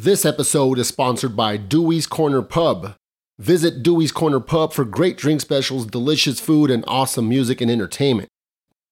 This 0.00 0.24
episode 0.24 0.78
is 0.78 0.86
sponsored 0.86 1.34
by 1.34 1.56
Dewey's 1.56 2.06
Corner 2.06 2.40
Pub. 2.40 2.94
Visit 3.40 3.82
Dewey's 3.82 4.12
Corner 4.12 4.38
Pub 4.38 4.72
for 4.72 4.84
great 4.84 5.16
drink 5.16 5.40
specials, 5.40 5.86
delicious 5.86 6.38
food, 6.38 6.70
and 6.70 6.84
awesome 6.86 7.28
music 7.28 7.60
and 7.60 7.68
entertainment. 7.68 8.28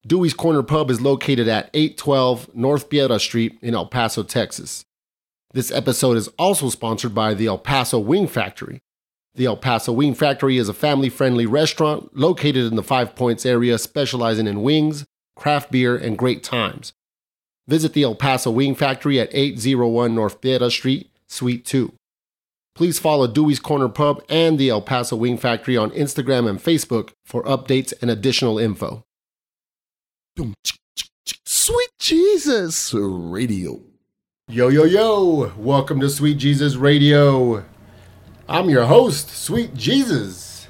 Dewey's 0.05 0.35
Corner 0.35 0.65
Pub 0.65 0.91
is 0.91 1.01
located 1.01 1.47
at 1.47 1.71
812 1.75 2.57
North 2.57 2.91
Piedra 2.91 3.21
Street 3.21 3.57
in 3.63 3.73
El 3.73 3.87
Paso, 3.87 4.25
Texas. 4.25 4.83
This 5.53 5.71
episode 5.71 6.17
is 6.17 6.27
also 6.41 6.71
sponsored 6.71 7.15
by 7.15 7.35
the 7.35 7.47
El 7.47 7.59
Paso 7.59 8.01
Wing 8.01 8.27
Factory. 8.27 8.81
The 9.37 9.47
El 9.47 9.59
Paso 9.59 9.93
Wing 9.93 10.13
Factory 10.13 10.59
is 10.59 10.69
a 10.69 10.75
family 10.75 11.09
friendly 11.09 11.47
restaurant 11.47 12.17
located 12.17 12.67
in 12.67 12.75
the 12.75 12.83
Five 12.83 13.15
Points 13.15 13.47
area 13.47 13.79
specializing 13.79 14.49
in 14.49 14.61
wings, 14.61 15.05
craft 15.37 15.71
beer, 15.71 15.97
and 15.97 16.19
great 16.19 16.43
times. 16.43 16.95
Visit 17.69 17.95
the 17.95 18.05
El 18.05 18.15
Paso 18.15 18.51
Wing 18.51 18.75
Factory 18.77 19.19
at 19.19 19.29
801 19.33 20.15
North 20.15 20.41
Piedra 20.41 20.71
Street, 20.71 21.11
Suite 21.27 21.65
2. 21.65 21.93
Please 22.77 22.99
follow 22.99 23.27
Dewey's 23.27 23.59
Corner 23.59 23.89
Pub 23.89 24.23
and 24.29 24.59
the 24.59 24.71
El 24.71 24.83
Paso 24.83 25.17
Wing 25.17 25.37
Factory 25.37 25.77
on 25.77 25.91
Instagram 25.91 26.49
and 26.49 26.63
Facebook 26.63 27.11
for 27.25 27.43
updates 27.43 27.93
and 28.01 28.11
additional 28.11 28.59
info. 28.59 29.03
Sweet 31.45 31.91
Jesus 31.99 32.95
Radio. 32.95 33.81
Yo, 34.49 34.69
yo, 34.69 34.85
yo! 34.85 35.53
Welcome 35.57 35.99
to 36.01 36.09
Sweet 36.09 36.39
Jesus 36.39 36.77
Radio. 36.77 37.65
I'm 38.49 38.71
your 38.71 38.85
host, 38.85 39.31
Sweet 39.31 39.75
Jesus. 39.75 40.69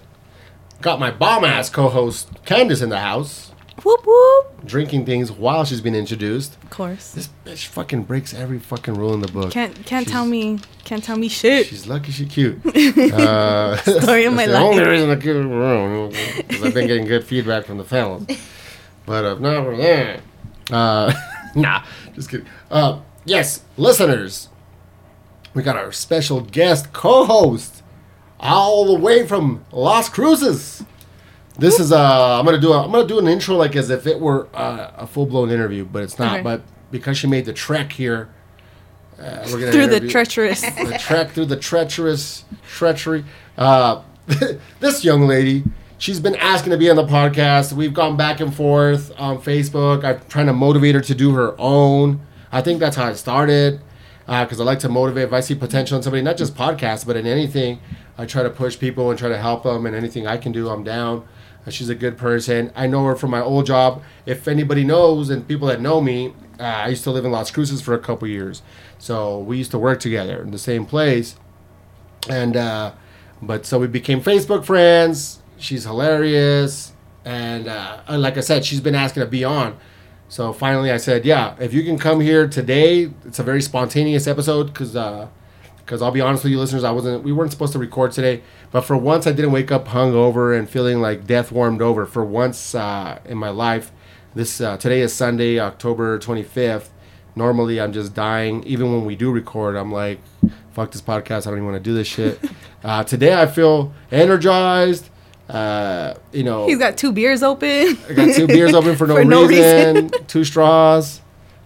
Got 0.81 0.99
my 0.99 1.11
bomb 1.11 1.45
ass 1.45 1.69
co 1.69 1.91
host, 1.91 2.31
Candace, 2.47 2.81
in 2.81 2.89
the 2.89 3.01
house, 3.01 3.53
Whoop 3.87 4.05
whoop. 4.05 4.67
drinking 4.67 5.07
things 5.07 5.31
while 5.31 5.65
she's 5.65 5.81
being 5.81 5.95
introduced. 5.95 6.57
Of 6.65 6.71
course. 6.71 7.13
This 7.13 7.29
bitch 7.45 7.67
fucking 7.67 8.03
breaks 8.03 8.35
every 8.35 8.59
fucking 8.59 8.95
rule 8.95 9.15
in 9.15 9.21
the 9.21 9.29
book. 9.29 9.53
Can't 9.53 9.73
can't 9.87 10.05
She's- 10.07 10.11
tell 10.13 10.27
me 10.27 10.59
can't 10.85 11.05
tell 11.05 11.17
me 11.17 11.29
shit. 11.29 11.67
She's 11.69 11.87
lucky 11.87 12.11
she's 12.11 12.29
cute. 12.29 12.59
Uh, 13.13 13.77
Story 13.77 14.25
of 14.25 14.35
my 14.35 14.47
that's 14.47 14.59
the 14.59 14.65
only 14.65 14.85
reason 14.85 15.09
I 15.11 15.15
keep 15.15 15.27
it 15.27 15.47
around 15.47 16.11
because 16.39 16.63
I've 16.65 16.75
been 16.75 16.89
getting 16.89 17.07
good 17.07 17.23
feedback 17.25 17.65
from 17.67 17.79
the 17.79 17.85
fellas. 17.85 18.25
But 19.07 19.25
uh, 19.25 19.35
not 19.39 19.65
for 19.65 19.77
that. 19.77 20.21
Uh, 20.69 21.13
nah, 21.55 21.85
just 22.15 22.29
kidding. 22.29 22.47
Uh, 22.69 23.01
yes, 23.25 23.63
listeners, 23.77 24.49
we 25.55 25.63
got 25.63 25.77
our 25.77 25.93
special 25.93 26.41
guest 26.41 26.93
co-host 26.93 27.85
all 28.41 28.85
the 28.87 28.99
way 29.01 29.25
from 29.25 29.65
Las 29.71 30.09
Cruces. 30.09 30.83
This 31.59 31.81
is 31.81 31.91
uh, 31.93 32.39
I'm 32.39 32.45
gonna 32.45 32.61
do 32.61 32.73
a, 32.73 32.85
I'm 32.85 32.93
gonna 32.93 33.09
do 33.09 33.19
an 33.19 33.27
intro 33.27 33.57
like 33.57 33.77
as 33.77 33.89
if 33.91 34.07
it 34.07 34.21
were 34.21 34.49
uh, 34.55 34.93
a 34.97 35.07
full 35.07 35.27
blown 35.27 35.51
interview, 35.51 35.85
but 35.85 36.03
it's 36.03 36.19
not. 36.19 36.35
Okay. 36.35 36.43
But 36.43 36.63
because 36.91 37.17
she 37.17 37.27
made 37.27 37.47
the 37.47 37.53
trek 37.53 37.93
here, 37.93 38.29
uh, 39.19 39.47
we're 39.47 39.61
gonna 39.61 39.73
Through 39.73 39.87
the 39.87 40.09
treacherous. 40.09 40.61
the 40.61 40.99
trek 41.01 41.31
through 41.31 41.47
the 41.47 41.57
treacherous 41.57 42.45
treachery. 42.69 43.25
Uh, 43.57 44.03
this 44.81 45.05
young 45.05 45.27
lady, 45.27 45.65
she's 45.99 46.21
been 46.21 46.37
asking 46.37 46.73
to 46.73 46.77
be 46.77 46.91
on 46.91 46.97
the 46.97 47.07
podcast. 47.07 47.73
We've 47.73 47.95
gone 47.95 48.17
back 48.17 48.41
and 48.41 48.55
forth 48.55 49.13
on 49.19 49.39
Facebook. 49.39 50.05
I'm 50.05 50.21
trying 50.29 50.47
to 50.47 50.53
motivate 50.53 50.95
her 50.95 51.01
to 51.01 51.15
do 51.15 51.35
her 51.35 51.55
own. 51.59 52.21
I 52.53 52.61
think 52.61 52.81
that's 52.81 52.97
how 52.97 53.09
it 53.09 53.17
started 53.17 53.81
because 54.27 54.61
I 54.61 54.65
like 54.65 54.81
to 54.81 54.89
motivate. 54.89 55.25
If 55.25 55.33
I 55.33 55.41
see 55.41 55.55
potential 55.55 55.97
in 55.97 56.03
somebody, 56.03 56.23
not 56.23 56.37
just 56.37 56.55
podcasts, 56.55 57.07
but 57.07 57.17
in 57.17 57.27
anything, 57.27 57.81
I 58.19 58.27
try 58.27 58.43
to 58.43 58.51
push 58.51 58.79
people 58.79 59.11
and 59.11 59.19
try 59.19 59.29
to 59.29 59.39
help 59.39 59.63
them. 59.63 59.87
And 59.87 59.95
anything 59.95 60.27
I 60.27 60.37
can 60.37 60.53
do, 60.53 60.69
I'm 60.69 60.85
down. 60.85 61.27
Uh, 61.67 61.71
She's 61.71 61.89
a 61.89 61.95
good 61.95 62.17
person. 62.17 62.71
I 62.75 62.87
know 62.87 63.05
her 63.07 63.17
from 63.17 63.31
my 63.31 63.41
old 63.41 63.67
job. 63.67 64.03
If 64.25 64.47
anybody 64.49 64.85
knows 64.85 65.31
and 65.31 65.47
people 65.47 65.69
that 65.69 65.81
know 65.81 66.01
me, 66.01 66.35
uh, 66.59 66.63
I 66.63 66.89
used 66.89 67.05
to 67.05 67.11
live 67.11 67.25
in 67.25 67.33
Las 67.33 67.51
Cruces 67.51 67.83
for 67.83 67.95
a 67.95 67.99
couple 67.99 68.29
years. 68.29 68.63
So 68.99 69.39
we 69.39 69.59
used 69.59 69.71
to 69.73 69.79
work 69.79 70.01
together 70.01 70.41
in 70.43 70.51
the 70.51 70.59
same 70.59 70.87
place. 70.87 71.37
And, 72.29 72.57
uh, 72.57 72.93
but 73.43 73.67
so 73.67 73.79
we 73.79 73.87
became 73.87 74.23
Facebook 74.23 74.65
friends. 74.65 75.41
She's 75.59 75.85
hilarious. 75.85 76.93
And 77.25 77.69
uh, 77.69 78.01
like 78.09 78.37
I 78.37 78.41
said, 78.41 78.65
she's 78.65 78.81
been 78.81 78.95
asking 78.95 79.23
to 79.23 79.27
be 79.27 79.45
on. 79.45 79.77
So 80.29 80.53
finally 80.53 80.91
I 80.91 80.97
said, 80.97 81.25
yeah, 81.25 81.55
if 81.59 81.73
you 81.73 81.83
can 81.83 81.99
come 81.99 82.21
here 82.21 82.49
today, 82.49 83.11
it's 83.25 83.39
a 83.39 83.43
very 83.43 83.63
spontaneous 83.63 84.27
episode 84.27 84.69
because 84.69 84.97
because 85.87 86.03
I'll 86.03 86.11
be 86.11 86.21
honest 86.21 86.43
with 86.43 86.51
you, 86.51 86.59
listeners, 86.59 86.83
I 86.83 86.91
wasn't 86.91 87.23
we 87.23 87.33
weren't 87.33 87.53
supposed 87.53 87.73
to 87.75 87.79
record 87.79 88.11
today, 88.11 88.43
but 88.73 88.81
for 88.81 88.97
once 88.97 89.25
I 89.27 89.33
didn't 89.33 89.53
wake 89.53 89.71
up 89.71 89.87
hungover 89.87 90.59
and 90.59 90.69
feeling 90.69 91.01
like 91.01 91.27
death 91.27 91.53
warmed 91.53 91.81
over. 91.81 92.05
For 92.07 92.25
once 92.25 92.75
uh, 92.75 93.21
in 93.25 93.39
my 93.39 93.51
life, 93.51 93.93
this 94.35 94.61
uh, 94.61 94.77
today 94.79 95.01
is 95.01 95.15
Sunday, 95.15 95.61
October 95.61 96.19
twenty 96.19 96.43
fifth. 96.43 96.93
Normally 97.37 97.81
I'm 97.81 97.93
just 97.93 98.15
dying. 98.15 98.65
Even 98.65 98.93
when 98.93 99.05
we 99.05 99.15
do 99.15 99.31
record, 99.31 99.77
I'm 99.77 99.93
like, 99.93 100.19
fuck 100.73 100.91
this 100.91 101.03
podcast. 101.03 101.47
I 101.47 101.51
don't 101.51 101.59
even 101.59 101.67
want 101.67 101.77
to 101.77 101.89
do 101.89 101.95
this 101.95 102.09
shit. 102.09 102.41
uh, 102.85 103.05
today 103.05 103.41
I 103.41 103.47
feel 103.47 103.95
energized. 104.11 105.09
Uh, 105.49 106.15
you 106.33 106.43
know, 106.43 106.67
He's 106.67 106.79
got 106.79 106.97
two 106.97 107.13
beers 107.13 107.45
open. 107.45 107.97
I 108.09 108.13
got 108.13 108.35
two 108.35 108.49
beers 108.49 108.75
open 108.75 108.97
for 108.97 109.07
no, 109.07 109.15
For 109.15 109.25
no 109.25 109.47
reason, 109.47 110.11
two 110.27 110.43
straws, 110.43 111.21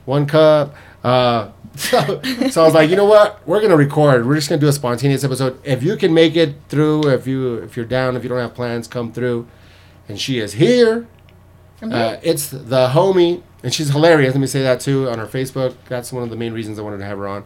one 0.04 0.26
cup. 0.26 0.75
So, 1.76 2.20
so 2.50 2.62
I 2.62 2.64
was 2.64 2.75
like, 2.75 2.91
you 2.91 2.97
know 2.97 3.04
what? 3.04 3.47
We're 3.47 3.60
gonna 3.60 3.76
record. 3.76 4.26
We're 4.26 4.34
just 4.34 4.48
gonna 4.48 4.60
do 4.60 4.69
a 4.69 4.72
spontaneous 4.72 5.22
episode. 5.25 5.60
If 5.64 5.82
you 5.82 5.97
can 5.97 6.12
make 6.12 6.36
it 6.36 6.56
through, 6.69 7.08
if 7.08 7.26
you 7.26 7.54
if 7.56 7.76
you're 7.76 7.86
down, 7.86 8.16
if 8.16 8.22
you 8.22 8.28
don't 8.28 8.38
have 8.38 8.54
plans, 8.54 8.88
come 8.88 9.12
through. 9.12 9.47
And 10.08 10.20
she 10.20 10.41
is 10.41 10.54
here. 10.54 11.06
Uh, 11.82 12.16
it's 12.22 12.48
the 12.50 12.88
homie, 12.88 13.42
and 13.62 13.72
she's 13.72 13.88
hilarious. 13.91 14.34
Let 14.34 14.41
me 14.41 14.47
say 14.47 14.62
that 14.62 14.81
too 14.81 15.08
on 15.08 15.19
her 15.19 15.26
Facebook. 15.26 15.75
That's 15.88 16.12
one 16.12 16.22
of 16.22 16.31
the 16.31 16.36
main 16.36 16.53
reasons 16.53 16.78
I 16.78 16.82
wanted 16.82 16.98
to 16.98 17.04
have 17.06 17.19
her 17.19 17.28
on. 17.28 17.44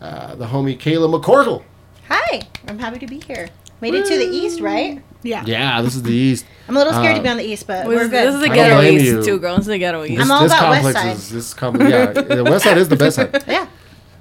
Uh, 0.00 0.34
the 0.36 0.46
homie 0.46 0.78
Kayla 0.78 1.20
McCorkle. 1.20 1.64
Hi, 2.08 2.42
I'm 2.68 2.78
happy 2.78 2.98
to 3.00 3.06
be 3.06 3.20
here. 3.20 3.48
Made 3.80 3.94
it 3.94 4.06
to 4.06 4.16
the 4.16 4.24
east, 4.24 4.60
right? 4.60 5.02
Yeah. 5.24 5.42
Yeah, 5.44 5.82
this 5.82 5.96
is 5.96 6.02
the 6.04 6.12
East. 6.12 6.46
I'm 6.68 6.76
a 6.76 6.78
little 6.78 6.92
scared 6.94 7.14
Uh, 7.14 7.16
to 7.16 7.22
be 7.22 7.28
on 7.28 7.36
the 7.38 7.44
east, 7.44 7.66
but 7.66 7.80
This, 7.80 7.88
we're 7.88 8.08
good. 8.08 8.12
this 8.28 8.34
is 8.36 8.40
the 8.40 8.50
I 8.50 8.54
ghetto 8.54 8.80
east 8.82 9.04
you. 9.04 9.24
too, 9.24 9.38
girl. 9.38 9.56
This 9.56 9.62
is 9.64 9.68
the 9.68 9.78
ghetto 9.78 10.04
east. 10.04 10.16
This, 10.16 10.24
I'm 10.24 10.30
all 10.30 10.42
this 10.44 10.52
about 10.52 10.70
West 10.70 10.82
complex 10.84 11.00
Side. 11.00 11.16
is 11.16 11.30
this 11.30 11.54
com- 11.54 11.80
yeah. 11.80 12.06
The 12.38 12.44
West 12.44 12.64
Side 12.64 12.78
is 12.78 12.88
the 12.88 12.96
best 12.96 13.16
side. 13.16 13.44
yeah. 13.48 13.66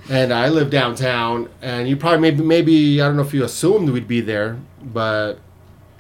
and 0.10 0.34
I 0.34 0.50
live 0.50 0.70
downtown. 0.70 1.48
And 1.62 1.88
you 1.88 1.96
probably 1.96 2.20
maybe 2.20 2.44
maybe 2.44 3.02
I 3.02 3.06
don't 3.06 3.16
know 3.16 3.22
if 3.22 3.34
you 3.34 3.44
assumed 3.46 3.90
we'd 3.92 4.08
be 4.08 4.20
there, 4.22 4.58
but 4.84 5.36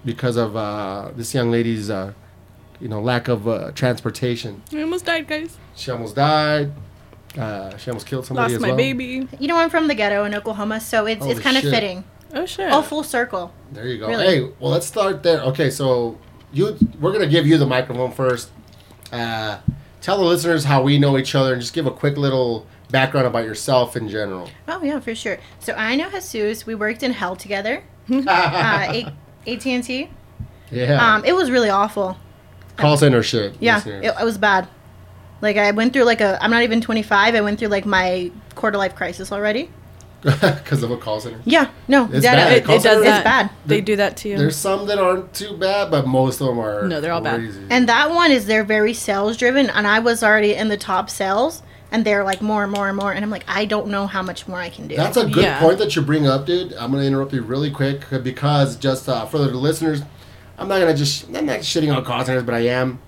because 0.03 0.35
of 0.35 0.55
uh, 0.57 1.11
this 1.15 1.33
young 1.33 1.49
lady's 1.51 1.89
uh, 1.89 2.11
you 2.81 2.89
know 2.89 2.99
lack 3.01 3.27
of 3.29 3.47
uh, 3.47 3.71
transportation, 3.71 4.61
I 4.73 4.81
almost 4.81 5.05
died, 5.05 5.27
guys. 5.27 5.57
she 5.75 5.91
almost 5.91 6.15
died. 6.15 6.73
Uh, 7.37 7.75
she 7.77 7.89
almost 7.89 8.05
killed 8.05 8.25
somebody 8.25 8.53
Lost 8.53 8.55
as 8.57 8.61
my 8.61 8.67
well. 8.67 8.77
baby. 8.77 9.27
You 9.39 9.47
know, 9.47 9.57
I'm 9.57 9.69
from 9.69 9.87
the 9.87 9.95
ghetto 9.95 10.25
in 10.25 10.35
Oklahoma, 10.35 10.79
so 10.81 11.05
it's 11.07 11.19
Holy 11.21 11.31
it's 11.31 11.39
kind 11.41 11.55
of 11.57 11.63
fitting. 11.63 12.03
Oh 12.33 12.45
shit. 12.45 12.71
Oh, 12.71 12.81
full 12.81 13.03
circle. 13.03 13.53
There 13.71 13.87
you 13.87 13.99
go. 13.99 14.07
Really? 14.07 14.25
Hey, 14.25 14.51
well 14.59 14.71
let's 14.71 14.87
start 14.87 15.23
there. 15.23 15.41
Okay, 15.41 15.69
so 15.69 16.17
you 16.51 16.77
we're 16.99 17.11
gonna 17.11 17.27
give 17.27 17.45
you 17.45 17.57
the 17.57 17.65
microphone 17.65 18.11
first. 18.11 18.49
Uh, 19.11 19.59
tell 20.01 20.17
the 20.17 20.23
listeners 20.23 20.63
how 20.63 20.81
we 20.81 20.97
know 20.97 21.17
each 21.17 21.35
other 21.35 21.53
and 21.53 21.61
just 21.61 21.73
give 21.73 21.85
a 21.85 21.91
quick 21.91 22.17
little 22.17 22.65
background 22.89 23.27
about 23.27 23.45
yourself 23.45 23.95
in 23.95 24.09
general. 24.09 24.49
Oh 24.67 24.83
yeah, 24.83 24.99
for 24.99 25.13
sure. 25.13 25.37
So 25.59 25.73
I 25.73 25.95
know 25.95 26.09
Jesus. 26.09 26.65
We 26.65 26.75
worked 26.75 27.03
in 27.03 27.11
hell 27.11 27.35
together. 27.35 27.83
uh, 28.11 29.09
AT 29.47 29.65
and 29.67 29.83
T. 29.83 30.09
Yeah. 30.71 31.15
Um, 31.15 31.25
it 31.25 31.33
was 31.33 31.51
really 31.51 31.69
awful. 31.69 32.17
Call 32.77 32.97
center 32.97 33.21
shit. 33.21 33.55
Yeah, 33.59 33.85
it, 33.87 34.15
it 34.19 34.25
was 34.25 34.37
bad. 34.37 34.67
Like 35.41 35.57
I 35.57 35.71
went 35.71 35.93
through 35.93 36.05
like 36.05 36.21
a. 36.21 36.41
I'm 36.41 36.49
not 36.49 36.63
even 36.63 36.81
25. 36.81 37.35
I 37.35 37.41
went 37.41 37.59
through 37.59 37.67
like 37.67 37.85
my 37.85 38.31
quarter 38.55 38.77
life 38.77 38.95
crisis 38.95 39.31
already. 39.31 39.69
because 40.41 40.83
of 40.83 40.91
a 40.91 40.97
call 40.97 41.19
center. 41.19 41.39
Yeah. 41.45 41.69
No. 41.87 42.05
It's 42.05 42.21
dead 42.21 42.35
bad. 42.35 42.47
end. 42.47 42.55
it, 42.55 42.63
it 42.63 42.67
does 42.67 42.83
center- 42.83 42.99
It's 43.01 43.23
bad. 43.23 43.49
They 43.65 43.81
do 43.81 43.95
that 43.97 44.17
to 44.17 44.29
you. 44.29 44.37
There's 44.37 44.55
some 44.55 44.87
that 44.87 44.97
aren't 44.97 45.33
too 45.33 45.57
bad, 45.57 45.91
but 45.91 46.07
most 46.07 46.39
of 46.41 46.47
them 46.47 46.59
are. 46.59 46.87
No, 46.87 47.01
they're 47.01 47.11
all 47.11 47.21
bad. 47.21 47.41
And 47.69 47.89
that 47.89 48.09
one 48.09 48.31
is 48.31 48.45
they're 48.45 48.63
very 48.63 48.93
sales 48.93 49.37
driven, 49.37 49.69
and 49.69 49.85
I 49.85 49.99
was 49.99 50.23
already 50.23 50.53
in 50.53 50.69
the 50.69 50.77
top 50.77 51.09
sales, 51.09 51.61
and 51.91 52.05
they're 52.05 52.23
like 52.23 52.41
more 52.41 52.63
and 52.63 52.71
more 52.71 52.87
and 52.87 52.97
more, 52.97 53.11
and 53.11 53.23
I'm 53.23 53.29
like, 53.29 53.43
I 53.47 53.65
don't 53.65 53.87
know 53.87 54.07
how 54.07 54.21
much 54.21 54.47
more 54.47 54.59
I 54.59 54.69
can 54.69 54.87
do. 54.87 54.95
That's 54.95 55.17
a 55.17 55.25
good 55.27 55.43
Yeah. 55.43 55.59
point 55.59 55.77
that 55.79 55.95
you 55.95 56.01
bring 56.01 56.25
up, 56.25 56.45
dude. 56.45 56.73
I'm 56.73 56.91
gonna 56.91 57.03
interrupt 57.03 57.33
you 57.33 57.41
really 57.41 57.69
quick 57.69 58.01
because 58.23 58.75
just 58.77 59.07
uh, 59.09 59.25
for 59.25 59.37
the 59.37 59.47
listeners, 59.49 60.01
I'm 60.57 60.67
not 60.67 60.79
gonna 60.79 60.95
just 60.95 61.27
I'm 61.27 61.45
not 61.45 61.59
shitting 61.59 61.95
on 61.95 62.03
call 62.05 62.23
centers, 62.25 62.43
but 62.43 62.55
I 62.55 62.59
am. 62.67 62.99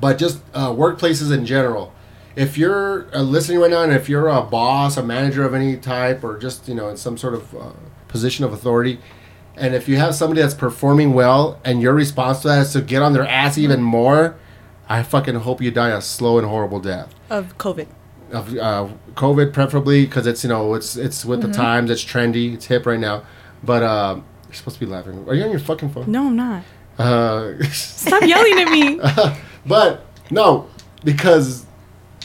But 0.00 0.18
just 0.18 0.38
uh, 0.54 0.68
workplaces 0.70 1.32
in 1.36 1.44
general. 1.46 1.92
If 2.36 2.56
you're 2.56 3.06
uh, 3.14 3.22
listening 3.22 3.58
right 3.60 3.70
now, 3.70 3.82
and 3.82 3.92
if 3.92 4.08
you're 4.08 4.28
a 4.28 4.42
boss, 4.42 4.96
a 4.96 5.02
manager 5.02 5.44
of 5.44 5.52
any 5.54 5.76
type, 5.76 6.22
or 6.24 6.38
just 6.38 6.68
you 6.68 6.74
know 6.74 6.88
in 6.88 6.96
some 6.96 7.16
sort 7.18 7.34
of 7.34 7.54
uh, 7.54 7.70
position 8.08 8.44
of 8.44 8.52
authority, 8.52 8.98
and 9.56 9.74
if 9.74 9.88
you 9.88 9.96
have 9.96 10.14
somebody 10.14 10.40
that's 10.40 10.54
performing 10.54 11.12
well, 11.12 11.60
and 11.64 11.82
your 11.82 11.92
response 11.92 12.40
to 12.42 12.48
that 12.48 12.60
is 12.62 12.72
to 12.74 12.80
get 12.82 13.02
on 13.02 13.12
their 13.12 13.26
ass 13.26 13.58
even 13.58 13.82
more, 13.82 14.36
I 14.88 15.02
fucking 15.02 15.34
hope 15.36 15.60
you 15.60 15.70
die 15.70 15.90
a 15.90 16.00
slow 16.00 16.38
and 16.38 16.46
horrible 16.46 16.78
death 16.80 17.14
of 17.28 17.58
COVID. 17.58 17.88
of 18.32 18.56
uh, 18.56 18.88
COVID, 19.14 19.52
preferably 19.52 20.06
because 20.06 20.26
it's 20.26 20.44
you 20.44 20.48
know 20.50 20.74
it's 20.74 20.96
it's 20.96 21.24
with 21.24 21.40
Mm-hmm. 21.40 21.50
the 21.52 21.56
times, 21.56 21.90
it's 21.90 22.04
trendy, 22.04 22.54
it's 22.54 22.66
hip 22.66 22.86
right 22.86 23.00
now. 23.00 23.24
But 23.64 23.82
uh, 23.82 24.20
you're 24.46 24.54
supposed 24.54 24.78
to 24.78 24.86
be 24.86 24.90
laughing. 24.90 25.26
Are 25.28 25.34
you 25.34 25.42
on 25.44 25.50
your 25.50 25.58
fucking 25.60 25.90
phone? 25.90 26.10
No, 26.10 26.28
I'm 26.28 26.36
not. 26.36 26.62
Uh, 26.96 27.60
Stop 27.72 28.22
yelling 28.22 28.58
at 28.60 28.70
me. 28.70 29.00
but 29.66 30.06
no, 30.30 30.68
because 31.04 31.66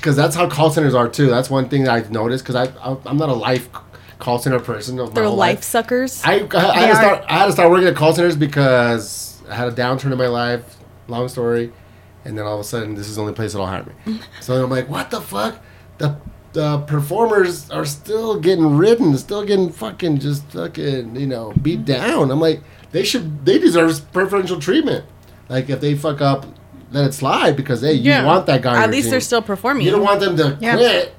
because 0.06 0.16
that's 0.16 0.36
how 0.36 0.48
call 0.48 0.70
centers 0.70 0.94
are 0.94 1.10
too. 1.10 1.26
That's 1.26 1.50
one 1.50 1.68
thing 1.68 1.86
that 1.86 1.92
I've 1.92 2.12
noticed 2.12 2.44
because 2.46 2.56
I, 2.56 2.66
I 2.80 2.96
I'm 3.08 3.18
not 3.18 3.30
a 3.30 3.34
life 3.34 3.70
call 4.20 4.38
center 4.38 4.60
person 4.60 5.00
of 5.00 5.10
my 5.10 5.16
They're 5.16 5.24
whole 5.24 5.36
life 5.36 5.58
life. 5.58 5.64
suckers. 5.64 6.22
I, 6.24 6.48
I, 6.54 6.78
had 6.78 6.88
to 6.90 6.96
start. 6.96 7.26
I 7.28 7.40
had 7.40 7.46
to 7.48 7.52
start 7.54 7.72
working 7.72 7.88
at 7.88 7.96
call 7.96 8.14
centers 8.14 8.36
because 8.36 9.42
I 9.50 9.56
had 9.56 9.68
a 9.68 9.72
downturn 9.72 10.12
in 10.12 10.20
my 10.20 10.28
life. 10.28 10.78
Long 11.08 11.28
story, 11.28 11.74
and 12.24 12.38
then 12.38 12.46
all 12.46 12.54
of 12.54 12.60
a 12.60 12.64
sudden, 12.64 12.94
this 12.94 13.10
is 13.10 13.16
the 13.16 13.22
only 13.22 13.34
place 13.34 13.54
that'll 13.54 13.66
hire 13.66 13.84
me. 14.06 14.20
so 14.42 14.64
I'm 14.64 14.70
like, 14.70 14.88
what 14.90 15.10
the 15.10 15.22
fuck? 15.22 15.60
The 15.98 16.18
the 16.54 16.82
performers 16.82 17.72
are 17.72 17.86
still 17.86 18.40
getting 18.40 18.78
ridden, 18.78 19.18
still 19.18 19.44
getting 19.44 19.72
fucking 19.72 20.20
just 20.20 20.44
fucking 20.52 21.16
you 21.16 21.26
know 21.26 21.52
beat 21.64 21.80
mm-hmm. 21.80 21.86
down. 21.86 22.30
I'm 22.30 22.40
like, 22.40 22.62
they 22.92 23.04
should, 23.04 23.44
they 23.44 23.58
deserve 23.58 24.14
preferential 24.14 24.60
treatment. 24.60 25.06
Like 25.50 25.68
if 25.72 25.82
they 25.82 25.96
fuck 25.96 26.22
up, 26.22 26.46
let 26.92 27.06
it 27.06 27.14
slide 27.14 27.56
because 27.58 27.82
hey, 27.82 27.94
you 27.94 28.12
want 28.24 28.46
that 28.48 28.62
guy. 28.62 28.76
At 28.78 28.82
your 28.86 28.92
least 28.92 29.06
team. 29.06 29.12
they're 29.12 29.20
still 29.22 29.42
performing. 29.42 29.86
You 29.86 29.92
don't 29.92 30.04
want 30.04 30.20
them 30.20 30.38
to 30.38 30.58
Yeah. 30.62 30.76
quit. 30.76 31.16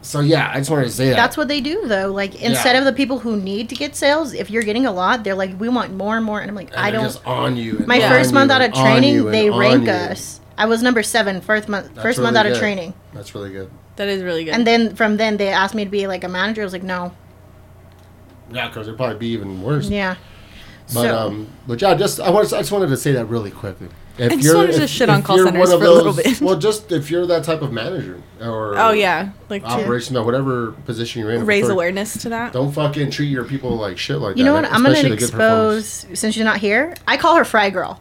So 0.00 0.20
yeah, 0.20 0.50
I 0.54 0.58
just 0.58 0.70
wanted 0.70 0.84
to 0.84 0.90
say 0.92 1.08
that. 1.10 1.16
That's 1.16 1.36
what 1.36 1.48
they 1.48 1.60
do 1.60 1.86
though. 1.86 2.12
Like 2.12 2.40
instead 2.40 2.74
Yeah. 2.74 2.78
of 2.78 2.84
the 2.84 2.92
people 2.92 3.18
who 3.18 3.36
need 3.36 3.68
to 3.70 3.74
get 3.74 3.96
sales, 3.96 4.32
if 4.32 4.48
you're 4.50 4.62
getting 4.62 4.86
a 4.86 4.92
lot, 4.92 5.24
they're 5.24 5.34
like, 5.34 5.58
we 5.60 5.68
want 5.68 5.92
more 5.94 6.16
and 6.16 6.24
more, 6.24 6.40
and 6.40 6.48
I'm 6.48 6.54
like, 6.54 6.68
And 6.70 6.80
I 6.80 6.90
don't. 6.92 7.02
just 7.02 7.20
on 7.26 7.56
you. 7.56 7.78
and 7.78 7.86
My 7.88 8.00
on 8.00 8.08
first 8.10 8.30
you 8.30 8.34
month 8.34 8.50
out 8.52 8.62
of 8.62 8.72
training, 8.72 9.24
they 9.30 9.50
rank 9.50 9.84
you. 9.86 9.90
us. 9.90 10.40
I 10.56 10.66
was 10.66 10.82
number 10.82 11.02
seven 11.02 11.40
first 11.40 11.68
month. 11.68 11.88
That's 11.94 12.02
first 12.02 12.18
really 12.18 12.32
month 12.32 12.36
out 12.46 12.46
of 12.52 12.58
training, 12.58 12.94
That's 13.12 13.34
really 13.34 13.50
good. 13.50 13.70
that 13.96 14.08
is 14.08 14.22
really 14.22 14.44
good. 14.44 14.54
and 14.54 14.66
then 14.66 14.94
from 14.94 15.16
then 15.16 15.36
they 15.36 15.48
asked 15.48 15.74
me 15.74 15.84
to 15.84 15.90
be 15.90 16.06
like 16.06 16.22
a 16.24 16.28
manager. 16.28 16.62
I 16.62 16.64
was 16.64 16.72
like, 16.72 16.82
no, 16.84 17.12
Yeah, 18.52 18.68
because 18.68 18.86
it'd 18.86 18.96
probably 18.98 19.18
be 19.18 19.28
even 19.28 19.62
worse. 19.62 19.88
yeah. 19.88 20.14
But 20.94 21.02
so, 21.02 21.18
um, 21.18 21.48
but 21.66 21.82
yeah, 21.82 21.94
just 21.94 22.18
I 22.20 22.30
want 22.30 22.46
I 22.52 22.58
just 22.58 22.72
wanted 22.72 22.88
to 22.88 22.96
say 22.96 23.12
that 23.12 23.26
really 23.26 23.50
quickly. 23.50 23.88
If 24.18 24.32
I 24.32 24.36
just 24.36 24.54
wanted 24.54 24.72
to 24.74 24.86
shit 24.88 25.08
on 25.08 25.22
call 25.22 25.36
you're 25.36 25.46
centers 25.46 25.68
one 25.68 25.74
of 25.76 25.80
for 25.80 25.86
a 25.86 25.90
little 25.90 26.12
bit. 26.12 26.40
well, 26.40 26.56
just 26.58 26.90
if 26.90 27.10
you're 27.10 27.26
that 27.26 27.44
type 27.44 27.62
of 27.62 27.72
manager 27.72 28.20
or 28.40 28.76
oh 28.78 28.90
yeah, 28.90 29.30
like 29.48 29.62
to 29.62 29.68
operation 29.68 30.16
or 30.16 30.24
whatever 30.24 30.72
position 30.72 31.22
you're 31.22 31.30
in, 31.32 31.46
raise 31.46 31.66
for- 31.66 31.72
awareness 31.72 32.20
to 32.22 32.28
that. 32.30 32.52
Don't 32.52 32.72
fucking 32.72 33.10
treat 33.10 33.28
your 33.28 33.44
people 33.44 33.76
like 33.76 33.96
shit 33.98 34.18
like 34.18 34.30
you 34.30 34.34
that. 34.34 34.38
You 34.40 34.44
know 34.44 34.54
what? 34.54 34.64
I'm 34.64 34.82
gonna 34.82 34.90
especially 34.90 35.10
the 35.10 35.16
good 35.16 35.30
performers. 35.32 35.78
expose 36.04 36.18
since 36.18 36.36
you're 36.36 36.44
not 36.44 36.58
here. 36.58 36.94
I 37.06 37.16
call 37.16 37.36
her 37.36 37.44
Fry 37.44 37.70
Girl. 37.70 38.00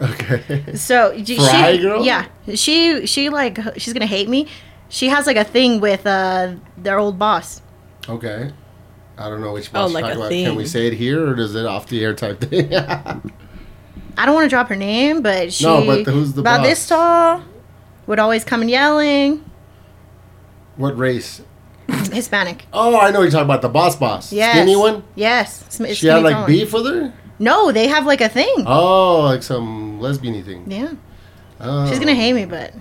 Okay. 0.00 0.64
So 0.76 1.12
she, 1.24 1.36
Fry 1.36 1.72
she- 1.76 1.82
Girl? 1.82 2.04
yeah, 2.04 2.26
she 2.54 3.06
she 3.06 3.28
like 3.28 3.58
she's 3.76 3.92
gonna 3.92 4.06
hate 4.06 4.28
me. 4.30 4.48
She 4.88 5.08
has 5.08 5.26
like 5.26 5.36
a 5.36 5.44
thing 5.44 5.80
with 5.80 6.06
uh 6.06 6.54
their 6.78 6.98
old 6.98 7.18
boss. 7.18 7.60
okay. 8.08 8.52
I 9.18 9.28
don't 9.28 9.42
know 9.42 9.52
which 9.52 9.68
Oh, 9.68 9.72
boss 9.84 9.92
like 9.92 10.04
a 10.04 10.14
talking 10.14 10.20
about. 10.22 10.30
Can 10.30 10.56
we 10.56 10.64
say 10.66 10.86
it 10.86 10.94
here 10.94 11.28
or 11.28 11.38
is 11.38 11.54
it 11.54 11.66
off 11.66 11.86
the 11.88 12.02
air 12.02 12.14
type 12.14 12.40
thing? 12.40 12.70
I 14.16 14.26
don't 14.26 14.34
want 14.34 14.44
to 14.44 14.48
drop 14.50 14.68
her 14.68 14.76
name, 14.76 15.22
but 15.22 15.52
she 15.52 15.64
No, 15.64 15.84
but 15.86 16.04
who's 16.04 16.32
the 16.32 16.40
about 16.40 16.58
boss? 16.58 16.66
this 16.66 16.88
tall 16.88 17.42
would 18.06 18.18
always 18.18 18.44
come 18.44 18.60
and 18.62 18.70
yelling. 18.70 19.44
what 20.76 20.96
race? 20.96 21.42
Hispanic. 21.88 22.66
Oh, 22.72 22.98
I 22.98 23.10
know 23.10 23.22
you're 23.22 23.30
talking 23.30 23.44
about 23.44 23.62
the 23.62 23.68
boss 23.68 23.96
boss. 23.96 24.32
Yes. 24.32 24.54
Skinny 24.56 24.76
one? 24.76 25.02
Yes. 25.14 25.64
Sm- 25.68 25.86
She 25.86 26.06
had 26.06 26.22
like 26.22 26.46
beef 26.46 26.72
with 26.72 26.86
her? 26.86 27.12
No, 27.38 27.72
they 27.72 27.88
have 27.88 28.06
like 28.06 28.20
a 28.20 28.28
thing. 28.28 28.64
Oh, 28.66 29.20
like 29.22 29.42
some 29.42 30.00
lesbian 30.00 30.42
thing. 30.44 30.70
Yeah. 30.70 30.92
Oh. 31.60 31.88
She's 31.88 31.98
gonna 31.98 32.14
hate 32.14 32.32
me, 32.34 32.44
but 32.44 32.72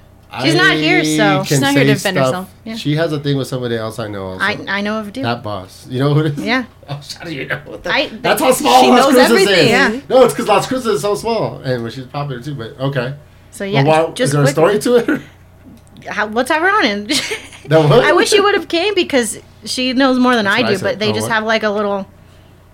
she's 0.43 0.55
not 0.55 0.75
here, 0.75 1.03
so- 1.03 1.43
She's 1.43 1.59
not 1.59 1.73
here 1.73 1.83
to 1.85 1.93
defend 1.93 2.15
stuff. 2.17 2.25
herself. 2.27 2.53
Yeah. 2.63 2.75
She 2.75 2.95
has 2.95 3.11
a 3.13 3.19
thing 3.19 3.37
with 3.37 3.47
somebody 3.47 3.75
else 3.75 3.97
I 3.99 4.07
know. 4.07 4.25
Also. 4.33 4.43
I 4.45 4.57
I 4.67 4.81
know 4.81 4.99
of 4.99 5.07
a 5.07 5.11
dude. 5.11 5.25
that 5.25 5.41
boss. 5.43 5.87
You 5.89 5.99
know 5.99 6.13
who 6.13 6.21
it 6.21 6.37
is? 6.37 6.45
Yeah. 6.45 6.65
Oh, 6.87 7.01
how 7.17 7.23
do 7.25 7.31
you 7.33 7.45
know? 7.47 7.59
What 7.65 7.83
the- 7.83 7.91
I- 7.93 8.07
That's 8.09 8.41
how 8.41 8.51
small 8.51 8.81
She 8.83 8.89
Las 8.89 8.97
knows 8.99 9.13
Cruces 9.13 9.31
everything. 9.31 9.65
is. 9.65 9.69
Yeah. 9.69 9.99
No, 10.09 10.23
it's 10.23 10.33
because 10.33 10.47
Las 10.47 10.67
Cruces 10.67 10.87
is 10.95 11.01
so 11.01 11.15
small, 11.15 11.57
and 11.59 11.83
well, 11.83 11.91
she's 11.91 12.05
popular 12.05 12.41
too. 12.41 12.55
But 12.55 12.79
okay. 12.79 13.15
So 13.51 13.63
yeah, 13.63 13.83
well, 13.83 14.07
why, 14.07 14.13
just 14.13 14.29
is 14.29 14.33
there 14.33 14.43
a 14.43 14.47
story 14.47 14.79
to 14.79 14.95
it? 14.97 15.21
How, 16.07 16.27
what's 16.27 16.49
ironic? 16.51 17.07
That 17.67 17.79
what? 17.89 18.03
I 18.05 18.13
wish 18.13 18.29
she 18.29 18.39
would 18.39 18.53
have 18.55 18.67
came 18.69 18.93
because 18.95 19.39
she 19.65 19.91
knows 19.93 20.17
more 20.19 20.35
than 20.35 20.45
That's 20.45 20.57
I 20.57 20.61
what 20.61 20.69
I 20.71 20.75
do. 20.75 20.81
But 20.83 20.99
they 20.99 21.09
Oh, 21.09 21.13
just 21.13 21.23
what? 21.27 21.31
have 21.33 21.43
like 21.43 21.63
a 21.63 21.69
little 21.69 22.07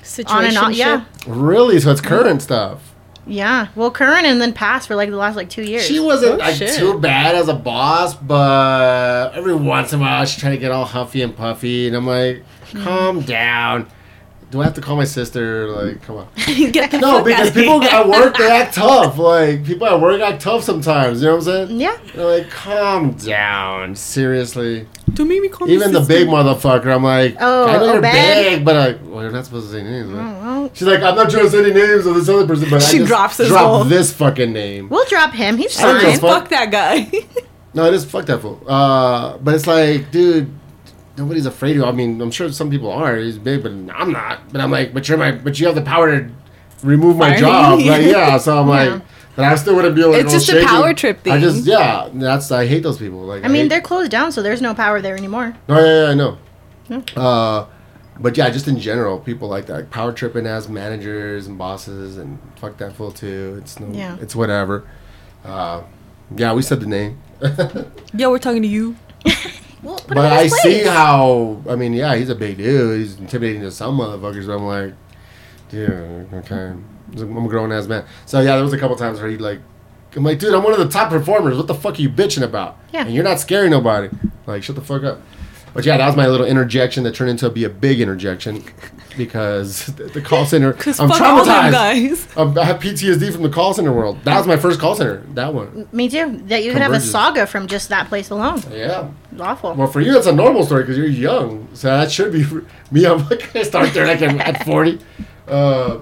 Situation. 0.03 0.37
on 0.37 0.45
and 0.45 0.57
on. 0.57 0.73
Yeah, 0.73 1.05
really? 1.25 1.79
So 1.79 1.91
it's 1.91 2.01
current 2.01 2.41
stuff. 2.41 2.93
Yeah. 3.27 3.67
Well, 3.75 3.91
current 3.91 4.25
and 4.25 4.39
then 4.41 4.53
past 4.53 4.87
for 4.87 4.95
like 4.95 5.09
the 5.09 5.17
last 5.17 5.35
like 5.35 5.49
two 5.49 5.63
years. 5.63 5.85
She 5.85 5.99
wasn't 5.99 6.33
Oh, 6.35 6.37
like 6.37 6.55
shit. 6.55 6.75
too 6.77 6.99
bad 6.99 7.35
as 7.35 7.47
a 7.47 7.53
boss, 7.55 8.13
but 8.15 9.31
every 9.33 9.55
once 9.55 9.93
in 9.93 9.99
a 9.99 10.01
while 10.01 10.25
she 10.25 10.39
tried 10.39 10.51
to 10.51 10.57
get 10.57 10.71
all 10.71 10.85
huffy 10.85 11.21
and 11.21 11.35
puffy, 11.35 11.87
and 11.87 11.95
I'm 11.95 12.05
like, 12.07 12.43
Hmm. 12.71 12.83
calm 12.83 13.21
down. 13.21 13.87
Do 14.51 14.61
I 14.61 14.65
have 14.65 14.75
to 14.75 14.81
call 14.81 14.95
my 14.95 15.03
sister? 15.05 15.67
Like, 15.69 16.01
come 16.03 16.17
on. 16.17 16.27
Get 16.71 16.91
the 16.91 16.99
No, 16.99 17.17
fuck 17.17 17.25
because 17.25 17.47
outta 17.49 17.59
people 17.59 17.81
here. 17.81 17.89
at 17.91 18.07
work 18.07 18.37
they 18.37 18.49
act 18.49 18.75
tough. 18.75 19.17
Like 19.17 19.65
people 19.65 19.87
at 19.87 19.99
work 19.99 20.21
act 20.21 20.41
tough 20.41 20.63
sometimes. 20.63 21.21
You 21.21 21.27
know 21.29 21.35
what 21.37 21.47
I'm 21.47 21.67
saying? 21.67 21.79
yeah. 21.79 21.97
They're 22.13 22.25
like, 22.41 22.49
calm 22.51 23.13
down. 23.13 23.95
Seriously. 23.95 24.87
Don't 25.15 25.27
make 25.27 25.51
call 25.51 25.69
Even 25.69 25.87
you 25.89 25.93
the 25.93 25.99
sister. 26.05 26.13
big 26.13 26.27
motherfucker, 26.27 26.93
I'm 26.93 27.03
like, 27.03 27.37
Oh, 27.39 27.67
I 27.67 27.77
know 27.77 27.85
you're 27.85 27.95
Obed? 27.97 28.01
big, 28.11 28.65
but 28.65 28.75
I, 28.75 29.03
well, 29.05 29.23
you're 29.23 29.31
not 29.31 29.45
supposed 29.45 29.67
to 29.67 29.73
say 29.73 29.81
names. 29.83 30.09
Oh, 30.11 30.17
Right? 30.17 30.41
well, 30.41 30.69
She's 30.73 30.87
like, 30.87 31.01
I'm 31.01 31.15
not 31.15 31.29
trying 31.29 31.45
to 31.45 31.49
say 31.49 31.59
any 31.59 31.73
names 31.73 32.05
of 32.05 32.15
this 32.15 32.27
other 32.29 32.45
person, 32.45 32.69
but 32.69 32.81
She 32.81 32.97
I 32.97 32.99
just 32.99 33.07
drops 33.07 33.37
his 33.37 33.47
drop 33.47 33.61
whole- 33.61 33.83
this 33.85 34.11
fucking 34.13 34.51
name. 34.53 34.89
we'll 34.89 35.05
drop 35.05 35.31
him. 35.33 35.57
He's 35.57 35.79
I 35.79 35.83
don't 35.93 36.01
fine. 36.01 36.19
fuck. 36.19 36.39
Fuck 36.41 36.49
that 36.49 36.71
guy. 36.71 37.09
No, 37.73 37.85
it 37.85 37.93
is 37.93 38.05
fuck 38.05 38.25
that 38.27 38.39
fool. 38.39 38.61
Uh, 38.67 39.37
but 39.37 39.53
it's 39.53 39.67
like, 39.67 40.09
dude, 40.11 40.49
nobody's 41.17 41.45
afraid 41.45 41.75
of. 41.77 41.83
I 41.83 41.91
mean, 41.91 42.21
I'm 42.21 42.31
sure 42.31 42.49
some 42.51 42.69
people 42.69 42.89
are. 42.91 43.17
He's 43.17 43.37
big, 43.37 43.63
but 43.63 43.71
I'm 43.71 44.11
not. 44.13 44.51
But 44.51 44.61
I'm 44.61 44.71
like, 44.71 44.93
but 44.93 45.07
you're 45.09 45.17
my, 45.17 45.31
but 45.31 45.59
you 45.59 45.65
have 45.67 45.75
the 45.75 45.81
power 45.81 46.09
to 46.21 46.29
remove 46.83 47.17
my 47.17 47.31
Fire 47.31 47.39
job. 47.39 47.79
me. 47.79 47.89
Like, 47.89 48.01
yeah. 48.05 48.37
So 48.37 48.57
I'm 48.59 48.67
Yeah. 48.69 48.93
like, 48.93 49.01
but 49.35 49.45
I 49.45 49.55
still 49.55 49.75
wouldn't 49.75 49.95
be 49.95 50.03
like. 50.03 50.21
It's 50.23 50.33
all 50.33 50.39
just 50.39 50.49
a 50.49 50.53
shaky. 50.53 50.65
power 50.65 50.93
trip 50.93 51.21
thing. 51.21 51.33
I 51.33 51.39
just, 51.39 51.65
yeah. 51.65 52.09
That's 52.13 52.51
I 52.51 52.65
hate 52.67 52.83
those 52.83 52.97
people. 52.97 53.19
Like, 53.21 53.43
I 53.43 53.47
mean, 53.47 53.63
hate- 53.63 53.69
they're 53.69 53.81
closed 53.81 54.11
down, 54.11 54.31
so 54.31 54.41
there's 54.41 54.61
no 54.61 54.73
power 54.73 55.01
there 55.01 55.15
anymore. 55.17 55.55
No, 55.67 55.79
yeah, 55.79 56.03
yeah, 56.05 56.09
I 56.11 56.13
know. 56.13 56.37
Uh, 57.15 57.65
but 58.19 58.37
yeah, 58.37 58.49
just 58.49 58.67
in 58.67 58.79
general, 58.79 59.19
people 59.19 59.47
like 59.49 59.65
that, 59.65 59.73
like 59.73 59.89
power 59.91 60.13
tripping 60.13 60.45
as 60.45 60.69
managers 60.69 61.47
and 61.47 61.57
bosses, 61.57 62.17
and 62.17 62.39
fuck 62.57 62.77
that 62.77 62.93
fool 62.95 63.11
too. 63.11 63.59
It's 63.61 63.79
no, 63.79 63.87
Yeah. 63.97 64.17
it's 64.21 64.35
whatever. 64.35 64.87
Uh, 65.43 65.81
yeah, 66.35 66.53
we 66.53 66.61
said 66.61 66.79
the 66.79 66.87
name, 66.87 67.19
yeah, 68.13 68.27
we're 68.27 68.39
talking 68.39 68.61
to 68.61 68.67
you. 68.67 68.95
Well, 69.83 70.01
but 70.07 70.17
I 70.17 70.43
his 70.45 70.61
see 70.63 70.81
how. 70.83 71.61
I 71.69 71.75
mean, 71.75 71.93
yeah, 71.93 72.15
he's 72.15 72.29
a 72.29 72.33
big 72.35 72.57
dude. 72.57 73.01
He's 73.01 73.19
intimidating 73.19 73.61
to 73.61 73.69
some 73.69 73.99
motherfuckers, 73.99 74.47
but 74.47 74.55
I'm 74.55 74.65
like, 74.65 74.95
dude, 75.69 76.27
okay, 76.33 76.73
I'm 77.17 77.37
a 77.45 77.47
grown 77.47 77.71
ass 77.71 77.87
man. 77.87 78.05
So 78.25 78.39
yeah, 78.39 78.55
there 78.55 78.63
was 78.63 78.73
a 78.73 78.77
couple 78.77 78.95
times 78.95 79.19
where 79.19 79.29
he 79.29 79.37
like. 79.37 79.59
I'm 80.15 80.23
like, 80.23 80.39
dude, 80.39 80.53
I'm 80.53 80.63
one 80.63 80.71
of 80.71 80.79
the 80.79 80.87
top 80.87 81.09
performers. 81.09 81.57
What 81.57 81.67
the 81.67 81.73
fuck 81.75 81.99
are 81.99 82.01
you 82.01 82.09
bitching 82.09 82.41
about? 82.41 82.77
Yeah. 82.93 83.01
And 83.01 83.13
you're 83.13 83.23
not 83.25 83.37
scaring 83.41 83.71
nobody. 83.71 84.07
Like, 84.47 84.63
shut 84.63 84.77
the 84.77 84.81
fuck 84.81 85.03
up. 85.03 85.19
But 85.73 85.85
yeah, 85.85 85.97
that 85.97 86.07
was 86.07 86.15
my 86.15 86.25
little 86.27 86.45
interjection 86.47 87.03
that 87.03 87.13
turned 87.15 87.31
into 87.31 87.49
be 87.49 87.65
a 87.65 87.69
big 87.69 87.99
interjection 87.99 88.63
because 89.17 89.87
the 89.87 90.21
call 90.21 90.45
center. 90.45 90.69
I'm 90.73 91.09
fuck 91.09 91.19
all 91.21 91.43
them 91.43 91.53
traumatized. 91.53 91.71
guys. 91.71 92.27
I'm- 92.37 92.57
I 92.57 92.63
have 92.63 92.79
PTSD 92.79 93.33
from 93.33 93.43
the 93.43 93.49
call 93.49 93.73
center 93.73 93.91
world. 93.91 94.17
That 94.23 94.37
was 94.37 94.47
my 94.47 94.55
first 94.55 94.79
call 94.79 94.95
center. 94.95 95.17
That 95.33 95.53
one. 95.53 95.87
Me 95.91 96.09
too. 96.09 96.37
That 96.45 96.63
you 96.63 96.71
could 96.71 96.81
have 96.81 96.93
a 96.93 97.01
saga 97.01 97.45
from 97.45 97.67
just 97.67 97.89
that 97.89 98.07
place 98.07 98.29
alone. 98.29 98.61
Yeah. 98.71 99.09
It's 99.33 99.41
awful. 99.41 99.73
Well, 99.73 99.87
for 99.87 99.99
you, 99.99 100.13
that's 100.13 100.27
a 100.27 100.31
normal 100.33 100.63
story 100.63 100.83
because 100.83 100.97
you're 100.97 101.07
young. 101.07 101.67
So 101.73 101.87
that 101.89 102.09
should 102.09 102.31
be 102.31 102.43
for 102.43 102.65
me. 102.91 103.05
I'm 103.05 103.27
like, 103.27 103.53
I 103.53 103.63
start 103.63 103.93
there 103.93 104.07
like 104.07 104.21
I'm 104.21 104.39
at 104.39 104.63
40 104.65 104.99
uh, 105.49 105.99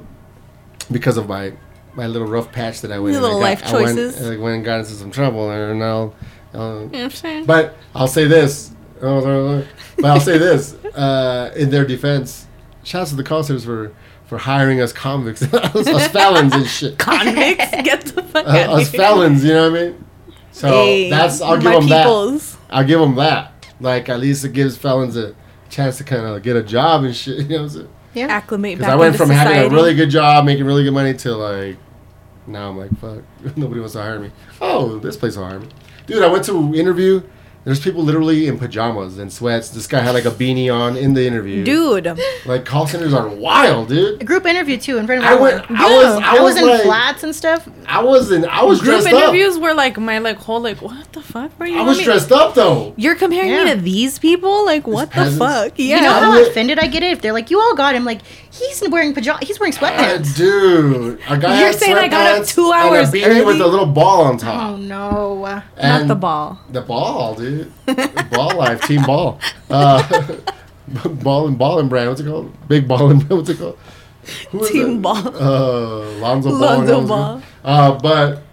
because 0.93 1.17
of 1.17 1.27
my 1.27 1.53
my 1.95 2.07
little 2.07 2.27
rough 2.27 2.51
patch 2.51 2.81
that 2.81 2.91
I 2.91 2.99
went. 2.99 3.13
Your 3.13 3.21
little 3.21 3.39
got- 3.39 3.43
life 3.45 3.63
I 3.65 3.73
went- 3.73 3.87
choices. 3.97 4.21
I 4.25 4.37
went 4.37 4.55
and 4.55 4.65
got 4.65 4.79
into 4.79 4.91
some 4.93 5.11
trouble, 5.11 5.49
and 5.51 5.79
now. 5.79 6.13
Uh, 6.55 6.57
You 6.57 6.61
know 6.61 6.85
what 6.85 6.95
I'm 6.95 7.09
saying? 7.11 7.45
But 7.45 7.75
I'll 7.95 8.07
say 8.07 8.25
this. 8.25 8.71
Oh, 9.01 9.19
no, 9.19 9.57
no. 9.59 9.65
But 9.97 10.05
I'll 10.05 10.19
say 10.19 10.37
this. 10.37 10.73
Uh, 10.95 11.51
in 11.55 11.69
their 11.71 11.83
defense, 11.83 12.45
shouts 12.83 13.09
to 13.09 13.15
the 13.15 13.23
call 13.23 13.43
centers 13.43 13.65
for, 13.65 13.91
for 14.27 14.37
hiring 14.37 14.79
us 14.79 14.93
convicts, 14.93 15.41
us, 15.53 16.07
felons 16.09 16.53
and 16.53 16.65
shit. 16.67 16.97
Convicts, 16.99 17.71
get 17.83 18.01
the 18.05 18.21
fuck 18.33 18.45
Uh, 18.45 18.49
out 18.51 18.69
of 18.69 18.79
us 18.79 18.91
here. 18.91 19.01
felons, 19.01 19.43
you 19.43 19.53
know 19.53 19.71
what 19.71 19.79
I 19.81 19.83
mean? 19.83 20.05
So 20.51 20.67
Hey, 20.69 21.09
that's 21.09 21.41
I'll 21.41 21.57
give 21.59 21.71
them 21.73 21.89
that. 21.89 22.55
I'll 22.69 22.83
give 22.85 22.99
them 22.99 23.15
that. 23.15 23.51
Like 23.79 24.07
at 24.09 24.19
least 24.19 24.45
it 24.45 24.53
gives 24.53 24.77
felons 24.77 25.17
a 25.17 25.33
chance 25.69 25.97
to 25.97 26.03
kind 26.03 26.23
of 26.25 26.41
get 26.43 26.55
a 26.55 26.63
job 26.63 27.03
and 27.03 27.15
shit. 27.15 27.37
You 27.49 27.49
know 27.49 27.55
what 27.55 27.61
I'm 27.63 27.69
saying? 27.69 27.89
Yeah. 28.13 28.27
Acclimate 28.27 28.77
Because 28.77 28.87
back 28.87 28.93
I 28.93 28.95
went 28.95 29.07
into 29.07 29.17
from 29.17 29.27
society. 29.29 29.53
having 29.55 29.71
a 29.71 29.75
really 29.75 29.93
good 29.95 30.09
job, 30.09 30.45
making 30.45 30.65
really 30.65 30.83
good 30.83 30.93
money, 30.93 31.13
to 31.13 31.35
like 31.35 31.77
now 32.47 32.69
I'm 32.69 32.77
like 32.77 32.91
fuck, 32.99 33.23
nobody 33.57 33.79
wants 33.79 33.93
to 33.93 34.01
hire 34.01 34.19
me. 34.19 34.31
Oh, 34.61 34.99
this 34.99 35.17
place 35.17 35.37
will 35.37 35.45
hire 35.45 35.59
me, 35.59 35.67
dude. 36.07 36.23
I 36.23 36.27
went 36.27 36.45
to 36.45 36.73
interview. 36.75 37.21
There's 37.65 37.79
people 37.79 38.03
literally 38.03 38.47
in 38.47 38.59
pajamas 38.59 39.17
and 39.17 39.31
sweats. 39.31 39.69
This 39.69 39.87
guy 39.87 40.01
had 40.01 40.11
like 40.11 40.25
a 40.25 40.31
beanie 40.31 40.73
on 40.73 40.97
in 40.97 41.13
the 41.13 41.25
interview. 41.25 41.63
Dude, 41.63 42.17
like 42.45 42.65
call 42.65 42.87
centers 42.87 43.13
are 43.13 43.27
wild, 43.29 43.87
dude. 43.87 44.21
A 44.21 44.25
group 44.25 44.45
interview 44.45 44.77
too 44.77 44.97
in 44.97 45.05
front 45.05 45.23
of 45.23 45.29
I 45.29 45.35
went. 45.35 45.63
everyone. 45.63 45.81
I 45.81 45.85
was. 45.95 46.05
I, 46.05 46.19
I 46.27 46.33
was, 46.41 46.41
was 46.41 46.57
in 46.57 46.67
like, 46.69 46.81
flats 46.81 47.23
and 47.23 47.33
stuff. 47.33 47.69
I 47.85 48.03
was 48.03 48.31
in. 48.31 48.43
I 48.45 48.63
was 48.63 48.81
group 48.81 49.01
dressed 49.01 49.07
interviews 49.15 49.57
were 49.57 49.73
like 49.73 49.97
my 49.97 50.19
like 50.19 50.37
whole 50.37 50.59
like 50.59 50.81
what 50.81 51.13
the 51.13 51.21
fuck 51.21 51.57
were 51.57 51.65
you? 51.65 51.79
I 51.79 51.83
was 51.83 51.99
me- 51.99 52.03
dressed 52.03 52.33
up 52.33 52.53
though. 52.53 52.93
You're 52.97 53.15
comparing 53.15 53.49
Yeah. 53.49 53.63
me 53.63 53.75
to 53.75 53.81
these 53.81 54.19
people? 54.19 54.65
Like 54.65 54.85
what 54.85 55.09
the 55.11 55.15
peasants. 55.15 55.37
fuck? 55.39 55.73
Yeah. 55.77 55.95
You 55.97 56.01
know 56.01 56.13
how 56.13 56.41
offended 56.43 56.79
I 56.79 56.87
get 56.87 57.01
it 57.03 57.11
if 57.11 57.21
they're 57.21 57.31
like, 57.33 57.49
"You 57.49 57.61
all 57.61 57.75
got 57.75 57.95
him." 57.95 58.03
Like 58.03 58.19
he's 58.53 58.83
wearing 58.89 59.13
pajamas. 59.13 59.47
He's 59.47 59.59
wearing 59.59 59.73
Uh, 59.75 59.77
sweatpants. 59.77 60.35
dude, 60.37 61.19
a 61.27 61.37
guy 61.37 61.59
You're 61.61 61.73
saying 61.73 61.97
I 61.97 62.07
got 62.07 62.27
up 62.39 62.43
sweatpants 62.43 62.53
two 62.55 62.71
and 62.71 62.73
hours 62.73 63.09
a 63.09 63.11
beanie 63.11 63.45
with 63.45 63.59
a 63.61 63.67
little 63.67 63.85
ball 63.85 64.21
on 64.25 64.37
top. 64.37 64.73
oh 64.73 64.77
no. 64.77 65.61
Not 65.81 66.07
the 66.07 66.15
ball. 66.15 66.59
The 66.69 66.81
ball, 66.81 67.35
dude. 67.35 67.71
The 67.85 68.27
ball 68.31 68.55
life, 68.57 68.81
team 68.83 69.03
ball. 69.03 69.39
Uh, 69.69 70.37
ball 71.23 71.47
and 71.47 71.57
ball 71.57 71.79
and 71.79 71.89
brand. 71.89 72.09
What's 72.09 72.21
it 72.21 72.25
called? 72.27 72.51
Big 72.67 72.87
ball 72.87 73.09
and 73.11 73.23
what's 73.29 73.49
it 73.49 73.57
called? 73.57 73.77
Who 74.51 74.63
is 74.63 74.69
Team 74.69 74.97
it? 74.97 75.01
Ball. 75.01 75.17
Uh, 75.17 76.11
Lonzo 76.19 76.49
Ball. 76.51 76.59
Lonzo 76.59 77.07
Ball. 77.07 77.41
Uh, 77.63 77.99
but 77.99 78.43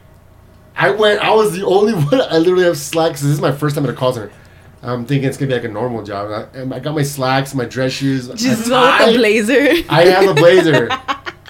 I 0.77 0.91
went. 0.91 1.21
I 1.21 1.33
was 1.33 1.53
the 1.57 1.65
only 1.65 1.93
one. 1.95 2.21
I 2.23 2.39
literally 2.39 2.65
have 2.65 2.77
slacks. 2.79 3.21
This 3.21 3.31
is 3.31 3.41
my 3.41 3.53
first 3.53 3.77
time 3.77 3.85
at 3.85 3.91
a 3.91 3.95
call 3.95 4.13
center. 4.13 4.33
I'm 4.83 5.05
thinking 5.05 5.29
it's 5.29 5.37
gonna 5.37 5.49
be 5.49 5.55
like 5.55 5.65
a 5.65 5.69
normal 5.69 6.03
job. 6.03 6.49
I, 6.55 6.61
I 6.75 6.79
got 6.79 6.95
my 6.95 7.03
slacks, 7.03 7.55
my 7.55 7.67
dress 7.67 7.93
shoes. 7.93 8.29
Just 8.29 8.45
a 8.45 8.55
with 8.55 8.69
tie. 8.69 9.13
blazer. 9.17 9.85
I 9.89 10.05
have 10.07 10.29
a 10.29 10.35
blazer. 10.35 10.89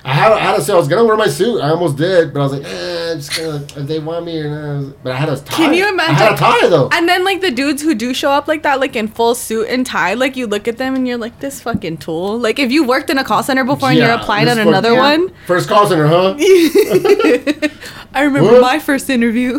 I 0.03 0.15
had, 0.15 0.33
I 0.33 0.39
had 0.41 0.57
to 0.57 0.63
say 0.63 0.73
I 0.73 0.77
was 0.77 0.89
gonna 0.89 1.05
wear 1.05 1.17
my 1.17 1.27
suit. 1.27 1.61
I 1.61 1.69
almost 1.71 1.97
did, 1.97 2.33
but 2.33 2.41
I 2.41 2.43
was 2.43 2.53
like, 2.55 2.65
eh, 2.65 3.13
I'm 3.13 3.19
just 3.19 3.37
gonna 3.37 3.57
if 3.57 3.87
they 3.87 3.99
want 3.99 4.25
me 4.25 4.41
or 4.41 4.49
not. 4.49 5.03
But 5.03 5.13
I 5.13 5.17
had 5.17 5.29
a 5.29 5.37
tie. 5.37 5.57
Can 5.57 5.75
you 5.75 5.89
imagine? 5.89 6.17
I 6.17 6.19
had 6.19 6.33
a 6.33 6.37
tie 6.37 6.69
though. 6.69 6.89
And 6.93 7.07
then 7.07 7.23
like 7.23 7.43
the 7.43 7.51
dudes 7.51 7.83
who 7.83 7.95
do 7.95 8.15
show 8.15 8.31
up 8.31 8.49
like 8.49 8.63
that, 8.63 8.81
like 8.81 8.97
in 8.97 9.09
full 9.09 9.35
suit 9.35 9.69
and 9.69 9.85
tie, 9.85 10.15
like 10.15 10.37
you 10.37 10.47
look 10.47 10.67
at 10.67 10.79
them 10.79 10.95
and 10.95 11.07
you're 11.07 11.19
like, 11.19 11.39
this 11.41 11.61
fucking 11.61 11.99
tool. 11.99 12.39
Like 12.39 12.59
if 12.59 12.73
you 12.73 12.85
worked 12.85 13.11
in 13.11 13.19
a 13.19 13.25
call 13.25 13.43
center 13.43 13.63
before 13.63 13.91
and 13.91 13.99
you're 13.99 14.11
applying 14.11 14.49
on 14.49 14.59
another 14.59 14.95
yeah. 14.95 15.01
one, 15.01 15.35
First 15.47 15.69
call 15.69 15.87
center, 15.87 16.07
huh? 16.07 16.35
I 18.15 18.23
remember 18.23 18.53
What? 18.53 18.63
my 18.63 18.79
first 18.79 19.11
interview. 19.11 19.59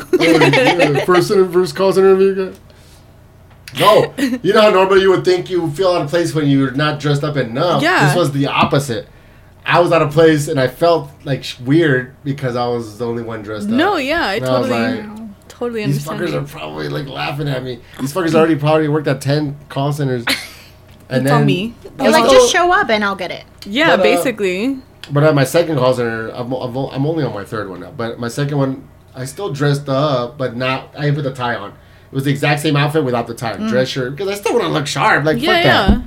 First 1.06 1.30
first 1.32 1.76
call 1.76 1.94
center 1.94 2.16
interview. 2.16 2.54
Guy. 3.74 3.80
No, 3.80 4.14
you 4.44 4.54
know 4.54 4.62
how 4.62 4.70
normally 4.70 5.02
you 5.02 5.10
would 5.12 5.26
think 5.26 5.50
you 5.50 5.70
feel 5.72 5.90
out 5.92 6.02
of 6.02 6.10
place 6.10 6.34
when 6.36 6.48
you're 6.48 6.72
not 6.72 7.00
dressed 7.00 7.24
up 7.24 7.38
enough. 7.38 7.82
Yeah. 7.82 8.08
This 8.08 8.16
was 8.16 8.32
the 8.32 8.48
opposite. 8.48 9.08
I 9.66 9.80
was 9.80 9.92
out 9.92 10.02
of 10.02 10.12
place 10.12 10.48
and 10.48 10.60
I 10.60 10.68
felt 10.68 11.10
like 11.24 11.44
sh- 11.44 11.60
weird 11.60 12.16
because 12.24 12.56
I 12.56 12.68
was 12.68 12.98
the 12.98 13.06
only 13.08 13.22
one 13.24 13.44
dressed 13.44 13.68
up. 13.68 13.74
no, 13.76 13.98
yeah, 13.98 14.26
I 14.26 14.34
And 14.36 14.46
I 14.46 14.60
was 14.60 14.70
totally, 14.70 15.02
like, 15.04 15.48
totally 15.48 15.86
These 15.86 16.08
understand. 16.08 16.44
fuckers 16.44 16.44
are 16.44 16.58
probably 16.60 16.90
like 16.90 17.08
laughing 17.08 17.48
at 17.48 17.64
me. 17.64 17.80
These 18.00 18.12
fuckers 18.14 18.34
already 18.34 18.56
probably 18.56 18.88
worked 18.88 19.08
at 19.08 19.22
ten 19.22 19.58
call 19.70 19.94
centers. 19.94 20.26
And 21.10 21.24
It's 21.26 21.32
on 21.34 21.46
me. 21.46 21.74
I 22.00 22.04
You're 22.04 22.14
like, 22.14 22.32
just 22.32 22.54
show 22.54 22.72
up 22.72 22.90
and 22.90 23.04
I'll 23.04 23.18
get 23.18 23.32
it. 23.32 23.44
yeah, 23.66 23.98
But, 23.98 24.00
uh, 24.00 24.04
basically. 24.04 24.78
But 25.12 25.24
at 25.26 25.36
my 25.36 25.44
second 25.44 25.78
call 25.78 25.94
center, 25.94 26.30
I'm, 26.30 26.54
I'm, 26.54 26.74
I'm 26.78 27.06
only 27.06 27.26
on 27.26 27.34
my 27.34 27.44
third 27.44 27.70
one 27.70 27.82
now. 27.82 27.92
But 27.92 28.18
my 28.18 28.30
second 28.30 28.58
one, 28.58 28.88
I 29.14 29.26
still 29.26 29.52
dressed 29.52 29.90
up, 29.90 30.38
but 30.38 30.56
not. 30.56 30.98
I 30.98 31.12
put 31.12 31.24
the 31.26 31.34
tie 31.34 31.56
on. 31.56 31.74
It 32.12 32.16
was 32.16 32.26
the 32.26 32.32
exact 32.32 32.62
same 32.62 32.76
outfit 32.76 33.04
without 33.06 33.28
the 33.28 33.34
tie, 33.34 33.56
dress 33.56 33.88
shirt, 33.88 34.12
because 34.16 34.28
I 34.28 34.34
still 34.36 34.54
want 34.54 34.66
to 34.66 34.70
look 34.72 34.86
sharp. 34.88 35.24
Like 35.24 35.38
Mm. 35.38 35.42
Yeah, 35.42 35.56
fuck 35.56 35.64
yeah. 35.66 35.88
that. 35.96 36.04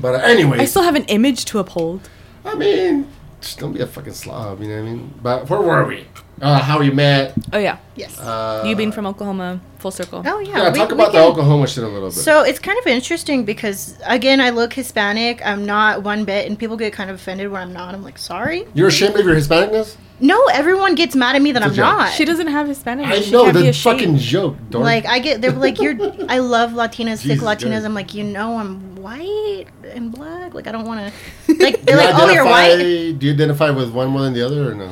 But 0.00 0.14
uh, 0.14 0.18
anyways, 0.24 0.60
I 0.60 0.64
still 0.66 0.82
have 0.82 0.94
an 0.94 1.04
image 1.04 1.44
to 1.46 1.58
uphold. 1.58 2.08
I 2.44 2.54
mean, 2.54 3.08
just 3.40 3.58
don't 3.58 3.72
be 3.72 3.80
a 3.80 3.86
fucking 3.86 4.12
slob. 4.12 4.60
You 4.60 4.68
know 4.68 4.74
what 4.82 4.88
I 4.88 4.92
mean? 4.92 5.14
But 5.22 5.50
where 5.50 5.60
were 5.60 5.84
we? 5.84 6.06
Uh, 6.40 6.58
how 6.60 6.78
we 6.80 6.90
met? 6.90 7.32
Oh 7.52 7.58
yeah, 7.58 7.78
Yes. 7.96 8.18
Uh, 8.18 8.64
you 8.66 8.74
being 8.74 8.90
from 8.92 9.06
Oklahoma, 9.06 9.60
full 9.78 9.90
circle. 9.92 10.22
oh 10.26 10.40
yeah. 10.40 10.56
Yeah, 10.58 10.72
we- 10.72 10.78
talk 10.78 10.88
we 10.88 10.94
about 10.94 11.12
the 11.12 11.20
Oklahoma 11.20 11.66
shit 11.68 11.84
a 11.84 11.88
little 11.88 12.08
bit. 12.08 12.14
So 12.18 12.42
it's 12.42 12.58
kind 12.58 12.78
of 12.78 12.86
interesting 12.86 13.44
because 13.44 13.96
again, 14.04 14.40
I 14.40 14.50
look 14.50 14.72
Hispanic. 14.72 15.40
I'm 15.46 15.64
not 15.64 16.02
one 16.02 16.24
bit, 16.24 16.46
and 16.48 16.58
people 16.58 16.76
get 16.76 16.92
kind 16.92 17.08
of 17.10 17.16
offended 17.16 17.50
when 17.50 17.62
I'm 17.62 17.72
not. 17.72 17.94
I'm 17.94 18.02
like, 18.02 18.18
sorry. 18.18 18.66
You're 18.74 18.88
ashamed 18.88 19.16
of 19.16 19.24
your 19.24 19.36
Hispanicness? 19.36 19.96
No, 20.20 20.44
everyone 20.46 20.94
gets 20.94 21.14
mad 21.16 21.34
at 21.36 21.42
me 21.42 21.52
that 21.52 21.62
It's 21.66 21.76
a 21.78 21.82
I'm 21.82 21.98
not. 21.98 22.12
She 22.12 22.24
doesn't 22.24 22.46
have 22.46 22.66
Hispanic. 22.68 23.06
I 23.06 23.20
she 23.20 23.30
know 23.30 23.50
the 23.52 23.72
fucking 23.72 24.16
joke. 24.18 24.56
Dork. 24.70 24.84
like 24.84 25.06
I 25.06 25.18
get, 25.20 25.40
they're 25.40 25.50
like, 25.52 25.80
you're. 25.80 25.94
I 26.28 26.38
love 26.38 26.70
Latinas, 26.72 27.18
thick 27.18 27.32
Jesus 27.38 27.42
Latinas. 27.44 27.70
Christ. 27.70 27.84
I'm 27.86 27.94
like, 27.94 28.14
you 28.14 28.24
know, 28.24 28.58
I'm 28.58 28.96
white 28.96 29.66
and 29.84 30.10
black. 30.12 30.52
Like 30.54 30.66
I 30.66 30.72
don't 30.72 30.84
want 30.86 31.12
to. 31.12 31.54
Like 31.64 31.76
Do 31.80 31.82
they're 31.86 32.00
you 32.00 32.06
like, 32.06 32.14
oh, 32.20 32.30
you're 32.30 32.46
identify- 32.46 32.76
white. 32.76 33.18
Do 33.20 33.26
you 33.26 33.32
identify 33.34 33.70
with 33.70 33.90
one 33.92 34.08
more 34.08 34.22
than 34.22 34.32
the 34.34 34.42
other, 34.42 34.70
or 34.70 34.74
no? 34.74 34.90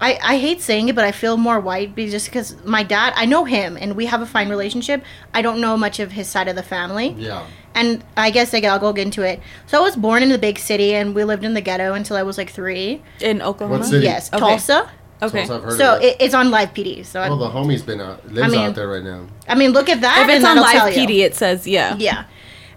I, 0.00 0.18
I 0.22 0.38
hate 0.38 0.60
saying 0.60 0.88
it, 0.88 0.94
but 0.94 1.04
I 1.04 1.12
feel 1.12 1.36
more 1.36 1.58
white 1.60 1.94
be- 1.94 2.10
just 2.10 2.26
because 2.26 2.56
my 2.64 2.82
dad, 2.82 3.12
I 3.16 3.24
know 3.26 3.44
him 3.44 3.76
and 3.80 3.94
we 3.96 4.06
have 4.06 4.20
a 4.20 4.26
fine 4.26 4.48
relationship. 4.48 5.02
I 5.32 5.40
don't 5.40 5.60
know 5.60 5.76
much 5.76 6.00
of 6.00 6.12
his 6.12 6.28
side 6.28 6.48
of 6.48 6.56
the 6.56 6.62
family. 6.62 7.14
Yeah. 7.18 7.46
And 7.74 8.04
I 8.16 8.30
guess 8.30 8.52
like, 8.52 8.64
I'll 8.64 8.78
go 8.78 8.92
get 8.92 9.06
into 9.06 9.22
it. 9.22 9.40
So 9.66 9.78
I 9.78 9.82
was 9.82 9.96
born 9.96 10.22
in 10.22 10.28
the 10.28 10.38
big 10.38 10.58
city 10.58 10.94
and 10.94 11.14
we 11.14 11.24
lived 11.24 11.44
in 11.44 11.54
the 11.54 11.60
ghetto 11.60 11.94
until 11.94 12.16
I 12.16 12.22
was 12.22 12.36
like 12.38 12.50
three. 12.50 13.02
in 13.20 13.40
Oklahoma. 13.42 13.78
What 13.80 13.86
city? 13.88 14.04
Yes, 14.04 14.28
Okay. 14.32 14.38
Tulsa. 14.40 14.90
Okay. 15.22 15.46
So 15.46 15.56
I've 15.56 15.62
heard 15.62 15.78
So 15.78 15.96
of 15.96 16.02
it. 16.02 16.06
it, 16.06 16.16
it's 16.20 16.34
on 16.34 16.50
live 16.50 16.74
PD. 16.74 17.04
So 17.06 17.20
I, 17.22 17.28
the 17.28 17.34
homie's 17.36 17.82
been 17.82 18.00
out, 18.00 18.30
lives 18.30 18.52
mean- 18.52 18.60
out 18.60 18.74
there 18.74 18.88
right 18.88 19.02
now. 19.02 19.26
I 19.48 19.54
mean, 19.54 19.70
look 19.72 19.88
at 19.88 20.00
that. 20.02 20.28
If 20.28 20.36
it's 20.36 20.44
on 20.44 20.56
live 20.56 20.92
PD, 20.92 21.20
it 21.24 21.34
says 21.34 21.66
yeah. 21.66 21.96
Yeah. 21.96 22.24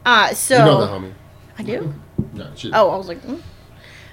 Uh, 0.06 0.34
so 0.34 0.58
You 0.58 0.64
know 0.66 0.82
the 0.86 0.88
homie. 0.88 1.14
I 1.60 1.64
do. 1.64 1.94
No, 2.34 2.48
she, 2.56 2.72
Oh, 2.74 2.90
I 2.92 2.98
was 2.98 3.08
like. 3.08 3.22
mm. 3.24 3.42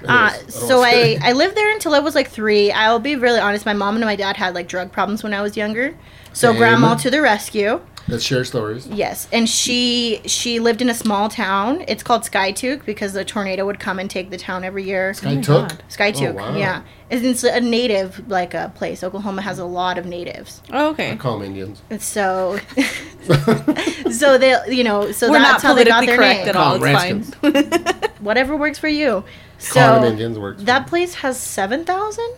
Uh, 0.08 0.30
so 0.48 0.82
I. 0.82 1.18
I 1.22 1.32
lived 1.32 1.56
there 1.56 1.72
until 1.72 1.94
I 1.94 1.98
was 2.00 2.14
like 2.14 2.28
three. 2.30 2.70
I'll 2.72 2.98
be 2.98 3.16
really 3.16 3.40
honest. 3.40 3.64
My 3.64 3.72
mom 3.72 3.96
and 3.96 4.04
my 4.04 4.16
dad 4.16 4.36
had 4.36 4.54
like 4.54 4.68
drug 4.68 4.92
problems 4.92 5.22
when 5.22 5.34
I 5.34 5.42
was 5.42 5.56
younger. 5.56 5.96
So 6.32 6.50
Same. 6.50 6.58
grandma 6.58 6.94
to 6.96 7.10
the 7.10 7.20
rescue. 7.20 7.80
Let's 8.06 8.22
share 8.22 8.44
stories. 8.44 8.86
Yes, 8.86 9.28
and 9.32 9.48
she 9.48 10.20
she 10.26 10.60
lived 10.60 10.82
in 10.82 10.90
a 10.90 10.94
small 10.94 11.30
town. 11.30 11.84
It's 11.88 12.02
called 12.02 12.22
Skiatook 12.22 12.84
because 12.84 13.14
the 13.14 13.24
tornado 13.24 13.64
would 13.64 13.80
come 13.80 13.98
and 13.98 14.10
take 14.10 14.28
the 14.30 14.36
town 14.36 14.62
every 14.62 14.84
year. 14.84 15.14
I 15.22 15.26
oh 15.32 15.34
my 15.36 15.40
took. 15.40 15.68
God. 15.70 15.82
Skiatook, 15.88 16.32
Oh, 16.32 16.32
wow. 16.34 16.54
yeah, 16.56 16.82
it's, 17.08 17.24
it's 17.24 17.44
a 17.44 17.60
native 17.60 18.28
like 18.28 18.52
a 18.52 18.70
place. 18.74 19.02
Oklahoma 19.02 19.40
has 19.40 19.58
a 19.58 19.64
lot 19.64 19.96
of 19.96 20.04
natives, 20.04 20.60
Oh, 20.70 20.88
I 20.88 20.90
okay. 20.90 21.16
call 21.16 21.38
them 21.38 21.46
Indians. 21.46 21.80
and 21.88 22.02
so 22.02 22.58
so 24.10 24.36
they 24.38 24.54
you 24.68 24.84
know 24.84 25.10
so 25.12 25.30
We're 25.30 25.38
not 25.38 25.52
that's 25.52 25.62
how 25.62 25.74
they 25.74 25.84
got 25.84 26.04
politically 26.04 26.06
their 26.06 26.16
correct 26.16 26.40
name. 26.40 26.48
at 26.50 26.56
all. 26.56 26.78
Call 26.78 26.86
It's 26.86 27.42
'em 27.42 28.02
fine. 28.02 28.10
Whatever 28.20 28.56
works 28.56 28.78
for 28.78 28.88
you. 28.88 29.24
Calling 29.72 29.92
them 29.94 30.02
So 30.02 30.08
Indians 30.08 30.38
works. 30.38 30.62
that 30.64 30.86
place 30.86 31.14
has 31.16 31.40
seven 31.40 31.84
thousand. 31.84 32.34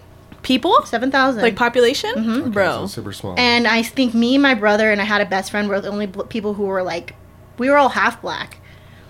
People 0.47 0.81
Seven 0.87 1.11
thousand. 1.11 1.43
like 1.43 1.57
population, 1.57 2.11
mm-hmm. 2.15 2.41
Okay, 2.43 2.49
bro. 2.51 2.83
so 2.83 2.87
super 2.87 3.13
small. 3.13 3.35
and 3.37 3.67
I 3.67 3.83
think 3.83 4.15
me, 4.15 4.39
my 4.39 4.55
brother, 4.55 4.93
and 4.93 5.01
I 5.01 5.05
had 5.05 5.21
a 5.21 5.27
best 5.27 5.51
friend 5.51 5.69
were 5.69 5.81
the 5.81 5.89
only 5.89 6.07
bl- 6.07 6.23
people 6.23 6.55
who 6.55 6.63
were 6.67 6.85
like, 6.85 7.15
we 7.59 7.69
were 7.69 7.77
all 7.77 7.89
half 7.89 8.23
black. 8.23 8.59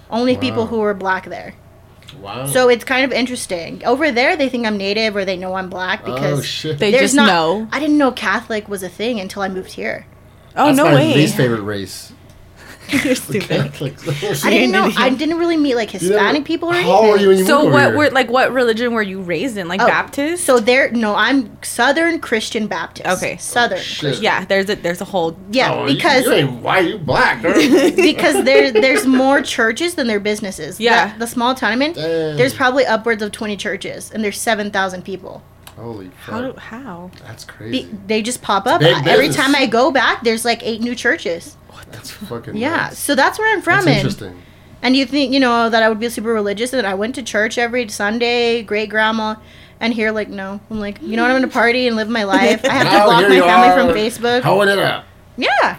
Only 0.09 0.37
people 0.39 0.67
who 0.67 0.79
were 0.79 0.95
black 0.95 1.27
there. 1.27 1.55
wow. 2.21 2.47
So 2.47 2.71
it's 2.71 2.85
kind 2.85 3.05
of 3.05 3.13
interesting. 3.13 3.85
Over 3.85 4.11
there, 4.13 4.35
they 4.37 4.49
think 4.49 4.67
I'm 4.67 4.79
native 4.79 5.15
or 5.15 5.25
they 5.27 5.37
know 5.37 5.55
I'm 5.55 5.69
black 5.69 6.01
oh, 6.05 6.15
because 6.15 6.39
oh 6.39 6.43
shit. 6.43 6.79
They 6.79 6.91
there's 6.91 7.13
just 7.13 7.17
not. 7.17 7.27
know. 7.27 7.69
I 7.71 7.81
didn't 7.81 7.99
know 7.99 8.13
Catholic 8.13 8.67
was 8.69 8.83
a 8.83 8.89
thing 8.89 9.21
until 9.21 9.43
I 9.43 9.49
moved 9.49 9.73
here. 9.73 10.07
Oh 10.57 10.67
That's 10.67 10.79
no 10.79 10.85
my 10.87 10.95
way. 10.95 11.15
least 11.15 11.37
favorite 11.37 11.63
race. 11.63 12.13
You're 13.05 13.15
stupid. 13.15 13.61
I 13.61 14.51
didn't 14.51 14.71
know. 14.73 14.91
I 14.97 15.11
didn't 15.11 15.39
really 15.39 15.57
meet 15.57 15.75
like 15.75 15.93
You 15.93 16.01
never- 16.01 16.13
Hispanic 16.15 16.45
people 16.45 16.69
or 16.71 16.75
anything. 16.75 16.91
How 16.93 16.99
old 16.99 17.11
were 17.11 17.17
you 17.19 17.29
when 17.29 17.39
you 17.39 17.45
So 17.45 17.63
over 17.63 17.71
what 17.71 17.83
here? 17.89 17.97
were 17.97 18.11
like 18.11 18.31
what 18.31 18.53
religion 18.53 18.93
were 18.93 19.03
you 19.03 19.21
raised 19.21 19.57
in? 19.57 19.69
Like 19.69 19.81
Oh, 19.81 19.87
Baptist? 19.87 20.45
So 20.45 20.59
there, 20.61 20.91
no, 20.93 21.15
I'm 21.15 21.57
Southern 21.63 22.21
Christian 22.21 22.67
Baptist. 22.67 23.09
Okay. 23.09 23.37
Southern. 23.39 23.79
Oh, 23.79 23.83
shit. 23.83 24.21
Yeah, 24.21 24.45
there's 24.45 24.69
a 24.71 24.77
there's 24.77 25.01
a 25.01 25.05
whole 25.05 25.37
Yeah, 25.51 25.73
Oh, 25.75 25.87
you- 25.87 25.97
because 25.97 26.25
you, 26.25 26.33
ain't 26.33 26.63
why 26.63 26.81
you 26.81 26.99
black, 26.99 27.43
girl. 27.43 27.55
because 27.97 28.45
there 28.45 28.71
there's 28.73 29.07
more 29.07 29.43
churches 29.43 29.95
than 29.95 30.07
there 30.07 30.19
are 30.19 30.21
businesses. 30.21 30.79
Yeah. 30.81 31.13
The, 31.15 31.21
the 31.21 31.27
small 31.27 31.55
town 31.55 31.73
I'm 31.73 31.83
in, 31.83 31.93
Dang. 31.95 32.37
there's 32.37 32.55
probably 32.55 32.87
upwards 32.87 33.23
of 33.23 33.33
20 33.33 33.57
churches, 33.57 34.11
and 34.13 34.23
there's 34.23 34.41
7,000 34.41 35.03
people. 35.05 35.43
Holy 35.77 36.11
how 36.25 36.41
do, 36.41 36.53
fuck. 36.55 36.63
how? 36.63 37.11
That's 37.27 37.45
Be, 37.45 37.53
crazy. 37.53 37.91
they 38.07 38.23
just 38.23 38.41
pop 38.43 38.67
up. 38.67 38.81
big 38.81 38.95
Every 39.07 39.29
business. 39.29 39.37
time 39.37 39.55
I 39.55 39.67
go 39.67 39.91
back, 39.91 40.23
there's 40.25 40.45
like 40.45 40.63
eight 40.63 40.81
new 40.81 40.95
churches. 40.95 41.55
What 41.69 41.91
That's 41.93 42.11
fucking 42.11 42.57
Yeah, 42.57 42.77
nuts. 42.77 42.99
so 42.99 43.15
that's 43.15 43.39
where 43.39 43.53
I'm 43.55 43.61
from. 43.63 43.85
That's 43.85 43.87
and, 43.89 43.97
interesting. 43.99 44.43
and 44.83 44.97
you 44.97 45.05
think, 45.05 45.33
you 45.35 45.41
know, 45.41 45.69
that 45.69 45.83
I 45.83 45.89
would 45.91 46.01
be 46.01 46.09
super 46.09 46.33
religious, 46.33 46.73
and 46.73 46.87
I 46.87 46.95
went 46.95 47.15
to 47.17 47.23
church 47.23 47.59
every 47.59 47.87
Sunday, 47.89 48.63
great 48.63 48.89
grandma. 48.89 49.37
And 49.79 49.93
here, 49.93 50.11
like, 50.11 50.31
no. 50.31 50.59
I'm 50.71 50.81
like, 50.81 51.03
you 51.03 51.17
know 51.17 51.23
what? 51.23 51.31
I'm 51.31 51.39
going 51.39 51.49
to 51.51 51.53
party 51.53 51.87
and 51.87 51.97
live 51.97 52.09
my 52.09 52.25
life. 52.37 52.65
I 52.65 52.69
have 52.73 52.85
to 52.87 53.05
block 53.05 53.29
my 53.29 53.41
family 53.41 53.41
are, 53.69 53.75
from 53.87 53.89
Facebook. 53.95 54.41
Hoeing 54.43 54.71
it 54.71 54.79
up. 54.79 55.05
yeah. 55.37 55.79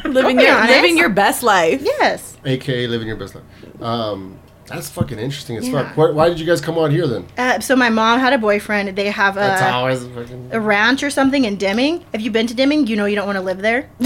Living 0.04 0.40
your 0.40 0.54
honest. 0.56 0.70
living 0.72 0.96
your 0.96 1.10
best 1.10 1.42
life. 1.42 1.82
Yes. 1.82 2.38
AKA 2.46 2.86
living 2.86 3.06
your 3.06 3.18
best 3.18 3.34
life. 3.34 3.44
Um, 3.82 4.38
that's 4.68 4.90
fucking 4.90 5.18
interesting 5.18 5.56
as 5.56 5.68
Yeah. 5.68 5.84
fuck. 5.88 5.96
Why, 5.96 6.10
why 6.10 6.28
did 6.28 6.38
you 6.40 6.46
guys 6.46 6.60
come 6.60 6.78
out 6.78 6.90
here 6.90 7.06
then? 7.06 7.24
Uh, 7.36 7.60
so 7.60 7.74
my 7.76 7.88
mom 7.90 8.18
had 8.20 8.32
a 8.32 8.38
boyfriend. 8.38 8.96
They 8.96 9.06
have 9.10 9.34
That's 9.34 9.62
a, 9.62 9.72
always 9.72 10.04
fucking. 10.06 10.50
a 10.52 10.60
ranch 10.60 11.02
or 11.02 11.10
something 11.10 11.44
in 11.44 11.56
Deming. 11.56 12.04
Have 12.12 12.20
you 12.20 12.30
been 12.30 12.46
to 12.46 12.54
Deming? 12.54 12.86
You 12.86 12.96
know 12.96 13.06
you 13.06 13.16
don't 13.16 13.26
want 13.26 13.36
to 13.36 13.42
live 13.42 13.58
there. 13.58 13.88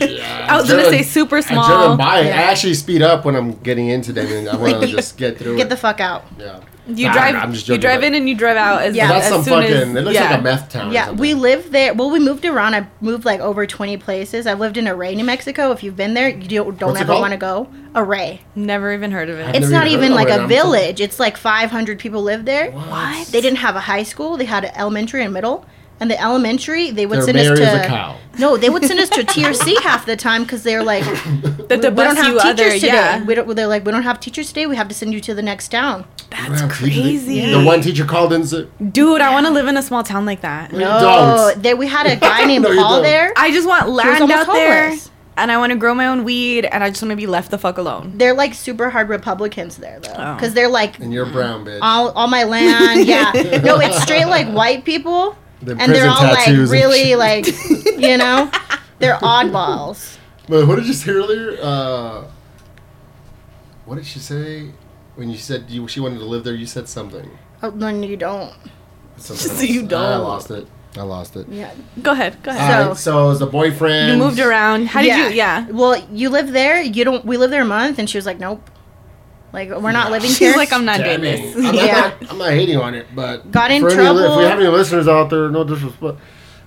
Yeah, 0.00 0.46
I 0.50 0.60
was 0.60 0.68
gonna 0.70 0.84
say 0.86 1.02
super 1.02 1.36
I 1.38 1.40
small. 1.40 1.66
driven 1.78 1.96
by. 1.98 2.20
Yeah. 2.20 2.28
I 2.40 2.42
actually 2.50 2.74
speed 2.74 3.02
up 3.02 3.24
when 3.24 3.36
I'm 3.36 3.52
getting 3.62 3.88
into 3.88 4.12
Deming. 4.12 4.48
I 4.48 4.56
want 4.56 4.80
to 4.80 4.86
just 4.98 5.16
get 5.16 5.38
through 5.38 5.56
Get 5.56 5.66
it. 5.66 5.70
the 5.70 5.76
fuck 5.76 6.00
out. 6.00 6.24
yeah. 6.38 6.60
You 6.86 7.06
Nah, 7.06 7.12
drive 7.12 7.34
I'm 7.36 7.52
just 7.52 7.68
you 7.68 7.78
drive 7.78 8.02
in 8.02 8.14
and 8.14 8.28
you 8.28 8.34
drive 8.34 8.56
out 8.56 8.82
as, 8.82 8.96
Yeah. 8.96 9.08
That's 9.08 9.26
as 9.26 9.32
some 9.32 9.42
soon 9.44 9.62
fucking. 9.62 9.72
as 9.72 9.88
it 9.88 10.02
looks 10.02 10.14
yeah. 10.14 10.30
like 10.30 10.40
a 10.40 10.42
meth 10.42 10.68
town. 10.70 10.92
Yeah, 10.92 11.10
we 11.12 11.34
lived 11.34 11.72
there. 11.72 11.94
Well, 11.94 12.10
we 12.10 12.18
moved 12.18 12.44
around. 12.44 12.74
I 12.74 12.86
moved 13.00 13.24
like 13.24 13.40
over 13.40 13.66
20 13.66 13.96
places. 13.98 14.46
I 14.46 14.54
lived 14.54 14.76
in 14.76 14.86
Arrey, 14.86 15.14
New 15.14 15.24
Mexico. 15.24 15.70
If 15.72 15.82
you've 15.82 15.96
been 15.96 16.14
there, 16.14 16.28
you 16.28 16.48
don't, 16.48 16.78
don't 16.78 16.96
ever 16.96 17.14
want 17.14 17.32
to 17.32 17.36
go. 17.38 17.68
Arrey. 17.94 18.40
Never 18.54 18.92
even 18.92 19.10
heard 19.10 19.28
of 19.28 19.38
it. 19.38 19.48
I've 19.48 19.54
It's 19.56 19.68
not 19.70 19.86
even 19.86 20.00
even 20.04 20.14
like 20.14 20.28
of 20.28 20.34
a 20.34 20.38
it. 20.40 20.42
I'm 20.42 20.48
village. 20.48 21.00
It's 21.00 21.20
like 21.20 21.36
500 21.36 21.98
people 21.98 22.22
live 22.22 22.44
there. 22.44 22.70
What? 22.70 23.28
They 23.28 23.40
didn't 23.40 23.58
have 23.58 23.76
a 23.76 23.80
high 23.80 24.02
school. 24.02 24.36
They 24.36 24.44
had 24.46 24.64
an 24.64 24.72
elementary 24.74 25.22
and 25.24 25.32
middle. 25.32 25.66
And 26.00 26.10
the 26.10 26.18
elementary, 26.20 26.90
they 26.90 27.04
would 27.04 27.18
Their 27.18 27.26
send 27.26 27.38
us 27.38 27.46
to. 27.58 27.62
is 27.62 27.84
a 27.84 27.86
cow. 27.86 28.16
No, 28.38 28.56
they 28.56 28.70
would 28.70 28.84
send 28.86 28.98
us 29.00 29.10
to 29.10 29.22
T 29.22 29.46
or 29.46 29.52
C 29.52 29.76
half 29.82 30.06
the 30.06 30.16
time 30.16 30.44
because 30.44 30.62
they're 30.62 30.82
like, 30.82 31.04
that 31.04 31.68
the 31.82 31.90
we 31.90 31.96
don't 32.02 32.16
have 32.16 32.24
teachers 32.26 32.44
other 32.44 32.70
today. 32.72 32.86
yeah. 32.86 33.22
We 33.24 33.34
don't, 33.34 33.54
they're 33.54 33.66
like, 33.66 33.84
we 33.84 33.92
don't 33.92 34.02
have 34.02 34.18
teachers 34.18 34.48
today. 34.48 34.66
We 34.66 34.76
have 34.76 34.88
to 34.88 34.94
send 34.94 35.12
you 35.12 35.20
to 35.20 35.34
the 35.34 35.42
next 35.42 35.68
town. 35.68 36.06
That's 36.30 36.62
crazy. 36.74 37.50
The 37.52 37.62
one 37.62 37.82
teacher 37.82 38.04
called 38.06 38.32
in. 38.32 38.46
Said, 38.46 38.70
Dude, 38.92 39.20
I 39.20 39.30
want 39.32 39.44
to 39.46 39.52
live 39.52 39.66
in 39.66 39.76
a 39.76 39.82
small 39.82 40.02
town 40.02 40.24
like 40.24 40.40
that. 40.40 40.72
No, 40.72 40.78
you 40.78 40.84
don't. 40.84 41.62
there 41.62 41.76
we 41.76 41.86
had 41.86 42.06
a 42.06 42.16
guy 42.28 42.46
named 42.46 42.64
No, 42.64 42.74
Paul 42.74 43.02
there. 43.02 43.32
I 43.36 43.50
just 43.50 43.68
want 43.68 43.88
land 43.90 44.22
out 44.30 44.46
there. 44.46 44.84
homeless. 44.88 45.10
and 45.36 45.52
I 45.52 45.58
want 45.58 45.72
to 45.72 45.78
grow 45.78 45.94
my 45.94 46.06
own 46.06 46.24
weed, 46.24 46.64
and 46.64 46.82
I 46.82 46.88
just 46.88 47.02
want 47.02 47.10
to 47.10 47.16
be 47.16 47.26
left 47.26 47.50
the 47.50 47.58
fuck 47.58 47.76
alone. 47.76 48.12
They're 48.16 48.32
like 48.34 48.54
super 48.54 48.88
hard 48.90 49.08
Republicans 49.10 49.76
there 49.76 50.00
though, 50.00 50.14
Oh. 50.16 50.34
because 50.36 50.54
they're 50.54 50.68
like 50.68 50.98
And 50.98 51.12
you're 51.12 51.26
brown, 51.26 51.64
bitch. 51.66 51.78
all 51.82 52.10
all 52.12 52.26
my 52.28 52.44
land. 52.44 53.06
Yeah, 53.06 53.32
no, 53.64 53.78
it's 53.80 54.00
straight 54.02 54.26
like 54.26 54.48
white 54.48 54.84
people, 54.84 55.36
The 55.62 55.76
and 55.78 55.92
they're 55.92 56.08
all 56.08 56.22
like 56.22 56.46
really 56.48 57.14
like, 57.16 57.46
you 57.46 58.16
know, 58.16 58.50
they're 58.98 59.16
oddballs. 59.18 60.16
But 60.48 60.66
what 60.66 60.76
did 60.76 60.86
you 60.86 60.94
say 60.94 61.12
earlier? 61.12 61.58
Uh, 61.60 62.24
what 63.84 63.96
did 63.96 64.06
she 64.06 64.18
say 64.18 64.70
when 65.16 65.30
you 65.30 65.36
said 65.36 65.66
you, 65.68 65.86
she 65.88 66.00
wanted 66.00 66.18
to 66.18 66.24
live 66.24 66.44
there? 66.44 66.54
You 66.54 66.66
said 66.66 66.88
something. 66.88 67.30
Oh, 67.62 67.70
no, 67.70 67.88
you 67.88 68.16
don't. 68.16 68.52
something 69.16 69.56
So 69.56 69.62
you 69.62 69.80
else. 69.82 69.90
don't. 69.90 70.02
I 70.02 70.16
lost 70.16 70.50
it. 70.50 70.66
I 70.96 71.02
lost 71.02 71.36
it. 71.36 71.46
Yeah. 71.48 71.72
Go 72.02 72.12
ahead. 72.12 72.42
Go 72.42 72.50
All 72.50 72.56
ahead. 72.56 72.86
right, 72.88 72.96
so 72.96 73.30
as 73.30 73.40
a 73.40 73.46
boyfriend, 73.46 74.10
you 74.12 74.16
moved 74.18 74.40
around. 74.40 74.86
How 74.86 75.02
did 75.02 75.14
you? 75.16 75.36
Yeah. 75.36 75.68
Well, 75.70 76.04
you 76.10 76.30
live 76.30 76.50
there. 76.52 76.80
You 76.80 77.04
don't. 77.04 77.24
We 77.24 77.36
live 77.36 77.50
there 77.50 77.62
a 77.62 77.66
month, 77.66 77.98
and 78.00 78.10
she 78.10 78.18
was 78.18 78.26
like, 78.26 78.40
"Nope." 78.40 78.68
Like 79.52 79.70
we're 79.70 79.92
not 79.92 80.10
living 80.10 80.28
She's 80.28 80.38
here. 80.38 80.56
like, 80.56 80.72
I'm 80.72 80.84
not 80.84 80.98
doing 80.98 81.20
Damn 81.20 81.42
this. 81.42 81.56
I'm, 81.56 81.74
Yeah. 81.74 82.12
I'm, 82.20 82.20
not, 82.20 82.30
I'm 82.32 82.38
not 82.38 82.50
hating 82.50 82.76
on 82.78 82.94
it, 82.94 83.06
but 83.14 83.50
Got 83.50 83.70
in 83.70 83.82
trouble. 83.82 84.00
any 84.00 84.10
li- 84.18 84.32
if 84.32 84.38
we 84.38 84.44
have 84.44 84.58
any 84.60 84.68
listeners 84.68 85.08
out 85.08 85.30
there, 85.30 85.48
no 85.50 85.64
disrespect. 85.64 86.18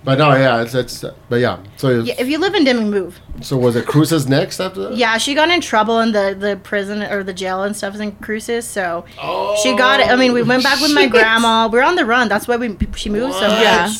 But 0.06 0.18
no, 0.18 0.36
yeah, 0.36 0.62
it's 0.62 0.74
it's. 0.74 1.06
But 1.30 1.38
yeah, 1.38 1.60
so 1.78 1.88
it's- 1.90 2.08
Yeah, 2.08 2.16
if 2.18 2.28
you 2.28 2.38
live 2.38 2.56
in 2.56 2.66
Deming, 2.66 2.92
move. 2.92 3.22
so 3.40 3.56
was 3.56 3.78
it 3.78 3.86
Cruces 3.86 4.28
next 4.28 4.60
after 4.60 4.82
that? 4.90 4.98
Yeah, 4.98 5.18
she 5.18 5.34
got 5.34 5.50
in 5.50 5.62
trouble 5.62 6.02
in 6.02 6.12
the 6.12 6.36
the 6.38 6.58
prison 6.62 7.04
or 7.04 7.24
the 7.24 7.32
jail 7.32 7.64
and 7.64 7.74
stuff 7.74 7.94
is 7.96 8.02
in 8.02 8.12
Cruces. 8.18 8.68
So 8.68 9.06
Oh, 9.22 9.58
she 9.64 9.74
got 9.78 10.02
it. 10.02 10.10
I 10.10 10.18
mean, 10.18 10.34
we 10.34 10.44
went 10.44 10.62
back 10.62 10.82
with 10.82 10.94
my 10.94 11.06
oh, 11.06 11.10
grandma. 11.10 11.70
We're 11.72 11.84
on 11.84 11.96
the 11.96 12.04
run. 12.06 12.28
That's 12.28 12.50
why 12.50 12.58
we 12.58 12.76
she 12.98 13.10
moved 13.10 13.36
so 13.36 13.42
What? 13.48 13.52
much. 13.52 13.62
Yeah. 13.62 13.94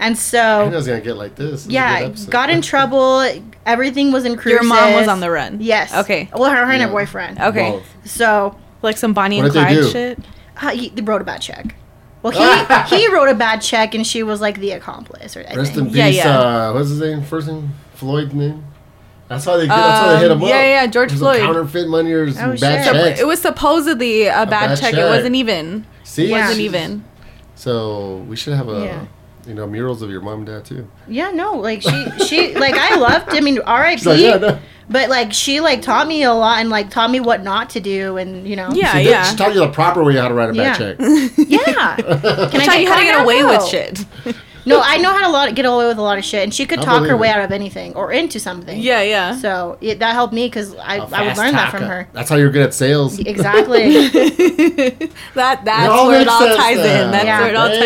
And 0.00 0.16
so 0.18 0.64
knew 0.66 0.72
it 0.72 0.76
was 0.76 0.86
gonna 0.86 1.00
get 1.00 1.16
like 1.16 1.34
this. 1.36 1.50
This 1.50 1.60
is 1.60 1.66
a 1.66 1.68
good 1.68 1.74
yeah, 1.74 2.08
got 2.30 2.50
in 2.50 2.62
trouble. 2.62 3.20
Everything 3.66 4.10
was 4.12 4.24
in 4.24 4.36
Cruces. 4.36 4.52
Your 4.52 4.62
mom 4.64 4.94
was 4.94 5.06
on 5.08 5.20
the 5.20 5.30
run. 5.30 5.58
Yes. 5.60 5.94
Okay. 5.94 6.28
Well, 6.34 6.50
her, 6.50 6.56
her 6.56 6.72
and 6.72 6.82
her 6.82 6.88
Yeah. 6.88 6.92
boyfriend. 6.92 7.38
Okay. 7.38 7.70
Both. 7.72 7.86
So 8.08 8.56
Like 8.82 8.96
some 8.96 9.12
Bonnie 9.12 9.36
What 9.42 9.44
and 9.44 9.52
Clyde 9.52 9.92
shit. 9.92 10.18
uh, 10.60 10.70
he, 10.70 10.88
he 10.88 11.00
wrote 11.02 11.20
a 11.20 11.24
bad 11.24 11.42
check. 11.42 11.74
Well, 12.22 12.32
he 12.32 12.96
he 12.96 13.08
wrote 13.12 13.28
a 13.28 13.34
bad 13.34 13.60
check, 13.62 13.94
and 13.94 14.06
she 14.06 14.22
was 14.22 14.40
like 14.40 14.58
the 14.58 14.72
accomplice. 14.72 15.36
Or 15.36 15.44
I 15.48 15.54
Rest 15.54 15.76
in 15.76 15.86
peace. 15.86 15.96
Yeah, 15.96 16.06
yeah. 16.08 16.38
Uh, 16.40 16.72
what's 16.72 16.88
his 16.88 17.00
name? 17.00 17.22
First 17.22 17.46
name 17.48 17.70
Floyd's 17.94 18.34
name. 18.34 18.64
That's 19.28 19.44
how 19.44 19.56
they. 19.58 19.66
Get, 19.66 19.76
that's 19.76 20.00
how 20.00 20.08
they 20.12 20.18
hit 20.18 20.30
him 20.30 20.38
Um, 20.38 20.42
up. 20.44 20.48
yeah, 20.48 20.62
yeah, 20.82 20.86
George 20.86 21.12
Floyd. 21.12 21.38
Counterfeit 21.40 21.88
money 21.88 22.10
or 22.12 22.30
some 22.32 22.50
Oh, 22.50 22.56
bad 22.56 22.84
shit. 22.84 22.92
checks. 22.94 23.20
It 23.20 23.26
was 23.26 23.40
supposedly 23.40 24.26
a, 24.26 24.32
bad, 24.32 24.50
bad 24.50 24.78
check. 24.78 24.90
check. 24.94 25.00
It 25.00 25.04
wasn't 25.08 25.36
even. 25.36 25.86
See, 26.04 26.26
Yeah. 26.26 26.46
Wasn't 26.46 26.60
even. 26.60 27.04
So 27.54 28.24
we 28.28 28.34
should 28.36 28.54
have 28.54 28.68
a, 28.68 28.84
Yeah. 28.84 29.04
You 29.46 29.54
know, 29.54 29.66
murals 29.66 30.02
of 30.02 30.10
your 30.10 30.20
mom 30.20 30.38
and 30.40 30.46
dad 30.46 30.64
too. 30.64 30.88
Yeah, 31.08 31.30
no, 31.30 31.54
like 31.54 31.82
she 31.82 32.06
she 32.26 32.54
like 32.56 32.74
I 32.74 32.96
loved. 32.96 33.28
I 33.30 33.40
mean, 33.40 33.58
R.I.P. 33.60 34.04
Like, 34.04 34.20
yeah, 34.20 34.36
no. 34.36 34.58
But 34.88 35.08
like 35.08 35.32
she 35.32 35.60
like 35.60 35.82
taught 35.82 36.08
me 36.08 36.24
a 36.24 36.32
lot 36.32 36.58
and 36.60 36.68
like 36.68 36.90
taught 36.90 37.10
me 37.12 37.20
what 37.20 37.42
not 37.44 37.70
to 37.70 37.80
do 37.80 38.16
and 38.16 38.46
you 38.46 38.56
know. 38.56 38.70
Yeah, 38.72 38.92
She, 38.92 39.04
did, 39.04 39.10
yeah. 39.10 39.22
she 39.24 39.36
taught 39.36 39.54
you 39.54 39.60
the 39.60 39.68
proper 39.70 40.02
way 40.02 40.16
how 40.16 40.26
to 40.28 40.34
write 40.34 40.50
a 40.50 40.52
bad 40.52 40.78
Yeah. 40.80 40.94
check. 40.94 40.96
Yeah. 41.48 41.96
Can 42.50 42.60
I 42.60 42.64
Tell 42.64 42.78
you 42.80 42.88
how 42.90 42.98
to 42.98 43.04
get 43.04 43.22
away 43.22 43.44
with 43.44 43.64
shit. 43.66 44.04
No, 44.70 44.80
I 44.82 44.96
know 44.98 45.12
how 45.12 45.26
to 45.26 45.30
lot, 45.32 45.54
get 45.54 45.64
away 45.66 45.86
with 45.86 45.98
a 45.98 46.02
lot 46.02 46.18
of 46.18 46.24
shit, 46.24 46.42
and 46.42 46.52
she 46.54 46.64
could 46.66 46.78
I 46.80 46.82
talk 46.84 47.06
her 47.06 47.16
way 47.16 47.28
it. 47.28 47.36
out 47.36 47.44
of 47.44 47.52
anything 47.52 47.94
or 47.94 48.10
into 48.12 48.40
something. 48.40 48.78
yeah, 48.80 49.02
yeah. 49.02 49.36
So 49.36 49.76
it, 49.80 49.98
that 49.98 50.12
helped 50.14 50.32
me 50.32 50.46
because 50.46 50.74
I, 50.76 50.96
I 50.96 50.98
would 51.00 51.10
fast 51.10 51.38
learn 51.38 51.52
that 51.52 51.70
from 51.70 51.82
her. 51.84 52.08
That's 52.12 52.28
how 52.30 52.36
you're 52.36 52.50
good 52.50 52.62
at 52.62 52.74
sales. 52.74 53.18
Exactly. 53.18 54.08
that 55.34 55.64
that's 55.64 55.90
all 55.90 56.08
where 56.08 56.20
it 56.20 56.28
all 56.28 56.40
ties 56.40 56.76
now. 56.76 57.04
in. 57.04 57.10
That's 57.10 57.24
Yeah. 57.24 57.40
where 57.40 57.48
it 57.50 57.56
all 57.56 57.68
ties 57.68 57.80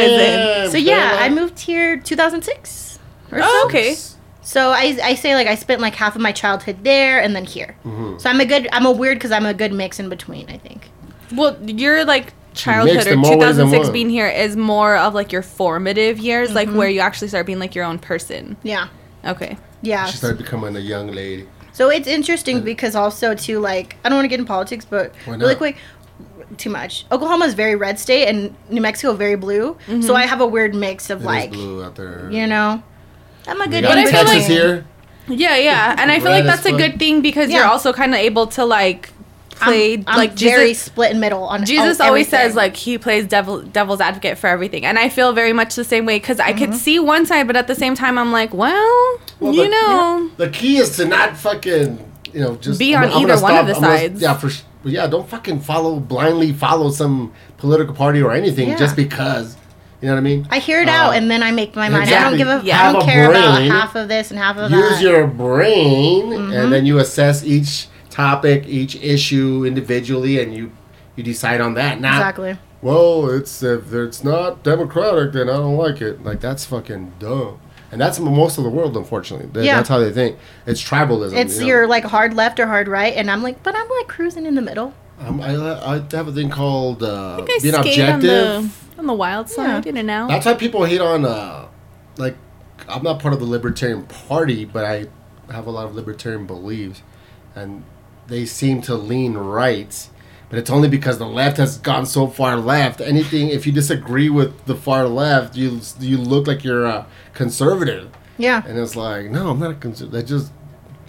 in. 0.67 0.71
So 0.71 0.79
yeah, 0.79 1.17
I 1.21 1.29
moved 1.29 1.59
here 1.61 1.97
2006. 1.99 2.99
Or 3.33 3.39
Oh, 3.43 3.61
so. 3.63 3.67
okay. 3.69 3.97
So 4.43 4.71
I, 4.71 4.99
I 5.03 5.15
say 5.15 5.35
like 5.35 5.47
I 5.47 5.55
spent 5.55 5.81
like 5.81 5.95
half 5.95 6.15
of 6.17 6.21
my 6.23 6.33
childhood 6.33 6.85
there 6.85 7.21
and 7.23 7.35
then 7.35 7.45
here. 7.45 7.77
Mm-hmm. 7.85 8.19
So 8.19 8.29
I'm 8.31 8.41
a 8.41 8.45
good 8.45 8.69
I'm 8.73 8.87
a 8.87 8.93
weird 8.93 9.19
because 9.19 9.31
I'm 9.33 9.47
a 9.47 9.55
good 9.55 9.73
mix 9.73 9.99
in 9.99 10.09
between. 10.09 10.49
I 10.51 10.59
think. 10.59 10.91
Well, 11.33 11.57
you're 11.65 12.05
like 12.05 12.35
childhood 12.55 13.07
or 13.07 13.11
in 13.13 13.19
more 13.19 13.37
ways 13.37 13.57
than 13.57 13.67
2006 13.67 13.89
being 13.91 14.09
here 14.11 14.29
is 14.29 14.57
more 14.57 14.97
of 14.97 15.15
like 15.15 15.33
your 15.33 15.43
formative 15.43 16.19
years, 16.19 16.53
like 16.55 16.69
Mm-hmm. 16.69 16.79
where 16.79 16.89
you 16.89 17.01
actually 17.01 17.29
start 17.29 17.47
being 17.47 17.59
like 17.59 17.75
your 17.75 17.85
own 17.85 17.99
person. 17.99 18.57
Yeah. 18.63 18.89
Okay. 19.25 19.57
Yeah. 19.83 20.07
She 20.07 20.17
started 20.17 20.39
becoming 20.39 20.77
a 20.77 20.81
young 20.81 21.09
lady. 21.09 21.47
So 21.73 21.91
it's 21.91 22.07
interesting 22.07 22.61
because 22.63 22.95
also 22.95 23.35
too 23.35 23.59
like 23.61 23.97
I 24.05 24.09
don't 24.09 24.17
want 24.17 24.25
to 24.27 24.29
get 24.29 24.39
in 24.41 24.47
politics, 24.47 24.85
but 24.85 25.13
really 25.27 25.57
quick, 25.57 25.77
too 26.57 26.71
much. 26.71 27.05
Oklahoma 27.11 27.47
is 27.47 27.55
very 27.55 27.75
red 27.75 27.99
state 27.99 28.27
and 28.29 28.55
New 28.71 28.81
Mexico 28.81 29.13
very 29.15 29.35
blue. 29.37 29.75
Mm-hmm. 29.87 30.03
So 30.03 30.15
I 30.15 30.27
have 30.27 30.41
a 30.41 30.47
weird 30.47 30.75
mix 30.75 31.11
of 31.11 31.19
It 31.19 31.21
is 31.23 31.27
like 31.27 31.51
blue 31.53 31.83
out 31.85 31.97
there. 31.97 32.31
you 32.31 32.47
know, 32.47 32.83
I'm 33.49 33.61
a 33.61 33.69
good. 33.69 33.83
got 33.83 33.99
I 33.99 34.05
feel 34.05 34.13
Texas 34.13 34.37
like- 34.37 34.47
here. 34.47 34.87
Yeah, 35.27 35.57
yeah, 35.57 35.97
and 35.99 36.13
I 36.13 36.17
feel 36.21 36.27
Red 36.33 36.45
like 36.45 36.55
that's 36.55 36.67
a 36.67 36.73
good 36.77 36.99
thing 36.99 37.23
because 37.23 37.51
you're 37.51 37.65
also 37.65 37.95
kind 37.95 38.13
of 38.13 38.21
able 38.21 38.47
to 38.49 38.65
like 38.67 39.09
play 39.65 39.95
I'm, 39.95 40.05
I'm 40.07 40.17
like 40.17 40.33
very 40.33 40.69
Jesus. 40.69 40.85
split 40.85 41.11
in 41.13 41.21
middle 41.21 41.45
on 41.45 41.65
Jesus 41.65 42.01
on 42.01 42.07
always 42.07 42.29
says 42.29 42.55
like 42.55 42.77
he 42.77 42.99
plays 42.99 43.27
devil 43.27 43.63
devil's 43.63 44.01
advocate 44.01 44.39
for 44.39 44.47
everything, 44.49 44.85
and 44.85 44.99
I 44.99 45.09
feel 45.09 45.33
very 45.33 45.53
much 45.53 45.75
the 45.75 45.85
same 45.85 46.07
way 46.07 46.17
because 46.19 46.39
I 46.41 46.51
Mm-hmm. 46.53 46.59
could 46.59 46.75
see 46.75 46.99
one 46.99 47.27
side, 47.27 47.47
but 47.47 47.57
at 47.57 47.67
the 47.67 47.75
same 47.75 47.95
time 47.95 48.19
I'm 48.19 48.33
like, 48.33 48.53
well, 48.55 49.19
Well, 49.41 49.53
you 49.55 49.65
the- 49.65 49.69
know, 49.71 50.31
The 50.37 50.49
key 50.51 50.79
is 50.79 50.97
to 50.97 51.05
not 51.07 51.37
fucking, 51.37 51.99
you 52.33 52.41
know, 52.41 52.57
just 52.57 52.79
Be 52.79 52.95
I'm- 52.95 53.05
on 53.05 53.11
I'm 53.11 53.19
either 53.19 53.29
gonna 53.35 53.43
one 53.43 53.55
of 53.57 53.59
stop- 53.59 53.67
the 53.67 53.75
I'm 53.77 53.83
gonna- 53.83 53.99
sides. 53.99 54.21
yeah, 54.23 54.35
for 54.35 54.51
sh- 54.51 54.63
yeah. 54.85 55.07
Don't 55.07 55.29
fucking 55.29 55.61
follow 55.61 55.99
blindly 56.01 56.53
follow 56.53 56.91
some 56.91 57.33
political 57.59 57.95
party 57.95 58.21
or 58.23 58.33
anything 58.33 58.69
Yeah. 58.69 58.77
just 58.77 58.97
because. 58.97 59.57
You 60.03 60.09
know 60.11 60.17
what 60.17 60.21
I 60.21 60.23
mean? 60.25 60.47
I 60.51 60.59
hear 60.59 60.83
it 60.83 60.89
Uh, 60.89 60.93
out 60.93 61.17
and 61.17 61.31
then 61.31 61.43
I 61.43 61.51
make 61.51 61.75
my 61.75 61.89
mind. 61.89 62.11
I 62.13 62.29
don't 62.29 62.37
give 62.37 62.47
a. 62.49 62.61
Yeah. 62.63 62.91
I 62.91 62.93
don't 62.93 63.03
a 63.03 63.05
care 63.07 63.31
about 63.31 63.63
half 63.63 63.95
of 63.95 64.09
this 64.09 64.31
and 64.31 64.39
half 64.39 64.59
of 64.59 64.71
Use 64.71 64.91
that. 64.97 65.01
your 65.03 65.27
brain, 65.27 66.27
Mm-hmm. 66.27 66.53
and 66.53 66.71
then 66.73 66.85
you 66.85 66.99
assess 66.99 67.43
each 67.45 67.87
topic, 68.15 68.67
each 68.67 68.95
issue 68.97 69.65
individually, 69.67 70.41
and 70.41 70.55
you 70.55 70.71
you 71.17 71.23
decide 71.25 71.61
on 71.61 71.75
that. 71.75 72.01
Not 72.01 72.15
exactly. 72.21 72.57
well, 72.83 73.29
it's 73.31 73.63
if 73.63 73.93
it's 73.93 74.23
not 74.25 74.63
democratic, 74.63 75.33
then 75.33 75.49
I 75.49 75.55
don't 75.57 75.77
like 75.77 76.01
it. 76.01 76.23
Like 76.25 76.41
that's 76.41 76.65
fucking 76.65 77.15
dumb. 77.19 77.59
And 77.93 78.01
that's 78.01 78.19
most 78.19 78.59
of 78.59 78.65
the 78.65 78.71
world, 78.71 78.97
unfortunately. 78.97 79.49
Th- 79.53 79.65
Yeah. 79.65 79.77
That's 79.77 79.89
how 79.89 79.99
they 80.01 80.11
think. 80.13 80.37
It's 80.67 80.83
tribalism. 80.83 81.35
It's 81.37 81.55
you 81.57 81.61
know? 81.63 81.67
your 81.69 81.87
like 81.87 82.05
hard 82.05 82.35
left 82.35 82.59
or 82.59 82.67
hard 82.67 82.89
right, 82.89 83.15
and 83.15 83.31
I'm 83.31 83.43
like, 83.43 83.63
but 83.63 83.75
I'm 83.77 83.89
like 83.99 84.09
cruising 84.09 84.47
in 84.47 84.55
the 84.55 84.63
middle. 84.63 84.95
Um, 85.21 85.41
I, 85.41 85.55
I 85.95 85.95
have 86.11 86.27
a 86.27 86.33
thing 86.33 86.51
called 86.51 87.03
uh, 87.05 87.35
I 87.41 87.45
being 87.61 87.61
skate 87.61 87.75
on 87.75 87.81
objective. 88.17 88.21
the 88.25 88.71
on 89.01 89.07
the 89.07 89.13
wild 89.15 89.49
side, 89.49 89.85
Yeah. 89.87 89.91
in 89.91 89.97
and 89.97 90.11
out. 90.11 90.29
That's 90.29 90.45
why 90.47 90.55
people 90.55 90.85
hate 90.85 91.01
on, 91.01 91.25
uh, 91.25 91.67
like, 92.17 92.37
I'm 92.89 93.03
not 93.05 93.21
part 93.21 93.33
of 93.33 93.39
the 93.41 93.47
Libertarian 93.47 94.03
Party, 94.07 94.65
but 94.65 94.85
I 94.85 95.07
have 95.53 95.67
a 95.69 95.71
lot 95.71 95.87
of 95.87 95.95
libertarian 95.95 96.47
beliefs, 96.47 97.03
and 97.55 97.85
they 98.27 98.47
seem 98.47 98.81
to 98.83 98.95
lean 98.95 99.35
right. 99.35 100.09
But 100.51 100.59
it's 100.59 100.71
only 100.71 100.89
because 100.89 101.19
the 101.19 101.27
left 101.27 101.57
has 101.57 101.79
gone 101.79 102.07
so 102.07 102.27
far 102.29 102.57
left. 102.57 103.01
Anything, 103.01 103.49
if 103.49 103.67
you 103.67 103.73
disagree 103.73 104.29
with 104.31 104.67
the 104.67 104.75
far 104.77 105.07
left, 105.09 105.57
you 105.57 105.81
you 106.01 106.17
look 106.19 106.47
like 106.47 106.63
you're 106.63 106.85
a 106.85 107.07
conservative, 107.33 108.11
Yeah. 108.39 108.63
and 108.67 108.79
it's 108.79 108.95
like, 108.97 109.31
no, 109.31 109.51
I'm 109.51 109.59
not 109.59 109.73
a 109.73 109.75
conservative. 109.75 110.13
They 110.13 110.23
just 110.29 110.53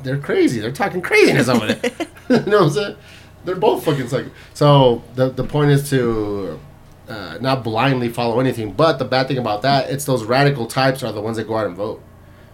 they're 0.03 0.17
crazy. 0.19 0.59
They're 0.59 0.71
talking 0.71 1.01
craziness 1.01 1.47
over 1.47 1.67
there. 1.73 1.91
you 2.29 2.35
know 2.51 2.59
what 2.59 2.63
I'm 2.63 2.69
saying? 2.71 2.95
They're 3.43 3.55
both 3.55 3.85
fucking 3.85 4.07
psycho. 4.07 4.31
So 4.55 5.03
the 5.13 5.29
the 5.29 5.43
point 5.43 5.69
is 5.71 5.89
to 5.91 6.59
uh, 7.07 7.37
not 7.39 7.63
blindly 7.63 8.09
follow 8.09 8.39
anything. 8.39 8.71
But 8.71 8.97
the 8.97 9.05
bad 9.05 9.27
thing 9.27 9.37
about 9.37 9.61
that, 9.61 9.91
it's 9.91 10.05
those 10.05 10.23
radical 10.23 10.65
types 10.65 11.03
are 11.03 11.11
the 11.11 11.21
ones 11.21 11.37
that 11.37 11.47
go 11.47 11.55
out 11.57 11.67
and 11.67 11.75
vote. 11.75 12.01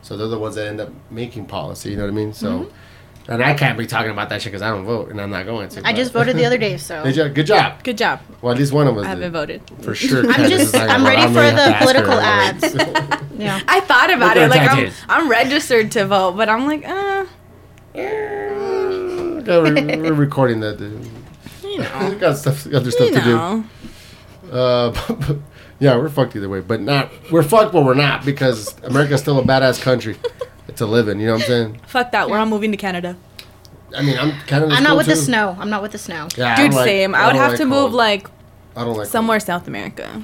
So 0.02 0.18
they're 0.18 0.28
the 0.28 0.40
ones 0.40 0.56
that 0.56 0.68
end 0.68 0.82
up 0.82 0.90
making 1.10 1.46
policy. 1.46 1.92
You 1.92 1.96
know 1.98 2.04
what 2.04 2.12
I 2.12 2.16
mean? 2.16 2.34
So, 2.34 2.50
Mm-hmm. 2.52 2.76
And 3.28 3.44
I 3.44 3.54
can't 3.54 3.78
be 3.78 3.86
talking 3.88 4.12
about 4.12 4.30
that 4.30 4.42
shit 4.42 4.52
because 4.52 4.62
I 4.62 4.70
don't 4.70 4.86
vote, 4.86 5.10
and 5.10 5.22
I'm 5.22 5.30
not 5.30 5.46
going 5.46 5.70
to. 5.70 5.80
I 5.80 5.92
but- 5.92 5.96
just 5.96 6.12
voted 6.14 6.36
the 6.36 6.46
other 6.46 6.58
day, 6.58 6.78
so 6.90 7.04
Did 7.04 7.16
you? 7.16 7.30
Good 7.30 7.46
job. 7.48 7.84
Good 7.84 7.98
job. 7.98 8.20
Well, 8.42 8.52
at 8.54 8.58
least 8.60 8.74
one 8.74 8.88
of 8.88 8.98
us 8.98 9.06
I 9.06 9.10
haven't 9.10 9.24
did. 9.24 9.34
voted. 9.34 9.62
For 9.84 9.94
sure. 9.96 10.20
I'm 10.32 10.50
just- 10.50 10.66
is 10.66 10.74
not 10.74 10.90
I'm 10.90 11.04
gonna 11.04 11.16
ready 11.16 11.34
vote. 11.34 11.50
for 11.50 11.56
the 11.56 11.62
have 11.62 11.66
to 11.66 11.76
ask 11.76 11.84
political 11.84 12.20
ads. 12.20 13.24
yeah. 13.38 13.62
I 13.68 13.80
thought 13.82 14.12
about 14.14 14.36
Look 14.38 14.46
it. 14.46 14.50
Like 14.50 14.72
I'm. 14.72 14.92
I'm 15.10 15.30
registered 15.30 15.92
to 15.92 16.06
vote, 16.06 16.34
but 16.34 16.50
I'm 16.50 16.66
like, 16.66 16.88
uh, 16.88 17.26
Okay, 17.96 19.58
we're, 19.58 20.02
we're 20.04 20.14
recording 20.14 20.60
that, 20.62 20.78
dude. 20.78 21.08
you 21.64 21.80
know, 21.80 22.18
got 22.20 22.38
stuff, 22.38 22.66
other 22.68 22.92
stuff 22.92 23.10
you 23.10 23.16
to 23.16 23.22
do. 23.22 23.36
know. 23.36 23.64
Uh, 24.52 25.36
yeah, 25.80 25.96
we're 25.98 26.10
fucked 26.10 26.36
either 26.36 26.48
way, 26.50 26.60
but 26.62 26.80
not 26.82 27.10
we're 27.32 27.42
fucked, 27.44 27.72
but 27.74 27.84
we're 27.84 27.94
not 27.96 28.24
because 28.26 28.76
America's 28.84 29.22
still 29.22 29.40
a 29.40 29.44
badass 29.44 29.82
country 29.82 30.16
to 30.78 30.86
live 30.86 31.08
in. 31.08 31.20
You 31.20 31.28
know 31.28 31.34
what 31.34 31.42
I'm 31.44 31.48
saying? 31.48 31.82
Fuck 31.88 32.12
that. 32.12 32.30
We're 32.30 32.38
all 32.38 32.46
moving 32.46 32.72
to 32.72 32.78
Canada. 32.78 33.16
I 33.96 34.02
mean, 34.02 34.18
I'm 34.18 34.32
kind 34.48 34.64
of. 34.64 34.72
I'm 34.72 34.84
not 34.84 34.96
with 34.98 35.08
the 35.08 35.16
snow. 35.16 35.56
I'm 35.60 35.70
not 35.70 35.82
with 35.82 35.92
the 35.92 35.98
snow. 35.98 36.28
Yeah, 36.38 36.56
Dude, 36.56 36.72
don't 36.72 36.78
like- 36.80 36.86
same. 36.88 37.14
I 37.16 37.28
would 37.28 37.36
have 37.36 37.52
like 37.52 37.58
to 37.60 37.66
move 37.66 37.94
like 37.94 38.28
I 38.76 38.84
don't 38.86 38.98
like 38.98 39.08
somewhere 39.08 39.40
South 39.40 39.68
America. 39.68 40.24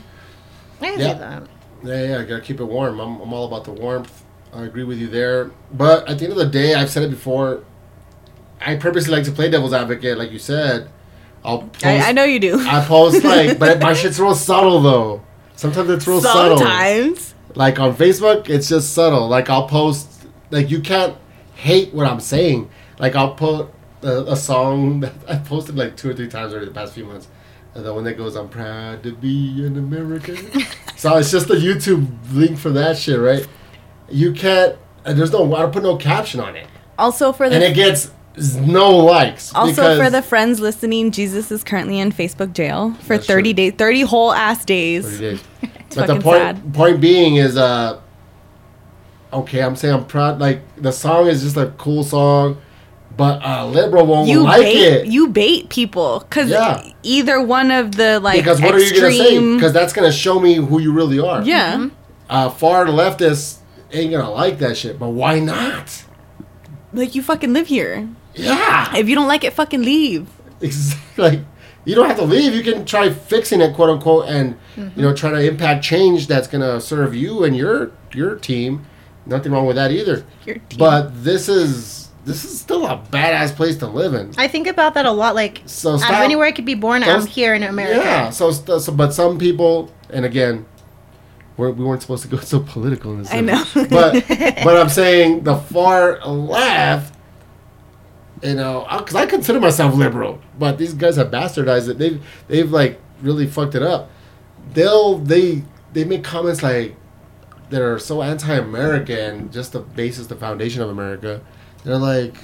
I 0.81 0.85
Yeah. 0.85 0.95
see 0.95 1.19
that. 1.19 1.37
cold. 1.39 1.49
Yeah, 1.83 2.19
I 2.19 2.23
gotta 2.23 2.41
keep 2.41 2.59
it 2.59 2.65
warm. 2.65 2.99
I'm, 2.99 3.19
I'm 3.21 3.33
all 3.33 3.45
about 3.47 3.65
the 3.65 3.71
warmth. 3.71 4.23
I 4.53 4.63
agree 4.63 4.83
with 4.83 4.97
you 4.99 5.07
there. 5.07 5.51
But 5.71 6.07
at 6.07 6.17
the 6.19 6.23
end 6.25 6.31
of 6.33 6.39
the 6.39 6.45
day, 6.47 6.73
I've 6.73 6.89
said 6.89 7.03
it 7.03 7.09
before. 7.09 7.63
I 8.59 8.75
purposely 8.75 9.13
like 9.13 9.25
to 9.25 9.31
play 9.31 9.49
devil's 9.49 9.73
advocate, 9.73 10.17
like 10.17 10.31
you 10.31 10.39
said. 10.39 10.89
I'll 11.43 11.59
post, 11.63 11.85
I, 11.85 12.09
I 12.09 12.11
know 12.13 12.23
you 12.23 12.39
do. 12.39 12.59
I 12.67 12.83
post 12.83 13.23
like, 13.23 13.59
but 13.59 13.79
my 13.81 13.93
shit's 13.99 14.19
real 14.19 14.33
subtle 14.33 14.79
though. 14.81 15.21
Sometimes 15.55 15.89
it's 15.89 16.07
real 16.07 16.21
subtle. 16.21 16.57
Sometimes. 16.57 17.35
Like 17.53 17.79
on 17.79 17.95
Facebook, 17.95 18.49
it's 18.49 18.67
just 18.69 18.93
subtle. 18.93 19.27
Like 19.27 19.49
I'll 19.49 19.67
post, 19.67 20.16
like 20.51 20.69
you 20.69 20.81
can't 20.81 21.17
hate 21.55 21.93
what 21.93 22.07
I'm 22.07 22.19
saying. 22.19 22.69
Like 22.99 23.15
I'll 23.15 23.33
put 23.33 23.69
a, 24.03 24.31
a 24.33 24.35
song 24.35 24.99
that 25.01 25.13
I 25.27 25.37
posted 25.37 25.75
like 25.75 25.97
two 25.97 26.09
or 26.09 26.13
three 26.13 26.27
times 26.27 26.53
over 26.53 26.65
the 26.65 26.71
past 26.71 26.93
few 26.93 27.05
months. 27.05 27.27
And 27.75 27.85
the 27.85 27.93
one 27.93 28.03
that 28.05 28.17
goes, 28.17 28.35
"I'm 28.35 28.49
proud 28.49 29.03
to 29.03 29.11
be 29.11 29.63
an 29.65 29.77
American." 29.77 30.35
so 30.95 31.17
it's 31.17 31.29
just 31.31 31.49
a 31.49 31.53
YouTube 31.55 32.07
link 32.33 32.57
for 32.57 32.71
that 32.71 32.97
shit, 32.97 33.19
right? 33.19 33.47
You 34.09 34.33
can't. 34.33 34.77
There's 35.05 35.31
no. 35.31 35.53
I 35.55 35.61
don't 35.61 35.71
put 35.73 35.83
no 35.83 35.95
caption 35.95 36.39
on 36.39 36.55
it, 36.55 36.67
Also 36.97 37.31
for 37.31 37.47
the. 37.49 37.55
and 37.55 37.63
it 37.63 37.75
gets 37.75 38.11
no 38.55 38.89
likes. 38.95 39.53
also 39.55 39.97
for 40.01 40.09
the 40.09 40.21
friends 40.21 40.59
listening, 40.59 41.11
Jesus 41.11 41.51
is 41.51 41.63
currently 41.63 41.99
in 41.99 42.11
Facebook 42.11 42.53
jail 42.53 42.93
for 43.01 43.17
30 43.17 43.43
true. 43.49 43.53
days, 43.53 43.73
30 43.77 44.01
whole 44.01 44.31
ass 44.31 44.63
days. 44.65 45.05
30 45.05 45.17
days. 45.19 45.43
But 45.95 46.07
the 46.07 46.19
point 46.19 46.37
sad. 46.39 46.73
point 46.73 47.01
being 47.01 47.37
is 47.37 47.57
uh 47.57 47.99
okay 49.33 49.61
i'm 49.61 49.75
saying 49.75 49.93
i'm 49.93 50.05
proud 50.05 50.39
like 50.39 50.61
the 50.77 50.91
song 50.91 51.27
is 51.27 51.43
just 51.43 51.57
a 51.57 51.67
cool 51.77 52.03
song 52.03 52.57
but 53.15 53.41
a 53.43 53.65
liberal 53.65 54.05
won't 54.05 54.29
You 54.29 54.43
like 54.43 54.61
bait 54.61 54.77
it 54.77 55.07
you 55.07 55.27
bait 55.29 55.69
people 55.69 56.19
because 56.19 56.49
Yeah. 56.49 56.83
either 57.03 57.41
one 57.41 57.71
of 57.71 57.95
the 57.95 58.19
like 58.19 58.39
because 58.39 58.61
what 58.61 58.75
are 58.75 58.79
you 58.79 59.01
gonna 59.01 59.11
say 59.11 59.55
because 59.55 59.73
that's 59.73 59.93
gonna 59.93 60.11
show 60.11 60.39
me 60.39 60.55
who 60.55 60.79
you 60.79 60.91
really 60.91 61.19
are 61.19 61.41
yeah 61.43 61.75
mm-hmm. 61.75 61.95
uh 62.29 62.49
far 62.49 62.85
leftists 62.85 63.57
ain't 63.91 64.11
gonna 64.11 64.29
like 64.29 64.59
that 64.59 64.77
shit 64.77 64.99
but 64.99 65.09
why 65.09 65.39
not 65.39 66.05
like 66.93 67.15
you 67.15 67.21
fucking 67.21 67.53
live 67.53 67.67
here. 67.67 68.07
yeah 68.33 68.95
If 68.95 69.09
you 69.09 69.15
don't 69.15 69.27
like 69.27 69.43
it, 69.43 69.53
fucking 69.53 69.81
leave. 69.83 70.27
Exactly. 70.61 71.03
Like 71.17 71.39
you 71.83 71.95
don't 71.95 72.07
have 72.07 72.17
to 72.17 72.25
leave. 72.25 72.53
You 72.53 72.61
can 72.61 72.85
try 72.85 73.09
fixing 73.09 73.59
it, 73.59 73.73
quote 73.73 73.89
unquote, 73.89 74.27
and 74.27 74.55
you 74.75 74.83
mm-hmm. 74.83 75.01
know 75.01 75.15
try 75.15 75.31
to 75.31 75.39
impact 75.39 75.83
change 75.83 76.27
that's 76.27 76.47
gonna 76.47 76.79
serve 76.79 77.15
you 77.15 77.43
and 77.43 77.57
your 77.57 77.91
your 78.13 78.35
team. 78.35 78.85
Nothing 79.27 79.51
wrong 79.51 79.65
with 79.65 79.75
that 79.75 79.91
either. 79.91 80.25
But 80.77 81.23
this 81.23 81.49
is 81.49 82.09
this 82.25 82.43
is 82.43 82.59
still 82.59 82.85
a 82.85 82.97
badass 83.09 83.55
place 83.55 83.77
to 83.77 83.87
live 83.87 84.13
in. 84.13 84.33
I 84.37 84.47
think 84.49 84.67
about 84.67 84.95
that 84.95 85.05
a 85.05 85.11
lot. 85.11 85.33
Like, 85.33 85.61
So 85.65 85.91
uh, 85.91 85.99
out 85.99 86.13
of 86.15 86.19
anywhere 86.19 86.45
I 86.45 86.51
could 86.51 86.65
be 86.65 86.75
born, 86.75 87.01
I'm 87.03 87.25
here 87.25 87.53
in 87.53 87.63
America. 87.63 88.01
Yeah. 88.03 88.29
So, 88.31 88.51
so 88.51 88.91
but 88.91 89.13
some 89.13 89.39
people, 89.39 89.91
and 90.09 90.25
again, 90.25 90.65
we're, 91.55 91.71
we 91.71 91.85
weren't 91.85 92.01
supposed 92.01 92.23
to 92.23 92.29
go 92.29 92.37
so 92.41 92.59
political 92.59 93.13
in 93.13 93.19
this. 93.23 93.33
I 93.33 93.39
know. 93.41 93.63
but 93.73 94.27
but 94.27 94.77
I'm 94.77 94.89
saying 94.89 95.43
the 95.43 95.55
far 95.55 96.19
left. 96.25 97.15
You 98.43 98.53
know, 98.53 98.85
because 98.99 99.15
I 99.15 99.25
consider 99.25 99.59
myself 99.59 99.95
liberal, 99.95 100.39
but 100.59 100.77
these 100.77 100.93
guys 100.93 101.15
have 101.15 101.31
bastardized 101.31 101.89
it. 101.89 101.97
They've 101.97 102.23
they've 102.47 102.69
like 102.69 102.99
really 103.21 103.47
fucked 103.47 103.73
it 103.73 103.81
up. 103.81 104.11
They'll 104.73 105.17
they 105.17 105.63
they 105.93 106.03
make 106.03 106.23
comments 106.23 106.61
like 106.61 106.95
that 107.69 107.81
are 107.81 107.99
so 107.99 108.21
anti-American, 108.21 109.51
just 109.51 109.73
the 109.73 109.79
basis, 109.79 110.27
the 110.27 110.35
foundation 110.35 110.81
of 110.81 110.89
America. 110.89 111.41
They're 111.83 111.97
like, 111.97 112.35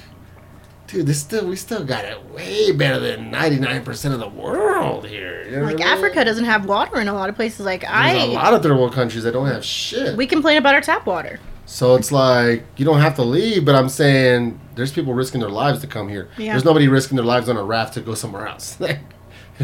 dude, 0.86 1.06
this 1.06 1.20
still 1.20 1.46
we 1.48 1.56
still 1.56 1.84
got 1.84 2.04
it 2.04 2.30
way 2.30 2.72
better 2.72 2.98
than 2.98 3.30
ninety 3.30 3.58
nine 3.58 3.84
percent 3.84 4.14
of 4.14 4.20
the 4.20 4.28
world 4.28 5.06
here. 5.06 5.44
You 5.44 5.56
know 5.56 5.64
Like 5.64 5.78
what 5.78 5.86
I 5.86 5.94
mean? 5.94 5.98
Africa 6.04 6.24
doesn't 6.24 6.44
have 6.44 6.66
water 6.66 7.00
in 7.00 7.08
a 7.08 7.14
lot 7.14 7.28
of 7.28 7.36
places. 7.36 7.60
Like 7.66 7.80
There's 7.82 7.92
I, 7.92 8.12
a 8.14 8.26
lot 8.26 8.54
of 8.54 8.62
third 8.62 8.76
world 8.76 8.92
countries 8.92 9.24
that 9.24 9.32
don't 9.32 9.46
have 9.46 9.64
shit. 9.64 10.16
we 10.16 10.26
complain 10.26 10.56
about 10.58 10.74
our 10.74 10.80
tap 10.80 11.06
water. 11.06 11.40
So 11.66 11.94
it's 11.94 12.12
like 12.12 12.64
you 12.76 12.84
don't 12.84 13.00
have 13.00 13.16
to 13.16 13.22
leave, 13.24 13.64
but 13.64 13.74
I'm 13.74 13.88
saying 13.88 14.60
there's 14.74 14.92
people 14.92 15.14
risking 15.14 15.40
their 15.40 15.48
lives 15.50 15.80
to 15.80 15.86
come 15.86 16.08
here. 16.10 16.28
Yeah. 16.36 16.52
There's 16.52 16.64
nobody 16.64 16.88
risking 16.88 17.16
their 17.16 17.24
lives 17.24 17.48
on 17.48 17.56
a 17.56 17.62
raft 17.64 17.94
to 17.94 18.00
go 18.02 18.14
somewhere 18.14 18.46
else. 18.46 18.76
you 18.80 18.86
know 18.86 18.96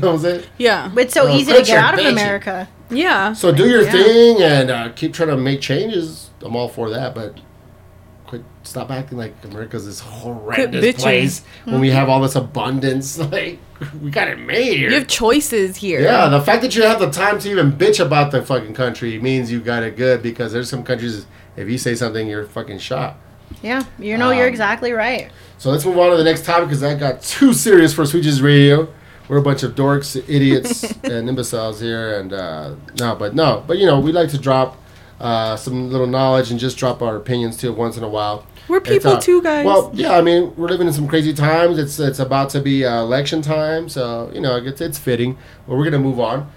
what 0.08 0.14
I'm 0.14 0.18
saying? 0.20 0.44
Yeah. 0.56 0.90
It's 0.96 1.12
so 1.12 1.28
Oh, 1.28 1.36
easy 1.36 1.52
to 1.52 1.62
get 1.62 1.76
out 1.78 1.94
of 1.94 2.00
bitch. 2.00 2.12
America. 2.12 2.68
Yeah. 2.90 3.33
So 3.33 3.53
do 3.53 3.68
your 3.68 3.83
Yeah. 3.83 3.92
thing 3.92 4.42
and 4.42 4.70
uh, 4.70 4.88
keep 4.90 5.12
trying 5.14 5.29
to 5.31 5.37
make 5.37 5.61
changes. 5.61 6.31
I'm 6.42 6.57
all 6.57 6.68
for 6.68 6.90
that, 6.90 7.14
but 7.14 7.38
quit. 8.26 8.42
Stop 8.62 8.90
acting 8.90 9.18
like 9.18 9.35
America's 9.44 9.87
this 9.87 10.00
horrendous 10.00 10.96
place 11.03 11.42
when 11.64 11.81
we 11.81 11.90
have 11.90 12.09
all 12.09 12.20
this 12.20 12.37
abundance. 12.37 13.18
Like 13.31 13.59
we 14.03 14.11
got 14.11 14.29
it 14.29 14.38
made 14.38 14.76
here. 14.76 14.90
You 14.90 14.96
have 14.96 15.07
choices 15.09 15.76
here. 15.76 16.00
Yeah, 16.03 16.29
the 16.29 16.40
fact 16.42 16.61
that 16.62 16.76
you 16.76 16.83
have 16.83 17.00
the 17.00 17.11
time 17.11 17.38
to 17.38 17.50
even 17.50 17.72
bitch 17.72 17.98
about 18.05 18.31
the 18.31 18.42
fucking 18.42 18.74
country 18.74 19.18
means 19.18 19.50
you 19.50 19.61
got 19.61 19.83
it 19.83 19.96
good 19.96 20.22
because 20.22 20.53
there's 20.53 20.68
some 20.68 20.83
countries 20.85 21.24
if 21.57 21.68
you 21.68 21.79
say 21.79 21.94
something 21.94 22.29
you're 22.29 22.44
fucking 22.44 22.79
shot. 22.79 23.16
Yeah, 23.62 23.85
you 23.98 24.16
know, 24.18 24.31
you're 24.33 24.46
Um, 24.46 24.53
exactly 24.53 24.92
right. 24.92 25.31
So 25.59 25.70
let's 25.70 25.85
move 25.87 25.98
on 25.98 26.11
to 26.11 26.16
the 26.18 26.24
next 26.24 26.44
topic 26.44 26.68
because 26.68 26.81
that 26.83 26.98
got 27.00 27.22
too 27.22 27.53
serious 27.55 27.92
for 27.94 28.05
Sweet 28.07 28.22
Jesus 28.22 28.40
Radio. 28.40 28.88
We're 29.30 29.38
a 29.38 29.42
bunch 29.42 29.62
of 29.62 29.76
dorks, 29.76 30.16
idiots, 30.28 30.82
and 31.04 31.28
imbeciles 31.28 31.78
here, 31.80 32.18
and 32.18 32.32
uh, 32.32 32.74
no, 32.98 33.14
but 33.14 33.32
no, 33.32 33.62
but 33.64 33.78
you 33.78 33.86
know 33.86 34.00
we 34.00 34.10
like 34.10 34.28
to 34.30 34.38
drop 34.38 34.76
uh, 35.20 35.54
some 35.54 35.88
little 35.88 36.08
knowledge 36.08 36.50
and 36.50 36.58
just 36.58 36.76
drop 36.76 37.00
our 37.00 37.14
opinions 37.14 37.56
too 37.56 37.72
once 37.72 37.96
in 37.96 38.02
a 38.02 38.08
while. 38.08 38.44
We're 38.66 38.80
people 38.80 39.12
uh, 39.12 39.20
too, 39.20 39.40
guys. 39.40 39.64
Well, 39.64 39.92
yeah, 39.94 40.18
I 40.18 40.20
mean 40.20 40.52
we're 40.56 40.66
living 40.66 40.88
in 40.88 40.92
some 40.92 41.06
crazy 41.06 41.32
times. 41.32 41.78
It's 41.78 42.00
it's 42.00 42.18
about 42.18 42.50
to 42.50 42.60
be 42.60 42.84
uh, 42.84 43.02
election 43.02 43.40
time, 43.40 43.88
so 43.88 44.32
you 44.34 44.40
know 44.40 44.56
it's 44.56 44.80
it's 44.80 44.98
fitting. 44.98 45.38
But 45.68 45.76
we're 45.76 45.84
gonna 45.84 46.00
move 46.00 46.18
on. 46.18 46.50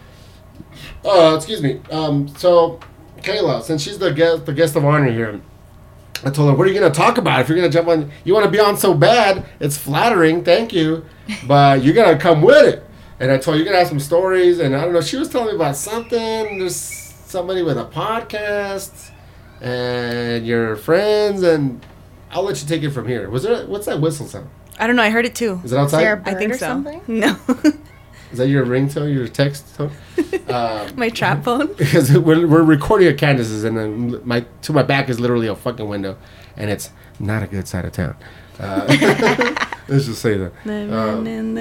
Uh, 1.06 1.36
excuse 1.38 1.62
me. 1.62 1.80
Um, 1.92 2.28
so 2.28 2.80
Kayla, 3.20 3.62
since 3.62 3.84
she's 3.84 4.00
the 4.00 4.12
guest 4.12 4.48
the 4.48 4.54
guest 4.54 4.76
of 4.76 4.84
honor 4.84 5.12
here, 5.12 5.40
I 6.26 6.30
told 6.30 6.50
her, 6.50 6.56
"What 6.56 6.68
are 6.68 6.72
you 6.72 6.80
gonna 6.80 6.94
talk 6.94 7.18
about? 7.18 7.42
If 7.42 7.50
you're 7.50 7.58
gonna 7.58 7.70
jump 7.70 7.88
on, 7.88 8.12
you 8.24 8.34
want 8.34 8.46
to 8.46 8.52
be 8.52 8.60
on 8.60 8.78
so 8.78 8.94
bad. 8.94 9.46
It's 9.60 9.78
flattering, 9.78 10.44
thank 10.44 10.74
you, 10.74 11.06
but 11.48 11.84
you 11.84 11.94
gotta 11.94 12.18
come 12.18 12.42
with 12.42 12.66
it." 12.66 12.84
And 13.20 13.32
I 13.32 13.38
told 13.38 13.56
her, 13.56 13.58
"You're 13.58 13.66
gonna 13.66 13.80
have 13.80 13.88
some 13.88 14.00
stories." 14.00 14.60
And 14.60 14.76
I 14.76 14.84
don't 14.84 14.94
know. 14.94 15.02
She 15.02 15.18
was 15.18 15.30
telling 15.30 15.48
me 15.50 15.56
about 15.56 15.76
something. 15.76 16.60
There's 16.60 16.76
somebody 16.76 17.62
with 17.62 17.78
a 17.78 17.86
podcast, 17.86 19.12
and 19.62 20.46
your 20.46 20.76
friends, 20.76 21.44
and 21.44 21.86
I'll 22.32 22.44
let 22.44 22.62
you 22.62 22.68
take 22.68 22.84
it 22.84 22.92
from 22.92 23.08
here. 23.08 23.30
Was 23.30 23.44
there? 23.44 23.66
What's 23.66 23.86
that 23.86 24.00
whistle 24.02 24.28
sound? 24.28 24.50
I 24.80 24.88
don't 24.88 24.96
know. 24.96 25.04
I 25.04 25.10
heard 25.12 25.26
it 25.26 25.36
too. 25.36 25.62
Is 25.64 25.72
it 25.72 25.78
outside? 25.78 26.00
Is 26.00 26.04
there 26.04 26.14
a 26.16 26.20
I 26.20 26.32
bird 26.32 26.38
think 26.40 26.54
or 26.54 26.58
so. 26.58 26.66
something? 26.68 27.02
No. 27.08 27.38
Is 28.34 28.40
that 28.40 28.48
your 28.50 28.66
ringtone? 28.66 29.14
Your 29.14 29.28
text 29.28 29.76
tone? 29.76 29.92
um, 30.50 30.96
My 30.96 31.10
trap 31.10 31.44
phone. 31.46 31.68
because 31.74 32.12
we're, 32.18 32.48
we're 32.48 32.64
recording 32.64 33.08
at 33.08 33.18
Candace's, 33.20 33.64
and 33.64 33.78
then 33.78 34.20
my 34.28 34.44
to 34.64 34.74
my 34.74 34.82
back 34.82 35.08
is 35.08 35.20
literally 35.20 35.46
a 35.48 35.56
fucking 35.56 35.88
window, 35.88 36.18
and 36.58 36.72
it's 36.72 36.90
not 37.20 37.44
a 37.44 37.48
good 37.48 37.68
side 37.68 37.86
of 37.86 37.92
town. 37.92 38.16
Uh, 38.60 38.86
let's 39.88 40.06
just 40.06 40.20
say 40.22 40.36
that. 40.38 40.52
Um, 40.66 41.54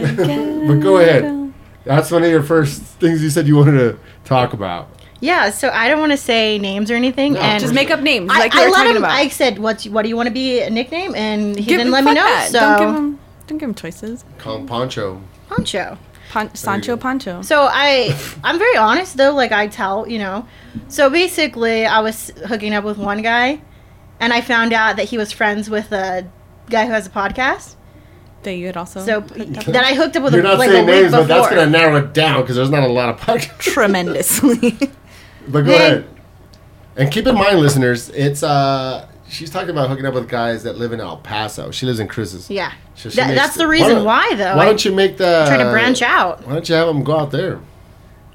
but 0.67 0.81
go 0.81 0.97
ahead. 0.97 1.53
That's 1.85 2.11
one 2.11 2.23
of 2.23 2.31
your 2.31 2.43
first 2.43 2.81
things 2.83 3.23
you 3.23 3.29
said 3.29 3.47
you 3.47 3.57
wanted 3.57 3.79
to 3.79 3.99
talk 4.25 4.53
about. 4.55 4.89
Yeah, 5.21 5.51
so 5.51 5.69
I 5.71 5.89
don't 5.89 6.01
want 6.01 6.13
to 6.13 6.17
say 6.19 6.59
names 6.59 6.91
or 6.91 6.95
anything, 6.95 7.35
No, 7.35 7.41
and 7.41 7.61
Just 7.61 7.75
make 7.75 7.91
up 7.91 8.01
names 8.01 8.31
I, 8.33 8.39
like 8.39 8.55
you 8.55 8.61
I 8.63 8.69
let 8.69 8.87
him. 8.87 8.97
about. 8.97 9.11
I 9.11 9.29
said, 9.29 9.59
"What's 9.59 9.87
what 9.87 10.03
do 10.05 10.09
you 10.09 10.17
want 10.17 10.29
to 10.29 10.33
be 10.33 10.61
a 10.63 10.71
nickname?" 10.71 11.15
And 11.15 11.55
he 11.57 11.65
Give- 11.67 11.79
didn't 11.79 11.93
let 11.93 12.03
me 12.05 12.15
know. 12.15 12.25
that. 12.25 12.49
So 12.51 12.59
don't 12.61 12.79
give 12.79 12.97
him. 12.97 13.19
Don't 13.47 13.59
give 13.59 13.69
him 13.69 13.75
choices. 13.75 14.25
Call 14.39 14.57
him 14.57 14.67
Poncho. 14.67 15.21
Poncho. 15.49 15.99
Pon- 16.33 16.55
Sancho. 16.55 16.97
Pancho. 16.97 17.43
So 17.43 17.69
I, 17.71 18.17
I'm 18.43 18.59
very 18.59 18.77
honest 18.79 19.17
though. 19.19 19.35
Like 19.35 19.53
I 19.53 19.67
tell, 19.69 20.09
you 20.09 20.19
know. 20.19 20.47
So 20.89 21.11
basically, 21.11 21.85
I 21.85 22.01
was 22.01 22.31
hooking 22.47 22.73
up 22.75 22.85
with 22.85 22.97
one 22.97 23.21
guy, 23.21 23.61
and 24.19 24.33
I 24.33 24.41
found 24.41 24.73
out 24.73 24.97
that 24.97 25.05
he 25.05 25.19
was 25.19 25.31
friends 25.31 25.69
with 25.69 25.93
a 25.93 26.27
guy 26.71 26.87
who 26.87 26.93
has 26.93 27.07
a 27.07 27.11
podcast. 27.11 27.77
That 28.45 28.55
you 28.55 28.67
had 28.67 28.77
also. 28.79 29.05
So 29.05 29.21
that 29.21 29.85
I 29.85 29.95
hooked 29.95 30.17
up 30.17 30.23
with 30.23 30.33
You're 30.33 30.41
a, 30.41 30.45
not 30.49 30.59
like 30.59 30.71
saying 30.71 30.87
week 30.87 30.95
names, 30.95 31.11
before. 31.13 31.27
but 31.27 31.29
that's 31.29 31.49
gonna 31.51 31.67
narrow 31.71 31.97
it 31.97 32.15
down 32.15 32.41
because 32.41 32.57
there's 32.57 32.71
not 32.71 32.83
a 32.83 32.87
lot 32.89 33.11
of 33.11 33.21
podcasts. 33.21 33.59
tremendously. 33.59 34.79
But 35.49 35.63
go 35.63 35.71
Hey. 35.73 35.77
ahead. 35.77 36.09
And 36.97 37.11
keep 37.13 37.27
in 37.27 37.35
mind, 37.35 37.59
listeners, 37.59 38.09
it's 38.11 38.43
uh, 38.43 39.07
she's 39.33 39.51
talking 39.51 39.71
about 39.71 39.89
hooking 39.89 40.07
up 40.07 40.15
with 40.15 40.29
guys 40.29 40.63
that 40.63 40.77
live 40.79 40.93
in 40.93 41.01
El 41.01 41.17
Paso. 41.19 41.71
She 41.71 41.87
lives 41.87 41.99
in 42.01 42.07
Cruces. 42.09 42.49
yeah, 42.51 42.73
So 42.95 43.09
that's 43.09 43.57
the 43.57 43.65
why 43.65 43.71
reason 43.71 43.89
don't- 43.97 44.05
why, 44.05 44.35
though. 44.37 44.57
Why 44.57 44.65
don't 44.67 44.85
you 44.85 44.93
make 44.93 45.17
the 45.17 45.45
try 45.49 45.57
to 45.57 45.71
branch 45.71 46.03
out. 46.03 46.47
Why 46.47 46.55
don't 46.55 46.69
you 46.69 46.75
have 46.75 46.87
them 46.87 47.03
go 47.03 47.17
out 47.19 47.31
there? 47.31 47.61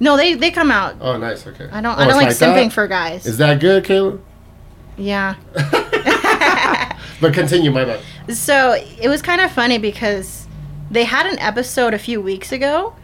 No, 0.00 0.16
they 0.16 0.34
they 0.34 0.50
come 0.50 0.70
out. 0.70 0.96
Oh, 1.00 1.16
nice. 1.16 1.46
Okay. 1.46 1.68
I 1.72 1.80
don't 1.80 1.98
Oh, 1.98 2.02
I 2.02 2.06
don't 2.06 2.22
it's 2.22 2.40
like 2.40 2.50
simping 2.50 2.66
that? 2.66 2.72
for 2.72 2.86
guys. 2.86 3.26
Is 3.26 3.38
that 3.38 3.58
good, 3.60 3.84
Kayla? 3.84 4.20
yeah. 4.96 5.34
But 7.20 7.34
continue, 7.34 7.72
my 7.72 7.84
bad. 7.84 8.00
So 8.32 8.74
it 9.00 9.08
was 9.08 9.22
kind 9.22 9.40
of 9.40 9.50
funny 9.50 9.78
because 9.78 10.46
they 10.88 11.02
had 11.02 11.26
an 11.26 11.36
episode 11.40 11.92
a 11.92 11.98
few 11.98 12.20
weeks 12.20 12.52
ago, 12.52 12.94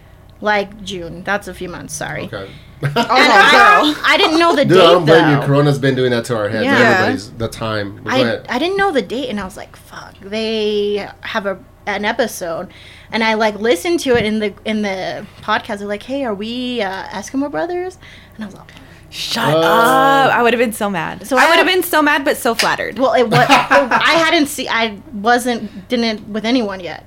like 0.40 0.83
June. 0.85 1.24
That's 1.24 1.48
a 1.48 1.54
few 1.54 1.68
months. 1.68 1.94
Sorry. 1.94 2.24
Okay. 2.26 2.48
Oh, 2.97 3.01
And 3.01 3.09
I, 3.11 4.01
I 4.05 4.16
didn't 4.16 4.38
know 4.38 4.55
the 4.55 4.64
Dude, 4.64 4.75
date 4.75 4.81
I 4.85 4.92
don't 4.92 5.05
blame 5.07 5.31
you. 5.40 5.47
Corona's 5.47 5.79
been 5.79 5.94
doing 5.94 6.11
that 6.12 6.25
to 6.27 6.37
our 6.37 6.49
heads. 6.49 6.64
Yeah. 6.64 6.79
Everybody's 6.79 7.31
the 7.33 7.49
time. 7.49 7.97
But 7.97 8.05
go 8.05 8.11
I, 8.11 8.18
ahead. 8.18 8.47
I 8.49 8.59
didn't 8.59 8.77
know 8.77 8.92
the 8.92 9.03
date 9.03 9.29
and 9.29 9.40
I 9.40 9.44
was 9.44 9.57
like, 9.57 9.77
fuck. 9.77 10.14
They 10.20 11.09
have 11.20 11.47
a 11.47 11.59
an 11.87 12.07
episode 12.07 12.73
and 13.12 13.23
I 13.23 13.35
like 13.35 13.57
listened 13.59 14.01
to 14.01 14.16
it 14.16 14.25
in 14.25 14.38
the 14.38 14.55
in 14.64 14.83
the 14.83 15.27
podcast. 15.42 15.79
They're 15.79 15.87
like, 15.88 16.03
hey, 16.05 16.25
are 16.25 16.35
we 16.35 16.81
uh, 16.81 17.05
Eskimo 17.09 17.51
brothers? 17.51 17.99
And 18.35 18.44
I 18.44 18.47
was 18.47 18.55
like, 18.57 18.70
Shut 19.11 19.55
Oh. 19.55 19.61
up! 19.61 20.33
I 20.33 20.42
would 20.42 20.53
have 20.55 20.59
been 20.59 20.73
so 20.73 20.90
mad. 20.90 21.25
So 21.27 21.37
I 21.37 21.44
I 21.44 21.49
would 21.49 21.57
have 21.59 21.66
have- 21.68 21.75
been 21.77 21.85
so 21.85 22.03
mad, 22.03 22.25
but 22.25 22.37
so 22.37 22.55
flattered. 22.55 22.99
well, 22.99 23.12
it 23.12 23.25
was. 23.29 23.35
I 23.49 24.14
hadn't 24.25 24.47
seen. 24.47 24.66
I 24.68 24.99
wasn't 25.12 25.88
didn't 25.88 26.27
with 26.31 26.44
anyone 26.44 26.81
yet. 26.81 27.07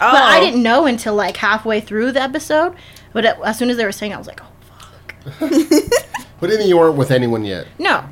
oh, 0.00 0.12
But 0.12 0.22
I 0.22 0.38
didn't 0.38 0.62
know 0.62 0.86
until 0.86 1.14
like 1.14 1.36
halfway 1.38 1.80
through 1.80 2.12
the 2.12 2.22
episode. 2.22 2.76
But 3.12 3.24
it, 3.24 3.36
as 3.44 3.58
soon 3.58 3.68
as 3.70 3.76
they 3.78 3.84
were 3.84 3.90
saying, 3.90 4.14
I 4.14 4.18
was 4.18 4.28
like, 4.28 4.40
fuck. 5.24 5.50
What 6.38 6.48
do 6.48 6.54
you 6.54 6.58
mean 6.58 6.68
you 6.68 6.78
weren't 6.78 6.96
with 6.96 7.10
anyone 7.10 7.44
yet? 7.44 7.66
No, 7.78 8.04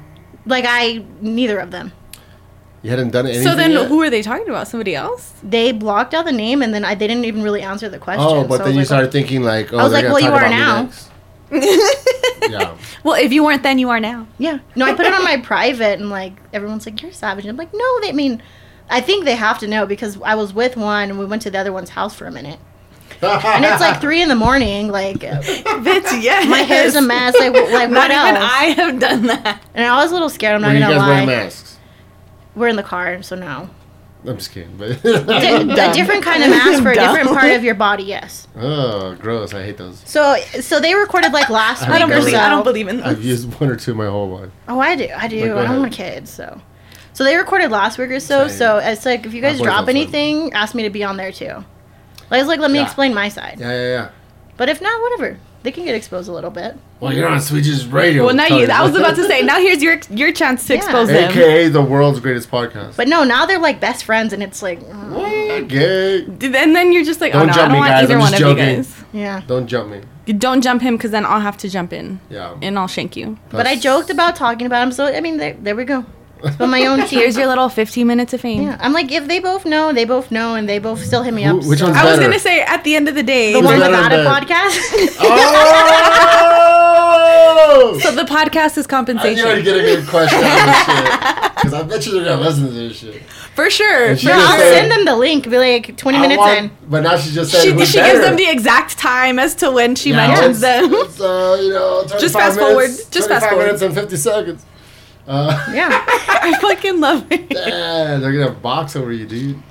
like 0.45 0.65
I 0.67 1.05
neither 1.21 1.59
of 1.59 1.71
them. 1.71 1.93
You 2.83 2.91
hadn't 2.91 3.11
done 3.11 3.27
anything. 3.27 3.43
So 3.43 3.57
then, 3.57 3.73
yet? 3.73 3.89
who 3.89 4.03
are 4.03 4.11
they 4.11 4.23
talking 4.23 4.49
about? 4.49 4.69
Somebody 4.69 4.95
else? 4.95 5.33
They 5.43 5.73
blocked 5.73 6.15
out 6.15 6.27
the 6.27 6.33
name, 6.33 6.63
and 6.63 6.73
then 6.73 6.85
I 6.85 6.95
they 6.95 7.07
didn't 7.07 7.25
even 7.25 7.43
really 7.43 7.63
answer 7.63 7.89
the 7.89 7.99
question. 7.99 8.27
Oh, 8.27 8.45
but 8.45 8.59
so 8.59 8.63
I 8.63 8.67
then 8.67 8.75
you 8.75 8.81
like, 8.81 8.87
started 8.87 9.13
thinking 9.13 9.43
like, 9.43 9.73
oh, 9.73 9.79
I 9.79 9.85
was 9.85 9.93
they're 9.93 10.03
like, 10.03 10.13
well, 10.13 10.23
you 10.23 10.31
are 10.31 10.47
about 10.47 10.91
me 11.51 11.61
now. 11.61 12.49
yeah. 12.49 12.77
Well, 13.03 13.15
if 13.15 13.33
you 13.33 13.43
weren't 13.43 13.63
then, 13.63 13.79
you 13.79 13.89
are 13.89 13.99
now. 13.99 14.27
Yeah. 14.39 14.59
No, 14.77 14.85
I 14.85 14.95
put 14.95 15.07
it 15.07 15.15
on 15.15 15.25
my 15.25 15.39
private, 15.39 15.99
and 15.99 16.11
like 16.11 16.35
everyone's 16.53 16.87
like, 16.87 17.01
"You're 17.01 17.13
savage." 17.13 17.45
And 17.47 17.51
I'm 17.51 17.57
like, 17.57 17.73
"No, 17.73 18.01
they 18.01 18.11
I 18.11 18.13
mean." 18.13 18.43
I 18.91 19.03
think 19.03 19.27
they 19.27 19.37
have 19.37 19.59
to 19.59 19.67
know 19.67 19.85
because 19.85 20.19
I 20.23 20.35
was 20.35 20.55
with 20.55 20.75
one 20.75 21.11
and 21.11 21.19
we 21.19 21.27
went 21.27 21.43
to 21.43 21.51
the 21.51 21.59
other 21.59 21.73
one's 21.73 21.91
house 21.91 22.15
for 22.15 22.27
a 22.27 22.31
minute. 22.31 22.59
And 23.23 23.65
it's 23.65 23.81
like 23.81 24.01
three 24.01 24.23
in 24.23 24.29
the 24.29 24.37
morning. 24.37 24.89
Like 24.89 25.17
Bitch, 25.19 26.23
yes. 26.23 26.49
my 26.49 26.59
hair's 26.59 26.95
a 26.95 27.03
mess. 27.03 27.35
Like, 27.39 27.53
wh- 27.53 27.73
like 27.73 27.91
Not 27.91 28.11
what 28.11 28.11
even 28.11 28.37
else? 28.43 28.51
I 28.53 28.65
have 28.77 28.99
done 29.01 29.23
that. 29.27 29.63
and 29.75 29.85
I 29.87 30.03
was 30.03 30.11
a 30.11 30.15
little 30.15 30.29
scared. 30.31 30.55
I'm 30.55 30.63
not 30.63 30.75
Were 30.75 30.81
gonna 30.81 30.95
guys 30.95 30.99
lie. 31.01 31.09
wearing 31.09 31.27
masks? 31.27 31.79
We're 32.55 32.69
in 32.69 32.77
the 32.77 32.83
car, 32.83 33.23
so 33.23 33.37
no. 33.37 33.71
I'm 34.27 34.37
just 34.37 34.51
kidding. 34.51 34.77
But 34.77 35.01
Di- 35.03 35.11
a 35.91 35.95
different 35.95 36.25
kind 36.25 36.43
of 36.43 36.51
mask 36.51 36.83
for 36.83 36.91
a 36.91 36.95
different 36.95 37.29
part 37.29 37.53
of 37.53 37.63
your 37.63 37.77
body. 37.77 38.03
Yes. 38.03 38.49
oh, 38.57 39.15
gross! 39.15 39.55
I 39.55 39.63
hate 39.63 39.77
those. 39.79 40.01
So 40.05 40.37
so 40.61 40.81
they 40.81 40.95
recorded 40.95 41.33
like 41.33 41.49
last 41.51 41.83
week 41.83 41.91
I 41.91 41.99
don't 42.01 42.11
or 42.11 42.17
believe. 42.19 42.35
so. 42.35 42.41
I 42.41 42.49
don't 42.51 42.65
believe 42.65 42.89
in 42.89 43.01
I've 43.03 43.23
used 43.23 43.49
one 43.61 43.71
or 43.71 43.77
two 43.77 43.95
my 43.95 44.07
whole 44.07 44.29
life. 44.29 44.51
Oh, 44.67 44.81
I 44.81 44.97
do. 44.97 45.09
I 45.17 45.29
do. 45.29 45.41
But 45.41 45.47
go 45.47 45.53
I 45.53 45.55
don't 45.63 45.65
ahead. 45.67 45.79
want 45.81 45.93
kids, 45.93 46.31
so. 46.31 46.61
So 47.13 47.23
they 47.25 47.37
recorded 47.37 47.71
last 47.71 47.97
week 47.99 48.11
or 48.11 48.19
so. 48.21 48.49
So 48.49 48.79
it's 48.79 49.05
like 49.07 49.25
if 49.25 49.35
you 49.35 49.41
guys 49.41 49.61
drop 49.61 49.89
anything, 49.89 50.53
ask 50.53 50.75
me 50.75 50.83
to 50.83 50.91
be 50.91 51.05
on 51.05 51.17
there 51.17 51.31
too. 51.33 51.65
Like, 52.31 52.41
it's 52.41 52.49
like 52.49 52.61
let 52.61 52.71
me 52.71 52.79
Yeah. 52.79 52.85
explain 52.85 53.15
my 53.15 53.29
side. 53.29 53.57
Yeah, 53.61 53.71
yeah, 53.73 53.89
yeah. 53.89 54.09
But 54.57 54.69
if 54.69 54.81
not, 54.81 55.01
whatever. 55.01 55.39
They 55.65 55.73
can 55.73 55.85
get 55.85 55.97
exposed 55.97 56.29
a 56.29 56.33
little 56.33 56.51
bit. 56.51 56.77
Well, 57.01 57.13
you're 57.13 57.29
on 57.29 57.41
Sweet 57.41 57.65
Jesus 57.65 57.85
radio. 57.87 58.25
Well, 58.25 58.35
now 58.35 58.47
you. 58.47 58.67
I 58.69 58.83
was 58.87 58.95
about 58.95 59.17
to 59.17 59.25
say. 59.25 59.43
Now 59.51 59.59
here's 59.61 59.83
your 59.83 59.99
your 60.11 60.31
chance 60.33 60.67
to 60.69 60.75
Yeah. 60.75 60.79
expose 60.81 61.09
them. 61.09 61.31
AKA 61.31 61.69
the 61.69 61.83
world's 61.83 62.21
greatest 62.21 62.49
podcast. 62.51 62.97
But 62.97 63.09
no, 63.09 63.25
now 63.25 63.45
they're 63.45 63.59
like 63.59 63.81
best 63.81 64.05
friends, 64.05 64.33
and 64.33 64.41
it's 64.43 64.63
like, 64.63 64.81
mm, 64.81 65.11
What? 65.11 65.33
And 66.63 66.77
then 66.77 66.93
you're 66.93 67.05
just 67.05 67.21
like, 67.21 67.35
oh 67.35 67.41
Don't 67.41 67.49
no, 67.49 67.53
I 67.55 67.57
don't 67.57 67.73
me, 67.73 67.79
want 67.79 67.91
guys. 67.91 68.03
either 68.05 68.15
I'm 68.15 68.21
one 68.21 68.31
just 68.31 68.43
of 68.43 68.49
joking. 68.57 68.69
you 68.71 68.77
guys. 68.77 68.95
yeah. 69.13 69.43
Don't 69.47 69.67
jump 69.67 69.91
me. 69.91 70.01
You 70.27 70.35
don't 70.35 70.61
jump 70.61 70.83
him 70.83 70.97
because 70.97 71.11
then 71.11 71.25
I'll 71.27 71.41
have 71.41 71.57
to 71.59 71.69
jump 71.69 71.93
in 71.93 72.21
Yeah. 72.31 72.55
and 72.63 72.79
I'll 72.79 72.87
shank 72.89 73.17
you. 73.17 73.39
But 73.51 73.67
I 73.67 73.75
joked 73.77 74.11
about 74.11 74.37
talking 74.37 74.67
about 74.67 74.83
him, 74.85 74.93
so 74.93 75.07
I 75.07 75.21
mean, 75.21 75.39
there, 75.39 75.57
there 75.61 75.75
we 75.75 75.85
go. 75.85 76.05
But 76.43 76.67
my 76.69 76.87
own 76.87 77.01
Here's 77.09 77.37
your 77.37 77.47
little 77.49 77.69
15 77.69 78.07
minutes 78.07 78.33
of 78.33 78.41
fame. 78.41 78.63
Yeah, 78.63 78.77
I'm 78.81 78.93
like, 78.93 79.11
if 79.13 79.27
they 79.27 79.41
both 79.41 79.65
know, 79.65 79.93
they 79.93 80.05
both 80.05 80.31
know, 80.31 80.55
and 80.55 80.69
they 80.69 80.79
both 80.79 81.03
still 81.05 81.23
hit 81.23 81.35
me 81.35 81.45
up. 81.45 81.63
Who- 81.63 81.69
which 81.71 81.79
so- 81.81 81.87
one's 81.87 81.97
I 81.97 82.05
was 82.05 82.17
better? 82.19 82.29
gonna 82.29 82.39
say 82.39 82.63
at 82.63 82.85
the 82.85 82.95
end 82.97 83.09
of 83.09 83.15
the 83.15 83.23
day, 83.23 83.53
the 83.53 83.59
Who's 83.61 83.67
one 83.67 83.81
better 83.81 83.91
without 83.93 84.13
a 84.13 84.47
podcast? 84.47 84.79
Oh! 87.81 87.99
so 88.03 88.11
the 88.15 88.23
podcast 88.23 88.77
is 88.79 88.87
I 88.91 89.03
knew 89.03 89.09
I'd 89.11 89.17
compensation 89.17 89.65
get 89.65 89.77
a 89.77 89.81
good 89.83 90.07
question 90.09 90.39
out 90.43 90.69
of 90.69 90.87
this 90.87 90.87
shit. 90.87 91.45
Because 91.59 91.75
I 91.75 91.83
bet 91.83 92.07
you 92.07 92.13
they're 92.13 92.25
going 92.25 92.39
to 92.39 92.45
listen 92.45 92.67
to 92.67 92.71
this 92.73 92.97
shit. 92.99 93.21
for 93.25 93.69
sure. 93.69 94.11
And 94.11 94.19
she 94.21 94.29
no, 94.29 94.35
just 94.35 94.49
I'll 94.49 94.59
said- 94.59 94.75
send 94.79 94.93
them 94.93 95.05
the 95.05 95.17
link. 95.17 95.45
Be 95.51 95.59
like, 95.59 95.97
20 95.97 96.17
I 96.19 96.21
minutes 96.21 96.39
want- 96.39 96.59
in. 96.59 96.71
But 96.89 97.01
now 97.03 97.17
she 97.17 97.33
just 97.33 97.51
said 97.51 97.63
She, 97.63 97.73
who's 97.73 97.91
she 97.91 97.99
better. 97.99 98.13
gives 98.13 98.25
them 98.25 98.37
the 98.37 98.49
exact 98.49 98.97
time 98.97 99.41
as 99.41 99.57
to 99.57 99.71
when 99.73 99.97
she 99.97 100.11
Yeah, 100.11 100.29
mentions 100.29 100.63
it's- 100.63 100.81
them. 100.83 100.95
It's, 100.95 101.21
uh, 101.21 101.59
you 101.61 101.71
know, 101.71 102.05
25 102.07 102.33
fast 102.33 102.57
minutes, 102.57 102.57
forward. 102.59 102.87
Just 103.11 103.29
25 103.29 103.29
fast 103.29 103.49
forward. 103.51 103.65
minutes 103.65 103.83
and 103.83 103.95
50 103.95 104.17
seconds. 104.17 104.65
Uh, 105.29 105.67
Yeah. 105.75 106.05
I 106.41 106.59
fucking 106.61 107.01
love 107.01 107.31
it. 107.31 107.49
damn, 107.51 108.21
they're 108.21 108.33
going 108.33 108.49
to 108.49 108.53
box 108.59 108.97
over 108.97 109.13
you, 109.13 109.27
dude. 109.27 109.63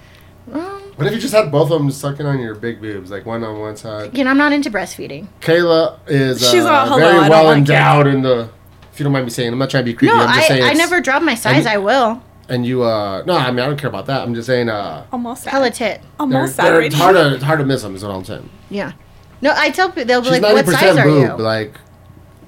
Well, 0.45 0.79
What 0.95 1.07
if 1.07 1.13
you 1.13 1.19
just 1.19 1.33
had 1.33 1.51
both 1.51 1.71
of 1.71 1.79
them 1.79 1.89
sucking 1.91 2.25
on 2.25 2.39
your 2.39 2.55
big 2.55 2.79
boobs, 2.79 3.09
like 3.11 3.25
one 3.25 3.43
on 3.43 3.59
one 3.59 3.75
side? 3.75 4.07
Again, 4.07 4.27
I'm 4.27 4.37
not 4.37 4.53
into 4.53 4.69
breastfeeding. 4.69 5.27
Kayla 5.41 5.97
is 6.07 6.43
uh, 6.43 6.51
She's 6.51 6.63
all, 6.63 6.85
"Hello, 6.85 6.97
very 6.99 7.17
I 7.17 7.21
don't 7.21 7.29
well 7.29 7.43
like 7.45 7.57
endowed 7.57 8.07
in 8.07 8.21
the. 8.21 8.49
If 8.93 8.99
you 8.99 9.03
don't 9.03 9.13
mind 9.13 9.25
me 9.25 9.31
saying, 9.31 9.51
I'm 9.51 9.59
not 9.59 9.69
trying 9.69 9.83
to 9.85 9.91
be 9.91 9.95
creepy. 9.95 10.13
No, 10.13 10.21
I'm 10.21 10.35
just 10.35 10.45
I, 10.45 10.47
saying. 10.47 10.63
I 10.63 10.73
never 10.73 11.01
drop 11.01 11.21
my 11.23 11.35
size. 11.35 11.65
you- 11.65 11.71
I 11.71 11.77
will. 11.77 12.23
And 12.49 12.65
you, 12.65 12.83
uh, 12.83 13.23
no, 13.25 13.35
I 13.35 13.51
mean 13.51 13.59
I 13.59 13.65
don't 13.65 13.77
care 13.77 13.89
about 13.89 14.05
that. 14.05 14.21
I'm 14.21 14.33
just 14.33 14.45
saying, 14.47 14.69
uh, 14.69 15.05
Almost 15.11 15.43
sad. 15.43 15.51
Hella 15.51 15.69
tit. 15.69 16.01
they're, 16.01 16.09
Almost 16.19 16.55
sad 16.55 16.65
they're- 16.65 16.81
it's 16.81 16.95
hard 16.95 17.15
to 17.15 17.33
it's 17.35 17.43
hard 17.43 17.59
to 17.59 17.65
miss 17.65 17.81
them. 17.81 17.93
Is 17.95 18.03
what 18.05 18.11
I'm 18.13 18.23
saying. 18.23 18.49
Yeah. 18.69 18.93
No, 19.41 19.53
I 19.55 19.69
tell 19.69 19.89
people 19.89 20.05
they'll 20.05 20.21
be 20.21 20.27
She's 20.27 20.31
like, 20.33 20.41
ninety 20.43 20.55
"What 20.55 20.65
size 20.65 20.79
percent 20.95 20.99
are 20.99 21.09
you?" 21.09 21.43
Like, 21.43 21.75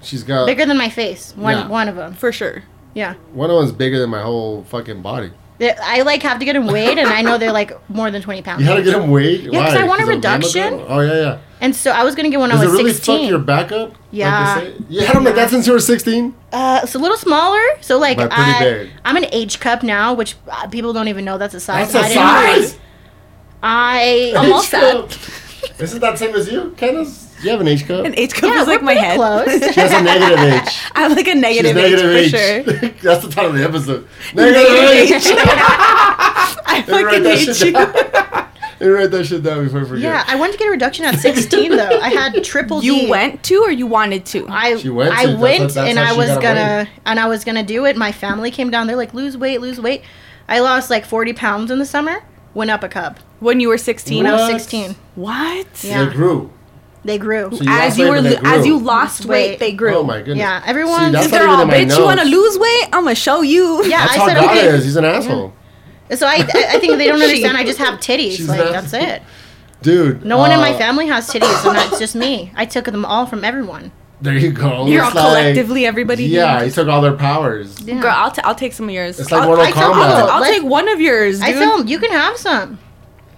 she's 0.02 0.24
got 0.24 0.46
Bigger 0.46 0.66
than 0.66 0.78
my 0.78 0.90
face. 0.90 1.34
One 1.36 1.54
Yeah. 1.58 1.68
one 1.68 1.90
of 1.90 1.96
them. 1.98 2.14
For 2.14 2.32
sure. 2.32 2.64
Yeah. 3.00 3.14
one 3.34 3.50
of 3.50 3.58
them's 3.60 3.72
bigger 3.72 3.98
than 4.00 4.10
my 4.10 4.22
whole 4.22 4.64
fucking 4.66 5.02
body. 5.02 5.32
I 5.62 6.04
like 6.04 6.24
have 6.24 6.40
to 6.40 6.46
get 6.46 6.54
them 6.54 6.68
weighed, 6.68 6.98
and 6.98 7.10
I 7.10 7.22
know 7.22 7.38
they're 7.38 7.52
like 7.52 7.72
more 7.90 8.10
than 8.12 8.22
20 8.22 8.42
pounds. 8.44 8.62
You 8.62 8.68
had 8.68 8.76
to 8.78 8.84
get 8.84 8.92
them 8.98 9.10
weighed. 9.12 9.42
Yeah, 9.42 9.66
'cause 9.66 9.76
Why? 9.76 9.82
I 9.82 9.88
want 9.88 10.02
a 10.02 10.06
reduction. 10.06 10.74
Oh 10.88 11.02
yeah, 11.02 11.14
yeah. 11.22 11.38
And 11.62 11.76
so 11.76 11.92
I 11.92 12.04
was 12.06 12.16
gonna 12.16 12.30
get 12.30 12.40
one 12.40 12.50
Does 12.50 12.60
when 12.60 12.68
it 12.68 12.70
I 12.70 12.74
was 12.74 12.80
really 12.80 12.94
16. 12.94 13.20
fuck 13.20 13.30
your 13.30 13.40
back 13.40 13.72
up? 13.74 13.94
Yeah. 14.12 14.56
Like? 14.56 14.74
You 14.90 15.02
had 15.06 15.16
them 15.18 15.26
like 15.26 15.36
that 15.36 15.50
since 15.50 15.68
you 15.68 15.74
were 15.74 15.80
16. 15.82 16.34
Uh, 16.54 16.80
it's 16.84 16.96
a 16.96 17.00
little 17.00 17.18
smaller. 17.18 17.60
So 17.82 17.98
like 18.00 18.16
But 18.18 18.32
pretty 18.32 18.52
I, 18.52 18.60
big. 18.64 18.90
I'm 19.04 19.18
an 19.18 19.26
H 19.34 19.60
cup 19.60 19.84
now, 19.84 20.14
which 20.14 20.36
uh, 20.50 20.68
people 20.68 20.94
don't 20.94 21.10
even 21.10 21.26
know 21.26 21.38
that's 21.38 21.54
a 21.54 21.60
size. 21.60 21.92
That's 21.92 22.16
a 22.16 22.20
I 22.20 22.60
size. 22.62 22.80
I 23.62 24.34
Almost 24.38 24.72
cup. 24.72 25.10
Isn't 25.80 26.00
that 26.00 26.18
same 26.18 26.34
as 26.36 26.50
you? 26.50 26.74
Candace? 27.40 27.44
You 27.46 27.52
have 27.52 27.62
an 27.62 27.68
H 27.68 27.88
cup. 27.88 28.06
An 28.06 28.14
H 28.18 28.34
cup 28.34 28.50
Yeah, 28.54 28.62
is 28.62 28.68
like 28.68 28.82
my 28.84 28.94
head. 28.94 29.16
close. 29.18 29.48
She 29.74 29.80
has 29.80 29.92
a 29.92 30.02
negative 30.02 30.40
H. 30.40 30.92
I 30.96 31.00
have 31.02 31.12
like 31.16 31.28
a 31.28 31.32
She's 31.32 31.42
negative, 31.42 31.76
negative 31.76 32.12
H, 32.12 32.34
H. 32.34 32.66
for 32.66 32.72
sure. 32.80 32.90
That's 33.02 33.26
the 33.26 33.32
title 33.32 33.52
of 33.52 33.58
the 33.58 33.64
episode. 33.64 34.08
Negative 34.34 34.72
Negative 34.72 35.16
H. 35.18 35.26
H. 35.26 35.34
I 36.72 36.84
Let 36.88 36.88
me 36.88 36.94
write 37.04 37.06
fucking 37.06 37.24
that 37.24 37.38
hate 37.38 37.56
shit 37.56 37.68
you. 37.68 37.72
down. 37.74 37.94
Let 38.82 38.88
me 38.88 38.94
write 38.94 39.12
that 39.12 39.26
shit 39.26 39.44
down 39.44 39.66
before 39.66 39.82
I 39.82 39.86
forget. 39.86 40.04
yeah, 40.04 40.24
I 40.28 40.36
wanted 40.38 40.54
to 40.54 40.58
get 40.60 40.68
a 40.70 40.72
reduction 40.72 41.04
at 41.04 41.20
16 41.20 41.72
though. 41.76 42.00
I 42.00 42.10
had 42.10 42.42
triple 42.46 42.80
D. 42.80 42.88
You 42.88 43.10
went 43.10 43.44
to 43.44 43.56
or 43.58 43.72
you 43.72 43.86
wanted 43.88 44.26
to? 44.28 44.48
I 44.48 44.78
She 44.78 44.90
went 44.90 45.12
I 45.14 45.24
to- 45.26 45.28
that's 45.32 45.42
went 45.42 45.74
that's 45.74 45.78
and 45.78 46.00
I 46.00 46.14
was 46.16 46.30
gonna 46.30 46.88
away. 46.88 46.90
and 47.06 47.20
I 47.20 47.28
was 47.28 47.44
gonna 47.44 47.64
do 47.64 47.86
it. 47.86 47.98
My 47.98 48.12
family 48.14 48.52
came 48.52 48.70
down. 48.70 48.88
They're 48.88 48.96
like, 48.96 49.14
lose 49.14 49.36
weight, 49.36 49.60
lose 49.60 49.82
weight. 49.82 50.04
I 50.48 50.60
lost 50.62 50.90
like 50.90 51.04
40 51.06 51.34
pounds 51.34 51.72
in 51.72 51.80
the 51.80 51.86
summer. 51.86 52.24
Went 52.54 52.72
up 52.72 52.82
a 52.84 52.90
cup 52.90 53.20
when 53.42 53.60
you 53.60 53.68
were 53.68 53.78
16? 53.78 54.24
when 54.24 54.34
I 54.34 54.36
was 54.38 54.50
16. 54.50 54.96
What? 55.16 55.84
Yeah. 55.84 56.06
They 56.06 56.14
grew. 56.14 56.52
They 57.06 57.18
grew. 57.18 57.50
So 57.56 57.64
you 57.64 57.70
As 57.70 57.98
you 57.98 58.10
were 58.10 58.22
lo- 58.22 58.40
as 58.44 58.66
you 58.66 58.78
lost 58.78 59.26
weight, 59.26 59.52
Weight. 59.52 59.60
they 59.60 59.72
grew. 59.72 59.96
Oh 59.96 60.04
my 60.04 60.18
goodness. 60.20 60.40
Yeah, 60.40 60.62
everyone- 60.66 61.06
See, 61.08 61.12
that's 61.14 61.30
They're 61.32 61.40
not 61.46 61.60
all, 61.60 61.66
even 61.66 61.82
in 61.82 61.88
my 61.88 61.94
bitch, 61.94 61.98
you 61.98 62.04
want 62.04 62.20
to 62.20 62.26
lose 62.26 62.58
weight? 62.60 62.84
I'm 62.92 63.04
gonna 63.04 63.16
show 63.16 63.42
you. 63.42 63.86
Yeah, 63.86 64.00
That's 64.06 64.14
I 64.14 64.18
how 64.18 64.28
said 64.28 64.34
God 64.36 64.58
okay. 64.58 64.68
is. 64.68 64.84
He's 64.84 64.96
an 64.98 65.06
asshole. 65.06 65.54
So 66.16 66.26
I 66.28 66.34
I 66.36 66.80
think 66.80 66.98
they 66.98 67.08
don't 67.08 67.22
understand. 67.22 67.56
I 67.58 67.64
just 67.64 67.80
have 67.80 68.00
titties. 68.00 68.32
She's 68.38 68.50
like 68.50 68.72
that's 68.72 68.94
it. 69.08 69.22
Dude. 69.82 70.26
No 70.26 70.38
one 70.38 70.52
in 70.52 70.60
my 70.60 70.74
uh, 70.74 70.78
family 70.78 71.08
has 71.08 71.30
titties, 71.30 71.66
and 71.66 71.78
that's 71.78 71.98
just 72.04 72.16
me. 72.16 72.52
I 72.56 72.66
took 72.66 72.84
them 72.86 73.06
all 73.06 73.26
from 73.26 73.46
everyone. 73.46 73.92
There 74.22 74.38
you 74.38 74.52
go. 74.52 74.86
You're 74.88 75.06
It's 75.06 75.16
all 75.16 75.32
like- 75.32 75.44
collectively 75.44 75.86
everybody. 75.86 76.26
Yeah, 76.26 76.58
here. 76.58 76.66
he 76.68 76.72
took 76.74 76.90
all 76.90 77.02
their 77.02 77.14
powers. 77.16 77.80
Yeah. 77.82 78.02
Girl, 78.02 78.12
I'll, 78.14 78.32
t- 78.32 78.42
I'll 78.44 78.54
take 78.56 78.74
some 78.74 78.90
of 78.90 78.94
yours. 78.94 79.18
It's 79.18 79.32
like 79.32 79.42
I'll, 79.44 79.48
Mortal 79.48 79.64
I 79.66 79.72
tell 79.72 79.94
Kombat. 79.94 80.16
people- 80.18 80.30
I'll 80.32 80.44
take 80.44 80.64
one 80.64 80.90
of 80.90 81.00
yours, 81.00 81.40
dude. 81.40 81.48
I 81.48 81.52
tell 81.54 81.78
them 81.78 81.88
you 81.88 81.98
can 82.00 82.12
have 82.12 82.36
some. 82.36 82.80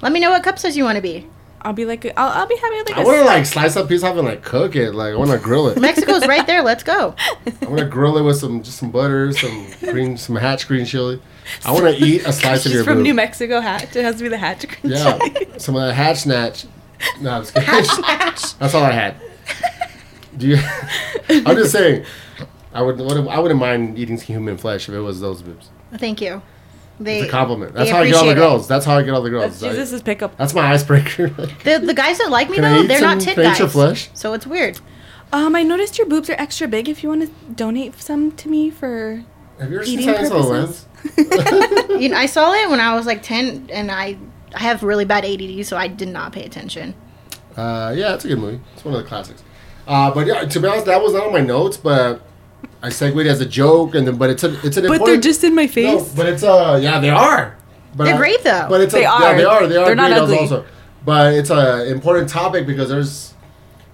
Let 0.01 0.11
me 0.11 0.19
know 0.19 0.31
what 0.31 0.41
cup 0.41 0.57
size 0.57 0.75
you 0.75 0.83
want 0.83 0.95
to 0.95 1.01
be. 1.03 1.27
I'll 1.63 1.73
be 1.73 1.85
like, 1.85 2.05
I'll, 2.17 2.29
I'll 2.29 2.47
be 2.47 2.55
happy 2.57 2.77
with 2.77 2.89
like 2.89 2.97
I 2.97 3.03
want 3.03 3.17
to 3.19 3.23
like 3.25 3.45
slice 3.45 3.75
up 3.75 3.87
piece 3.87 4.03
off 4.03 4.17
and 4.17 4.25
like 4.27 4.43
cook 4.43 4.75
it. 4.75 4.93
Like 4.93 5.13
I 5.13 5.15
want 5.15 5.29
to 5.31 5.37
grill 5.37 5.67
it. 5.67 5.79
Mexico's 5.79 6.25
right 6.27 6.45
there. 6.47 6.63
Let's 6.63 6.83
go. 6.83 7.15
I 7.61 7.65
want 7.65 7.79
to 7.79 7.85
grill 7.85 8.17
it 8.17 8.23
with 8.23 8.37
some 8.37 8.63
just 8.63 8.77
some 8.79 8.89
butter, 8.91 9.31
some 9.31 9.67
green, 9.81 10.17
some 10.17 10.35
hatch 10.35 10.67
green 10.67 10.85
chili. 10.85 11.21
I 11.63 11.71
want 11.71 11.85
to 11.85 11.91
eat 12.05 12.25
a 12.25 12.33
slice 12.33 12.59
of 12.65 12.71
She's 12.71 12.73
your 12.73 12.83
from 12.83 12.95
boob. 12.97 13.03
New 13.03 13.13
Mexico. 13.13 13.59
Hatch. 13.59 13.95
It 13.95 14.03
has 14.03 14.15
to 14.17 14.23
be 14.23 14.29
the 14.29 14.37
Hatch. 14.37 14.67
Green 14.67 14.93
chili. 14.95 15.35
yeah, 15.51 15.57
some 15.57 15.75
of 15.75 15.81
that 15.81 15.93
hatch 15.93 16.19
snatch. 16.21 16.65
No, 17.19 17.31
I'm 17.31 17.41
just 17.43 17.53
kidding. 17.53 18.57
That's 18.59 18.73
all 18.73 18.83
I 18.83 18.91
had. 18.91 19.15
Do 20.37 20.47
you? 20.47 20.57
I'm 21.29 21.55
just 21.55 21.71
saying. 21.71 22.05
I 22.73 22.81
would. 22.81 22.99
I 23.01 23.39
wouldn't 23.39 23.59
mind 23.59 23.99
eating 23.99 24.17
human 24.17 24.57
flesh 24.57 24.87
if 24.89 24.95
it 24.95 24.99
was 25.01 25.19
those 25.19 25.41
boobs. 25.41 25.69
Thank 25.97 26.21
you. 26.21 26.41
They 27.03 27.19
It's 27.19 27.27
a 27.27 27.31
compliment. 27.31 27.73
That's 27.73 27.89
how 27.89 27.99
I 27.99 28.05
get 28.05 28.15
all 28.15 28.25
the 28.25 28.31
appreciate 28.31 28.43
it. 28.43 28.47
girls. 28.47 28.67
That's 28.67 28.85
how 28.85 28.97
I 28.97 29.03
get 29.03 29.13
all 29.13 29.21
the 29.21 29.29
girls. 29.29 29.59
That's 29.59 29.75
Jesus' 29.75 30.01
pickup. 30.01 30.37
That's 30.37 30.53
my 30.53 30.71
icebreaker. 30.73 31.27
The 31.63 31.79
the 31.79 31.93
guys 31.93 32.17
that 32.19 32.29
like 32.29 32.49
me 32.49 32.55
Can 32.57 32.63
though, 32.63 32.83
they're 32.83 33.01
not 33.01 33.19
tit 33.21 33.35
can 33.35 33.45
I 33.45 33.47
eat 33.47 33.51
guys. 33.51 33.59
your 33.59 33.69
flesh? 33.69 34.09
So 34.13 34.33
it's 34.33 34.45
weird. 34.47 34.79
Um, 35.33 35.55
I 35.55 35.63
noticed 35.63 35.97
your 35.97 36.07
boobs 36.07 36.29
are 36.29 36.35
extra 36.37 36.67
big. 36.67 36.89
If 36.89 37.03
you 37.03 37.09
want 37.09 37.21
to 37.23 37.53
donate 37.53 37.99
some 38.01 38.31
to 38.33 38.49
me 38.49 38.69
for 38.69 39.23
Have 39.59 39.69
you 39.71 39.77
ever 39.77 39.85
seen 39.85 39.99
Eating 40.01 40.15
Silence 40.25 40.85
of 41.05 41.15
the 41.15 41.23
purposes? 41.25 41.97
You 42.01 42.09
know, 42.09 42.17
I 42.17 42.25
saw 42.25 42.53
it 42.53 42.69
when 42.69 42.79
I 42.79 42.95
was 42.95 43.05
like 43.05 43.21
ten, 43.23 43.69
and 43.71 43.91
I 43.91 44.17
I 44.53 44.59
have 44.59 44.83
really 44.83 45.05
bad 45.05 45.23
ADD, 45.25 45.65
so 45.65 45.77
I 45.77 45.87
did 45.87 46.09
not 46.09 46.33
pay 46.33 46.43
attention. 46.45 46.93
Uh, 47.55 47.93
yeah, 47.95 48.13
it's 48.15 48.25
a 48.25 48.27
good 48.29 48.39
movie. 48.39 48.59
It's 48.73 48.83
one 48.83 48.93
of 48.95 49.01
the 49.01 49.07
classics. 49.07 49.43
Uh, 49.87 50.11
but 50.13 50.25
yeah, 50.27 50.45
to 50.45 50.59
be 50.59 50.67
honest, 50.67 50.85
that 50.85 51.01
was 51.01 51.13
not 51.13 51.27
on 51.27 51.33
my 51.33 51.41
notes, 51.41 51.77
but 51.77 52.21
I 52.83 52.89
segued 52.89 53.27
as 53.27 53.41
a 53.41 53.45
joke, 53.45 53.95
and 53.95 54.07
then 54.07 54.17
but 54.17 54.29
it's 54.29 54.43
a 54.43 54.47
it's 54.65 54.77
an 54.77 54.85
important 54.85 54.87
But 54.87 54.93
important. 54.95 55.05
they're 55.23 55.31
just 55.31 55.43
in 55.43 55.53
my 55.55 55.65
no, 55.65 55.67
face. 55.71 56.13
but 56.15 56.25
it's 56.27 56.43
uh 56.43 56.79
yeah 56.81 56.99
they 56.99 57.09
are. 57.09 57.55
But 57.95 58.05
They're 58.05 58.15
I- 58.15 58.17
great, 58.17 58.41
though. 58.43 58.67
But 58.69 58.79
it's 58.81 58.93
They 58.93 59.03
a, 59.03 59.09
are. 59.09 59.21
Yeah, 59.21 59.33
they 59.37 59.43
are. 59.43 59.67
They 59.67 59.75
are. 59.75 59.85
They're 59.85 59.95
not 59.95 60.11
ugly. 60.13 60.37
Also, 60.37 60.65
but 61.03 61.33
it's 61.33 61.49
a 61.49 61.89
important 61.91 62.29
topic 62.29 62.65
because 62.65 62.89
there's 62.89 63.33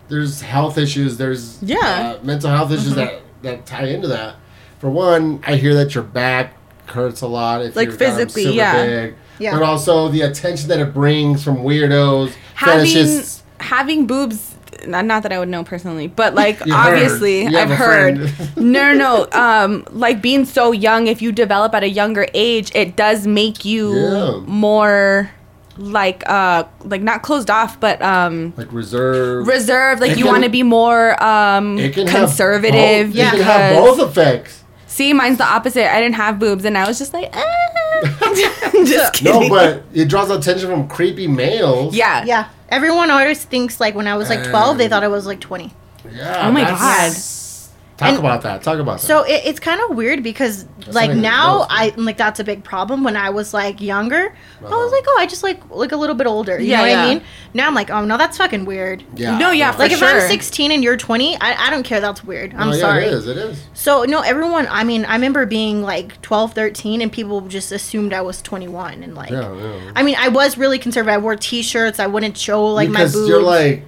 there's 0.08 0.42
health 0.42 0.78
issues. 0.78 1.18
There's 1.18 1.58
Yeah. 1.64 2.16
uh, 2.20 2.24
mental 2.24 2.50
health 2.52 2.72
issues 2.72 2.94
that 2.96 3.22
that 3.42 3.66
tie 3.66 3.86
into 3.88 4.08
that. 4.10 4.36
For 4.80 4.90
one, 4.90 5.42
I 5.46 5.56
hear 5.56 5.74
that 5.76 5.96
your 5.96 6.04
back 6.04 6.54
hurts 6.86 7.22
a 7.22 7.28
lot 7.28 7.64
if 7.66 7.76
Like 7.76 7.90
you're 7.90 7.98
physically, 7.98 8.44
super 8.44 8.56
yeah. 8.56 8.86
big. 8.86 9.16
Yeah. 9.40 9.52
But 9.54 9.64
also 9.64 10.08
the 10.10 10.22
attention 10.22 10.70
that 10.70 10.80
it 10.80 10.94
brings 10.94 11.44
from 11.44 11.58
weirdos, 11.58 12.32
having 12.54 12.86
fetishists. 12.86 13.42
having 13.60 14.06
boobs 14.08 14.54
not, 14.86 15.06
not 15.06 15.24
that 15.24 15.32
I 15.32 15.40
would 15.40 15.50
know 15.50 15.64
personally, 15.64 16.08
but 16.08 16.36
like 16.36 16.64
You 16.66 16.74
obviously 16.74 17.44
You 17.44 17.56
have 17.58 17.72
I've 17.72 17.78
heard. 17.78 18.18
no, 18.58 18.94
no, 18.94 18.94
no. 18.94 19.28
Um, 19.32 19.86
like 19.92 20.22
being 20.22 20.46
so 20.46 20.72
young, 20.72 21.08
if 21.08 21.22
you 21.22 21.32
develop 21.32 21.74
at 21.74 21.84
a 21.84 21.90
younger 21.90 22.28
age, 22.34 22.72
it 22.76 22.96
does 22.96 23.26
make 23.26 23.66
you 23.66 23.94
Yeah. 23.96 24.40
more 24.46 25.32
like 25.80 26.24
uh 26.28 26.64
like 26.86 27.02
not 27.04 27.22
closed 27.22 27.50
off, 27.52 27.80
but 27.80 28.02
um 28.02 28.54
like 28.58 28.72
reserve. 28.74 29.48
reserved. 29.48 30.02
Like 30.02 30.12
It 30.12 30.18
you 30.18 30.26
want 30.26 30.44
to 30.44 30.50
be 30.50 30.64
more 30.64 31.22
um 31.24 31.78
it 31.78 31.94
can 31.94 32.08
conservative. 32.08 33.14
Have 33.14 33.32
both, 33.32 33.34
It 33.34 33.38
can 33.38 33.42
have 33.42 33.76
both 33.76 34.00
effects. 34.10 34.64
See, 34.88 35.14
mine's 35.14 35.38
the 35.38 35.46
opposite. 35.46 35.94
I 35.94 36.00
didn't 36.02 36.16
have 36.16 36.40
boobs, 36.40 36.66
and 36.66 36.76
I 36.78 36.88
was 36.88 36.98
just 36.98 37.14
like, 37.14 37.30
ah. 37.32 37.44
just 38.86 39.14
kidding. 39.14 39.42
No, 39.42 39.50
but 39.50 39.84
it 39.94 40.06
draws 40.08 40.32
attention 40.32 40.70
from 40.70 40.88
creepy 40.88 41.28
males. 41.28 41.96
yeah, 41.96 42.24
Yeah. 42.26 42.48
Everyone 42.70 43.10
always 43.12 43.44
thinks 43.44 43.80
like 43.80 43.96
when 43.96 44.08
I 44.08 44.16
was 44.18 44.30
like 44.30 44.44
12, 44.44 44.78
they 44.78 44.90
thought 44.90 45.04
I 45.04 45.08
was 45.08 45.26
like 45.26 45.40
20. 45.40 45.72
Yeah. 46.12 46.48
Oh 46.48 46.52
my 46.52 46.62
that's- 46.62 46.78
Talk 47.98 48.10
And- 48.10 48.20
about 48.20 48.44
that. 48.44 48.62
Talk 48.62 48.78
about 48.78 49.00
that. 49.02 49.08
So 49.08 49.24
it, 49.24 49.42
it's 49.46 49.60
kind 49.60 49.82
of 49.82 49.96
weird 49.98 50.22
because 50.22 50.66
like 50.86 51.12
now 51.16 51.66
close, 51.66 51.68
I 51.72 51.94
like 51.98 52.16
that's 52.18 52.40
a 52.40 52.44
big 52.44 52.64
problem. 52.64 53.04
When 53.04 53.18
I 53.18 53.32
was 53.32 53.56
like 53.56 53.82
younger, 53.82 54.36
I 54.62 54.66
Uh-huh. 54.66 54.76
was 54.76 54.92
like, 54.92 55.04
oh, 55.08 55.18
I 55.20 55.26
just 55.26 55.42
like 55.42 55.60
like 55.72 55.92
a 55.92 55.96
little 55.98 56.16
bit 56.16 56.28
older. 56.28 56.60
You 56.60 56.68
Yeah, 56.68 56.78
know 56.78 56.82
what 56.84 56.92
yeah. 56.92 57.02
I 57.04 57.14
mean? 57.16 57.24
Now 57.56 57.68
I'm 57.68 57.74
like, 57.74 57.90
oh 57.90 58.06
no, 58.06 58.18
that's 58.18 58.38
fucking 58.38 58.66
weird. 58.66 59.04
yeah. 59.16 59.40
No, 59.40 59.50
yeah, 59.50 59.72
for 59.72 59.80
Like 59.80 59.92
if 59.92 59.98
sure. 59.98 60.08
I'm 60.10 60.28
16 60.30 60.72
and 60.72 60.84
you're 60.84 60.96
20, 60.96 61.38
I, 61.42 61.68
I 61.68 61.70
don't 61.72 61.82
care. 61.82 62.00
That's 62.00 62.24
weird. 62.24 62.54
I'm 62.54 62.70
Oh, 62.70 62.74
yeah, 62.74 62.80
sorry. 62.80 63.06
It 63.06 63.14
is. 63.14 63.28
It 63.28 63.38
is. 63.38 63.64
So 63.74 64.04
no, 64.04 64.22
everyone. 64.22 64.68
I 64.70 64.84
mean, 64.84 65.04
I 65.04 65.14
remember 65.16 65.48
being 65.48 65.82
like 65.82 66.22
12, 66.22 66.54
13, 66.54 67.02
and 67.02 67.12
people 67.12 67.42
just 67.42 67.72
assumed 67.72 68.14
I 68.14 68.22
was 68.22 68.44
21, 68.44 69.02
and 69.02 69.16
like, 69.16 69.32
Yeah, 69.32 69.56
yeah. 69.56 69.92
I 69.96 70.04
mean, 70.04 70.16
I 70.20 70.28
was 70.28 70.56
really 70.56 70.78
conservative. 70.78 71.16
I 71.16 71.18
wore 71.18 71.36
T-shirts. 71.36 72.00
I 72.00 72.06
wouldn't 72.06 72.38
show 72.38 72.64
like 72.68 72.90
because 72.90 73.16
my 73.16 73.20
boobs. 73.22 73.30
you're 73.30 73.42
like 73.42 73.84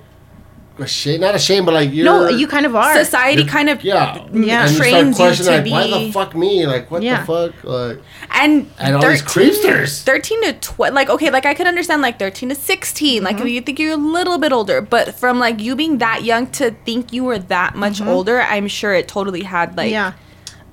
ashamed, 0.81 1.21
not 1.21 1.35
ashamed, 1.35 1.65
but 1.65 1.73
like 1.73 1.91
you're. 1.91 2.05
no, 2.05 2.27
you 2.29 2.47
kind 2.47 2.65
of 2.65 2.75
are. 2.75 2.95
Society 3.03 3.45
kind 3.45 3.69
of 3.69 3.83
Yeah. 3.83 4.15
Yeah. 4.33 4.61
And 4.63 4.71
you 4.71 4.75
start 4.75 4.77
trains 4.77 5.19
you 5.19 5.25
questioning, 5.25 5.63
to 5.65 5.69
like, 5.69 5.91
why 5.91 5.99
the 6.05 6.11
fuck 6.11 6.35
me? 6.35 6.65
Like, 6.65 6.89
what 6.91 7.01
Yeah. 7.03 7.21
the 7.21 7.25
fuck? 7.25 7.63
Like, 7.63 8.01
and 8.31 8.69
and 8.79 8.95
all 8.95 9.01
these 9.07 9.21
13 9.21 9.51
creepsters. 9.53 10.03
13 10.03 10.43
to 10.43 10.53
12 10.53 10.93
like 10.93 11.09
okay 11.09 11.29
like 11.29 11.45
i 11.45 11.53
could 11.53 11.65
understand 11.67 12.01
like 12.01 12.19
13 12.19 12.49
to 12.49 12.55
16 12.55 13.23
like 13.23 13.35
Mm-hmm. 13.37 13.47
if 13.47 13.53
you 13.53 13.61
think 13.61 13.79
you're 13.79 13.93
a 13.93 13.97
little 13.97 14.37
bit 14.37 14.51
older 14.53 14.81
but 14.81 15.15
from 15.15 15.39
like 15.39 15.59
you 15.59 15.75
being 15.75 15.97
that 15.97 16.23
young 16.23 16.47
to 16.51 16.71
think 16.85 17.11
you 17.11 17.23
were 17.23 17.39
that 17.39 17.75
much 17.75 18.01
older 18.01 18.41
i'm 18.41 18.67
sure 18.67 18.93
it 18.93 19.07
totally 19.07 19.43
had 19.43 19.75
like 19.75 19.91
Mm-hmm. 19.91 20.15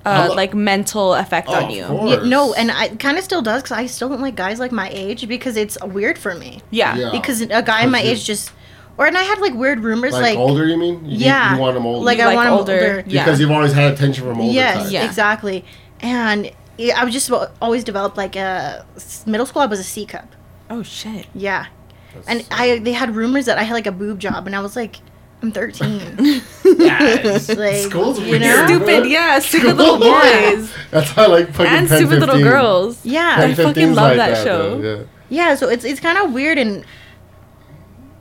yeah. 0.05 0.29
uh, 0.29 0.33
like 0.35 0.53
mental 0.53 1.15
effect 1.15 1.47
Oh, 1.49 1.55
on 1.55 1.69
you 1.71 1.83
course. 1.85 2.23
Yeah, 2.23 2.29
no, 2.29 2.53
and 2.53 2.71
I 2.71 2.89
kind 2.95 3.17
of 3.17 3.23
still 3.25 3.41
does 3.41 3.61
because 3.63 3.77
I 3.77 3.87
still 3.87 4.07
don't 4.09 4.21
like 4.21 4.35
guys 4.35 4.57
like 4.59 4.71
my 4.71 4.89
age 4.89 5.27
because 5.27 5.57
it's 5.57 5.77
weird 5.83 6.17
for 6.17 6.33
me. 6.35 6.61
yeah, 6.71 6.95
Yeah. 6.95 7.11
Because 7.11 7.41
a 7.41 7.61
guy 7.61 7.85
my 7.87 7.99
age 8.01 8.23
just, 8.23 8.51
or 8.97 9.05
and 9.05 9.17
I 9.17 9.23
had 9.23 9.39
like 9.39 9.53
weird 9.53 9.79
rumors 9.81 10.13
like, 10.13 10.21
like, 10.21 10.37
older, 10.37 10.65
you 10.65 10.77
mean? 10.77 11.05
You, 11.05 11.17
yeah, 11.25 11.53
You 11.55 11.61
want 11.61 11.75
them 11.75 11.85
older? 11.85 12.05
Like, 12.05 12.19
I 12.19 12.25
like 12.27 12.35
want 12.35 12.47
'em 12.47 12.53
older, 12.53 12.73
older. 12.73 13.03
yeah. 13.07 13.23
because 13.23 13.39
you've 13.39 13.51
always 13.51 13.73
had 13.73 13.93
attention 13.93 14.23
from 14.23 14.39
older 14.41 14.53
yes, 14.53 14.77
types. 14.77 14.91
Yeah. 14.91 15.05
exactly. 15.05 15.65
And 15.99 16.51
I 16.95 17.03
was 17.05 17.13
just 17.13 17.31
always 17.61 17.83
developed 17.83 18.17
like 18.17 18.35
a 18.35 18.85
middle 19.25 19.45
school. 19.45 19.61
I 19.61 19.65
was 19.65 19.79
a 19.79 19.83
C 19.83 20.05
cup. 20.05 20.27
oh 20.69 20.83
shit 20.83 21.27
Yeah, 21.33 21.65
That's- 22.13 22.25
and 22.27 22.47
I 22.51 22.79
they 22.79 22.93
had 22.93 23.15
rumors 23.15 23.45
that 23.45 23.57
I 23.57 23.63
had 23.63 23.73
like 23.73 23.87
a 23.87 23.91
boob 23.91 24.19
job, 24.19 24.45
and 24.47 24.55
I 24.55 24.59
was 24.61 24.75
like, 24.75 24.97
I'm 25.41 25.51
13. 25.51 26.17
Yeah, 26.77 27.03
it's- 27.03 27.49
Like, 27.57 27.75
school's 27.89 28.19
you 28.19 28.37
know? 28.39 28.65
stupid 28.67 29.05
yeah 29.09 29.39
stupid 29.39 29.77
little 29.77 29.97
boys 29.99 30.71
That's 30.91 31.09
how 31.11 31.23
I 31.23 31.27
like 31.27 31.47
fucking 31.53 31.65
and 31.71 31.87
Pen 31.87 31.97
stupid 31.97 32.19
little 32.19 32.39
girls 32.43 33.03
yeah, 33.05 33.35
I 33.39 33.53
fucking 33.55 33.93
love 33.95 34.17
like 34.17 34.17
that 34.17 34.43
show. 34.43 34.79
though, 34.81 35.07
yeah. 35.29 35.55
So 35.55 35.69
it's 35.69 35.83
it's 35.85 35.99
kind 35.99 36.17
of 36.17 36.33
weird, 36.33 36.57
and 36.57 36.85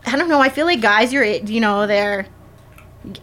I 0.06 0.16
don't 0.16 0.28
know. 0.28 0.40
I 0.40 0.48
feel 0.48 0.66
like 0.66 0.80
guys, 0.80 1.12
you're 1.12 1.24
you 1.24 1.60
know 1.60 1.86
they're. 1.86 2.26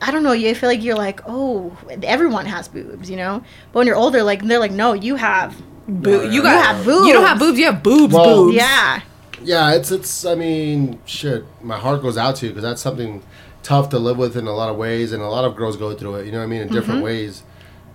I 0.02 0.12
don't 0.12 0.24
know. 0.24 0.32
You 0.32 0.56
feel 0.56 0.70
like 0.70 0.82
you're 0.82 0.96
like, 0.96 1.20
oh, 1.28 1.76
everyone 2.04 2.46
has 2.46 2.68
boobs, 2.70 3.10
you 3.10 3.18
know. 3.18 3.44
But 3.72 3.80
when 3.80 3.88
you're 3.88 3.98
older, 3.98 4.24
like 4.24 4.42
they're 4.44 4.60
like, 4.60 4.72
no, 4.72 4.94
you 4.94 5.16
have. 5.16 5.62
Boo- 5.88 6.24
yeah. 6.24 6.32
you 6.32 6.42
got 6.42 6.64
have 6.64 6.86
boobs. 6.86 7.06
you 7.08 7.12
don't 7.14 7.26
have 7.26 7.40
boobs 7.40 7.60
you 7.60 7.66
have 7.66 7.84
boobs 7.84 8.14
Well- 8.14 8.46
boobs 8.46 8.56
Yeah, 8.56 9.02
Yeah, 9.42 9.74
it's 9.74 9.92
it's. 9.92 10.24
I 10.26 10.36
mean, 10.36 11.00
shit. 11.06 11.44
My 11.62 11.78
heart 11.78 12.02
goes 12.02 12.18
out 12.18 12.38
to 12.38 12.46
you 12.46 12.52
because 12.52 12.64
that's 12.64 12.82
something 12.82 13.22
tough 13.64 13.90
to 13.90 14.00
live 14.00 14.18
with 14.18 14.38
in 14.38 14.48
a 14.48 14.54
lot 14.54 14.70
of 14.70 14.78
ways, 14.78 15.12
and 15.12 15.22
a 15.22 15.28
lot 15.28 15.44
of 15.44 15.56
girls 15.58 15.76
go 15.76 15.94
through 15.94 16.16
it. 16.16 16.26
You 16.26 16.32
know 16.32 16.38
what 16.40 16.46
I 16.46 16.48
mean? 16.48 16.62
In 16.62 16.68
different 16.70 17.00
Mm-hmm. 17.00 17.04
ways, 17.04 17.44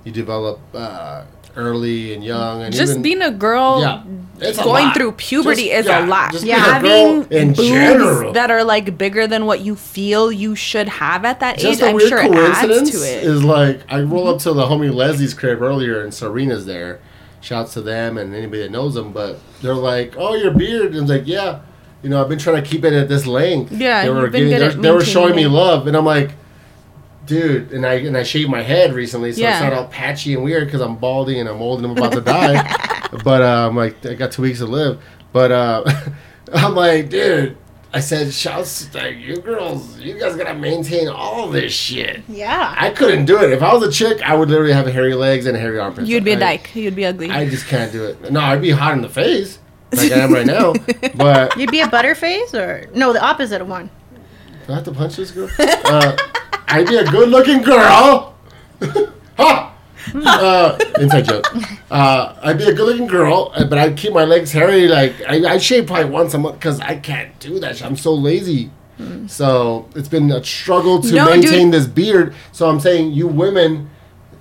you 0.05 0.13
develop 0.13 0.61
uh, 0.75 1.25
early 1.59 2.15
and 2.15 2.25
young, 2.25 2.63
and 2.63 2.73
just 2.75 2.93
even, 2.93 3.03
being 3.03 3.23
a 3.23 3.31
girl 3.31 3.81
yeah, 3.81 4.03
it's 4.41 4.59
going 4.63 4.85
lot. 4.87 4.97
through 4.97 5.13
puberty 5.13 5.65
Just- 5.69 5.81
is 5.81 5.87
yeah, 5.87 6.05
a 6.05 6.07
lot. 6.07 6.33
just 6.33 6.45
Yeah. 6.45 6.55
being 6.55 6.65
a 6.65 6.73
having 6.73 7.23
girl 7.23 7.39
in 7.39 7.49
boobs 7.49 7.69
general. 7.69 8.33
that 8.33 8.51
are 8.51 8.65
like 8.65 8.97
bigger 8.97 9.27
than 9.27 9.45
what 9.45 9.61
you 9.61 9.75
feel 9.75 10.31
you 10.31 10.55
should 10.55 10.89
have 10.89 11.25
at 11.25 11.41
that 11.41 11.59
Just 11.59 11.83
age, 11.83 11.87
a 11.87 11.89
I'm 11.91 11.97
weird 11.97 12.09
sure 12.09 12.19
it 12.19 12.33
coincidence 12.33 12.89
adds 12.89 12.91
to 12.93 13.19
it. 13.19 13.25
is 13.25 13.43
like 13.45 13.81
I 13.91 14.01
roll 14.01 14.25
mm-hmm. 14.27 14.35
up 14.35 14.39
to 14.43 14.53
the 14.53 14.67
homie 14.67 14.95
Leslie's 14.95 15.35
crib 15.35 15.61
earlier, 15.61 16.01
and 16.03 16.13
Serena's 16.15 16.65
there. 16.65 17.01
Shouts 17.41 17.75
to 17.75 17.81
them 17.83 18.19
and 18.19 18.35
anybody 18.35 18.63
that 18.63 18.71
knows 18.73 18.95
them, 18.95 19.13
but 19.13 19.39
they're 19.63 19.75
like, 19.75 20.15
"Oh, 20.17 20.35
your 20.35 20.51
beard," 20.53 20.87
and 20.89 20.97
I 20.97 21.01
was 21.03 21.11
like, 21.11 21.27
"Yeah." 21.27 21.61
You 22.03 22.11
know, 22.11 22.21
I've 22.21 22.29
been 22.29 22.39
trying 22.39 22.63
to 22.63 22.69
keep 22.69 22.85
it 22.85 22.93
at 22.93 23.09
this 23.09 23.27
length. 23.27 23.73
Yeah, 23.73 24.05
they 24.05 24.11
were 24.11 24.23
you've 24.23 24.33
been 24.33 24.49
giving, 24.51 24.59
good 24.59 24.73
they, 24.73 24.77
at 24.77 24.83
they 24.83 24.91
were 24.93 25.05
showing 25.05 25.35
me 25.35 25.47
love, 25.49 25.89
and 25.89 25.97
I'm 25.97 26.05
like, 26.05 26.31
dude, 27.29 27.73
and 27.73 27.87
I 27.87 27.95
and 27.95 28.17
I 28.17 28.23
shaved 28.25 28.51
my 28.51 28.63
head 28.63 28.93
recently, 28.95 29.33
so 29.33 29.41
Yeah. 29.41 29.53
it's 29.53 29.63
not 29.63 29.73
all 29.73 29.87
patchy 29.87 30.35
and 30.35 30.43
weird 30.43 30.65
because 30.67 30.81
I'm 30.81 30.97
balding 30.97 31.39
and 31.39 31.49
I'm 31.49 31.61
old 31.63 31.79
and 31.83 31.87
I'm 31.93 31.97
about 31.97 32.13
to 32.13 32.21
die. 32.21 33.09
but 33.25 33.43
uh, 33.43 33.69
I'm 33.69 33.77
like, 33.77 34.05
I 34.05 34.15
got 34.15 34.33
two 34.33 34.43
weeks 34.43 34.59
to 34.59 34.67
live. 34.67 35.01
But 35.33 35.53
uh, 35.53 35.85
I'm 36.53 36.75
like, 36.75 37.09
dude, 37.11 37.57
I 37.93 38.01
said, 38.01 38.33
shouts, 38.35 38.93
like, 38.95 39.17
you 39.19 39.37
girls, 39.37 39.99
you 39.99 40.19
guys 40.19 40.37
gotta 40.37 40.55
maintain 40.55 41.09
all 41.09 41.49
this 41.49 41.73
shit. 41.73 42.23
yeah. 42.29 42.75
I 42.77 42.91
couldn't 42.91 43.25
do 43.27 43.39
it. 43.43 43.51
If 43.53 43.63
I 43.63 43.73
was 43.75 43.83
a 43.87 43.93
chick, 43.93 44.21
I 44.23 44.35
would 44.35 44.49
literally 44.51 44.73
have 44.73 44.87
hairy 44.87 45.15
legs 45.15 45.47
and 45.47 45.57
hairy 45.57 45.79
armpits. 45.79 46.09
You'd 46.09 46.25
be 46.25 46.33
a 46.33 46.37
I- 46.37 46.41
dyke. 46.41 46.75
You'd 46.75 46.97
be 46.97 47.05
ugly. 47.07 47.31
I 47.31 47.49
just 47.49 47.67
can't 47.67 47.93
do 47.93 48.05
it. 48.05 48.31
No, 48.33 48.41
I'd 48.41 48.61
be 48.63 48.71
hot 48.71 48.93
in 48.95 49.01
the 49.03 49.09
face, 49.09 49.59
like 49.93 50.13
I 50.13 50.17
am 50.19 50.33
right 50.33 50.47
now. 50.47 50.75
But 51.15 51.57
You'd 51.59 51.71
be 51.71 51.81
a 51.81 51.87
butterface, 51.89 52.53
or 52.55 52.91
no, 52.95 53.13
the 53.13 53.23
opposite 53.25 53.61
of 53.63 53.69
one. 53.69 53.89
do 54.67 54.73
I 54.73 54.77
have 54.77 54.85
to 54.85 54.93
punch 54.93 55.17
this 55.17 55.31
girl? 55.31 55.49
Uh, 55.59 56.17
I'd 56.69 56.87
be 56.87 56.97
a 56.97 57.05
good-looking 57.05 57.63
girl. 57.63 58.35
ha! 59.37 59.75
Uh, 60.15 60.79
inside 61.01 61.23
joke. 61.27 61.45
Uh, 61.91 62.35
I'd 62.43 62.59
be 62.59 62.65
a 62.65 62.73
good-looking 62.73 63.07
girl, 63.09 63.53
uh, 63.55 63.65
but 63.65 63.79
I'd 63.79 63.97
keep 63.97 64.13
my 64.13 64.25
legs 64.25 64.53
hairy. 64.53 64.89
Like 64.89 65.15
I, 65.29 65.55
I 65.55 65.59
shave 65.59 65.87
probably 65.87 66.07
once 66.07 66.33
a 66.35 66.39
month 66.39 66.57
because 66.59 66.81
I 66.81 66.97
can't 66.97 67.39
do 67.41 67.59
that. 67.61 67.83
I'm 67.83 67.97
so 67.97 68.15
lazy. 68.15 68.71
So 69.29 69.89
it's 69.95 70.09
been 70.09 70.29
a 70.33 70.43
struggle 70.43 71.01
to 71.03 71.15
No, 71.15 71.27
maintain 71.27 71.71
dude. 71.71 71.75
this 71.75 71.87
beard. 71.87 72.35
So 72.51 72.69
I'm 72.69 72.81
saying, 72.81 73.13
you 73.13 73.29
women, 73.29 73.91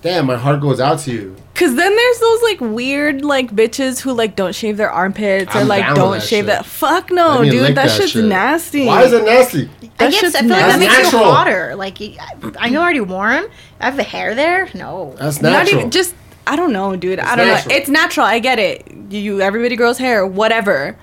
damn, 0.02 0.26
my 0.26 0.36
heart 0.36 0.62
goes 0.62 0.80
out 0.80 0.98
to 1.02 1.12
you. 1.12 1.36
Cause 1.54 1.76
then 1.76 1.96
there's 1.96 2.20
those 2.20 2.42
like 2.44 2.62
weird 2.62 3.24
like 3.26 3.52
bitches 3.52 4.00
who 4.00 4.14
like 4.14 4.36
don't 4.36 4.54
shave 4.56 4.78
their 4.78 4.92
armpits 4.92 5.54
or 5.56 5.60
I'm 5.60 5.68
like 5.68 5.94
don't 5.96 6.14
that 6.14 6.22
shave 6.22 6.40
shit. 6.42 6.46
that. 6.48 6.66
Fuck 6.66 7.10
no, 7.12 7.44
dude. 7.44 7.62
lick 7.62 7.76
That, 7.76 7.90
shit's 7.92 8.12
shit. 8.12 8.26
nasty. 8.26 8.86
Why 8.86 9.04
is 9.04 9.12
it 9.14 9.26
nasty? 9.26 9.70
I 10.00 10.10
guess 10.12 10.20
shit's 10.20 10.36
I 10.36 10.42
feel 10.42 10.50
like 10.50 10.60
that 10.66 10.80
makes 10.80 10.94
Natural. 10.94 11.22
you 11.24 11.28
hotter. 11.32 11.76
Like 11.76 12.02
I 12.02 12.18
I 12.60 12.70
know 12.70 12.82
already 12.82 13.02
warm. 13.02 13.46
I 13.80 13.86
have 13.86 13.96
the 13.98 14.04
hair 14.04 14.36
there. 14.36 14.70
No. 14.74 15.16
That's 15.18 15.42
Not 15.42 15.52
natural. 15.52 15.80
even 15.80 15.92
just. 15.92 16.14
I 16.46 16.56
don't 16.56 16.72
know, 16.72 16.96
dude. 16.96 17.20
I 17.20 17.36
don't 17.36 17.48
natural. 17.48 17.70
know. 17.74 17.76
It's 17.82 17.90
natural. 17.90 18.26
I 18.26 18.40
get 18.40 18.60
it. 18.60 18.90
You 19.10 19.42
everybody 19.42 19.76
grows 19.76 19.98
hair, 19.98 20.26
whatever. 20.26 20.98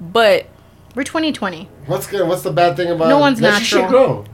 But 0.00 0.46
We're 0.94 1.04
2020. 1.04 1.68
What's 1.86 2.06
good? 2.06 2.26
What's 2.28 2.42
the 2.42 2.52
bad 2.52 2.76
thing 2.76 2.90
about 2.90 3.08
No 3.08 3.18
one's 3.18 3.40
Let 3.40 3.52
your 3.52 3.60
shit 3.60 3.80
natural. 3.82 4.04
grow. 4.22 4.24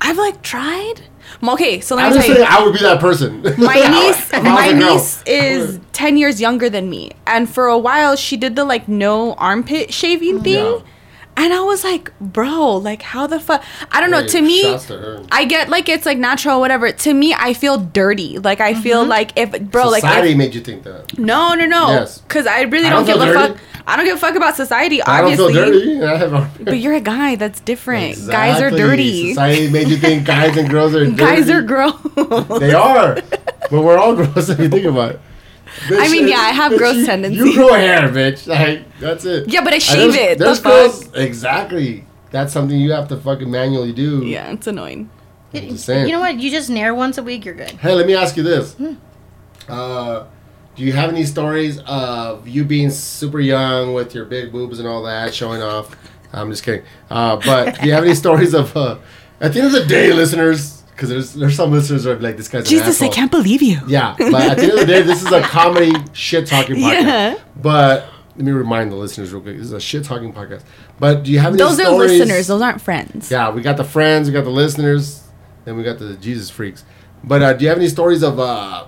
I've 0.00 0.18
like 0.18 0.42
tried. 0.42 1.02
Okay, 1.42 1.80
so 1.80 1.96
let 1.96 2.06
I'm 2.06 2.10
me 2.12 2.16
just 2.18 2.28
tell 2.28 2.38
you. 2.38 2.44
I 2.48 2.62
would 2.64 2.72
be 2.72 2.78
that 2.80 3.00
person. 3.00 3.42
my 3.58 3.74
niece 4.06 4.32
If 4.32 4.34
I 4.34 4.38
was 4.38 4.44
my 4.44 4.72
niece 4.72 5.22
is 5.26 5.80
10 5.92 6.16
years 6.16 6.40
younger 6.40 6.70
than 6.70 6.88
me 6.88 7.10
and 7.26 7.48
for 7.50 7.66
a 7.66 7.76
while 7.78 8.14
she 8.16 8.36
did 8.36 8.54
the 8.56 8.64
like 8.64 8.86
no 8.86 9.34
armpit 9.34 9.92
shaving 9.92 10.38
mm. 10.40 10.44
thing 10.44 10.64
Yeah. 10.64 10.80
And 11.36 11.52
i 11.52 11.60
was 11.60 11.84
like 11.84 12.10
bro 12.20 12.76
like 12.76 13.02
how 13.02 13.26
the 13.26 13.38
fuck 13.38 13.62
i 13.92 14.00
don't 14.00 14.10
know 14.10 14.22
Hey, 14.22 14.28
to 14.28 14.40
me 14.42 14.62
to 14.78 15.26
i 15.30 15.44
get 15.44 15.68
like 15.68 15.88
it's 15.88 16.06
like 16.06 16.18
natural 16.18 16.60
whatever 16.60 16.90
to 16.92 17.14
me 17.14 17.34
i 17.38 17.52
feel 17.52 17.78
dirty 17.78 18.38
like 18.38 18.60
i 18.60 18.74
feel 18.74 19.00
mm-hmm. 19.00 19.10
like 19.10 19.32
if 19.36 19.50
bro 19.70 19.88
like 19.88 20.02
Society 20.02 20.34
made 20.34 20.54
you 20.54 20.60
think 20.60 20.82
that. 20.84 21.18
no 21.18 21.54
no 21.54 21.66
no 21.66 21.88
Yes. 21.88 22.18
because 22.18 22.46
i 22.46 22.62
really 22.62 22.86
I 22.86 22.90
don't, 22.90 23.06
don't 23.06 23.18
give 23.18 23.28
a 23.28 23.34
fuck 23.34 23.58
i 23.86 23.96
don't 23.96 24.06
give 24.06 24.16
a 24.16 24.20
fuck 24.20 24.34
about 24.34 24.56
society 24.56 25.00
Obviously. 25.02 25.44
I 25.44 25.66
don't 25.66 25.66
obviously 25.66 25.98
feel 25.98 26.00
dirty. 26.00 26.06
I 26.06 26.16
have 26.38 26.64
but 26.64 26.78
you're 26.78 26.94
a 26.94 27.00
guy 27.00 27.36
that's 27.36 27.60
different 27.60 28.16
guys 28.28 28.60
are 28.62 28.70
dirty 28.70 29.30
Society 29.30 29.70
made 29.70 29.88
you 29.88 29.96
think 29.96 30.26
guys 30.26 30.56
and 30.56 30.68
girls 30.70 30.94
are 30.94 31.04
dirty. 31.04 31.16
guys 31.16 31.50
are 31.50 31.62
gross 31.62 32.00
They 32.60 32.72
are. 32.72 33.18
But 33.68 33.82
we're 33.82 33.98
all 33.98 34.14
gross 34.14 34.48
if 34.48 34.60
you 34.60 34.68
think 34.68 34.84
about 34.86 35.10
it. 35.16 35.20
Bitch, 35.88 36.00
I 36.00 36.08
mean, 36.08 36.26
yeah, 36.28 36.36
I 36.38 36.50
have 36.50 36.72
bitch, 36.72 36.78
gross 36.78 36.96
you, 36.96 37.06
tendencies. 37.06 37.40
You 37.44 37.54
grow 37.54 37.72
hair, 37.74 38.08
bitch. 38.08 38.46
Like, 38.46 38.98
that's 38.98 39.24
it. 39.24 39.48
Yeah, 39.48 39.62
but 39.62 39.72
I 39.74 39.78
shave 39.78 40.12
there's- 40.12 40.32
it. 40.32 40.38
The 40.38 40.44
There's 40.46 40.58
fuck? 40.60 40.72
girls, 40.72 41.14
exactly. 41.14 42.04
That's 42.30 42.52
something 42.52 42.78
you 42.78 42.92
have 42.92 43.08
to 43.08 43.16
fucking 43.16 43.50
manually 43.50 43.92
do. 43.92 44.24
yeah 44.26 44.50
it's 44.52 44.66
annoying 44.66 45.08
I'm. 45.54 46.06
You 46.06 46.12
know 46.12 46.20
what? 46.20 46.38
You 46.38 46.50
just 46.50 46.68
nair 46.68 46.94
once 46.94 47.16
a 47.18 47.22
week. 47.22 47.44
You're 47.44 47.54
good. 47.54 47.70
Hey, 47.70 47.94
let 47.94 48.06
me 48.06 48.14
ask 48.14 48.36
you 48.36 48.42
this. 48.42 48.74
Hmm. 48.74 48.94
Uh, 49.68 50.24
do 50.74 50.82
you 50.82 50.92
have 50.92 51.08
any 51.10 51.24
stories 51.24 51.78
of 51.86 52.46
you 52.46 52.64
being 52.64 52.90
super 52.90 53.40
young 53.40 53.94
with 53.94 54.14
your 54.14 54.26
big 54.26 54.52
boobs 54.52 54.78
and 54.78 54.86
all 54.88 55.02
that 55.04 55.32
showing 55.34 55.62
off? 55.62 55.96
I'm 56.32 56.50
just 56.50 56.62
kidding. 56.64 56.84
Uh, 57.08 57.36
but 57.44 57.80
do 57.80 57.86
you 57.86 57.92
have 57.94 58.04
any 58.04 58.14
stories 58.24 58.52
of 58.54 58.76
uh, 58.76 58.98
At 59.40 59.52
the 59.54 59.60
end 59.60 59.68
of 59.68 59.72
the 59.72 59.86
day, 59.86 60.12
listeners, 60.12 60.82
because 60.96 61.10
there's 61.10 61.34
there's 61.34 61.54
some 61.56 61.70
listeners 61.70 62.04
that 62.04 62.12
are 62.16 62.20
like, 62.20 62.38
this 62.38 62.48
guy's 62.48 62.62
an 62.64 62.70
Jesus, 62.70 63.02
I 63.02 63.08
can't 63.08 63.30
believe 63.30 63.60
you. 63.62 63.80
Yeah, 63.86 64.14
but 64.18 64.34
at 64.34 64.56
the 64.56 64.62
end 64.62 64.72
of 64.72 64.78
the 64.80 64.86
day, 64.86 65.02
this 65.02 65.22
is 65.22 65.30
a 65.30 65.42
comedy 65.56 65.92
shit 66.14 66.46
talking 66.46 66.76
podcast. 66.76 67.02
Yeah. 67.02 67.38
But 67.54 68.08
let 68.34 68.44
me 68.44 68.52
remind 68.52 68.90
the 68.90 68.96
listeners 68.96 69.32
real 69.32 69.42
quick: 69.42 69.56
this 69.58 69.66
is 69.66 69.72
a 69.72 69.80
shit 69.80 70.04
talking 70.04 70.32
podcast. 70.32 70.62
But 70.98 71.22
do 71.22 71.30
you 71.30 71.38
have 71.38 71.52
any 71.52 71.58
Those 71.58 71.78
are 71.78 71.90
listeners. 71.90 72.46
Those 72.46 72.62
aren't 72.62 72.80
friends. 72.80 73.30
Yeah, 73.30 73.50
we 73.50 73.60
got 73.60 73.76
the 73.76 73.84
friends, 73.84 74.28
we 74.28 74.32
got 74.32 74.44
the 74.44 74.50
listeners, 74.50 75.28
then 75.66 75.76
we 75.76 75.82
got 75.82 75.98
the 75.98 76.14
Jesus 76.14 76.48
freaks. 76.48 76.84
But 77.22 77.42
uh, 77.42 77.52
do 77.52 77.64
you 77.64 77.68
have 77.68 77.78
any 77.78 77.88
stories 77.88 78.22
of? 78.22 78.40
uh 78.40 78.86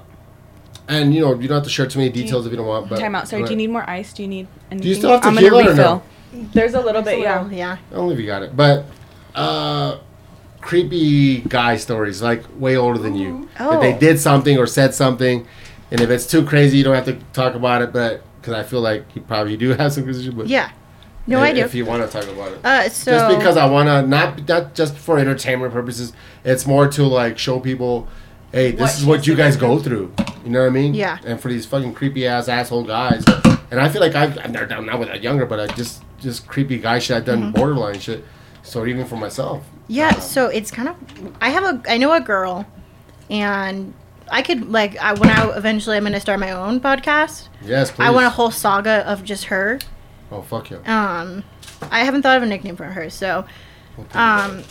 And 0.88 1.14
you 1.14 1.20
know, 1.20 1.34
you 1.38 1.46
don't 1.46 1.56
have 1.56 1.64
to 1.64 1.70
share 1.70 1.86
too 1.86 1.98
many 1.98 2.10
details 2.10 2.46
if 2.46 2.52
you 2.52 2.56
don't 2.56 2.66
want. 2.66 2.88
But 2.88 3.00
Time 3.00 3.14
out. 3.14 3.28
Sorry, 3.28 3.42
go 3.42 3.48
do 3.48 3.52
you 3.52 3.58
need 3.58 3.70
more 3.70 3.88
ice? 3.88 4.14
Do 4.14 4.22
you 4.22 4.28
need 4.28 4.48
anything? 4.70 4.94
still 4.94 5.10
have 5.10 5.26
I'm 5.26 5.34
tequila 5.34 5.64
gonna 5.64 5.72
or 5.72 5.76
no? 5.76 6.02
refill. 6.32 6.50
There's 6.54 6.74
a 6.74 6.80
little 6.80 7.02
bit, 7.02 7.18
Well, 7.20 7.50
yeah. 7.52 7.56
yeah. 7.56 7.78
I 7.90 7.94
don't 7.94 8.06
know 8.06 8.12
if 8.12 8.18
you 8.18 8.26
got 8.26 8.42
it, 8.42 8.54
but 8.56 8.84
uh, 9.34 9.98
creepy 10.60 11.40
guy 11.40 11.76
stories, 11.76 12.20
like 12.22 12.42
way 12.58 12.76
older 12.76 12.98
than 12.98 13.14
you. 13.14 13.48
If 13.54 13.60
Oh. 13.60 13.80
they 13.80 13.92
did 13.96 14.18
something 14.20 14.58
or 14.58 14.66
said 14.66 14.94
something, 14.94 15.46
and 15.90 16.00
if 16.00 16.10
it's 16.10 16.26
too 16.26 16.44
crazy, 16.44 16.78
you 16.78 16.84
don't 16.84 16.94
have 16.94 17.06
to 17.06 17.16
talk 17.32 17.54
about 17.54 17.82
it. 17.82 17.92
But 17.92 18.22
because 18.40 18.54
I 18.54 18.62
feel 18.62 18.80
like 18.80 19.04
you 19.14 19.22
probably 19.22 19.56
do 19.56 19.70
have 19.74 19.92
some 19.92 20.04
crazy. 20.04 20.30
But 20.30 20.48
Yeah. 20.48 20.70
No, 21.26 21.38
if, 21.38 21.44
I 21.44 21.52
do. 21.52 21.60
If 21.60 21.74
you 21.74 21.84
want 21.84 22.02
to 22.02 22.08
talk 22.20 22.26
about 22.30 22.52
it, 22.52 22.60
Uh, 22.64 22.88
so 22.88 23.10
just 23.12 23.38
because 23.38 23.56
I 23.58 23.66
want 23.66 23.88
to, 23.88 24.00
not 24.06 24.48
not 24.48 24.74
just 24.74 24.96
for 24.96 25.18
entertainment 25.18 25.72
purposes. 25.74 26.12
It's 26.44 26.66
more 26.66 26.88
to 26.88 27.02
like 27.04 27.38
show 27.38 27.60
people, 27.60 28.08
hey, 28.50 28.70
this 28.70 28.80
What 28.80 28.94
is 28.98 29.04
what 29.04 29.26
you 29.26 29.34
guys 29.34 29.56
go 29.56 29.78
through. 29.78 30.10
You 30.44 30.50
know 30.50 30.60
what 30.60 30.68
I 30.68 30.70
mean? 30.70 30.94
Yeah. 30.94 31.18
And 31.26 31.38
for 31.38 31.48
these 31.48 31.66
fucking 31.66 31.92
creepy 31.94 32.26
ass 32.26 32.48
asshole 32.48 32.84
guys, 32.84 33.24
and 33.70 33.78
I 33.78 33.90
feel 33.90 34.00
like 34.00 34.14
I've, 34.14 34.38
I've 34.38 34.50
not 34.52 34.98
with 34.98 35.08
that 35.08 35.22
younger, 35.22 35.44
but 35.44 35.60
I 35.60 35.66
just 35.74 36.02
just 36.18 36.46
creepy 36.48 36.78
guy 36.78 36.98
shit. 36.98 37.16
I've 37.18 37.24
done 37.26 37.42
Mm-hmm. 37.42 37.52
borderline 37.52 37.98
shit. 38.00 38.24
So 38.62 38.86
even 38.86 39.04
for 39.06 39.16
myself. 39.16 39.64
Yeah, 39.88 40.10
Um, 40.14 40.20
so 40.20 40.46
it's 40.48 40.70
kind 40.70 40.88
of. 40.88 40.96
I 41.40 41.48
have 41.50 41.64
a. 41.64 41.82
I 41.90 41.96
know 41.98 42.12
a 42.12 42.20
girl, 42.20 42.66
and 43.30 43.94
I 44.30 44.42
could 44.42 44.70
like. 44.70 44.96
I 44.98 45.14
when 45.14 45.30
I 45.30 45.56
eventually 45.56 45.96
I'm 45.96 46.04
gonna 46.04 46.20
start 46.20 46.38
my 46.40 46.52
own 46.52 46.78
podcast. 46.80 47.48
yes, 47.62 47.90
please. 47.90 48.04
I 48.06 48.10
want 48.10 48.26
a 48.26 48.30
whole 48.30 48.50
saga 48.50 49.08
of 49.10 49.24
just 49.24 49.44
her. 49.46 49.78
Oh 50.30 50.42
fuck 50.42 50.70
yeah. 50.70 50.78
Um, 51.20 51.42
I 51.90 52.00
haven't 52.04 52.20
thought 52.22 52.36
of 52.36 52.42
a 52.42 52.46
nickname 52.46 52.76
for 52.76 52.84
her, 52.84 53.08
so 53.08 53.46
um, 54.12 54.62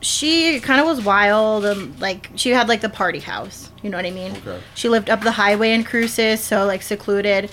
she 0.00 0.60
kind 0.60 0.80
of 0.80 0.86
was 0.86 1.04
wild. 1.04 1.64
And, 1.64 2.00
like 2.00 2.30
she 2.36 2.50
had 2.50 2.68
like 2.68 2.80
the 2.80 2.88
party 2.88 3.18
house. 3.18 3.70
You 3.82 3.90
know 3.90 3.96
what 3.98 4.06
I 4.06 4.10
mean? 4.12 4.32
Okay. 4.36 4.60
She 4.74 4.88
lived 4.88 5.10
up 5.10 5.22
the 5.22 5.32
highway 5.32 5.72
in 5.72 5.82
Cruces, 5.84 6.40
so 6.40 6.64
like 6.64 6.82
secluded. 6.82 7.50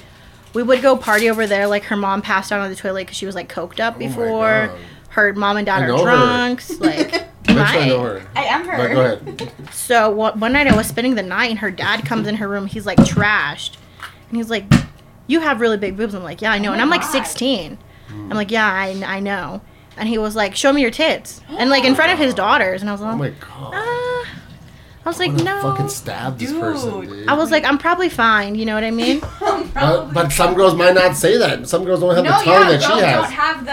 We 0.53 0.63
would 0.63 0.81
go 0.81 0.95
party 0.95 1.29
over 1.29 1.47
there. 1.47 1.67
Like 1.67 1.83
her 1.85 1.97
mom 1.97 2.21
passed 2.21 2.51
out 2.51 2.61
on 2.61 2.69
the 2.69 2.75
toilet 2.77 3.01
because 3.01 3.17
she 3.17 3.25
was 3.25 3.35
like 3.35 3.51
coked 3.51 3.79
up 3.79 3.95
Oh 3.95 3.99
before. 3.99 4.71
God. 5.15 5.21
Her 5.21 5.33
mom 5.33 5.57
and 5.57 5.65
dad 5.65 5.81
I 5.81 5.85
are 5.85 5.87
know 5.87 6.05
her. 6.05 6.57
Like, 6.79 7.13
I'm 7.47 7.55
sure 7.55 7.63
I 7.65 7.79
my- 7.79 7.87
know 7.87 8.01
her. 8.01 8.27
I 8.35 8.43
am 8.43 8.65
But 8.67 8.87
go 8.91 9.01
ahead. 9.01 9.51
so 9.71 10.09
one, 10.09 10.39
one 10.39 10.51
night 10.53 10.67
I 10.67 10.75
was 10.75 10.87
spending 10.87 11.15
the 11.15 11.23
night 11.23 11.49
and 11.51 11.59
her 11.59 11.71
dad 11.71 12.05
comes 12.05 12.27
in 12.27 12.35
her 12.35 12.47
room. 12.49 12.65
He's 12.65 12.85
like 12.85 12.97
trashed, 12.99 13.77
and 14.29 14.37
he's 14.37 14.49
like, 14.49 14.65
"You 15.27 15.39
have 15.41 15.61
really 15.61 15.77
big 15.77 15.95
boobs." 15.95 16.13
I'm 16.15 16.23
like, 16.23 16.41
"Yeah, 16.41 16.51
I 16.51 16.57
know." 16.57 16.73
and 16.73 16.81
I'm 16.81 16.89
like 16.89 17.03
16. 17.03 17.77
I'm 18.11 18.29
like, 18.31 18.51
"Yeah, 18.51 18.67
I, 18.67 19.01
I 19.05 19.19
know." 19.19 19.61
And 19.97 20.09
he 20.09 20.17
was 20.17 20.35
like, 20.35 20.55
"Show 20.55 20.73
me 20.73 20.81
your 20.81 20.91
tits," 20.91 21.39
and 21.49 21.69
like 21.69 21.85
in 21.85 21.95
front 21.95 22.11
of 22.11 22.17
his 22.19 22.33
daughters. 22.43 22.81
And 22.81 22.89
I 22.89 22.93
was 22.93 23.01
like, 23.01 23.13
Oh 23.13 23.17
my 23.17 23.29
god. 23.29 23.71
"Ah." 23.73 24.01
I 25.05 25.09
was 25.09 25.21
I 25.21 25.25
like, 25.27 25.33
"No." 25.43 25.61
fucking 25.61 25.89
stab 25.89 26.39
this 26.39 26.51
person, 26.51 27.01
Dude. 27.01 27.09
dude. 27.09 27.27
I 27.29 27.35
was 27.35 27.51
like, 27.51 27.63
"I'm 27.63 27.77
probably 27.77 28.09
fine." 28.09 28.55
You 28.55 28.65
know 28.65 28.73
what 28.73 28.83
I 28.83 28.89
mean? 28.89 29.19
but, 29.73 30.11
but 30.13 30.31
some 30.31 30.55
girls 30.55 30.73
might 30.73 30.95
not 30.95 31.15
say 31.15 31.37
that. 31.37 31.67
Some 31.67 31.85
girls 31.85 31.99
don't 31.99 32.15
have 32.15 32.23
No, 32.23 32.31
the 32.39 32.43
tongue 32.43 32.53
yeah, 32.63 32.69
that 32.71 32.81
she 32.81 32.87
girls 32.87 33.01
has. 33.01 33.15
don't 33.21 33.31
have 33.31 33.65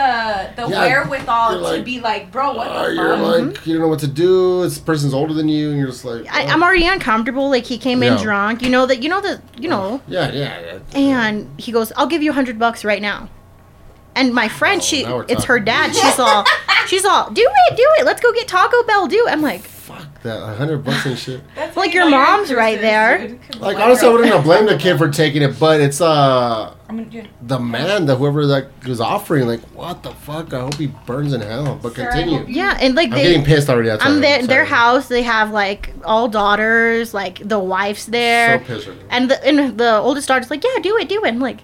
the 0.56 0.62
the 0.62 0.68
Yeah, 0.68 0.80
wherewithal 0.80 1.60
you're 1.62 1.76
to 1.78 1.82
be 1.82 2.00
like, 2.00 2.30
bro, 2.30 2.52
what 2.54 2.68
Uh, 2.68 2.86
the 2.88 2.94
you're 2.94 3.16
fuck? 3.16 3.56
like, 3.56 3.66
you 3.66 3.72
don't 3.72 3.82
know 3.82 3.88
what 3.88 4.00
to 4.00 4.06
do. 4.08 4.62
This 4.62 4.78
person's 4.78 5.14
older 5.14 5.32
than 5.32 5.48
you, 5.48 5.70
and 5.70 5.78
you're 5.78 5.88
just 5.88 6.04
like, 6.04 6.26
I, 6.30 6.44
oh. 6.44 6.48
I'm 6.48 6.62
already 6.62 6.86
uncomfortable. 6.86 7.48
Like 7.48 7.64
he 7.64 7.78
came 7.78 8.02
in 8.02 8.18
drunk. 8.18 8.60
You 8.60 8.68
know 8.68 8.84
that. 8.84 9.02
You 9.02 9.08
know 9.08 9.22
that. 9.22 9.40
You 9.58 9.70
know. 9.70 10.02
Yeah, 10.08 10.30
yeah, 10.32 10.60
yeah. 10.94 10.98
And 11.00 11.48
he 11.58 11.72
goes, 11.72 11.92
"I'll 11.96 12.06
give 12.06 12.22
you 12.22 12.30
a 12.30 12.34
hundred 12.34 12.58
bucks 12.58 12.84
right 12.84 13.00
now." 13.00 13.30
And 14.14 14.34
my 14.34 14.48
friend, 14.48 14.82
Oh, 14.82 14.84
she, 14.84 15.02
now 15.04 15.16
we're 15.16 15.26
it's 15.30 15.44
her 15.44 15.58
dad. 15.58 15.94
She's 15.94 16.18
all, 16.18 16.44
she's 16.86 17.06
all, 17.06 17.30
do 17.30 17.40
it, 17.70 17.76
do 17.78 17.86
it. 17.98 18.04
Let's 18.04 18.20
go 18.20 18.30
get 18.34 18.46
Taco 18.46 18.82
Bell. 18.82 19.06
Do 19.06 19.26
it. 19.26 19.30
I'm 19.30 19.40
like, 19.40 19.62
Fuck 19.62 19.71
that, 20.22 20.42
a 20.42 20.54
hundred 20.54 20.84
bucks 20.84 21.04
and 21.06 21.18
shit. 21.18 21.40
That's 21.54 21.76
Like, 21.76 21.92
your 21.94 22.04
you 22.04 22.10
know 22.10 22.16
you're 22.18 22.26
mom's 22.26 22.52
right 22.52 22.80
there. 22.80 23.28
Like 23.58 23.76
what, 23.76 23.80
honestly, 23.80 24.06
I 24.08 24.10
bro? 24.10 24.12
wouldn't 24.20 24.34
have 24.34 24.44
blamed 24.44 24.68
the 24.68 24.78
kid 24.78 24.98
for 24.98 25.08
taking 25.10 25.42
it, 25.42 25.58
but 25.58 25.80
it's 25.80 26.00
uh 26.00 26.74
I'm 26.88 27.04
gonna 27.08 27.26
the 27.40 27.58
man 27.58 28.06
that 28.06 28.16
whoever 28.16 28.46
that 28.46 28.68
was 28.86 29.00
offering. 29.00 29.46
Like, 29.46 29.60
what 29.74 30.02
the 30.02 30.10
fuck? 30.12 30.52
I 30.52 30.60
hope 30.60 30.74
he 30.74 30.88
burns 30.88 31.32
in 31.32 31.40
hell. 31.40 31.78
But 31.82 31.94
Sir, 31.94 32.10
continue. 32.10 32.44
yeah, 32.48 32.76
and 32.80 32.94
like 32.94 33.10
I'm 33.10 33.16
getting 33.18 33.44
pissed 33.44 33.68
already. 33.70 33.88
That's 33.88 34.04
I'm 34.04 34.16
why 34.16 34.20
there. 34.20 34.46
Their 34.46 34.64
house, 34.64 35.08
they 35.08 35.22
have 35.22 35.50
like 35.52 35.92
all 36.04 36.28
daughters. 36.28 37.14
Like 37.14 37.40
the 37.46 37.58
wife's 37.58 38.04
there. 38.06 38.58
So 38.58 38.64
there, 38.64 38.76
pissed. 38.76 38.88
right 38.88 38.96
and 39.10 39.30
the 39.30 39.44
and 39.46 39.78
the 39.78 39.98
oldest 39.98 40.28
daughter's 40.28 40.50
like, 40.50 40.62
yeah, 40.62 40.80
do 40.82 40.96
it, 40.98 41.08
do 41.08 41.24
it. 41.24 41.28
I'm 41.28 41.40
like, 41.40 41.60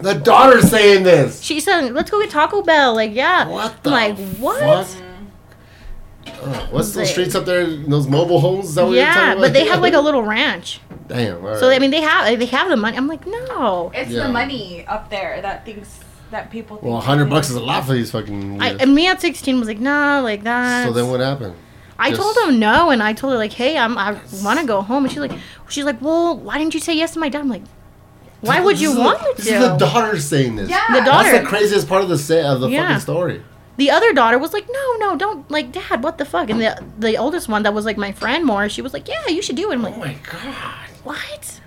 The 0.00 0.14
daughter's 0.14 0.68
saying 0.70 1.04
this. 1.04 1.40
she 1.40 1.58
said, 1.60 1.92
let's 1.94 2.10
go 2.10 2.20
get 2.20 2.30
Taco 2.30 2.62
Bell. 2.62 2.94
Like, 2.94 3.14
yeah. 3.14 3.48
What 3.48 3.82
the 3.82 3.90
I'm 3.90 4.16
like, 4.16 4.36
what? 4.38 4.60
fuck? 4.86 5.01
Uh, 6.42 6.66
what's 6.70 6.92
those 6.92 7.10
streets 7.10 7.34
up 7.34 7.44
there? 7.44 7.64
Those 7.66 8.06
mobile 8.08 8.40
homes? 8.40 8.70
Is 8.70 8.74
that 8.74 8.82
what 8.84 8.90
you're 8.92 9.00
Yeah, 9.02 9.14
talking 9.14 9.40
but 9.40 9.52
they 9.52 9.66
have 9.66 9.80
like 9.80 9.94
a 9.94 10.00
little 10.00 10.22
ranch. 10.22 10.80
Damn. 11.08 11.44
all 11.44 11.56
So 11.56 11.70
I 11.70 11.78
mean, 11.78 11.90
they 11.90 12.00
have 12.00 12.38
they 12.38 12.46
have 12.46 12.68
the 12.68 12.76
money. 12.76 12.96
I'm 12.96 13.06
like, 13.08 13.26
no. 13.26 13.90
It's 13.94 14.10
Yeah. 14.10 14.26
the 14.26 14.32
money 14.32 14.84
up 14.86 15.10
there 15.10 15.40
that 15.42 15.64
thinks 15.64 16.00
that 16.30 16.50
people. 16.50 16.76
Think 16.78 16.90
well, 16.90 17.00
hundred 17.00 17.28
bucks 17.30 17.50
is 17.50 17.56
a 17.56 17.60
lot 17.60 17.84
for 17.84 17.92
these 17.92 18.10
fucking. 18.10 18.60
I, 18.62 18.70
and 18.74 18.94
me 18.94 19.06
at 19.08 19.20
16 19.20 19.58
was 19.58 19.68
like, 19.68 19.80
nah, 19.80 20.20
like 20.20 20.42
that. 20.44 20.86
so 20.86 20.92
then 20.92 21.08
what 21.10 21.20
happened? 21.20 21.54
I 21.98 22.10
Just- 22.10 22.20
told 22.22 22.36
him 22.48 22.58
no, 22.58 22.90
and 22.90 23.02
I 23.02 23.12
told 23.12 23.32
her 23.34 23.38
like, 23.38 23.52
"Hey, 23.52 23.76
I'm 23.78 23.96
I 23.96 24.16
want 24.42 24.58
to 24.58 24.66
go 24.66 24.80
home," 24.82 25.04
and 25.04 25.12
she's 25.12 25.20
like, 25.20 25.32
"She's 25.68 25.84
like, 25.84 26.00
well, 26.02 26.36
why 26.36 26.58
didn't 26.58 26.74
you 26.74 26.80
say 26.80 26.94
yes 26.96 27.12
to 27.12 27.20
my 27.20 27.28
dad?" 27.28 27.42
I'm 27.42 27.48
like, 27.48 27.62
"Why 28.40 28.58
would 28.60 28.80
you 28.80 28.96
want 28.96 29.20
the, 29.20 29.24
me 29.26 29.32
This 29.36 29.46
is 29.46 29.60
the 29.60 29.72
to?" 29.74 29.78
daughter 29.78 30.18
saying 30.18 30.56
this. 30.56 30.68
Yeah. 30.70 30.80
The 30.98 31.04
daughter. 31.04 31.30
That's 31.30 31.44
the 31.44 31.48
craziest 31.48 31.88
part 31.88 32.02
of 32.02 32.08
the 32.08 32.18
sa- 32.18 32.54
of 32.54 32.60
the 32.60 32.70
Yeah. 32.70 32.88
fucking 32.88 33.00
story. 33.00 33.42
The 33.78 33.90
other 33.90 34.12
daughter 34.12 34.38
was 34.38 34.52
like, 34.52 34.66
"No, 34.70 34.96
no, 34.98 35.16
don't 35.16 35.50
like, 35.50 35.72
Dad, 35.72 36.02
what 36.02 36.18
the 36.18 36.24
fuck?" 36.24 36.50
And 36.50 36.60
the 36.60 36.82
the 36.98 37.16
oldest 37.16 37.48
one 37.48 37.62
that 37.62 37.72
was 37.74 37.84
like 37.84 37.96
my 37.96 38.12
friend 38.12 38.44
more, 38.44 38.68
she 38.68 38.82
was 38.82 38.92
like, 38.92 39.08
"Yeah, 39.08 39.28
you 39.28 39.40
should 39.42 39.56
do 39.56 39.70
it." 39.70 39.74
I'm 39.74 39.82
like, 39.82 39.94
Oh 39.96 40.00
my 40.00 40.16
god. 40.30 40.88
"What?" 41.04 41.60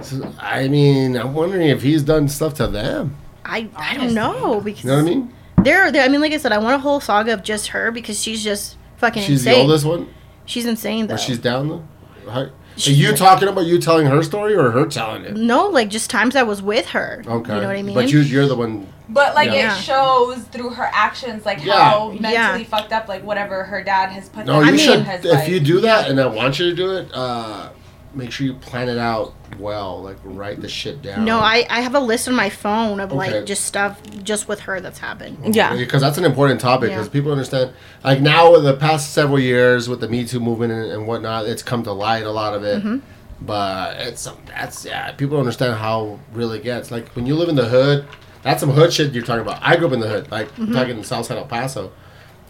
So, 0.00 0.32
I 0.40 0.66
mean, 0.68 1.16
I'm 1.16 1.34
wondering 1.34 1.68
if 1.68 1.82
he's 1.82 2.02
done 2.02 2.28
stuff 2.28 2.54
to 2.54 2.66
them. 2.66 3.16
I 3.44 3.68
I 3.76 3.96
don't 3.96 4.14
know 4.14 4.60
because 4.60 4.84
You 4.84 4.90
know 4.90 4.96
what 4.96 5.02
I 5.06 5.08
mean? 5.14 5.32
they're, 5.62 5.92
they're 5.92 6.04
I 6.04 6.08
mean, 6.08 6.20
like 6.20 6.32
I 6.32 6.38
said, 6.38 6.52
I 6.52 6.58
want 6.58 6.74
a 6.74 6.78
whole 6.78 6.98
saga 7.00 7.34
of 7.34 7.42
just 7.44 7.68
her 7.68 7.90
because 7.92 8.20
she's 8.20 8.42
just 8.42 8.76
fucking 8.96 9.22
She's 9.22 9.40
insane. 9.46 9.54
the 9.54 9.60
oldest 9.60 9.84
one, 9.84 10.08
She's 10.46 10.66
insane 10.66 11.06
though. 11.06 11.14
or 11.14 11.18
she's 11.18 11.38
down 11.38 11.68
though. 11.68 11.84
How, 12.30 12.46
are 12.76 12.80
She's- 12.80 12.96
you 12.98 13.14
talking 13.14 13.48
about 13.48 13.66
you 13.66 13.78
telling 13.78 14.06
her 14.06 14.22
story 14.22 14.54
or 14.54 14.70
her 14.70 14.86
telling 14.86 15.24
it? 15.24 15.36
no, 15.36 15.66
like 15.68 15.88
just 15.90 16.10
times 16.10 16.36
I 16.36 16.42
was 16.42 16.62
with 16.62 16.86
her. 16.88 17.22
Okay. 17.26 17.54
You 17.54 17.60
know 17.60 17.66
what 17.68 17.76
I 17.76 17.82
mean? 17.82 17.94
But 17.94 18.10
you, 18.12 18.20
you're 18.20 18.46
the 18.46 18.56
one. 18.56 18.86
But 19.08 19.34
like 19.34 19.50
Yeah. 19.50 19.76
it 19.76 19.82
shows 19.82 20.38
through 20.52 20.70
her 20.70 20.88
actions, 20.92 21.44
like 21.44 21.62
Yeah. 21.64 21.90
how 21.90 22.08
mentally 22.18 22.32
Yeah. 22.32 22.64
fucked 22.64 22.92
up, 22.92 23.08
like 23.08 23.22
whatever 23.24 23.64
her 23.64 23.82
dad 23.84 24.08
has 24.10 24.28
put. 24.30 24.46
No, 24.46 24.60
them 24.60 24.66
you 24.68 24.72
mean- 24.72 24.80
should. 24.86 25.00
has, 25.02 25.24
If 25.24 25.32
like- 25.32 25.48
you 25.48 25.60
do 25.60 25.80
that, 25.80 26.08
and 26.08 26.18
I 26.20 26.26
want 26.26 26.58
you 26.58 26.70
to 26.70 26.74
do 26.76 26.92
it, 26.96 27.08
uh, 27.12 27.68
make 28.14 28.30
sure 28.30 28.46
you 28.46 28.54
plan 28.54 28.88
it 28.88 28.98
out 28.98 29.34
well. 29.58 30.02
Like 30.02 30.16
write 30.24 30.60
the 30.60 30.68
shit 30.68 31.02
down. 31.02 31.24
No, 31.24 31.38
I, 31.38 31.66
I 31.70 31.80
have 31.80 31.94
a 31.94 32.00
list 32.00 32.28
on 32.28 32.34
my 32.34 32.50
phone 32.50 33.00
of 33.00 33.12
Okay. 33.12 33.32
like 33.36 33.46
just 33.46 33.64
stuff 33.64 34.00
just 34.22 34.48
with 34.48 34.60
her 34.60 34.80
that's 34.80 34.98
happened. 34.98 35.54
Yeah. 35.54 35.74
because 35.76 36.02
that's 36.02 36.18
an 36.18 36.24
important 36.24 36.60
topic 36.60 36.90
Yeah. 36.90 36.96
because 36.96 37.08
people 37.08 37.30
understand 37.32 37.72
like 38.04 38.20
now 38.20 38.56
the 38.58 38.74
past 38.76 39.12
several 39.12 39.38
years 39.40 39.88
with 39.88 40.00
the 40.00 40.08
me 40.08 40.26
too 40.26 40.40
movement 40.40 40.72
and, 40.72 40.92
and 40.92 41.06
whatnot 41.06 41.46
it's 41.46 41.62
come 41.62 41.82
to 41.84 41.92
light 41.92 42.24
a 42.24 42.30
lot 42.30 42.54
of 42.54 42.64
it 42.64 42.82
Mm-hmm. 42.82 42.98
but 43.46 43.96
it's 43.98 44.20
some 44.22 44.36
that's 44.46 44.84
yeah 44.84 45.12
people 45.12 45.32
don't 45.36 45.40
understand 45.40 45.78
how 45.78 46.18
really 46.32 46.58
it 46.58 46.64
gets 46.64 46.90
like 46.90 47.08
when 47.16 47.26
you 47.26 47.34
live 47.34 47.48
in 47.48 47.54
the 47.56 47.66
hood 47.68 48.06
that's 48.42 48.60
some 48.60 48.70
hood 48.70 48.92
shit 48.92 49.12
you're 49.12 49.24
talking 49.24 49.42
about 49.42 49.58
i 49.62 49.76
grew 49.76 49.86
up 49.86 49.92
in 49.92 50.00
the 50.00 50.08
hood 50.08 50.30
like 50.30 50.48
Mm-hmm. 50.56 50.72
Talking 50.72 50.98
in 50.98 51.04
south 51.04 51.26
side 51.26 51.38
el 51.38 51.46
paso 51.46 51.92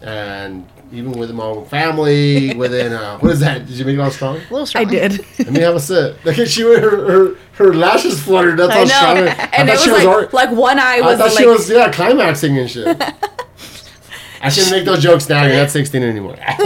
and 0.01 0.67
even 0.93 1.11
within 1.13 1.35
my 1.35 1.43
own 1.43 1.65
family 1.65 2.53
within 2.55 2.93
uh 2.93 3.17
what 3.19 3.31
is 3.31 3.39
that 3.39 3.65
did 3.65 3.75
you 3.77 3.83
make 3.85 3.95
it 3.95 3.99
all 3.99 4.11
strong 4.11 4.35
A 4.37 4.39
little 4.51 4.65
strong. 4.65 4.85
I 4.85 4.89
did. 4.89 5.25
let 5.39 5.51
me 5.51 5.59
have 5.61 5.75
a 5.75 5.79
sip 5.79 6.23
look 6.23 6.37
at 6.37 6.47
she 6.47 6.61
her, 6.61 6.79
her, 6.79 7.35
her 7.53 7.73
lashes 7.73 8.21
fluttered 8.23 8.57
that's 8.59 8.71
I 8.71 8.75
how 8.75 8.83
know, 8.83 8.89
strong 8.89 9.17
it- 9.17 9.53
and 9.57 9.69
I 9.69 9.73
it 9.73 9.77
thought 9.77 9.77
was 9.77 9.83
she 9.83 9.91
like, 9.91 10.05
already- 10.07 10.29
like 10.33 10.51
one 10.51 10.79
eye 10.79 10.97
I 10.97 11.01
was 11.01 11.17
thought 11.17 11.29
like. 11.29 11.37
she 11.39 11.45
was 11.47 11.69
yeah 11.69 11.91
climaxing 11.91 12.57
and 12.57 12.69
shit. 12.69 12.85
I 14.41 14.49
shouldn't 14.49 14.71
make 14.73 14.83
those 14.83 15.01
jokes 15.01 15.29
now. 15.29 15.45
You're 15.45 15.55
not 15.55 15.71
16 15.71 16.03
anymore. 16.03 16.35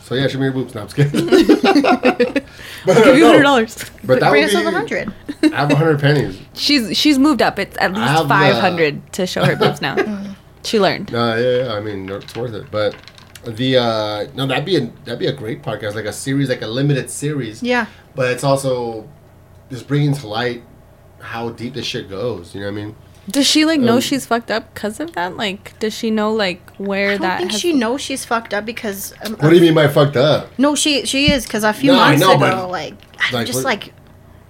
so 0.00 0.14
yeah, 0.16 0.26
show 0.26 0.38
me 0.38 0.44
your 0.46 0.52
boobs. 0.52 0.74
No, 0.74 0.80
I'm 0.82 0.88
just 0.88 0.96
kidding. 0.96 2.44
but, 2.86 3.02
Give 3.04 3.16
you 3.16 3.26
hundred 3.26 3.42
dollars. 3.42 3.90
but 4.04 4.20
that 4.20 4.30
Bring 4.30 4.44
would 4.44 4.54
us 4.54 4.60
be. 4.60 4.66
up 4.66 4.72
a 4.72 4.76
hundred. 4.76 5.14
I 5.42 5.56
have 5.56 5.68
100 5.70 6.00
pennies. 6.00 6.40
She's 6.54 6.96
she's 6.96 7.18
moved 7.18 7.42
up. 7.42 7.58
It's 7.58 7.76
at 7.78 7.92
least 7.92 8.02
have, 8.06 8.26
uh, 8.26 8.28
five 8.28 8.54
hundred 8.56 9.12
to 9.14 9.26
show 9.26 9.44
her 9.44 9.56
boobs 9.56 9.80
now. 9.80 9.96
she 10.64 10.80
learned. 10.80 11.12
No, 11.12 11.36
yeah, 11.36 11.64
yeah, 11.66 11.72
I 11.74 11.80
mean 11.80 12.08
it's 12.08 12.34
worth 12.34 12.54
it. 12.54 12.70
But 12.70 12.96
the 13.44 13.76
uh 13.76 14.26
no, 14.34 14.46
that'd 14.46 14.64
be 14.64 14.76
a 14.76 14.80
that'd 15.04 15.18
be 15.18 15.26
a 15.28 15.32
great 15.32 15.62
podcast, 15.62 15.94
like 15.94 16.06
a 16.06 16.12
series, 16.12 16.48
like 16.48 16.62
a 16.62 16.66
limited 16.66 17.08
series. 17.10 17.62
Yeah. 17.62 17.86
But 18.14 18.30
it's 18.32 18.42
also 18.44 19.08
just 19.70 19.86
bringing 19.86 20.12
to 20.14 20.26
light 20.26 20.62
how 21.20 21.50
deep 21.50 21.74
this 21.74 21.86
shit 21.86 22.08
goes. 22.10 22.54
You 22.54 22.60
know 22.62 22.66
what 22.66 22.72
I 22.80 22.84
mean? 22.84 22.96
Does 23.30 23.46
she 23.46 23.64
like 23.66 23.78
know 23.80 23.96
Um, 23.96 24.00
she's 24.00 24.24
fucked 24.26 24.50
up 24.50 24.72
because 24.72 25.00
of 25.00 25.12
that? 25.12 25.36
Like, 25.36 25.78
does 25.78 25.92
she 25.94 26.10
know 26.10 26.32
like 26.32 26.60
where 26.76 27.10
that. 27.10 27.14
I 27.14 27.18
don't 27.18 27.20
that? 27.28 27.38
think 27.40 27.50
has- 27.52 27.60
she 27.60 27.72
knows 27.74 28.00
she's 28.00 28.24
fucked 28.24 28.54
up 28.54 28.64
because. 28.64 29.12
Um, 29.24 29.34
What 29.34 29.50
do 29.50 29.54
you 29.56 29.60
mean 29.60 29.74
by 29.74 29.88
fucked 29.88 30.16
up? 30.16 30.48
No, 30.58 30.74
she 30.74 31.04
she 31.04 31.30
is 31.30 31.44
because 31.44 31.62
a 31.64 31.72
few 31.72 31.92
No, 31.92 31.98
months 31.98 32.20
know, 32.20 32.30
ago, 32.32 32.40
but, 32.40 32.70
like, 32.70 32.94
I'm 33.20 33.34
like, 33.34 33.46
just 33.46 33.58
what- 33.58 33.64
like 33.64 33.92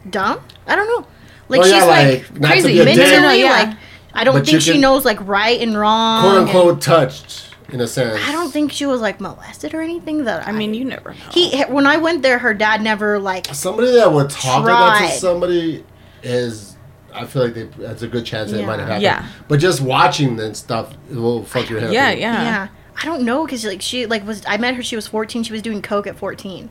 dumb. 0.09 0.41
I 0.67 0.77
don't 0.77 0.87
know. 0.87 1.07
Like 1.49 1.61
Oh, 1.61 1.65
she's 1.65 1.73
yeah, 1.73 1.85
like, 1.85 2.31
like, 2.39 2.43
crazy. 2.51 2.69
be 2.75 2.81
a 2.81 2.85
Mentally, 2.85 3.39
dick, 3.39 3.45
yeah. 3.45 3.51
like 3.51 3.77
I 4.15 4.25
don't 4.25 4.35
But 4.35 4.47
think 4.47 4.61
she 4.63 4.79
knows 4.79 5.05
like 5.05 5.19
right 5.27 5.61
and 5.61 5.77
wrong. 5.79 6.23
quote 6.23 6.37
and- 6.39 6.47
unquote 6.49 6.81
touched 6.81 7.47
in 7.71 7.81
a 7.81 7.87
sense. 7.87 8.21
I 8.27 8.33
don't 8.33 8.51
think 8.53 8.71
she 8.73 8.87
was 8.87 9.01
like 9.01 9.21
molested 9.21 9.75
or 9.75 9.81
anything. 9.81 10.25
That 10.25 10.47
I 10.47 10.53
mean, 10.53 10.73
you 10.75 10.85
never 10.85 11.11
know. 11.11 11.17
he 11.33 11.63
when 11.65 11.87
I 11.87 11.97
went 11.97 12.23
there, 12.23 12.39
her 12.39 12.55
dad 12.55 12.81
never 12.83 13.19
like 13.19 13.49
somebody 13.55 13.93
that 13.93 14.13
would 14.13 14.31
talk 14.31 14.63
about 14.63 15.01
to 15.01 15.09
somebody 15.19 15.85
is. 16.23 16.77
I 17.15 17.25
feel 17.27 17.45
like 17.45 17.55
they, 17.55 17.65
that's 17.65 18.03
a 18.03 18.09
good 18.09 18.25
chance 18.27 18.51
that 18.51 18.61
it 18.61 18.67
might 18.67 18.79
have 18.79 18.89
happened. 18.89 19.03
Yeah. 19.03 19.27
But 19.49 19.61
just 19.61 19.81
watching 19.81 20.39
and 20.41 20.57
stuff 20.57 20.93
it 21.11 21.17
will 21.17 21.45
fuck 21.45 21.69
your 21.71 21.81
head 21.81 21.93
yeah, 21.93 22.09
up. 22.11 22.19
yeah, 22.19 22.43
yeah. 22.43 22.69
I 23.01 23.05
don't 23.07 23.23
know 23.23 23.45
because 23.45 23.65
like 23.65 23.81
she 23.83 24.07
like 24.07 24.27
was 24.27 24.43
I 24.47 24.57
met 24.57 24.75
her 24.75 24.83
she 24.83 24.97
was 24.97 25.07
14 25.07 25.43
she 25.45 25.53
was 25.53 25.63
doing 25.63 25.81
coke 25.83 26.07
at 26.07 26.17
14 26.17 26.69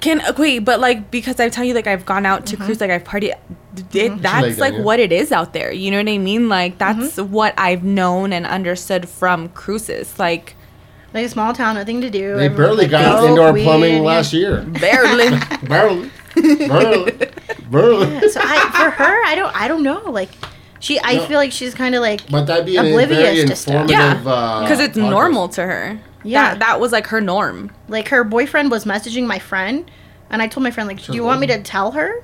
Can 0.00 0.20
uh, 0.20 0.32
wait, 0.38 0.60
but 0.60 0.80
like 0.80 1.10
because 1.10 1.40
I 1.40 1.48
tell 1.48 1.64
you, 1.64 1.74
like 1.74 1.86
I've 1.86 2.04
gone 2.06 2.26
out 2.26 2.44
Mm-hmm. 2.44 2.56
to 2.56 2.64
Cruces, 2.64 2.80
like 2.80 2.90
I've 2.90 3.04
partied. 3.04 3.34
It, 3.94 4.22
That's 4.22 4.58
like 4.58 4.58
like 4.58 4.72
yeah. 4.74 4.82
what 4.82 5.00
it 5.00 5.12
is 5.12 5.32
out 5.32 5.52
there. 5.54 5.72
You 5.72 5.90
know 5.90 5.98
what 5.98 6.08
I 6.08 6.18
mean? 6.18 6.48
Like 6.48 6.78
that's 6.78 7.16
Mm-hmm. 7.16 7.32
what 7.32 7.54
I've 7.58 7.82
known 7.84 8.32
and 8.32 8.46
understood 8.46 9.08
from 9.08 9.48
Cruces. 9.50 10.18
Like 10.18 10.54
like 11.14 11.24
a 11.24 11.28
small 11.30 11.54
town 11.54 11.76
nothing 11.76 12.00
to 12.02 12.10
do 12.10 12.36
They 12.36 12.46
everyone, 12.46 12.56
barely 12.56 12.82
like, 12.82 12.90
got 12.90 13.18
broke, 13.20 13.30
indoor 13.30 13.52
weed, 13.52 13.64
plumbing 13.64 14.02
last 14.04 14.32
year. 14.34 14.60
barely. 14.62 15.30
barely. 15.68 16.10
Barely. 16.68 17.18
Barely. 17.70 18.28
so 18.30 18.40
I 18.42 18.60
for 18.70 18.90
her 18.90 19.24
I 19.24 19.34
don't 19.34 19.54
I 19.54 19.68
don't 19.68 19.82
know 19.82 20.00
like 20.10 20.30
she 20.80 21.00
I 21.00 21.14
No. 21.16 21.26
feel 21.26 21.38
like 21.38 21.52
she's 21.52 21.74
kind 21.74 21.94
of 21.94 22.00
like 22.00 22.28
But 22.30 22.46
that'd 22.46 22.66
be 22.66 22.76
an 22.76 22.86
Oblivious 22.86 23.18
very 23.18 23.46
to 23.46 23.56
stuff. 23.56 23.74
informative. 23.90 24.24
yeah, 24.24 24.32
uh, 24.32 24.62
because 24.62 24.80
it's 24.80 24.96
podcast. 24.98 25.10
normal 25.10 25.48
to 25.50 25.62
her. 25.62 25.98
Yeah. 26.22 26.50
that, 26.50 26.58
that 26.60 26.80
was 26.80 26.92
like 26.92 27.06
her 27.08 27.20
norm. 27.20 27.70
like 27.88 28.08
her 28.08 28.24
boyfriend 28.24 28.70
was 28.70 28.84
messaging 28.84 29.26
my 29.26 29.38
friend 29.38 29.90
and 30.30 30.42
I 30.42 30.48
told 30.48 30.64
my 30.64 30.70
friend 30.70 30.88
like 30.88 31.02
do 31.04 31.12
you 31.14 31.24
want 31.24 31.40
me 31.40 31.46
to 31.48 31.62
tell 31.62 31.92
her 31.92 32.22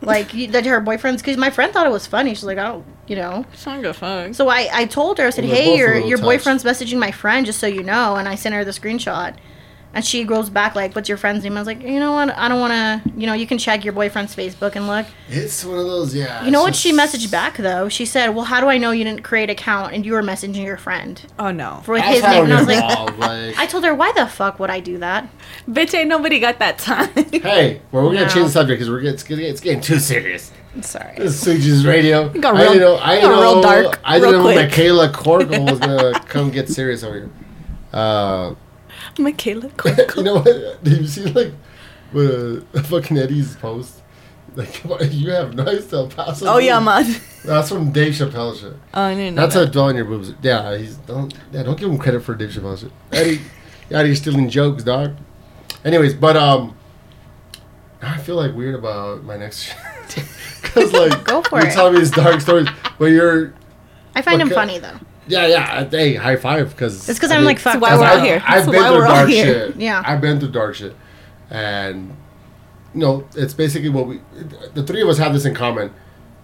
like 0.00 0.34
you, 0.34 0.48
that 0.48 0.66
her 0.66 0.80
boyfriend's 0.80 1.22
because 1.22 1.36
my 1.38 1.50
friend 1.50 1.72
thought 1.72 1.86
it 1.86 1.92
was 1.92 2.06
funny 2.06 2.34
she's 2.34 2.44
like 2.44 2.58
I 2.58 2.64
don't 2.68 2.84
you 3.06 3.16
know 3.16 3.44
fuck. 3.54 4.34
So 4.34 4.48
I, 4.48 4.68
I 4.72 4.84
told 4.86 5.18
her, 5.18 5.26
I 5.26 5.30
said, 5.30 5.44
Well, 5.44 5.52
they're 5.54 5.62
hey, 5.62 5.74
a 5.74 5.76
your, 5.76 5.94
little 5.94 6.08
your 6.08 6.18
touched. 6.18 6.26
boyfriend's 6.26 6.64
messaging 6.64 6.98
my 6.98 7.10
friend, 7.10 7.44
just 7.46 7.58
so 7.58 7.66
you 7.66 7.82
know. 7.82 8.16
And 8.16 8.26
I 8.26 8.34
sent 8.34 8.54
her 8.54 8.64
the 8.64 8.70
screenshot. 8.70 9.34
And 9.94 10.04
she 10.04 10.24
goes 10.24 10.50
back, 10.50 10.74
like, 10.74 10.94
what's 10.96 11.08
your 11.08 11.16
friend's 11.16 11.44
name? 11.44 11.56
I 11.56 11.60
was 11.60 11.68
like, 11.68 11.80
you 11.82 12.00
know 12.00 12.10
what? 12.12 12.36
I 12.36 12.48
don't 12.48 12.58
want 12.58 12.72
to, 12.72 13.12
you 13.16 13.28
know, 13.28 13.32
you 13.32 13.46
can 13.46 13.58
check 13.58 13.84
your 13.84 13.92
boyfriend's 13.92 14.34
Facebook 14.34 14.74
and 14.74 14.88
look. 14.88 15.06
It's 15.28 15.64
one 15.64 15.78
of 15.78 15.84
those, 15.86 16.12
yeah. 16.14 16.44
You 16.44 16.50
know 16.50 16.66
it's 16.66 16.70
what 16.70 16.74
she 16.76 16.92
messaged 16.92 17.30
back, 17.30 17.56
though? 17.58 17.88
She 17.88 18.04
said, 18.04 18.30
well, 18.30 18.44
how 18.44 18.60
do 18.60 18.66
I 18.68 18.76
know 18.76 18.90
you 18.90 19.04
didn't 19.04 19.22
create 19.22 19.44
an 19.44 19.50
account 19.50 19.94
and 19.94 20.04
you 20.04 20.12
were 20.14 20.22
messaging 20.22 20.64
your 20.64 20.76
friend 20.76 21.22
Oh 21.38 21.52
no, 21.52 21.80
for 21.84 21.96
That's 21.96 22.08
his 22.16 22.24
how 22.24 22.32
name? 22.32 22.44
And 22.46 22.54
I 22.54 22.58
was 22.58 22.66
like, 22.66 22.82
involved, 22.82 23.18
like, 23.20 23.58
I 23.58 23.66
told 23.66 23.84
her, 23.84 23.94
why 23.94 24.10
the 24.12 24.26
fuck 24.26 24.58
would 24.58 24.70
I 24.70 24.80
do 24.80 24.98
that? 24.98 25.28
bitch, 25.68 25.94
ain't 25.94 26.08
nobody 26.08 26.40
got 26.40 26.58
that 26.58 26.78
time. 26.78 27.10
hey, 27.32 27.80
well, 27.92 28.02
we're 28.04 28.14
gonna 28.14 28.26
No. 28.26 28.28
change 28.32 28.46
the 28.46 28.50
subject 28.52 28.78
because 28.80 28.90
we're 28.90 28.98
getting, 29.00 29.14
it's, 29.14 29.22
getting, 29.22 29.44
it's 29.46 29.60
getting 29.60 29.80
too 29.80 30.00
serious. 30.00 30.50
Sorry. 30.80 31.14
This 31.16 31.34
is 31.34 31.40
Sweet 31.40 31.60
Jesus 31.60 31.84
radio. 31.84 32.30
got 32.30 32.56
I 32.56 32.62
real- 32.62 32.72
didn't 32.72 32.80
know. 32.88 32.96
I 32.96 33.20
got 33.20 33.28
didn't 33.28 33.30
real 33.40 33.54
know. 33.54 33.62
dark 33.62 34.00
I 34.04 34.18
didn't 34.18 34.30
real 34.32 34.38
know 34.42 34.44
quick. 34.52 34.56
Michaela 34.70 35.08
Corkle 35.12 35.70
was 35.70 35.78
gonna 35.78 36.18
come 36.26 36.50
get 36.50 36.68
serious 36.68 37.04
over 37.04 37.14
here. 37.14 37.30
Uh, 37.92 38.54
Michaela. 39.18 39.70
you 40.16 40.22
know 40.22 40.34
what? 40.36 40.84
Did 40.84 41.00
you 41.00 41.06
see 41.06 41.24
like 41.24 41.52
uh, 42.14 42.60
fucking 42.82 43.18
Eddie's 43.18 43.56
post? 43.56 44.02
Like 44.56 44.82
you 45.12 45.30
have 45.30 45.54
nice 45.54 45.92
El 45.92 46.08
Paso. 46.08 46.46
Oh 46.46 46.58
yeah, 46.58 46.78
man. 46.80 47.04
That's 47.44 47.68
from 47.68 47.92
Dave 47.92 48.14
Chappelle 48.14 48.58
shit. 48.58 48.74
Oh, 48.94 49.02
I 49.02 49.14
didn't 49.14 49.34
know 49.34 49.42
That's 49.42 49.54
that. 49.54 49.68
a 49.68 49.72
dwell 49.72 49.86
on 49.86 49.96
your 49.96 50.04
boobs. 50.04 50.32
Yeah, 50.42 50.76
he's 50.78 50.96
don't. 50.96 51.34
Yeah, 51.52 51.62
don't 51.64 51.78
give 51.78 51.90
him 51.90 51.98
credit 51.98 52.20
for 52.20 52.34
Dave 52.34 52.50
Chappelle 52.50 52.78
shit. 52.78 52.92
Eddie, 53.12 53.40
Eddie, 53.90 54.08
you're 54.08 54.16
stealing 54.16 54.48
jokes, 54.48 54.84
dog. 54.84 55.16
Anyways, 55.84 56.14
but 56.14 56.36
um, 56.36 56.76
I 58.00 58.18
feel 58.18 58.36
like 58.36 58.54
weird 58.54 58.74
about 58.74 59.24
my 59.24 59.36
next. 59.36 59.74
Because 60.62 60.92
like, 60.92 61.24
Go 61.24 61.42
for 61.42 61.58
you're 61.58 61.68
it. 61.68 61.72
telling 61.74 61.94
me 61.94 61.98
these 62.00 62.10
dark 62.10 62.40
stories, 62.40 62.68
but 62.98 63.06
you're 63.06 63.52
I 64.14 64.22
find 64.22 64.40
him 64.40 64.48
funny, 64.50 64.78
though. 64.78 64.98
Yeah, 65.26 65.46
yeah. 65.46 65.88
Hey, 65.88 66.14
high 66.14 66.36
five 66.36 66.70
because 66.70 67.08
it's 67.08 67.18
because 67.18 67.30
I'm, 67.30 67.44
like, 67.44 67.58
fucked 67.58 67.80
why 67.80 67.90
up. 67.90 68.00
we're 68.00 68.06
I've, 68.06 68.18
out 68.18 68.24
here. 68.24 68.42
I've 68.46 68.66
been 68.66 68.82
through 68.82 69.00
dark 69.00 69.30
shit. 69.30 69.76
Yeah. 69.76 70.02
I've 70.04 70.20
been 70.20 70.40
through 70.40 70.52
dark 70.52 70.74
shit, 70.74 70.94
and 71.50 72.16
you 72.94 73.00
know, 73.00 73.26
it's 73.34 73.54
basically 73.54 73.88
what 73.88 74.06
we. 74.06 74.20
The 74.74 74.82
three 74.82 75.02
of 75.02 75.08
us 75.08 75.18
have 75.18 75.32
this 75.32 75.44
in 75.44 75.54
common, 75.54 75.92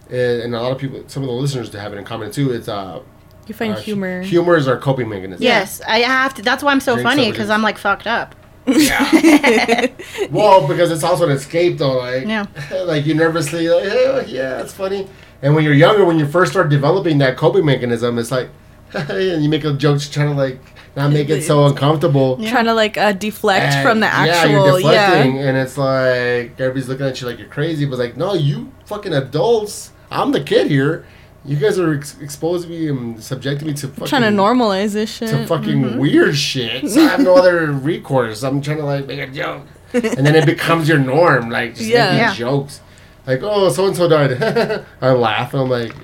and, 0.09 0.43
and 0.43 0.55
a 0.55 0.61
lot 0.61 0.73
of 0.73 0.79
people, 0.79 1.03
some 1.07 1.23
of 1.23 1.29
the 1.29 1.35
listeners, 1.35 1.71
to 1.71 1.81
have 1.81 1.93
it 1.93 1.97
in 1.97 2.05
common 2.05 2.31
too. 2.31 2.53
It's 2.53 2.69
uh, 2.69 3.03
You 3.47 3.55
find 3.55 3.75
uh, 3.75 3.81
humor. 3.81 4.23
Humor 4.23 4.57
is 4.57 4.67
our 4.67 4.79
coping 4.79 5.09
mechanism. 5.09 5.43
Yes, 5.43 5.81
I 5.83 6.01
have 6.01 6.35
to. 6.35 6.43
That's 6.43 6.63
why 6.63 6.73
I'm 6.73 6.81
so 6.81 6.95
Drink 6.95 7.09
funny, 7.09 7.31
because. 7.31 7.51
I'm, 7.51 7.63
like, 7.63 7.79
fucked 7.79 8.07
up. 8.07 8.35
Yeah. 8.67 9.87
well, 10.31 10.69
because 10.69 10.91
it's 10.91 11.03
also 11.03 11.25
an 11.25 11.33
escape, 11.33 11.79
though. 11.79 11.99
Like, 11.99 12.27
Yeah. 12.27 12.47
like 12.85 13.07
you 13.07 13.15
nervously, 13.15 13.69
like, 13.69 13.85
hey, 13.85 14.25
yeah, 14.29 14.61
it's 14.61 14.73
funny. 14.73 15.09
And 15.43 15.55
when 15.55 15.65
you're 15.65 15.75
younger, 15.75 16.05
when 16.05 16.19
you 16.19 16.27
first 16.27 16.53
start 16.53 16.69
developing 16.69 17.19
that 17.19 17.37
coping 17.37 17.65
mechanism, 17.65 18.19
it's 18.19 18.31
like, 18.31 18.51
and 19.11 19.43
you 19.43 19.49
make 19.49 19.65
a 19.65 19.73
joke 19.75 19.99
just 19.99 20.13
trying 20.13 20.29
to 20.31 20.35
like 20.35 20.59
not 20.97 21.13
make 21.13 21.29
it 21.29 21.43
so 21.43 21.67
uncomfortable. 21.67 22.37
Trying 22.49 22.65
to 22.65 22.75
like 22.75 22.97
uh, 22.97 23.13
deflect 23.13 23.75
And, 23.75 23.87
from 23.89 24.01
the 24.01 24.07
actual. 24.07 24.27
Yeah, 24.27 24.35
actual. 24.43 24.81
you're 24.81 24.93
Yeah, 24.93 25.07
deflecting, 25.11 25.39
and 25.39 25.57
it's 25.57 25.79
like 25.79 26.61
everybody's 26.61 26.89
looking 26.89 27.07
at 27.07 27.21
you 27.21 27.27
like 27.27 27.39
you're 27.39 27.49
crazy. 27.49 27.85
But 27.85 27.99
like, 27.99 28.17
no, 28.17 28.35
you 28.35 28.73
fucking 28.87 29.13
adults. 29.15 29.93
I'm 30.11 30.33
the 30.33 30.41
kid 30.43 30.69
here. 30.69 31.05
You 31.45 31.57
guys 31.57 31.79
are 31.79 31.95
ex- 31.95 32.19
exposing 32.21 32.69
me 32.71 32.89
and 32.89 33.23
subjecting 33.23 33.67
me 33.69 33.75
to 33.75 33.89
fucking 33.89 34.07
Trying 34.09 34.23
to 34.23 34.29
normalize 34.29 34.93
this 34.93 35.11
shit. 35.17 35.31
to 35.31 35.47
fucking 35.47 35.83
Mm-hmm. 35.83 35.99
weird 35.99 36.37
shit. 36.37 36.87
So 36.91 37.01
I 37.03 37.09
have 37.09 37.21
no 37.21 37.35
other 37.39 37.73
recourse. 37.73 38.43
I'm 38.43 38.61
trying 38.61 38.77
to 38.79 38.85
like 38.85 39.07
make 39.07 39.21
a 39.21 39.27
joke, 39.29 39.63
and 39.95 40.27
then 40.27 40.35
it 40.35 40.45
becomes 40.45 40.89
your 40.89 40.99
norm. 40.99 41.49
Like 41.49 41.77
just 41.77 41.89
Yeah. 41.89 42.07
making 42.07 42.19
Yeah. 42.19 42.35
jokes. 42.35 42.81
Like 43.27 43.41
oh, 43.43 43.69
so 43.71 43.87
and 43.87 43.97
so 43.97 44.09
died. 44.09 44.85
I 45.01 45.13
laugh 45.13 45.55
and 45.55 45.63
I'm 45.63 45.71
like, 45.71 45.95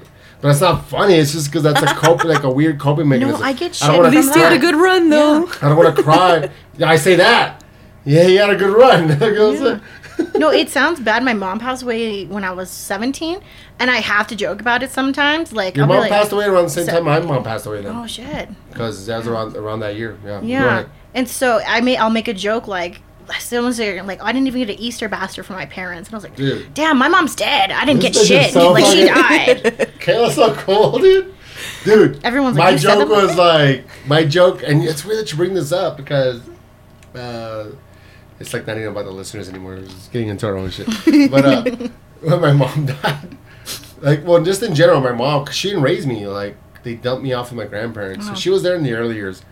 but 0.46 0.52
it's 0.52 0.60
not 0.60 0.86
funny. 0.86 1.14
It's 1.14 1.32
just 1.32 1.48
because 1.48 1.64
that's 1.64 1.82
a 1.82 1.86
cope, 1.96 2.22
like 2.24 2.44
a 2.44 2.50
weird 2.50 2.78
coping 2.78 3.08
mechanism. 3.08 3.40
No, 3.40 3.44
I 3.46 3.52
get 3.52 3.82
I 3.82 3.86
don't 3.88 3.94
shit 3.94 3.96
wanna 3.96 4.08
At 4.08 4.14
least 4.14 4.28
from 4.32 4.38
you 4.38 4.44
had 4.44 4.52
a 4.52 4.58
good 4.60 4.76
run 4.76 5.10
though. 5.10 5.46
I 5.48 5.68
don't 5.68 5.76
want 5.76 5.96
to 5.96 6.02
cry. 6.02 6.48
Yeah, 6.78 6.88
I 6.88 6.94
say 6.96 7.16
that. 7.16 7.64
Yeah, 8.04 8.22
he 8.24 8.36
had 8.36 8.50
a 8.50 8.56
good 8.56 8.72
run. 8.76 9.08
You 9.20 9.34
know 9.34 9.48
what 9.50 9.58
I'm 9.58 9.80
saying? 10.16 10.30
no, 10.38 10.50
it 10.50 10.68
sounds 10.78 11.00
bad. 11.00 11.24
My 11.24 11.34
mom 11.34 11.58
passed 11.58 11.82
away 11.82 12.26
when 12.26 12.44
I 12.44 12.52
was 12.52 12.70
17, 12.70 13.40
and 13.80 13.90
I 13.90 13.96
have 13.96 14.28
to 14.28 14.36
joke 14.36 14.60
about 14.60 14.84
it 14.84 14.90
sometimes. 14.92 15.52
Like, 15.52 15.74
Your 15.76 15.82
I'll 15.84 15.88
mom 15.88 15.98
like, 15.98 16.10
passed 16.12 16.30
away 16.30 16.44
around 16.46 16.64
the 16.64 16.70
same 16.70 16.86
so- 16.86 16.92
time 16.92 17.04
my 17.04 17.18
mom 17.18 17.42
passed 17.42 17.66
away 17.66 17.82
then, 17.82 17.96
Oh 17.96 18.06
shit. 18.06 18.48
because 18.70 19.04
that 19.06 19.18
was 19.18 19.26
around 19.26 19.56
around 19.56 19.80
that 19.80 19.96
year. 19.96 20.16
Yeah. 20.24 20.40
Yeah. 20.42 20.64
ahead. 20.66 20.90
And 21.12 21.28
so 21.28 21.60
I 21.66 21.80
may 21.80 21.96
I'll 21.96 22.08
make 22.10 22.28
a 22.28 22.34
joke 22.34 22.68
like 22.68 23.00
someone's 23.38 23.76
there 23.76 24.02
like 24.02 24.22
I 24.22 24.32
didn't 24.32 24.46
even 24.48 24.60
get 24.66 24.70
an 24.76 24.80
Easter 24.80 25.08
bastard 25.08 25.46
from 25.46 25.56
my 25.56 25.66
parents, 25.66 26.08
and 26.08 26.14
I 26.14 26.16
was 26.16 26.24
like, 26.24 26.36
Dude. 26.36 26.72
damn, 26.74 26.98
my 26.98 27.08
mom's 27.08 27.34
dead. 27.34 27.70
I 27.70 27.84
didn't 27.84 28.02
This 28.02 28.16
get 28.16 28.26
shit. 28.26 28.52
so 28.52 28.72
like 28.72 28.84
she 28.84 29.04
died. 29.06 29.62
Kayla's 30.00 30.34
so 30.34 30.54
cool, 30.54 30.98
dude. 30.98 31.34
Dude, 31.84 32.22
Everyone's 32.24 32.56
like, 32.56 32.64
my 32.64 32.70
"You 32.72 32.78
joke 32.78 33.08
was 33.08 33.36
like 33.36 33.84
my 34.06 34.24
joke, 34.24 34.62
and 34.62 34.82
it's 34.84 35.04
weird 35.04 35.18
that 35.18 35.30
you 35.32 35.36
bring 35.38 35.54
this 35.54 35.72
up 35.72 35.96
because 35.96 36.42
uh, 37.14 37.70
it's 38.38 38.52
like 38.52 38.66
not 38.66 38.76
even 38.76 38.90
about 38.90 39.04
the 39.06 39.10
listeners 39.10 39.48
anymore. 39.48 39.76
It's 39.76 39.92
just 39.92 40.12
getting 40.12 40.28
into 40.28 40.46
our 40.46 40.56
own 40.56 40.70
shit. 40.70 40.86
But 41.30 41.44
uh, 41.44 41.88
when 42.20 42.40
my 42.40 42.52
mom 42.52 42.86
died, 43.02 43.36
like, 44.00 44.24
well, 44.26 44.42
just 44.44 44.62
in 44.62 44.74
general, 44.74 45.00
my 45.00 45.12
mom, 45.12 45.46
cause 45.46 45.54
she 45.54 45.68
didn't 45.68 45.82
raise 45.82 46.06
me. 46.06 46.26
Like, 46.26 46.56
they 46.82 46.94
dumped 46.94 47.22
me 47.22 47.32
off 47.32 47.50
with 47.50 47.56
my 47.58 47.66
grandparents. 47.66 48.26
So 48.26 48.34
she 48.34 48.50
was 48.50 48.62
there 48.62 48.74
in 48.76 48.82
the 48.82 48.92
early 48.92 49.14
years, 49.16 49.42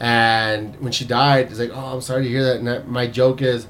and 0.00 0.80
when 0.80 0.92
she 0.92 1.04
died, 1.04 1.50
it's 1.50 1.58
like, 1.58 1.70
oh, 1.72 1.94
I'm 1.94 2.00
sorry 2.00 2.24
to 2.24 2.28
hear 2.28 2.44
that. 2.44 2.56
And 2.56 2.66
that, 2.66 2.88
my 2.88 3.06
joke 3.06 3.42
is, 3.42 3.66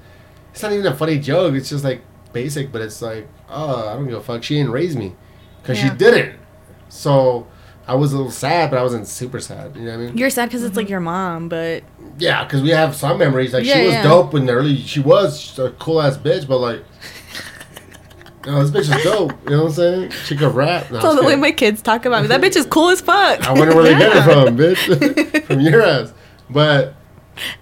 it's 0.52 0.62
not 0.62 0.72
even 0.72 0.86
a 0.86 0.96
funny 0.96 1.18
joke. 1.18 1.54
It's 1.54 1.68
just 1.68 1.84
like 1.84 2.02
basic, 2.32 2.72
but 2.72 2.82
it's 2.82 3.02
like, 3.02 3.28
oh, 3.48 3.88
I 3.88 3.94
don't 3.94 4.06
give 4.06 4.16
a 4.16 4.22
fuck. 4.22 4.42
She 4.42 4.56
didn't 4.56 4.72
raise 4.72 4.96
me 4.96 5.14
because 5.62 5.78
Yeah. 5.78 5.90
she 5.90 5.96
didn't. 5.96 6.38
So 6.88 7.46
I 7.86 7.94
was 7.94 8.12
a 8.12 8.16
little 8.16 8.32
sad, 8.32 8.70
but 8.70 8.78
I 8.78 8.82
wasn't 8.82 9.06
super 9.06 9.40
sad. 9.40 9.76
You 9.76 9.82
know 9.82 9.90
what 9.90 9.94
I 9.94 10.06
mean? 10.06 10.16
You're 10.16 10.30
sad 10.30 10.48
because 10.48 10.62
it's 10.64 10.76
like 10.76 10.86
mm-hmm. 10.86 10.92
your 10.92 11.00
mom, 11.00 11.48
but 11.48 11.84
Yeah, 12.18 12.44
because 12.44 12.62
we 12.62 12.70
have 12.70 12.94
some 12.94 13.18
memories. 13.18 13.52
Like 13.52 13.64
Yeah, 13.64 13.74
she 13.74 13.84
was 13.84 13.92
yeah. 13.94 14.02
dope 14.02 14.34
in 14.34 14.46
the 14.46 14.52
early. 14.52 14.76
She 14.76 15.00
was 15.00 15.58
a 15.58 15.70
cool 15.72 16.00
ass 16.00 16.16
bitch, 16.16 16.48
but 16.48 16.58
like, 16.58 16.82
no, 18.46 18.64
this 18.64 18.70
bitch 18.88 18.96
is 18.96 19.02
dope. 19.04 19.32
You 19.44 19.50
know 19.50 19.62
what 19.64 19.68
I'm 19.68 19.72
saying? 19.74 20.10
She 20.24 20.36
could 20.36 20.54
rap. 20.54 20.90
No, 20.90 21.00
so 21.00 21.10
I'm 21.10 21.16
the 21.16 21.22
way 21.22 21.36
my 21.36 21.52
kids 21.52 21.80
talk 21.82 22.04
about 22.04 22.22
me, 22.22 22.28
that 22.28 22.40
bitch 22.40 22.56
is 22.56 22.66
cool 22.66 22.90
as 22.90 23.00
fuck. 23.00 23.46
I 23.46 23.52
wonder 23.52 23.74
where 23.74 23.84
they 23.84 23.96
get 23.98 24.16
it 24.16 24.22
from, 24.22 24.56
bitch. 24.56 25.44
from 25.46 25.60
your 25.60 25.82
ass. 25.82 26.12
But 26.50 26.94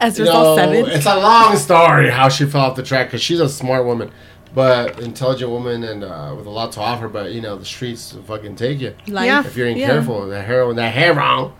As 0.00 0.18
you 0.18 0.24
a 0.24 0.28
result, 0.28 0.56
know, 0.58 0.64
seven. 0.64 0.90
it's 0.90 1.06
a 1.06 1.16
long 1.16 1.56
story 1.56 2.10
how 2.10 2.28
she 2.28 2.44
fell 2.46 2.62
off 2.62 2.76
the 2.76 2.82
track 2.82 3.08
because 3.08 3.22
she's 3.22 3.40
a 3.40 3.48
smart 3.48 3.84
woman, 3.86 4.10
but 4.54 4.98
intelligent 5.00 5.50
woman 5.50 5.84
and 5.84 6.02
uh, 6.04 6.34
with 6.36 6.46
a 6.46 6.50
lot 6.50 6.72
to 6.72 6.80
offer. 6.80 7.08
But 7.08 7.32
you 7.32 7.40
know, 7.40 7.56
the 7.56 7.64
streets 7.64 8.16
fucking 8.26 8.56
take 8.56 8.80
you 8.80 8.94
Life. 9.06 9.26
Yeah. 9.26 9.46
if 9.46 9.56
you 9.56 9.64
ain't 9.64 9.78
Yeah. 9.78 9.86
careful. 9.86 10.28
That 10.28 10.44
heroin, 10.44 10.76
that 10.76 10.92
heroin. 10.92 11.52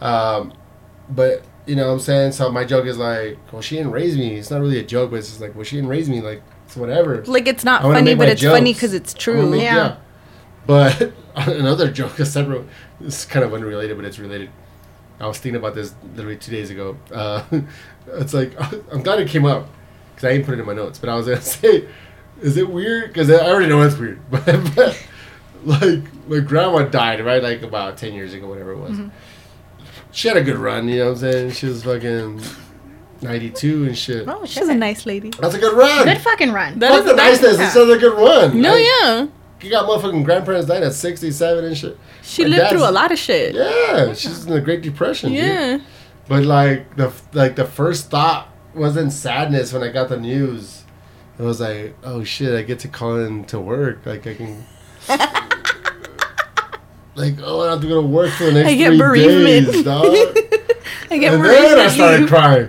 Um, 0.00 0.52
but 1.08 1.42
you 1.66 1.76
know 1.76 1.86
what 1.88 1.92
I'm 1.94 2.00
saying? 2.00 2.32
So 2.32 2.50
my 2.50 2.64
joke 2.64 2.86
is 2.86 2.98
like, 2.98 3.38
well, 3.52 3.62
she 3.62 3.76
didn't 3.76 3.92
raise 3.92 4.16
me. 4.16 4.34
It's 4.36 4.50
not 4.50 4.60
really 4.60 4.78
a 4.78 4.84
joke, 4.84 5.10
but 5.10 5.16
it's 5.16 5.28
just 5.28 5.40
like, 5.40 5.54
well, 5.54 5.64
she 5.64 5.76
didn't 5.76 5.90
raise 5.90 6.08
me. 6.08 6.20
Like, 6.20 6.42
it's 6.66 6.76
whatever. 6.76 7.24
Like 7.24 7.46
it's 7.46 7.64
not 7.64 7.82
funny, 7.82 8.14
but 8.14 8.26
my 8.26 8.32
it's 8.32 8.42
funny 8.42 8.72
because 8.74 8.92
it's 8.92 9.14
true. 9.14 9.50
make- 9.50 9.62
Yeah. 9.62 9.96
But 10.66 11.12
another 11.36 11.90
joke, 11.90 12.18
a 12.18 12.26
separate. 12.26 12.64
it's 13.00 13.24
kind 13.24 13.44
of 13.44 13.54
unrelated, 13.54 13.96
but 13.96 14.04
it's 14.04 14.18
related. 14.18 14.50
I 15.20 15.26
was 15.26 15.38
thinking 15.38 15.56
about 15.56 15.74
this 15.74 15.94
literally 16.14 16.36
two 16.36 16.50
days 16.50 16.70
ago. 16.70 16.96
Uh, 17.12 17.42
it's 18.08 18.34
like 18.34 18.52
I'm 18.92 19.02
glad 19.02 19.20
it 19.20 19.28
came 19.28 19.44
up 19.46 19.68
because 20.14 20.28
I 20.28 20.32
didn't 20.32 20.46
put 20.46 20.54
it 20.54 20.60
in 20.60 20.66
my 20.66 20.72
notes, 20.74 20.98
but 20.98 21.08
I 21.08 21.14
was 21.14 21.26
gonna 21.26 21.40
say, 21.40 21.88
is 22.40 22.56
it 22.56 22.68
weird? 22.68 23.08
Because 23.08 23.30
I 23.30 23.34
already 23.48 23.68
know 23.68 23.80
it's 23.82 23.96
weird, 23.96 24.18
but, 24.30 24.44
but 24.74 25.06
like 25.64 26.02
my 26.28 26.40
grandma 26.40 26.82
died 26.82 27.24
right 27.24 27.42
like 27.42 27.62
about 27.62 27.96
ten 27.96 28.12
years 28.12 28.34
ago, 28.34 28.48
whatever 28.48 28.72
it 28.72 28.78
was. 28.78 28.98
She 30.12 30.28
had 30.28 30.36
a 30.36 30.42
good 30.42 30.56
run, 30.56 30.88
you 30.88 30.98
know 30.98 31.04
what 31.06 31.10
I'm 31.12 31.18
saying? 31.18 31.50
She 31.52 31.66
was 31.66 31.84
fucking 31.84 32.40
92 33.22 33.84
and 33.86 33.96
shit. 33.98 34.28
Oh 34.28 34.44
She's 34.44 34.68
a 34.68 34.74
nice 34.74 35.06
lady. 35.06 35.30
That's 35.40 35.54
a 35.54 35.58
good 35.58 35.76
run. 35.76 36.04
Good 36.06 36.18
fucking 36.20 36.52
run. 36.52 36.78
That 36.78 36.90
Fuck 36.90 36.98
is 37.00 37.04
the 37.06 37.12
a 37.12 37.16
nice- 37.16 37.42
niceness. 37.42 37.74
It's 37.74 37.76
a 37.76 37.98
good 37.98 38.12
run. 38.14 38.60
No, 38.60 38.72
Like, 38.74 38.84
yeah. 38.84 39.26
You 39.62 39.70
got 39.70 39.88
motherfucking 39.88 40.24
grandparents 40.24 40.66
dying 40.68 40.84
at 40.84 40.92
67 40.92 41.64
and 41.64 41.76
shit. 41.76 41.98
She 42.22 42.42
My 42.44 42.50
lived 42.50 42.70
through 42.70 42.88
a 42.88 42.90
lot 42.92 43.10
of 43.10 43.18
shit. 43.18 43.54
Yeah, 43.54 44.12
she's 44.12 44.44
in 44.44 44.52
the 44.52 44.60
Great 44.60 44.82
Depression. 44.82 45.30
dude. 45.30 45.38
Yeah. 45.42 45.78
But 46.28 46.44
like 46.44 46.94
the 46.96 47.10
like 47.32 47.56
the 47.56 47.64
first 47.64 48.10
thought 48.10 48.48
wasn't 48.74 49.12
sadness 49.12 49.72
when 49.72 49.82
I 49.82 49.88
got 49.90 50.08
the 50.10 50.18
news. 50.18 50.82
It 51.38 51.42
was 51.42 51.60
like, 51.60 51.94
oh 52.04 52.22
shit, 52.24 52.54
I 52.54 52.62
get 52.62 52.78
to 52.80 52.88
call 52.88 53.18
in 53.18 53.44
to 53.46 53.58
work. 53.58 54.00
Like 54.04 54.26
I 54.26 54.34
can. 54.34 54.64
like 57.14 57.36
oh, 57.42 57.66
I 57.66 57.70
have 57.70 57.80
to 57.80 57.88
go 57.88 58.02
to 58.02 58.06
work 58.06 58.30
for 58.32 58.44
the 58.44 58.52
next 58.52 58.68
I 58.68 58.74
get 58.74 58.88
three 58.90 58.98
bereavement. 58.98 59.72
days, 59.72 59.82
dog. 59.84 60.04
I 61.10 61.18
get 61.18 61.32
and 61.34 61.42
bereavement 61.42 61.76
then 61.76 61.78
I 61.78 61.88
started 61.88 62.28
crying. 62.28 62.68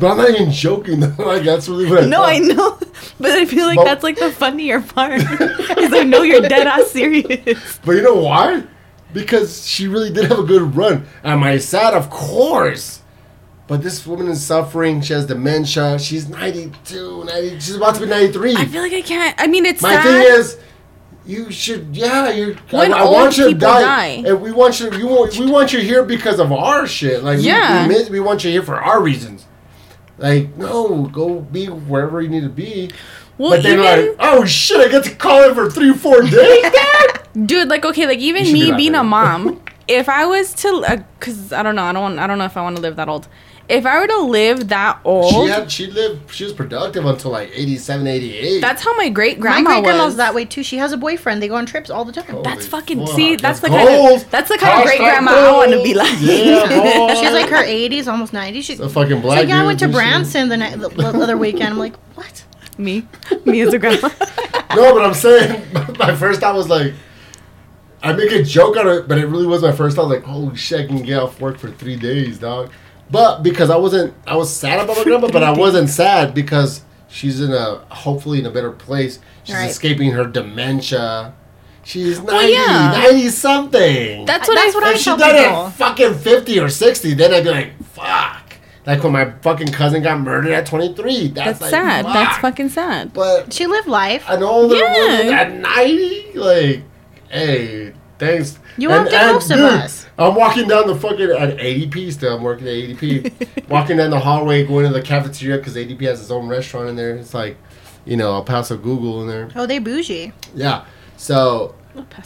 But 0.00 0.12
I'm 0.12 0.16
not 0.18 0.30
even 0.30 0.50
joking. 0.50 1.00
though. 1.00 1.14
like 1.24 1.42
that's 1.44 1.68
really 1.68 1.88
what 1.88 2.04
I 2.04 2.06
No, 2.06 2.18
thought. 2.22 2.28
I 2.32 2.38
know. 2.38 2.78
But 3.20 3.32
I 3.32 3.44
feel 3.44 3.66
like 3.66 3.76
But- 3.76 3.84
that's 3.84 4.02
like 4.02 4.18
the 4.18 4.30
funnier 4.32 4.80
part. 4.80 5.20
Because 5.20 5.92
I 5.92 6.02
know 6.04 6.22
you're 6.22 6.40
dead 6.40 6.66
ass 6.66 6.90
serious. 6.90 7.78
But 7.84 7.92
you 7.92 8.02
know 8.02 8.14
why? 8.16 8.64
Because 9.12 9.66
she 9.66 9.88
really 9.88 10.10
did 10.12 10.24
have 10.30 10.38
a 10.38 10.44
good 10.44 10.74
run. 10.76 11.06
Am 11.24 11.42
I 11.42 11.58
sad? 11.58 11.94
Of 11.94 12.10
course. 12.10 13.00
But 13.66 13.82
this 13.82 14.04
woman 14.06 14.28
is 14.28 14.44
suffering. 14.44 15.00
She 15.00 15.12
has 15.12 15.26
dementia. 15.26 15.98
She's 15.98 16.28
92, 16.28 17.24
90, 17.24 17.50
she's 17.60 17.76
about 17.76 17.94
to 17.96 18.00
be 18.00 18.06
93. 18.06 18.56
I 18.56 18.64
feel 18.66 18.82
like 18.82 18.92
I 18.92 19.00
can't. 19.02 19.34
I 19.38 19.46
mean, 19.46 19.64
it's 19.66 19.80
My 19.82 19.94
sad. 19.94 20.02
thing 20.04 20.22
is, 20.40 20.58
you 21.26 21.52
should, 21.52 21.94
yeah, 21.96 22.30
you're. 22.30 22.54
When 22.70 22.92
I, 22.92 23.00
I 23.00 23.04
want 23.04 23.36
you 23.38 23.48
to 23.52 23.54
die, 23.54 23.82
die. 23.82 24.28
and 24.28 24.40
we 24.40 24.50
want 24.52 24.80
you. 24.80 24.90
You 24.92 25.06
want, 25.06 25.36
we 25.38 25.48
want 25.50 25.72
you 25.72 25.80
here 25.80 26.02
because 26.04 26.40
of 26.40 26.50
our 26.50 26.86
shit. 26.86 27.22
Like, 27.22 27.40
Yeah. 27.40 27.86
we, 27.86 27.94
miss, 27.94 28.10
we 28.10 28.18
want 28.20 28.42
you 28.42 28.50
here 28.50 28.62
for 28.64 28.80
our 28.80 29.00
reasons. 29.02 29.46
Like, 30.20 30.54
no, 30.58 31.06
go 31.06 31.40
be 31.40 31.66
wherever 31.66 32.20
you 32.20 32.28
need 32.28 32.42
to 32.42 32.50
be. 32.50 32.90
well, 33.38 33.52
but 33.52 33.62
then, 33.62 33.80
even 33.80 34.08
like, 34.08 34.16
oh 34.20 34.44
shit, 34.44 34.78
I 34.78 34.88
get 34.88 35.04
to 35.04 35.14
call 35.14 35.48
in 35.48 35.54
for 35.54 35.70
three, 35.70 35.94
four 35.94 36.20
days. 36.36 36.64
dude, 37.46 37.68
like 37.68 37.86
okay, 37.86 38.06
like 38.06 38.18
even 38.18 38.44
should 38.44 38.52
be 38.52 38.70
me 38.70 38.76
being 38.76 38.94
a 38.94 39.02
mom, 39.02 39.62
if 39.88 40.10
I 40.10 40.26
was 40.26 40.52
to, 40.56 40.84
uh, 40.86 40.96
because 41.18 41.52
I 41.54 41.62
don't 41.62 41.74
know, 41.74 41.84
I 41.84 41.92
don't, 41.92 42.02
want, 42.02 42.18
I 42.18 42.26
don't 42.26 42.36
know 42.36 42.44
if 42.44 42.56
I 42.56 42.62
want 42.62 42.76
to 42.76 42.82
live 42.82 42.96
that 42.96 43.08
old. 43.08 43.28
If 43.70 43.86
I 43.86 44.00
were 44.00 44.06
to 44.08 44.18
live 44.22 44.68
that 44.68 45.00
old, 45.04 45.30
She 45.30 45.36
old, 45.36 45.48
had 45.48 45.70
she 45.70 45.86
lived 45.86 46.34
she 46.34 46.44
was 46.44 46.52
productive 46.52 47.06
until 47.06 47.30
like 47.30 47.50
87, 47.54 48.06
88. 48.06 48.60
that's 48.60 48.82
how 48.82 48.96
my 48.96 49.08
great 49.08 49.40
grandma. 49.40 49.60
My 49.60 49.62
grandma 49.62 49.80
great 49.80 49.84
grandma's 49.84 50.06
was. 50.06 50.16
that 50.16 50.34
way 50.34 50.44
too. 50.44 50.62
She 50.62 50.76
has 50.78 50.92
a 50.92 50.96
boyfriend. 50.96 51.42
They 51.42 51.48
go 51.48 51.54
on 51.54 51.66
trips 51.66 51.88
all 51.90 52.04
the 52.04 52.12
time. 52.12 52.24
Holy 52.26 52.42
That's 52.42 52.66
fucking 52.66 53.06
fuck, 53.06 53.16
see. 53.16 53.36
That's, 53.36 53.60
the 53.60 53.68
goals. 53.68 53.88
kind 53.88 54.22
of 54.22 54.30
that's 54.30 54.48
the 54.48 54.58
kind 54.58 54.80
of 54.80 54.84
great 54.86 55.00
Hashtag 55.00 55.04
grandma 55.04 55.30
I 55.32 55.52
want 55.52 55.72
to 55.72 55.82
be 55.82 55.94
like. 55.94 56.20
Yeah. 56.20 57.14
She's 57.20 57.32
like 57.32 57.48
her 57.48 57.64
80s, 57.64 58.06
almost 58.06 58.32
90s. 58.32 58.62
She, 58.62 58.74
a 58.74 58.88
fucking 58.88 59.16
she's 59.16 59.22
black 59.22 59.38
like, 59.38 59.48
yeah, 59.48 59.62
I 59.62 59.66
went 59.66 59.78
to. 59.80 59.88
Branson 59.88 60.48
the, 60.48 60.56
night, 60.56 60.78
the, 60.78 60.88
the 60.88 61.06
other 61.06 61.36
weekend. 61.36 61.68
I'm 61.68 61.78
like, 61.78 61.96
what? 62.14 62.44
me, 62.80 63.06
me 63.44 63.60
as 63.60 63.72
a 63.72 63.78
grandma. 63.78 64.10
No, 64.72 64.94
but 64.94 65.04
I'm 65.04 65.14
saying 65.14 65.66
my 65.98 66.14
first 66.14 66.40
thought 66.40 66.54
was 66.54 66.68
like 66.68 66.94
I 68.04 68.12
make 68.12 68.30
a 68.30 68.44
joke 68.44 68.76
out 68.76 68.86
of 68.86 68.98
it, 68.98 69.08
but 69.08 69.18
it 69.18 69.26
really 69.26 69.46
was 69.46 69.62
my 69.62 69.72
first 69.72 69.96
thought. 69.96 70.08
Like, 70.08 70.22
holy 70.22 70.56
shit, 70.56 70.82
I 70.82 70.86
can 70.86 71.02
get 71.02 71.18
off 71.18 71.40
work 71.40 71.58
for 71.58 71.72
three 71.72 71.96
days, 71.96 72.38
dog. 72.38 72.70
But 73.10 73.42
because 73.42 73.70
I 73.70 73.76
wasn't, 73.76 74.14
I 74.26 74.36
was 74.36 74.54
sad 74.54 74.84
about 74.84 74.96
my 74.96 75.04
grandma, 75.04 75.28
but 75.28 75.42
I 75.42 75.50
wasn't 75.56 75.88
sad 75.88 76.32
because 76.34 76.82
she's 77.08 77.40
in 77.40 77.52
a 77.52 77.76
hopefully 77.90 78.38
in 78.38 78.46
a 78.46 78.50
better 78.50 78.70
place. 78.70 79.18
She's 79.44 79.54
Right. 79.56 79.70
escaping 79.70 80.12
her 80.12 80.24
dementia. 80.24 81.34
She's 81.82 82.20
90, 82.22 82.52
yeah. 82.52 82.90
90 83.10 83.28
something. 83.30 84.24
That's 84.26 84.46
what 84.46 84.54
That's 84.54 84.74
I. 84.74 84.78
what 84.78 84.84
I 84.84 84.92
if 84.92 84.98
she 84.98 85.04
tell 85.04 85.16
died 85.16 85.36
people. 85.44 85.66
at 85.66 85.72
fucking 85.74 86.14
50 86.14 86.60
or 86.60 86.68
60, 86.68 87.14
then 87.14 87.32
I'd 87.34 87.42
be 87.44 87.50
like, 87.50 87.82
fuck. 87.84 88.42
Like 88.86 89.02
when 89.02 89.12
my 89.12 89.32
fucking 89.42 89.68
cousin 89.72 90.02
got 90.02 90.20
murdered 90.20 90.52
at 90.52 90.66
23. 90.66 91.28
That's, 91.28 91.34
That's 91.58 91.60
like, 91.62 91.70
sad. 91.70 92.04
That's 92.06 92.38
fucking 92.38 92.68
sad. 92.68 93.12
But 93.12 93.52
She 93.52 93.66
lived 93.66 93.88
life. 93.88 94.24
an 94.28 94.42
older 94.42 94.76
Yeah. 94.76 94.92
woman 95.18 95.34
at 95.34 95.52
90, 95.54 96.32
like, 96.34 96.82
hey, 97.28 97.92
thanks. 98.20 98.58
You 98.76 98.90
outdid 98.92 99.12
most 99.12 99.50
of 99.50 99.58
us. 99.58 100.06
I'm 100.18 100.34
walking 100.34 100.68
down 100.68 100.86
the 100.86 100.94
fucking 100.94 101.30
at 101.30 101.56
ADP 101.56 102.12
still. 102.12 102.36
I'm 102.36 102.42
working 102.42 102.68
at 102.68 102.74
ADP. 102.74 103.68
walking 103.68 103.96
down 103.96 104.10
the 104.10 104.20
hallway, 104.20 104.64
going 104.64 104.86
to 104.86 104.92
the 104.92 105.02
cafeteria 105.02 105.56
because 105.56 105.74
ADP 105.74 106.02
has 106.02 106.20
its 106.20 106.30
own 106.30 106.46
restaurant 106.46 106.88
in 106.90 106.96
there. 106.96 107.16
It's 107.16 107.34
like, 107.34 107.56
you 108.04 108.16
know, 108.16 108.34
El 108.34 108.44
Paso 108.44 108.76
Google 108.76 109.22
in 109.22 109.28
there. 109.28 109.48
Oh, 109.56 109.66
they 109.66 109.78
bougie. 109.78 110.32
Yeah. 110.54 110.84
So 111.16 111.74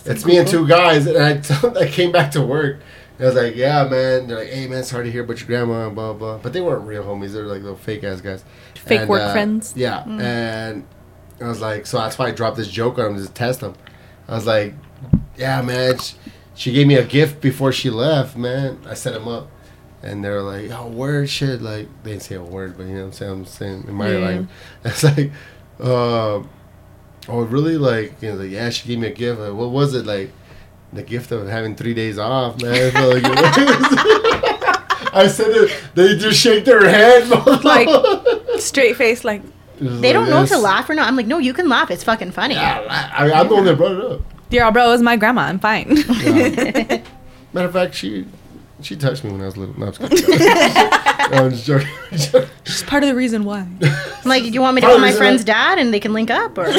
it's 0.04 0.26
me 0.26 0.38
and 0.38 0.46
two 0.46 0.66
guys, 0.66 1.06
and 1.06 1.16
I, 1.78 1.88
came 1.88 2.12
back 2.12 2.32
to 2.32 2.42
work. 2.42 2.80
And 3.18 3.26
I 3.26 3.26
was 3.26 3.34
like, 3.34 3.56
"Yeah, 3.56 3.84
man." 3.88 4.26
They're 4.26 4.38
like, 4.38 4.48
"Hey, 4.48 4.66
man, 4.66 4.84
sorry 4.84 5.04
to 5.04 5.12
hear 5.12 5.24
about 5.24 5.38
your 5.38 5.46
grandma." 5.46 5.86
and 5.86 5.94
Blah 5.94 6.12
blah. 6.12 6.38
But 6.38 6.52
they 6.52 6.60
weren't 6.60 6.86
real 6.86 7.04
homies. 7.04 7.32
They 7.32 7.40
were 7.40 7.46
like 7.46 7.62
little 7.62 7.76
fake 7.76 8.04
ass 8.04 8.20
guys. 8.20 8.44
Fake 8.74 9.00
And, 9.00 9.08
work 9.08 9.22
uh, 9.22 9.32
friends. 9.32 9.72
Yeah, 9.76 10.04
and 10.04 10.84
I 11.40 11.48
was 11.48 11.60
like, 11.60 11.86
so 11.86 11.98
that's 11.98 12.18
why 12.18 12.28
I 12.28 12.30
dropped 12.32 12.56
this 12.56 12.68
joke 12.68 12.98
on 12.98 13.16
them 13.16 13.26
to 13.26 13.32
test 13.32 13.60
them. 13.60 13.74
I 14.28 14.34
was 14.34 14.46
like, 14.46 14.74
"Yeah, 15.36 15.62
man." 15.62 15.98
She, 15.98 16.14
she 16.54 16.72
gave 16.72 16.86
me 16.86 16.94
a 16.96 17.04
gift 17.04 17.40
before 17.40 17.72
she 17.72 17.90
left, 17.90 18.36
man. 18.36 18.78
I 18.88 18.94
set 18.94 19.12
them 19.14 19.26
up, 19.28 19.48
and 20.02 20.24
they 20.24 20.30
were 20.30 20.42
like, 20.42 20.70
"Oh, 20.70 20.86
word, 20.88 21.28
shit!" 21.28 21.60
Like 21.62 21.88
they 22.02 22.10
didn't 22.12 22.22
say 22.22 22.36
a 22.36 22.42
word, 22.42 22.76
but 22.76 22.86
you 22.86 22.94
know 22.94 23.00
what 23.00 23.06
I'm 23.06 23.12
saying. 23.12 23.32
I'm 23.32 23.44
saying 23.46 23.84
in 23.88 23.94
my 23.94 24.10
Yeah. 24.12 24.18
language. 24.18 24.48
It's 24.84 25.02
like, 25.04 25.32
uh, 25.80 26.42
oh, 27.28 27.42
really? 27.42 27.76
Like, 27.78 28.20
you 28.22 28.30
know, 28.32 28.36
like, 28.38 28.50
yeah, 28.50 28.70
she 28.70 28.86
gave 28.88 28.98
me 28.98 29.08
a 29.08 29.12
gift. 29.12 29.40
Like, 29.40 29.52
what 29.54 29.70
was 29.70 29.94
it? 29.94 30.06
Like, 30.06 30.30
the 30.92 31.02
gift 31.02 31.32
of 31.32 31.48
having 31.48 31.74
three 31.74 31.94
days 31.94 32.18
off, 32.18 32.62
man. 32.62 32.72
I 32.74 32.90
felt 32.90 33.14
like 33.14 33.22
it- 33.24 35.10
I 35.14 35.28
said 35.28 35.50
it. 35.50 35.70
They 35.94 36.16
just 36.16 36.40
shake 36.40 36.64
their 36.64 36.88
head. 36.88 37.28
Like- 37.64 37.88
Straight 38.60 38.96
face, 38.96 39.24
like 39.24 39.42
They 39.80 40.12
don't 40.12 40.28
know 40.30 40.44
to 40.46 40.58
laugh 40.58 40.88
or 40.88 40.94
not. 40.94 41.06
I'm 41.08 41.16
like, 41.16 41.26
no, 41.26 41.38
you 41.38 41.52
can 41.52 41.68
laugh. 41.68 41.90
It's 41.90 42.04
fucking 42.04 42.30
funny. 42.32 42.54
Yeah, 42.54 42.84
I, 43.16 43.32
I'm 43.32 43.48
the 43.48 43.54
one 43.54 43.64
that 43.64 43.76
brought 43.76 43.92
it 43.92 44.04
up. 44.12 44.20
Dear 44.50 44.70
bro, 44.72 44.86
it 44.86 44.90
was 44.90 45.02
my 45.02 45.16
grandma. 45.16 45.42
I'm 45.42 45.58
fine. 45.58 45.96
Yeah. 46.22 47.02
Matter 47.52 47.66
of 47.68 47.72
fact, 47.72 47.94
she 47.94 48.26
she 48.82 48.96
touched 48.96 49.24
me 49.24 49.30
when 49.32 49.40
I 49.40 49.46
was 49.46 49.56
little. 49.56 49.78
No, 49.78 49.86
I'm 49.86 49.92
just 49.92 50.26
kidding. 50.26 50.90
No, 51.30 51.44
I'm 51.46 51.50
just 51.52 51.64
joking. 51.64 51.88
It's 52.66 52.82
part 52.82 53.02
of 53.02 53.08
the 53.08 53.14
reason 53.14 53.44
why. 53.44 53.60
I'm 53.80 54.28
like, 54.28 54.44
you 54.44 54.60
want 54.60 54.74
me 54.74 54.82
to 54.82 54.86
call 54.86 54.98
my 54.98 55.10
friend's 55.12 55.40
it- 55.40 55.46
dad 55.46 55.78
and 55.78 55.92
they 55.92 55.98
can 56.00 56.12
link 56.12 56.30
up 56.30 56.58
or 56.58 56.70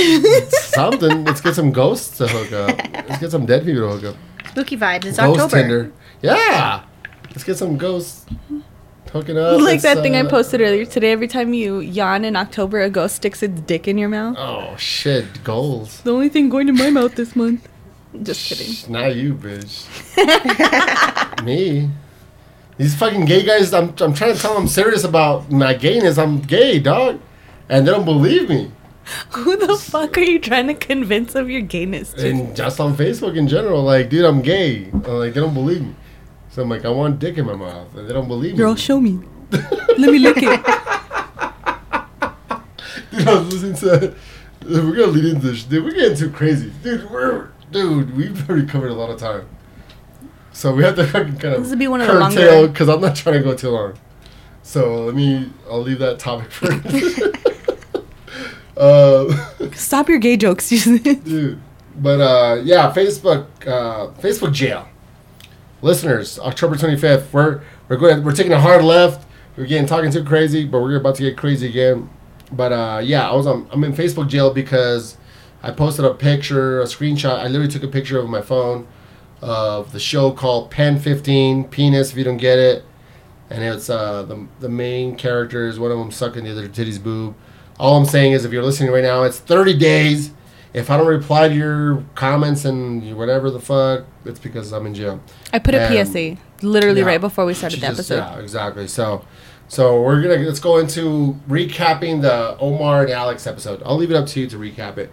Something. 0.51 1.23
Let's 1.25 1.41
get 1.41 1.55
some 1.55 1.71
ghosts 1.71 2.17
to 2.19 2.27
hook 2.27 2.51
up. 2.51 2.77
Let's 3.09 3.19
get 3.21 3.31
some 3.31 3.47
dead 3.47 3.65
people 3.65 3.81
to 3.81 4.07
hook 4.07 4.15
up. 4.15 4.49
spooky 4.51 4.77
vibes? 4.77 5.05
It's 5.05 5.17
Ghost 5.17 5.39
October. 5.41 5.61
Tinder. 5.61 5.91
Yeah. 6.21 6.83
Let's 7.31 7.43
get 7.43 7.57
some 7.57 7.75
ghosts 7.77 8.27
hooking 9.15 9.37
up. 9.37 9.61
like 9.61 9.81
that 9.81 9.99
thing 9.99 10.15
I 10.15 10.21
uh, 10.21 10.29
posted 10.29 10.61
earlier 10.61 10.85
today. 10.85 11.11
Every 11.11 11.27
time 11.27 11.53
you 11.53 11.79
yawn 11.79 12.25
in 12.25 12.35
October, 12.35 12.81
a 12.81 12.89
ghost 12.89 13.15
sticks 13.15 13.41
its 13.41 13.59
dick 13.61 13.87
in 13.87 13.97
your 13.97 14.09
mouth. 14.09 14.35
Oh 14.37 14.75
shit, 14.77 15.43
goals. 15.43 16.01
The 16.01 16.13
only 16.13 16.29
thing 16.29 16.49
going 16.49 16.67
in 16.67 16.75
my 16.75 16.89
mouth 16.89 17.15
this 17.15 17.35
month. 17.35 17.67
Just 18.21 18.47
kidding. 18.47 18.91
Not 18.91 19.15
you, 19.15 19.33
bitch. 19.33 19.85
Me. 21.43 21.89
These 22.77 22.95
fucking 22.95 23.25
gay 23.25 23.43
guys. 23.45 23.73
I'm, 23.73 23.89
I'm 23.99 24.13
trying 24.13 24.33
to 24.33 24.39
tell 24.39 24.53
them 24.53 24.63
I'm 24.63 24.67
serious 24.67 25.03
about 25.03 25.49
my 25.49 25.73
gayness. 25.73 26.17
I'm 26.17 26.41
gay, 26.41 26.79
dog, 26.79 27.19
and 27.69 27.87
they 27.87 27.91
don't 27.91 28.05
believe 28.05 28.49
me. 28.49 28.71
Who 29.31 29.55
the 29.55 29.77
fuck 29.77 30.17
are 30.17 30.21
you 30.21 30.39
trying 30.39 30.67
to 30.67 30.73
convince 30.73 31.35
of 31.35 31.49
your 31.49 31.61
gayness? 31.61 32.11
to? 32.13 32.29
And 32.29 32.55
just 32.55 32.79
on 32.79 32.95
Facebook 32.95 33.37
in 33.37 33.47
general, 33.47 33.83
like, 33.83 34.09
dude, 34.09 34.25
I'm 34.25 34.41
gay. 34.41 34.89
I'm 34.91 35.03
like, 35.03 35.33
they 35.33 35.39
don't 35.39 35.53
believe 35.53 35.81
me. 35.81 35.95
So 36.55 36.61
I'm 36.61 36.69
like, 36.69 36.85
I 36.85 36.89
want 36.89 37.19
dick 37.19 37.37
in 37.37 37.45
my 37.45 37.53
mouth, 37.53 37.93
and 37.97 38.07
they 38.07 38.13
don't 38.13 38.29
believe 38.29 38.55
Girl, 38.55 38.69
me. 38.69 38.75
Girl, 38.75 38.75
show 38.77 39.01
me. 39.01 39.19
Let 39.51 40.09
me 40.09 40.19
lick 40.19 40.37
it. 40.37 40.65
Dude, 43.11 43.27
I 43.27 43.39
was 43.39 43.53
listening 43.53 43.75
to. 43.75 44.15
We're 44.63 44.95
gonna 44.95 45.07
lead 45.07 45.25
into 45.25 45.47
this. 45.51 45.65
Dude, 45.65 45.83
we're 45.83 45.91
getting 45.91 46.17
too 46.17 46.29
crazy, 46.29 46.71
dude. 46.81 47.11
We're 47.11 47.49
dude. 47.71 48.15
We've 48.15 48.49
already 48.49 48.65
covered 48.65 48.91
a 48.91 48.93
lot 48.93 49.09
of 49.09 49.19
time, 49.19 49.49
so 50.53 50.73
we 50.73 50.85
have 50.85 50.95
to 50.95 51.05
fucking 51.05 51.39
kind 51.39 51.55
of 51.55 51.63
This 51.63 51.71
would 51.71 51.79
be 51.79 51.89
one 51.89 51.99
of 51.99 52.07
the 52.07 52.13
curtail 52.13 52.69
because 52.69 52.87
I'm 52.87 53.01
not 53.01 53.17
trying 53.17 53.35
to 53.35 53.43
go 53.43 53.53
too 53.53 53.71
long. 53.71 53.95
So 54.63 55.03
let 55.03 55.13
me. 55.13 55.51
I'll 55.69 55.81
leave 55.81 55.99
that 55.99 56.19
topic 56.19 56.51
for. 56.51 56.71
uh, 58.77 59.49
Stop 59.73 60.07
your 60.07 60.19
gay 60.19 60.37
jokes. 60.37 60.69
dude. 60.69 61.59
But 61.97 62.21
uh, 62.21 62.61
yeah, 62.63 62.93
Facebook, 62.93 63.47
uh, 63.67 64.13
Facebook 64.21 64.53
jail. 64.53 64.87
Listeners, 65.81 66.39
October 66.39 66.75
25th, 66.75 67.31
we're 67.31 67.61
we're 67.87 67.97
going. 67.97 68.23
We're 68.23 68.33
taking 68.33 68.53
a 68.53 68.59
hard 68.61 68.83
left. 68.83 69.27
We're 69.55 69.65
getting 69.65 69.85
talking 69.85 70.11
too 70.11 70.23
crazy, 70.23 70.65
but 70.65 70.81
we're 70.81 70.95
about 70.95 71.15
to 71.15 71.23
get 71.23 71.37
crazy 71.37 71.67
again. 71.67 72.09
But 72.51 72.71
uh, 72.71 73.01
yeah, 73.03 73.29
I 73.29 73.35
was 73.35 73.45
on. 73.45 73.67
I'm 73.71 73.83
in 73.83 73.93
Facebook 73.93 74.27
jail 74.29 74.53
because 74.53 75.17
I 75.61 75.71
posted 75.71 76.05
a 76.05 76.13
picture, 76.13 76.81
a 76.81 76.85
screenshot. 76.85 77.39
I 77.39 77.47
literally 77.47 77.67
took 77.71 77.83
a 77.83 77.87
picture 77.87 78.19
of 78.19 78.29
my 78.29 78.41
phone 78.41 78.87
of 79.41 79.91
the 79.91 79.99
show 79.99 80.31
called 80.31 80.71
Pen 80.71 80.97
15 80.99 81.65
Penis. 81.65 82.11
If 82.11 82.17
you 82.17 82.23
don't 82.23 82.37
get 82.37 82.57
it, 82.57 82.83
and 83.49 83.63
it's 83.63 83.89
uh, 83.89 84.23
the 84.23 84.47
the 84.59 84.69
main 84.69 85.15
characters. 85.15 85.79
One 85.79 85.91
of 85.91 85.99
them 85.99 86.11
sucking 86.11 86.43
the 86.43 86.51
other 86.51 86.67
titty's 86.67 86.99
boob. 86.99 87.35
All 87.79 87.97
I'm 87.97 88.05
saying 88.05 88.31
is, 88.31 88.45
if 88.45 88.53
you're 88.53 88.63
listening 88.63 88.91
right 88.91 89.03
now, 89.03 89.23
it's 89.23 89.37
30 89.37 89.77
days. 89.77 90.31
If 90.75 90.91
I 90.91 90.97
don't 90.97 91.07
reply 91.07 91.47
to 91.47 91.55
your 91.55 92.03
comments 92.15 92.65
and 92.65 93.15
whatever 93.17 93.49
the 93.49 93.59
fuck, 93.61 94.05
it's 94.25 94.39
because 94.39 94.73
I'm 94.73 94.85
in 94.85 94.93
jail. 94.93 95.21
I 95.53 95.59
put 95.59 95.73
a 95.73 95.87
PSA 95.87 96.37
literally 96.61 96.99
Yeah. 96.99 97.07
right 97.07 97.21
before 97.21 97.45
we 97.45 97.53
started 97.53 97.77
the 97.79 97.87
just- 97.87 97.99
episode. 98.11 98.17
Yeah, 98.17 98.39
exactly. 98.39 98.87
So, 98.87 99.23
so 99.69 100.01
we're 100.01 100.21
gonna 100.21 100.35
let's 100.37 100.59
go 100.59 100.77
into 100.77 101.37
recapping 101.49 102.21
the 102.21 102.57
Omar 102.59 103.03
and 103.03 103.11
Alex 103.11 103.47
episode. 103.47 103.81
I'll 103.85 103.95
leave 103.97 104.11
it 104.11 104.15
up 104.17 104.27
to 104.27 104.39
you 104.41 104.47
to 104.47 104.57
recap 104.57 104.97
it. 104.97 105.11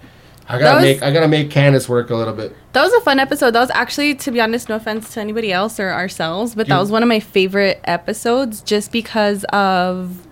I 0.49 0.59
gotta 0.59 0.75
was- 0.77 0.83
make 0.85 1.03
I 1.03 1.13
gotta 1.13 1.29
make 1.29 1.51
Candace 1.51 1.89
work 1.89 2.11
a 2.11 2.17
little 2.17 2.35
bit. 2.35 2.55
That 2.73 2.83
was 2.83 2.93
a 2.95 3.01
fun 3.01 3.21
episode. 3.21 3.53
That 3.53 3.61
was 3.61 3.71
actually, 3.73 4.17
to 4.17 4.31
be 4.33 4.41
honest, 4.41 4.69
no 4.69 4.75
offense 4.75 5.15
to 5.15 5.21
anybody 5.21 5.53
else 5.53 5.79
or 5.79 5.91
ourselves, 5.91 6.57
but 6.57 6.67
that 6.67 6.79
was 6.81 6.91
one 6.91 7.05
of 7.05 7.09
my 7.09 7.21
favorite 7.21 7.81
episodes 7.85 8.61
just 8.63 8.91
because 8.91 9.45
of 9.53 10.27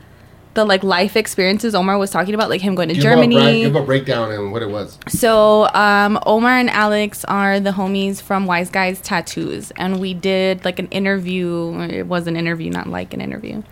the 0.60 0.66
like 0.66 0.84
life 0.84 1.16
experiences 1.16 1.74
Omar 1.74 1.96
was 1.98 2.10
talking 2.10 2.34
about, 2.34 2.50
like 2.50 2.60
him 2.60 2.74
going 2.74 2.88
to 2.88 2.94
Give 2.94 3.02
Germany. 3.02 3.36
A, 3.36 3.64
give 3.64 3.76
a 3.76 3.82
breakdown 3.82 4.30
and 4.30 4.52
what 4.52 4.62
it 4.62 4.68
was. 4.70 4.98
So, 5.08 5.68
um, 5.74 6.18
Omar 6.26 6.58
and 6.58 6.70
Alex 6.70 7.24
are 7.24 7.60
the 7.60 7.70
homies 7.70 8.20
from 8.20 8.46
Wise 8.46 8.70
Guys 8.70 9.00
Tattoos, 9.00 9.70
and 9.72 10.00
we 10.00 10.14
did 10.14 10.64
like 10.64 10.78
an 10.78 10.88
interview. 10.88 11.80
It 11.90 12.06
was 12.06 12.26
an 12.26 12.36
interview, 12.36 12.70
not 12.70 12.86
like 12.86 13.14
an 13.14 13.20
interview, 13.20 13.62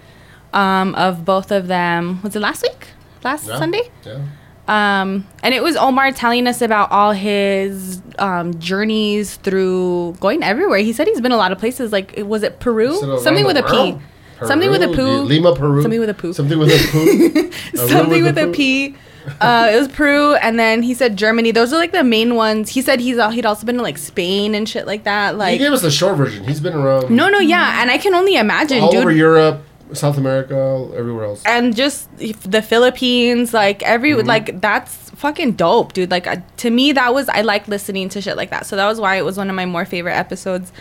um, 0.52 0.94
of 0.94 1.24
both 1.24 1.52
of 1.52 1.66
them. 1.66 2.20
Was 2.22 2.34
it 2.34 2.40
last 2.40 2.62
week? 2.62 2.88
Last 3.22 3.46
Yeah. 3.46 3.58
Sunday? 3.58 3.90
Yeah. 4.04 4.20
Um, 4.68 5.26
and 5.42 5.54
it 5.54 5.62
was 5.62 5.76
Omar 5.76 6.12
telling 6.12 6.46
us 6.46 6.60
about 6.60 6.90
all 6.90 7.12
his 7.12 8.02
um, 8.18 8.58
journeys 8.58 9.36
through 9.36 10.16
going 10.20 10.42
everywhere. 10.42 10.78
He 10.80 10.92
said 10.92 11.06
he's 11.06 11.22
been 11.22 11.32
a 11.32 11.38
lot 11.38 11.52
of 11.52 11.58
places. 11.58 11.90
Like, 11.90 12.14
was 12.18 12.42
it 12.42 12.60
Peru? 12.60 12.94
Something 13.20 13.46
with 13.46 13.56
a 13.56 13.62
P. 13.62 13.96
world? 14.40 14.48
Something 14.48 14.70
with 14.70 14.82
a 14.82 14.88
Peru, 14.88 14.96
poo. 14.96 15.22
Lima, 15.22 15.54
Peru. 15.54 15.82
Something 15.82 16.00
with 16.00 16.10
a 16.10 16.14
poo. 16.14 16.32
Something 16.34 16.58
with 16.58 16.70
a 16.70 16.88
poo. 16.90 17.88
Something 17.88 18.22
with 18.24 18.38
a 18.38 18.46
poo. 18.46 18.52
P. 18.52 18.96
Uh, 19.42 19.70
it 19.72 19.76
was 19.78 19.88
Peru, 19.88 20.34
and 20.36 20.58
then 20.58 20.82
he 20.82 20.94
said 20.94 21.16
Germany. 21.16 21.50
Those 21.50 21.70
are 21.72 21.76
like 21.76 21.92
the 21.92 22.02
main 22.02 22.34
ones. 22.34 22.70
He 22.70 22.80
said 22.80 22.98
he's 22.98 23.18
al- 23.18 23.30
he'd 23.30 23.44
also 23.44 23.66
been 23.66 23.76
to 23.76 23.82
like 23.82 23.98
Spain 23.98 24.54
and 24.54 24.66
shit 24.66 24.86
like 24.86 25.04
that. 25.04 25.36
Like 25.36 25.52
he 25.52 25.58
gave 25.58 25.72
us 25.72 25.82
the 25.82 25.90
short 25.90 26.16
version. 26.16 26.44
He's 26.44 26.60
been 26.60 26.72
around 26.72 27.10
no, 27.10 27.28
no, 27.28 27.38
yeah, 27.38 27.82
and 27.82 27.90
I 27.90 27.98
can 27.98 28.14
only 28.14 28.36
imagine, 28.36 28.80
all 28.80 28.90
dude. 28.90 29.00
over 29.00 29.10
Europe, 29.12 29.60
South 29.92 30.16
America, 30.16 30.88
everywhere 30.96 31.26
else. 31.26 31.42
and 31.44 31.76
just 31.76 32.08
the 32.16 32.62
Philippines, 32.62 33.52
like 33.52 33.82
every 33.82 34.12
Mm-hmm. 34.12 34.26
like 34.26 34.60
that's 34.62 35.10
fucking 35.10 35.52
dope, 35.52 35.92
dude. 35.92 36.10
Like 36.10 36.26
uh, 36.26 36.36
to 36.58 36.70
me, 36.70 36.92
that 36.92 37.12
was 37.12 37.28
I 37.28 37.42
like 37.42 37.68
listening 37.68 38.08
to 38.10 38.22
shit 38.22 38.36
like 38.38 38.48
that. 38.48 38.64
So 38.64 38.76
that 38.76 38.86
was 38.86 38.98
why 38.98 39.16
it 39.16 39.26
was 39.26 39.36
one 39.36 39.50
of 39.50 39.56
my 39.56 39.66
more 39.66 39.84
favorite 39.84 40.14
episodes. 40.16 40.72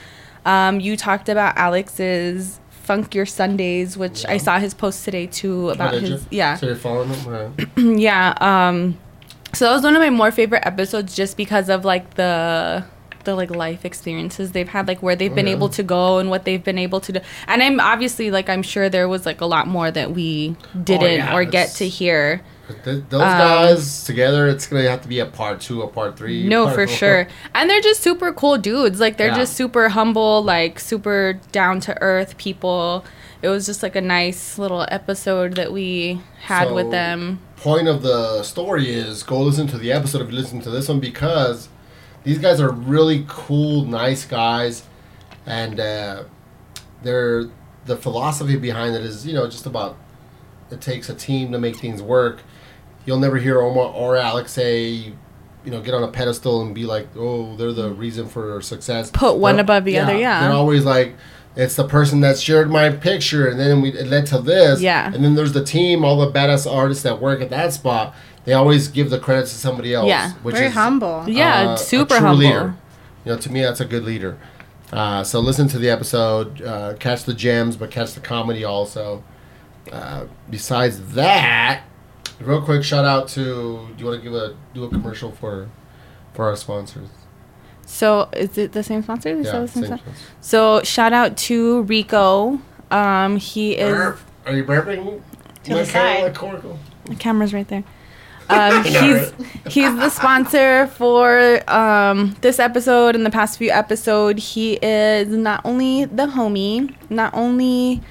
Um, 0.45 0.79
you 0.79 0.95
talked 0.95 1.27
about 1.27 1.57
Alex's 1.57 2.61
Funk 2.87 3.13
Your 3.13 3.25
Sundays, 3.25 3.97
which 3.97 4.25
I 4.25 4.37
saw 4.37 4.59
his 4.59 4.73
post 4.73 5.03
today 5.05 5.27
too 5.27 5.67
Oh, 5.67 5.73
about 5.73 5.93
his 5.95 6.25
yeah 6.31 6.55
So 6.55 6.67
you're 6.67 6.75
following 6.75 7.09
him? 7.09 7.99
Yeah. 7.99 8.33
Um, 8.39 8.97
so 9.53 9.65
that 9.65 9.73
was 9.73 9.83
one 9.83 9.95
of 9.95 10.01
my 10.01 10.09
more 10.09 10.31
favorite 10.31 10.63
episodes 10.65 11.15
just 11.15 11.35
because 11.37 11.67
of 11.69 11.83
like 11.85 12.15
the 12.15 12.83
the 13.25 13.35
like 13.35 13.51
life 13.51 13.83
experiences 13.83 14.53
they've 14.53 14.69
had, 14.69 14.87
like 14.87 15.03
where 15.03 15.15
they've 15.15 15.31
Oh, 15.33 15.35
been 15.35 15.47
yeah. 15.47 15.53
able 15.57 15.67
to 15.69 15.83
go 15.83 16.19
and 16.19 16.29
what 16.29 16.45
they've 16.45 16.63
been 16.63 16.77
able 16.79 17.01
to 17.01 17.11
do. 17.11 17.19
And 17.47 17.61
I'm 17.61 17.79
obviously 17.81 18.31
like 18.31 18.47
I'm 18.49 18.63
sure 18.63 18.87
there 18.87 19.09
was 19.09 19.25
like 19.25 19.41
a 19.41 19.45
lot 19.45 19.67
more 19.67 19.91
that 19.91 20.11
we 20.11 20.55
didn't 20.81 21.03
Oh, 21.21 21.25
yeah, 21.31 21.35
or 21.35 21.43
get 21.43 21.69
to 21.81 21.87
hear. 21.89 22.41
Th- 22.83 23.03
those 23.09 23.21
guys 23.21 24.03
together, 24.03 24.47
it's 24.47 24.67
gonna 24.67 24.89
have 24.89 25.01
to 25.01 25.07
be 25.07 25.19
a 25.19 25.25
part 25.25 25.61
two, 25.61 25.81
a 25.83 25.87
part 25.87 26.17
three. 26.17 26.47
No, 26.47 26.65
part 26.65 26.75
for 26.75 26.87
four. 26.87 26.95
sure. 26.97 27.27
And 27.55 27.69
they're 27.69 27.81
just 27.81 28.01
super 28.03 28.33
cool 28.33 28.57
dudes. 28.57 28.99
Like 28.99 29.17
they're 29.17 29.27
Yeah. 29.29 29.37
just 29.37 29.55
super 29.55 29.89
humble, 29.89 30.43
like 30.43 30.79
super 30.79 31.39
down 31.51 31.79
to 31.81 32.01
earth 32.01 32.37
people. 32.37 33.05
It 33.41 33.49
was 33.49 33.65
just 33.65 33.83
like 33.83 33.95
a 33.95 34.01
nice 34.01 34.57
little 34.57 34.85
episode 34.89 35.53
that 35.55 35.71
we 35.71 36.21
had 36.43 36.71
with 36.71 36.91
them. 36.91 37.39
point 37.57 37.87
of 37.87 38.01
the 38.03 38.43
story 38.43 38.91
is 38.91 39.23
go 39.23 39.39
listen 39.41 39.65
to 39.67 39.77
the 39.77 39.91
episode 39.91 40.21
if 40.21 40.29
you 40.29 40.35
listen 40.35 40.59
to 40.61 40.69
this 40.69 40.87
one 40.89 40.99
because 40.99 41.69
these 42.23 42.37
guys 42.37 42.59
are 42.59 42.69
really 42.71 43.25
cool, 43.27 43.85
nice 43.85 44.25
guys, 44.25 44.83
and 45.45 45.79
uh, 45.79 46.23
they're 47.03 47.45
the 47.85 47.95
philosophy 47.95 48.57
behind 48.57 48.93
it 48.95 49.01
is 49.03 49.25
you 49.25 49.33
know 49.33 49.47
just 49.47 49.65
about 49.65 49.95
it 50.69 50.81
takes 50.81 51.07
a 51.09 51.15
team 51.15 51.51
to 51.53 51.57
make 51.57 51.77
things 51.77 52.01
work. 52.01 52.41
You'll 53.07 53.19
never 53.19 53.37
hear 53.37 53.59
Omar 53.61 53.85
or 53.93 54.17
Alex 54.17 54.51
say, 54.51 54.83
you 55.65 55.71
know, 55.71 55.81
get 55.81 55.95
on 55.95 56.03
a 56.03 56.07
pedestal 56.09 56.61
and 56.61 56.75
be 56.75 56.85
like, 56.85 57.07
oh, 57.17 57.55
they're 57.55 57.71
the 57.73 57.89
reason 57.91 58.27
for 58.27 58.61
success. 58.61 59.09
Put 59.11 59.37
one 59.37 59.55
They're- 59.55 59.63
above 59.63 59.85
the 59.85 59.97
other, 59.97 60.15
yeah. 60.15 60.41
They're 60.41 60.51
always 60.55 60.85
like, 60.85 61.15
it's 61.55 61.75
the 61.75 61.87
person 61.87 62.19
that 62.21 62.37
shared 62.37 62.69
my 62.69 62.89
picture, 62.91 63.47
and 63.47 63.59
then 63.59 63.81
we 63.81 63.89
it 63.89 64.05
led 64.07 64.27
to 64.27 64.39
this. 64.39 64.79
Yeah. 64.79 65.11
And 65.11 65.23
then 65.23 65.33
there's 65.33 65.53
the 65.53 65.63
team, 65.63 66.05
all 66.05 66.17
the 66.19 66.31
badass 66.31 66.71
artists 66.71 67.01
that 67.03 67.19
work 67.19 67.41
at 67.41 67.49
that 67.49 67.73
spot. 67.73 68.13
They 68.45 68.53
always 68.53 68.87
give 68.89 69.09
the 69.09 69.17
credits 69.19 69.51
to 69.53 69.57
somebody 69.57 69.93
else. 69.93 70.07
Yeah. 70.07 70.33
Which 70.43 70.53
Very 70.55 70.67
is, 70.67 70.73
humble. 70.73 71.23
Yeah, 71.27 71.69
uh, 71.71 71.73
a 71.73 71.77
super 71.77 72.17
true 72.17 72.27
humble. 72.27 72.37
leader. 72.45 72.75
You 73.25 73.31
know, 73.31 73.37
to 73.39 73.51
me, 73.51 73.61
that's 73.61 73.79
a 73.81 73.85
good 73.85 74.03
leader. 74.03 74.37
Uh, 74.93 75.23
so 75.23 75.39
listen 75.39 75.67
to 75.69 75.79
the 75.79 75.89
episode, 75.89 76.61
uh, 76.61 76.93
catch 76.99 77.23
the 77.23 77.33
gems, 77.33 77.75
but 77.75 77.89
catch 77.91 78.13
the 78.13 78.21
comedy 78.21 78.63
also. 78.63 79.23
Uh, 79.91 80.25
besides 80.49 81.13
that, 81.13 81.83
real 82.39 82.61
quick 82.61 82.83
shout 82.83 83.05
out 83.05 83.27
to. 83.29 83.43
Do 83.43 83.93
you 83.97 84.05
want 84.05 84.21
to 84.21 84.29
give 84.29 84.33
a 84.33 84.55
do 84.73 84.83
a 84.83 84.89
commercial 84.89 85.31
for 85.31 85.69
for 86.33 86.45
our 86.45 86.55
sponsors? 86.55 87.09
So 87.85 88.29
is 88.33 88.57
it 88.57 88.73
the 88.73 88.83
same 88.83 89.01
sponsor? 89.03 89.29
Is 89.29 89.45
that 89.45 89.53
Yeah, 89.53 89.59
the 89.61 89.67
same 89.67 89.83
same 89.83 89.85
sponsor? 89.97 90.03
sponsor. 90.03 90.21
So 90.41 90.81
shout 90.83 91.13
out 91.13 91.37
to 91.37 91.81
Rico. 91.83 92.59
Um, 92.91 93.37
he 93.37 93.73
is 93.77 93.93
Burp. 93.93 94.19
Are 94.45 94.53
you 94.53 94.63
burping? 94.63 95.21
To 95.63 95.73
the 95.73 95.85
side. 95.85 96.23
like 96.23 96.33
Coracle? 96.33 96.77
the 97.05 97.15
camera's 97.15 97.53
right 97.53 97.67
there. 97.67 97.83
Um, 98.49 98.81
he's 98.85 99.33
he's 99.67 99.93
the 99.97 100.09
sponsor 100.09 100.87
for 100.87 101.59
um, 101.69 102.33
this 102.39 102.59
episode 102.59 103.13
and 103.13 103.25
the 103.25 103.29
past 103.29 103.57
few 103.57 103.69
episode. 103.71 104.39
He 104.39 104.75
is 104.81 105.27
not 105.27 105.59
only 105.65 106.05
the 106.05 106.27
homie, 106.27 106.95
not 107.09 107.33
only 107.33 108.01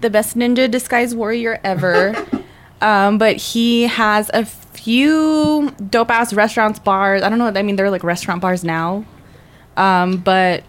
the 0.00 0.10
best 0.10 0.36
ninja 0.36 0.68
disguise 0.68 1.14
warrior 1.14 1.60
ever, 1.62 2.12
um, 2.84 3.18
but 3.18 3.36
he 3.36 3.84
has 3.84 4.30
a 4.34 4.44
few 4.44 5.70
dope 5.90 6.10
ass 6.10 6.32
restaurants, 6.34 6.78
bars. 6.78 7.22
I 7.22 7.28
don't 7.30 7.38
know. 7.38 7.46
I 7.46 7.62
mean, 7.62 7.76
they're 7.76 7.90
like 7.90 8.04
restaurant 8.04 8.40
bars 8.42 8.62
now, 8.62 9.04
um, 9.76 10.18
but 10.18 10.62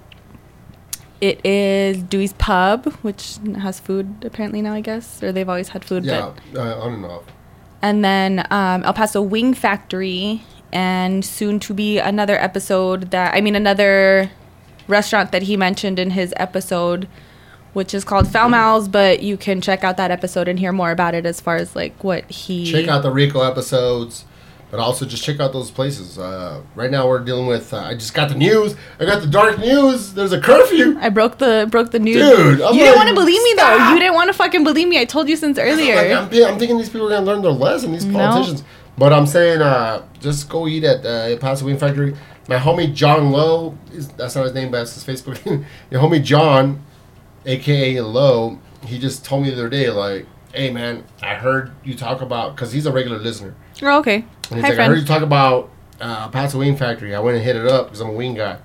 it 1.22 1.45
is 1.45 2.01
Dewey's 2.03 2.34
Pub, 2.34 2.86
which 3.01 3.38
has 3.59 3.80
food 3.80 4.24
apparently 4.26 4.61
now. 4.61 4.74
I 4.74 4.82
guess, 4.82 5.22
or 5.22 5.32
they've 5.32 5.47
always 5.49 5.70
had 5.70 5.84
food. 5.84 6.05
but 6.05 6.39
Yeah, 6.53 6.61
uh, 6.61 6.80
on 6.82 6.93
and 6.93 7.05
off. 7.05 7.24
and 7.82 8.03
then 8.03 8.45
um, 8.49 8.84
El 8.84 8.93
Paso 8.93 9.22
Wing 9.22 9.53
Factory, 9.53 10.41
and 10.72 11.24
soon 11.26 11.59
to 11.61 11.74
be 11.74 11.99
another 11.99 12.38
episode 12.38 13.11
that 13.11 13.34
I 13.34 13.41
mean 13.41 13.55
another 13.55 14.32
restaurant 14.88 15.32
that 15.32 15.43
he 15.43 15.57
mentioned 15.57 15.97
in 15.99 16.11
his 16.11 16.34
episode, 16.38 17.07
which 17.76 17.93
is 17.93 18.03
called 18.03 18.28
Foul 18.28 18.49
Mouths. 18.49 18.88
But 18.88 19.21
you 19.21 19.38
can 19.38 19.61
check 19.61 19.84
out 19.84 19.97
that 19.97 20.09
episode 20.09 20.47
and 20.47 20.57
hear 20.57 20.71
more 20.71 20.89
about 20.91 21.13
it 21.13 21.26
as 21.26 21.39
far 21.39 21.57
as 21.57 21.76
like 21.76 22.03
what 22.03 22.30
he. 22.32 22.71
Check 22.71 22.88
out 22.88 23.03
the 23.03 23.11
Rico 23.11 23.41
episodes, 23.41 24.26
but 24.71 24.80
also 24.80 25.05
just 25.05 25.23
check 25.23 25.39
out 25.39 25.53
those 25.53 25.69
places. 25.69 26.17
Uh, 26.17 26.61
right 26.73 26.89
now 26.89 27.07
we're 27.07 27.23
dealing 27.23 27.45
with. 27.47 27.73
Uh, 27.73 27.78
I 27.82 27.93
just 27.93 28.13
got 28.13 28.30
the 28.30 28.36
news. 28.36 28.76
I 28.99 29.05
got 29.05 29.21
the 29.21 29.28
dark 29.28 29.59
news. 29.59 30.13
There's 30.13 30.32
a 30.32 30.41
curfew. 30.41 30.97
I 30.99 31.09
broke 31.09 31.38
the 31.38 31.67
broke 31.69 31.91
the 31.91 31.99
news. 31.99 32.15
Dude, 32.15 32.61
I'm 32.61 32.73
you 32.73 32.80
didn't 32.80 32.95
want 32.95 33.09
to 33.09 33.15
believe 33.15 33.43
me 33.43 33.53
though. 33.57 33.89
You 33.91 33.99
didn't 33.99 34.15
want 34.15 34.30
to 34.30 34.34
fucking 34.34 34.63
believe 34.63 34.88
me. 34.88 34.99
I 34.99 35.05
told 35.05 35.30
you 35.30 35.36
since 35.36 35.57
earlier. 35.59 35.95
Like, 35.95 36.11
I'm, 36.34 36.53
I'm 36.53 36.57
thinking 36.59 36.78
these 36.78 36.89
people 36.89 37.07
are 37.07 37.11
gonna 37.11 37.26
learn 37.26 37.41
their 37.41 37.51
lesson. 37.51 37.91
These 37.91 38.05
No. 38.05 38.17
politicians. 38.17 38.63
But 38.97 39.11
I'm 39.11 39.28
saying, 39.28 39.61
uh, 39.61 40.03
just 40.21 40.47
go 40.47 40.67
eat 40.69 40.86
at 40.86 41.05
uh, 41.05 41.36
Paso 41.38 41.65
Wing 41.65 41.78
Factory. 41.78 42.15
My 42.47 42.57
homie 42.57 42.93
John 42.93 43.32
Lowe, 43.32 43.78
is, 43.91 44.07
that's 44.09 44.36
not 44.36 44.43
his 44.45 44.53
name, 44.53 44.71
but 44.71 44.78
that's 44.86 44.93
his 44.93 45.03
Facebook. 45.03 45.43
Your 45.91 45.99
homie 46.01 46.23
John, 46.23 46.84
aka 47.46 48.02
Lowe, 48.02 48.60
he 48.86 49.00
just 49.00 49.26
told 49.26 49.43
me 49.43 49.50
the 49.50 49.56
other 49.56 49.70
day, 49.70 49.89
like, 49.89 50.26
"Hey 50.54 50.72
man, 50.72 51.04
I 51.22 51.36
heard 51.36 51.72
you 51.84 51.96
talk 51.96 52.22
about," 52.22 52.56
because 52.56 52.72
he's 52.72 52.86
a 52.86 52.91
regular 52.91 53.18
listener. 53.20 53.56
oh, 53.82 54.00
okay. 54.00 54.26
And 54.52 54.56
he's 54.60 54.62
Hi, 54.62 54.70
like, 54.70 54.80
I 54.80 54.86
heard 54.86 55.00
you 55.00 55.06
talk 55.06 55.22
about 55.24 55.70
uh, 56.00 56.28
Paso 56.30 56.60
Wing 56.60 56.76
Factory. 56.78 57.16
I 57.16 57.20
went 57.20 57.38
and 57.38 57.46
hit 57.46 57.56
it 57.56 57.66
up 57.68 57.88
because 57.88 58.00
I'm 58.02 58.10
a 58.10 58.14
wing 58.14 58.36
guy. 58.36 58.58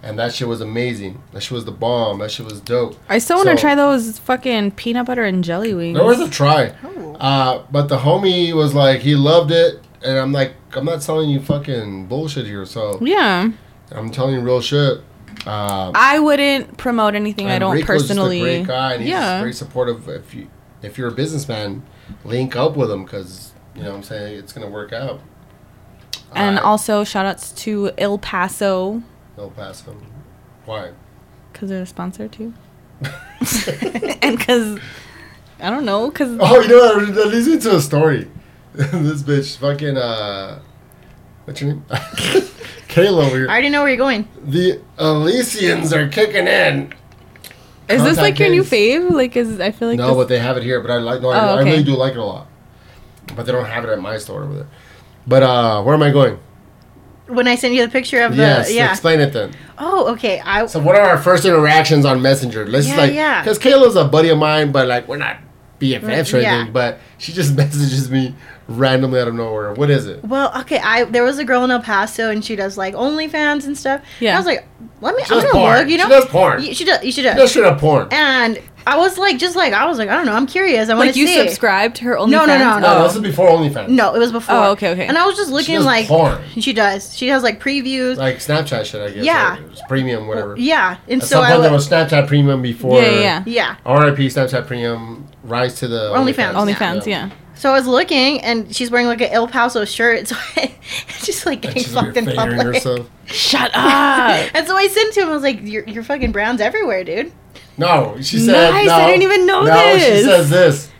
And 0.00 0.16
that 0.20 0.32
shit 0.32 0.46
was 0.46 0.60
amazing. 0.60 1.20
That 1.32 1.42
shit 1.42 1.52
was 1.52 1.64
the 1.64 1.72
bomb. 1.72 2.20
That 2.20 2.30
shit 2.30 2.46
was 2.46 2.60
dope. 2.60 2.96
I 3.08 3.18
still 3.18 3.38
want 3.38 3.48
to 3.48 3.56
So- 3.56 3.60
try 3.62 3.74
those 3.74 4.18
fucking 4.20 4.72
peanut 4.72 5.06
butter 5.06 5.24
and 5.24 5.42
jelly 5.42 5.74
wings. 5.74 5.96
There 5.98 6.06
was 6.06 6.20
a 6.20 6.30
try. 6.30 6.72
Oh. 6.84 7.14
Uh, 7.14 7.62
but 7.72 7.88
the 7.88 7.98
homie 7.98 8.52
was 8.52 8.74
like, 8.74 9.00
he 9.00 9.16
loved 9.16 9.50
it. 9.50 9.80
And 10.04 10.16
I'm 10.16 10.30
like, 10.32 10.54
I'm 10.72 10.84
not 10.84 11.00
telling 11.02 11.28
you 11.30 11.40
fucking 11.40 12.06
bullshit 12.06 12.46
here. 12.46 12.64
So 12.64 12.98
yeah. 13.02 13.50
I'm 13.90 14.10
telling 14.10 14.34
you 14.34 14.40
real 14.40 14.60
shit. 14.60 15.00
Uh, 15.46 15.92
I 15.94 16.18
wouldn't 16.18 16.76
promote 16.76 17.14
anything 17.14 17.48
I 17.48 17.58
don't 17.58 17.74
Rico's 17.74 18.02
personally. 18.02 18.40
Just 18.40 18.50
a 18.50 18.56
great 18.56 18.66
guy, 18.66 18.92
and 18.94 19.02
he's 19.02 19.10
yeah. 19.10 19.38
very 19.40 19.52
supportive. 19.52 20.08
If 20.08 20.34
you 20.34 20.48
if 20.82 20.98
you're 20.98 21.08
a 21.08 21.14
businessman, 21.14 21.82
link 22.24 22.56
up 22.56 22.76
with 22.76 22.90
him 22.90 23.04
because 23.04 23.52
you 23.74 23.82
know 23.82 23.90
what 23.90 23.96
I'm 23.96 24.02
saying 24.02 24.38
it's 24.38 24.52
gonna 24.52 24.70
work 24.70 24.92
out. 24.92 25.20
And 26.34 26.56
Alright. 26.56 26.62
also 26.62 27.04
shout 27.04 27.24
outs 27.26 27.52
to 27.52 27.90
El 27.96 28.18
Paso 28.18 29.02
El 29.36 29.50
Paso. 29.50 29.96
Why? 30.64 30.92
because 31.58 31.70
they're 31.70 31.82
a 31.82 31.86
sponsor 31.86 32.28
too. 32.28 32.54
and 34.22 34.38
because 34.38 34.78
I 35.60 35.70
don't 35.70 35.84
know 35.84 36.08
because 36.08 36.36
Oh, 36.40 36.60
you 36.60 36.68
know? 36.68 37.04
That 37.06 37.26
leads 37.28 37.48
me 37.48 37.58
to 37.58 37.76
a 37.76 37.80
story. 37.80 38.30
this 38.72 39.22
bitch, 39.22 39.56
fucking, 39.56 39.96
uh, 39.96 40.60
what's 41.44 41.60
your 41.60 41.70
name? 41.70 41.84
Kayla 42.98 43.26
over 43.26 43.48
I 43.48 43.52
already 43.52 43.68
know 43.70 43.80
where 43.82 43.88
you're 43.90 43.96
going. 43.98 44.28
The 44.44 44.80
Elysians 44.98 45.92
are 45.92 46.08
kicking 46.08 46.46
in. 46.46 46.92
is 47.88 48.02
this 48.02 48.16
like 48.16 48.38
your 48.38 48.50
new 48.50 48.62
days. 48.64 48.70
fave? 48.70 49.10
Like 49.10 49.36
is 49.36 49.60
I 49.60 49.70
feel 49.70 49.88
like 49.88 49.98
no, 49.98 50.08
this- 50.08 50.16
but 50.16 50.28
they 50.28 50.38
have 50.38 50.56
it 50.56 50.62
here. 50.62 50.80
But 50.80 50.90
I 50.90 50.98
like. 50.98 51.20
No, 51.22 51.30
I, 51.30 51.38
Oh, 51.38 51.54
I 51.56 51.60
okay. 51.60 51.70
really 51.70 51.84
do 51.84 51.94
like 51.96 52.12
it 52.12 52.18
a 52.18 52.24
lot. 52.24 52.46
But 53.36 53.44
they 53.46 53.52
don't 53.52 53.64
have 53.66 53.84
it 53.84 53.90
at 53.90 54.00
my 54.00 54.16
store 54.18 54.42
over 54.44 54.54
there. 54.54 54.66
But 55.26 55.42
uh, 55.42 55.82
where 55.82 55.94
am 55.94 56.02
I 56.02 56.10
going? 56.10 56.38
When 57.26 57.46
I 57.46 57.56
send 57.56 57.74
you 57.74 57.84
the 57.84 57.92
picture 57.92 58.22
of 58.22 58.36
the 58.36 58.42
yes, 58.42 58.72
yeah. 58.72 58.90
explain 58.90 59.20
it 59.20 59.34
then. 59.34 59.52
Oh, 59.76 60.12
okay. 60.14 60.40
I 60.40 60.64
So, 60.64 60.80
what 60.80 60.96
are 60.96 61.02
our 61.02 61.18
first 61.18 61.44
interactions 61.44 62.06
on 62.06 62.22
Messenger? 62.22 62.66
Let's 62.66 62.88
Yeah, 62.88 62.96
like, 62.96 63.12
yeah. 63.12 63.42
because 63.42 63.58
Kayla's 63.58 63.96
a 63.96 64.04
buddy 64.06 64.30
of 64.30 64.38
mine, 64.38 64.72
but 64.72 64.88
like 64.88 65.06
we're 65.06 65.18
not 65.18 65.36
BFFs 65.78 66.32
or 66.32 66.40
Yeah. 66.40 66.54
anything. 66.54 66.72
But 66.72 67.00
she 67.18 67.34
just 67.34 67.54
messages 67.62 68.10
me 68.10 68.34
randomly 68.68 69.20
out 69.20 69.28
of 69.28 69.34
nowhere. 69.34 69.72
What 69.74 69.90
is 69.90 70.06
it? 70.06 70.22
well, 70.24 70.52
okay. 70.60 70.78
I 70.78 71.04
there 71.04 71.24
was 71.24 71.38
a 71.38 71.44
girl 71.44 71.64
in 71.64 71.70
El 71.70 71.80
Paso 71.80 72.30
and 72.30 72.44
she 72.44 72.54
does 72.56 72.76
like 72.78 72.94
OnlyFans 72.94 73.64
and 73.66 73.76
stuff. 73.76 74.02
Yeah. 74.20 74.30
And 74.30 74.36
I 74.36 74.38
was 74.40 74.46
like, 74.46 74.66
let 75.00 75.14
me. 75.16 75.24
She 75.24 75.34
I'm 75.34 75.40
does 75.40 75.52
gonna 75.52 75.64
porn. 75.64 75.78
look. 75.80 75.88
You 75.88 75.96
know. 75.98 76.04
She 76.04 76.10
does 76.10 76.24
porn. 76.26 76.62
You, 76.62 76.74
she 76.74 76.84
does. 76.84 77.04
You 77.04 77.12
should 77.12 77.22
do. 77.22 77.34
Just 77.34 77.52
straight 77.52 77.64
up 77.66 77.78
porn. 77.80 78.08
And 78.12 78.60
I 78.86 78.96
was 78.96 79.18
like, 79.18 79.38
just 79.38 79.54
like 79.56 79.72
I 79.74 79.86
was 79.86 79.98
like, 79.98 80.08
I 80.08 80.14
don't 80.16 80.24
know. 80.26 80.32
I'm 80.32 80.46
curious. 80.46 80.88
I 80.88 80.94
want 80.94 81.06
like 81.08 81.14
to 81.14 81.20
you 81.20 81.26
see. 81.26 81.36
subscribed 81.46 81.96
to 81.96 82.04
her 82.04 82.16
OnlyFans. 82.16 82.30
No, 82.30 82.46
no, 82.46 82.58
no, 82.58 82.78
No, 82.78 82.98
Oh. 82.98 83.02
this 83.04 83.16
is 83.16 83.20
before 83.22 83.48
OnlyFans. 83.50 83.88
No, 83.88 84.14
it 84.14 84.18
was 84.18 84.32
before. 84.32 84.54
Oh, 84.54 84.70
okay, 84.72 84.90
okay. 84.92 85.06
And 85.06 85.18
I 85.18 85.26
was 85.26 85.36
just 85.36 85.50
looking 85.50 85.74
does 85.76 85.84
like 85.84 86.06
porn. 86.06 86.42
she 86.58 86.72
does. 86.72 87.16
She 87.16 87.28
has 87.28 87.42
like 87.42 87.60
previews. 87.60 88.16
Like 88.16 88.36
Snapchat 88.36 88.84
shit, 88.86 89.00
I 89.02 89.10
guess. 89.10 89.24
Yeah. 89.24 89.50
Like, 89.50 89.60
it 89.60 89.68
was 89.70 89.82
premium, 89.88 90.26
whatever. 90.26 90.56
yeah, 90.58 90.96
and 91.08 91.20
At 91.22 91.28
so 91.28 91.36
some 91.36 91.44
I 91.44 91.50
there 91.58 91.70
was, 91.70 91.88
was 91.88 91.88
Snapchat 91.88 92.26
Premium 92.28 92.62
before. 92.62 93.00
Yeah, 93.02 93.42
yeah, 93.46 93.76
yeah. 93.84 94.00
RIP 94.00 94.18
Snapchat 94.18 94.66
Premium. 94.66 95.26
Rise 95.44 95.74
to 95.76 95.88
the 95.88 96.12
OnlyFans. 96.14 96.54
OnlyFans, 96.54 97.06
yeah. 97.06 97.30
So 97.58 97.70
I 97.70 97.72
was 97.72 97.86
looking, 97.86 98.40
and 98.40 98.74
she's 98.74 98.90
wearing 98.90 99.06
like 99.08 99.20
an 99.20 99.30
El 99.30 99.48
Paso 99.48 99.84
shirt, 99.84 100.28
so 100.28 100.36
I, 100.56 100.72
just 101.22 101.44
like 101.44 101.60
getting 101.62 101.82
she's 101.82 101.92
fucked 101.92 102.16
in 102.16 102.24
public. 102.26 102.62
herself. 102.74 103.10
Shut 103.26 103.70
up. 103.74 104.50
And 104.54 104.66
so 104.66 104.76
I 104.76 104.88
sent 104.88 105.14
to 105.14 105.20
him. 105.22 105.28
I 105.28 105.32
was 105.32 105.42
like, 105.42 105.60
"Your 105.62 105.84
your 105.88 106.02
fucking 106.02 106.32
brown's 106.32 106.60
everywhere, 106.60 107.04
dude." 107.04 107.32
No, 107.76 108.16
she 108.20 108.38
said. 108.38 108.70
Nice, 108.70 108.86
No, 108.86 108.94
I 108.94 109.06
didn't 109.06 109.22
even 109.22 109.46
know 109.46 109.62
no, 109.64 109.74
this. 109.74 110.02
she 110.20 110.24
says 110.24 110.50
this. 110.50 110.90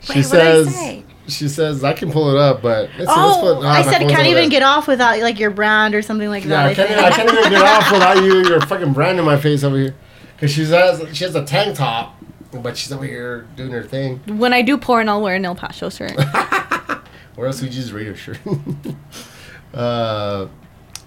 She 0.00 0.12
Wait, 0.14 0.24
what 0.26 0.32
did 0.32 0.40
I 0.40 0.44
says. 0.64 0.74
say? 0.74 1.04
She 1.28 1.48
says 1.48 1.84
I 1.84 1.92
can 1.92 2.10
pull 2.10 2.30
it 2.30 2.36
up, 2.40 2.60
but 2.62 2.90
let's 2.98 3.10
see, 3.10 3.16
Oh, 3.16 3.56
put, 3.58 3.64
ah, 3.66 3.70
I 3.72 3.82
said 3.82 4.00
phone's 4.00 4.10
can't 4.12 4.26
even 4.26 4.42
there. 4.44 4.50
get 4.50 4.62
off 4.64 4.88
without 4.88 5.20
like 5.20 5.38
your 5.38 5.50
brand 5.50 5.94
or 5.94 6.02
something 6.02 6.28
like 6.28 6.44
Yeah, 6.44 6.64
I 6.64 6.74
that. 6.74 6.88
can't, 6.88 7.00
I 7.04 7.10
can't 7.10 7.30
even 7.30 7.50
get 7.50 7.62
off 7.64 7.92
without 7.92 8.16
you. 8.24 8.42
Your 8.48 8.60
fucking 8.62 8.92
brand 8.92 9.18
in 9.20 9.24
my 9.24 9.36
face 9.38 9.62
over 9.62 9.76
here. 9.76 9.94
Cause 10.38 10.50
she 10.50 10.64
has 10.64 11.02
she 11.16 11.22
has 11.24 11.34
a 11.36 11.44
tank 11.44 11.76
top, 11.76 12.16
but 12.52 12.76
she's 12.76 12.92
over 12.92 13.04
here 13.04 13.46
doing 13.56 13.70
her 13.70 13.82
thing. 13.82 14.20
when 14.26 14.52
I 14.52 14.62
do 14.62 14.76
porn, 14.78 15.08
I'll 15.08 15.20
wear 15.22 15.36
an 15.36 15.44
El 15.44 15.54
Paso 15.54 15.88
shirt. 15.90 16.12
Or 17.36 17.46
else 17.46 17.62
we 17.62 17.68
just 17.68 17.92
read 17.92 18.06
her 18.08 18.14
shirt. 18.16 18.38
uh, 19.74 20.46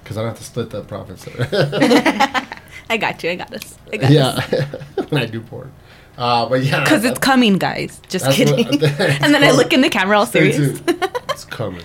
cause 0.06 0.18
I 0.18 0.22
don't 0.22 0.30
have 0.30 0.38
to 0.38 0.44
split 0.44 0.70
the 0.70 0.84
profits. 0.84 1.28
I 2.90 2.98
got 2.98 3.24
you. 3.24 3.30
I 3.32 3.36
got 3.36 3.50
this. 3.52 3.78
I 3.92 3.98
got 3.98 4.12
yeah, 4.12 4.42
when 5.10 5.22
I 5.22 5.26
do 5.26 5.42
porn. 5.42 5.72
Uh, 6.18 6.48
but 6.48 6.64
yeah, 6.64 6.84
Because 6.84 7.04
it's 7.06 7.20
coming, 7.20 7.58
guys. 7.58 8.00
Just 8.08 8.26
That's 8.26 8.38
kidding. 8.38 8.66
what- 8.66 8.84
and 8.84 9.34
then 9.34 9.44
I 9.44 9.52
look 9.52 9.74
in 9.74 9.82
the 9.82 9.90
camera 9.90 10.18
all 10.20 10.26
Stay 10.26 10.52
serious. 10.52 10.80
tuned. 10.82 11.10
It's 11.30 11.46
coming. 11.46 11.84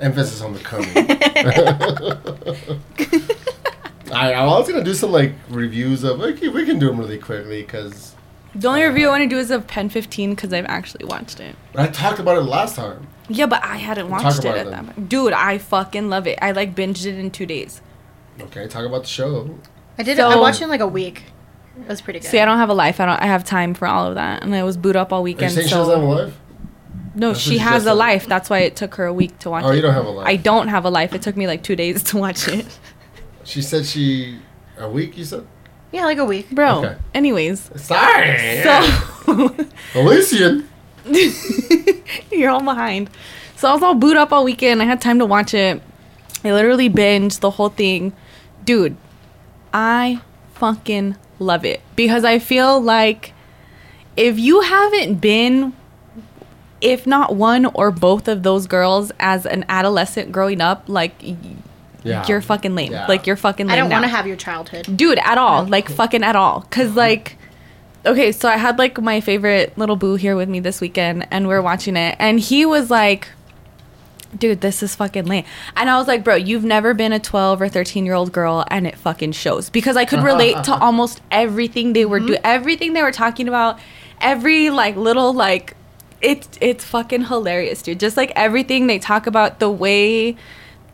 Emphasis 0.00 0.40
on 0.42 0.52
the 0.54 0.60
coming. 0.60 0.90
I, 4.12 4.32
I 4.32 4.44
was 4.46 4.68
gonna 4.68 4.84
do 4.84 4.94
some 4.94 5.12
like 5.12 5.32
reviews 5.48 6.04
of. 6.04 6.20
Okay, 6.20 6.48
we 6.48 6.64
can 6.66 6.78
do 6.78 6.86
them 6.88 6.98
really 6.98 7.18
quickly 7.18 7.62
because 7.62 8.13
The 8.54 8.68
only 8.68 8.82
review 8.84 9.08
I 9.08 9.10
want 9.10 9.22
to 9.22 9.28
do 9.28 9.38
is 9.38 9.50
of 9.50 9.66
Pen 9.66 9.88
15 9.88 10.30
because 10.30 10.52
I've 10.52 10.66
actually 10.66 11.06
watched 11.06 11.40
it. 11.40 11.56
I 11.74 11.88
talked 11.88 12.20
about 12.20 12.38
it 12.38 12.42
last 12.42 12.76
time. 12.76 13.08
Yeah, 13.28 13.46
but 13.46 13.64
I 13.64 13.76
hadn't 13.78 14.08
Talk 14.10 14.22
watched 14.22 14.38
it 14.40 14.44
about 14.44 14.56
at 14.58 14.64
that 14.66 14.70
then. 14.86 14.94
point. 14.94 15.08
Dude, 15.08 15.32
I 15.32 15.58
fucking 15.58 16.08
love 16.08 16.26
it. 16.26 16.38
I 16.40 16.52
like 16.52 16.74
binged 16.74 17.04
it 17.06 17.18
in 17.18 17.30
two 17.30 17.46
days. 17.46 17.80
Okay, 18.40 18.66
talk 18.68 18.84
about 18.84 19.02
the 19.02 19.08
show. 19.08 19.58
I 19.98 20.02
did. 20.02 20.16
So- 20.18 20.28
I 20.28 20.36
watched 20.36 20.60
it 20.60 20.64
in 20.64 20.70
like 20.70 20.80
a 20.80 20.86
week. 20.86 21.24
It 21.80 21.88
was 21.88 22.00
pretty 22.00 22.20
good. 22.20 22.28
See, 22.30 22.38
I 22.38 22.44
don't 22.44 22.58
have 22.58 22.68
a 22.68 22.74
life. 22.74 23.00
I 23.00 23.06
don't. 23.06 23.20
I 23.20 23.26
have 23.26 23.42
time 23.44 23.74
for 23.74 23.88
all 23.88 24.06
of 24.06 24.14
that, 24.14 24.42
and 24.44 24.54
I 24.54 24.62
was 24.62 24.76
boot 24.76 24.94
up 24.94 25.12
all 25.12 25.18
Are 25.18 25.22
you 25.22 25.34
weekend. 25.34 25.52
saying 25.52 25.66
she 25.66 25.74
doesn't 25.74 26.00
have 26.00 26.08
a 26.08 26.16
So 26.16 26.22
life? 26.24 26.34
no, 27.16 27.28
That's 27.28 27.38
what 27.38 27.42
she 27.42 27.50
she 27.50 27.58
has 27.58 27.72
just 27.72 27.86
a 27.86 27.88
said. 27.88 27.92
life. 27.94 28.26
That's 28.28 28.48
why 28.50 28.58
it 28.60 28.76
took 28.76 28.94
her 28.96 29.06
a 29.06 29.12
week 29.12 29.36
to 29.40 29.50
watch 29.50 29.64
oh, 29.64 29.68
it. 29.68 29.70
Oh, 29.70 29.72
it. 29.72 29.76
you 29.76 29.82
don't 29.82 29.94
have 29.94 30.06
a 30.06 30.10
life. 30.10 30.26
I 30.28 30.36
don't 30.36 30.68
have 30.68 30.84
a 30.84 30.90
life. 30.90 31.12
It 31.14 31.22
took 31.22 31.36
me 31.36 31.48
like 31.48 31.64
two 31.64 31.74
days 31.74 32.02
to 32.04 32.16
watch 32.18 32.46
it, 32.46 32.66
She 33.42 33.60
said 33.62 33.86
she 33.86 34.38
a 34.78 34.88
week. 34.88 35.16
You 35.16 35.24
said. 35.24 35.46
Yeah, 35.94 36.04
like 36.04 36.18
a 36.18 36.24
week. 36.24 36.50
bro. 36.50 36.78
Okay. 36.84 36.96
Anyways, 37.14 37.70
Sorry. 37.76 38.62
so 38.62 39.54
Elysian. 39.94 40.68
You're 42.30 42.50
all 42.50 42.62
behind. 42.62 43.10
So 43.56 43.68
I 43.68 43.74
was 43.74 43.82
all 43.82 43.94
boot 43.94 44.16
up 44.16 44.32
all 44.32 44.44
weekend. 44.44 44.82
I 44.82 44.84
had 44.86 45.00
time 45.00 45.18
to 45.20 45.26
watch 45.26 45.54
it. 45.54 45.80
I 46.44 46.52
literally 46.52 46.90
binged 46.90 47.40
the 47.40 47.50
whole 47.50 47.68
thing. 47.70 48.12
Dude, 48.64 48.96
I 49.72 50.20
fucking 50.54 51.16
love 51.38 51.64
it 51.64 51.80
because 51.96 52.24
I 52.24 52.38
feel 52.38 52.80
like 52.80 53.32
if 54.16 54.38
you 54.38 54.60
haven't 54.60 55.16
been 55.16 55.72
if 56.80 57.06
not 57.06 57.34
one 57.34 57.64
or 57.66 57.90
both 57.90 58.28
of 58.28 58.42
those 58.42 58.66
girls 58.66 59.10
as 59.18 59.46
an 59.46 59.64
adolescent 59.70 60.30
growing 60.32 60.60
up, 60.60 60.84
like 60.86 61.14
y- 61.22 61.36
Yeah. 62.04 62.24
you're 62.28 62.42
fucking 62.42 62.74
lame. 62.74 62.92
Yeah. 62.92 63.06
Like 63.06 63.26
you're 63.26 63.36
fucking 63.36 63.66
lame 63.66 63.74
I 63.74 63.76
don't 63.76 63.90
want 63.90 64.04
to 64.04 64.08
have 64.08 64.26
your 64.26 64.36
childhood. 64.36 64.96
dude 64.96 65.18
at 65.18 65.38
all 65.38 65.64
like 65.64 65.88
fucking 65.88 66.22
at 66.22 66.36
all 66.36 66.60
because 66.60 66.88
mm-hmm. 66.88 66.98
like 66.98 67.36
okay 68.06 68.32
so 68.32 68.48
i 68.48 68.56
had 68.56 68.78
like 68.78 69.00
my 69.00 69.20
favorite 69.20 69.76
little 69.78 69.96
boo 69.96 70.14
here 70.14 70.36
with 70.36 70.48
me 70.48 70.60
this 70.60 70.80
weekend 70.80 71.26
and 71.30 71.48
we 71.48 71.54
are 71.54 71.62
watching 71.62 71.96
it 71.96 72.14
and 72.18 72.38
he 72.40 72.66
was 72.66 72.90
like 72.90 73.28
dude 74.36 74.60
this 74.60 74.82
is 74.82 74.94
fucking 74.94 75.24
lame 75.24 75.44
and 75.76 75.88
i 75.88 75.96
was 75.96 76.06
like 76.06 76.22
bro 76.24 76.34
you've 76.34 76.64
never 76.64 76.92
been 76.92 77.12
a 77.12 77.20
12 77.20 77.62
or 77.62 77.68
13 77.68 78.04
year 78.04 78.14
old 78.14 78.32
girl 78.32 78.64
and 78.68 78.86
it 78.86 78.96
fucking 78.96 79.32
shows 79.32 79.70
because 79.70 79.96
i 79.96 80.04
could 80.04 80.22
relate 80.22 80.62
to 80.64 80.74
almost 80.74 81.20
everything 81.30 81.92
they 81.92 82.04
were 82.04 82.18
doing 82.20 82.32
mm-hmm. 82.34 82.46
everything 82.46 82.92
they 82.92 83.02
were 83.02 83.12
talking 83.12 83.48
about 83.48 83.78
every 84.20 84.70
like 84.70 84.96
little 84.96 85.32
like 85.32 85.76
it's 86.20 86.48
it's 86.60 86.84
fucking 86.84 87.24
hilarious 87.24 87.80
dude 87.82 88.00
just 88.00 88.16
like 88.16 88.32
everything 88.34 88.86
they 88.86 88.98
talk 88.98 89.26
about 89.26 89.60
the 89.60 89.70
way 89.70 90.36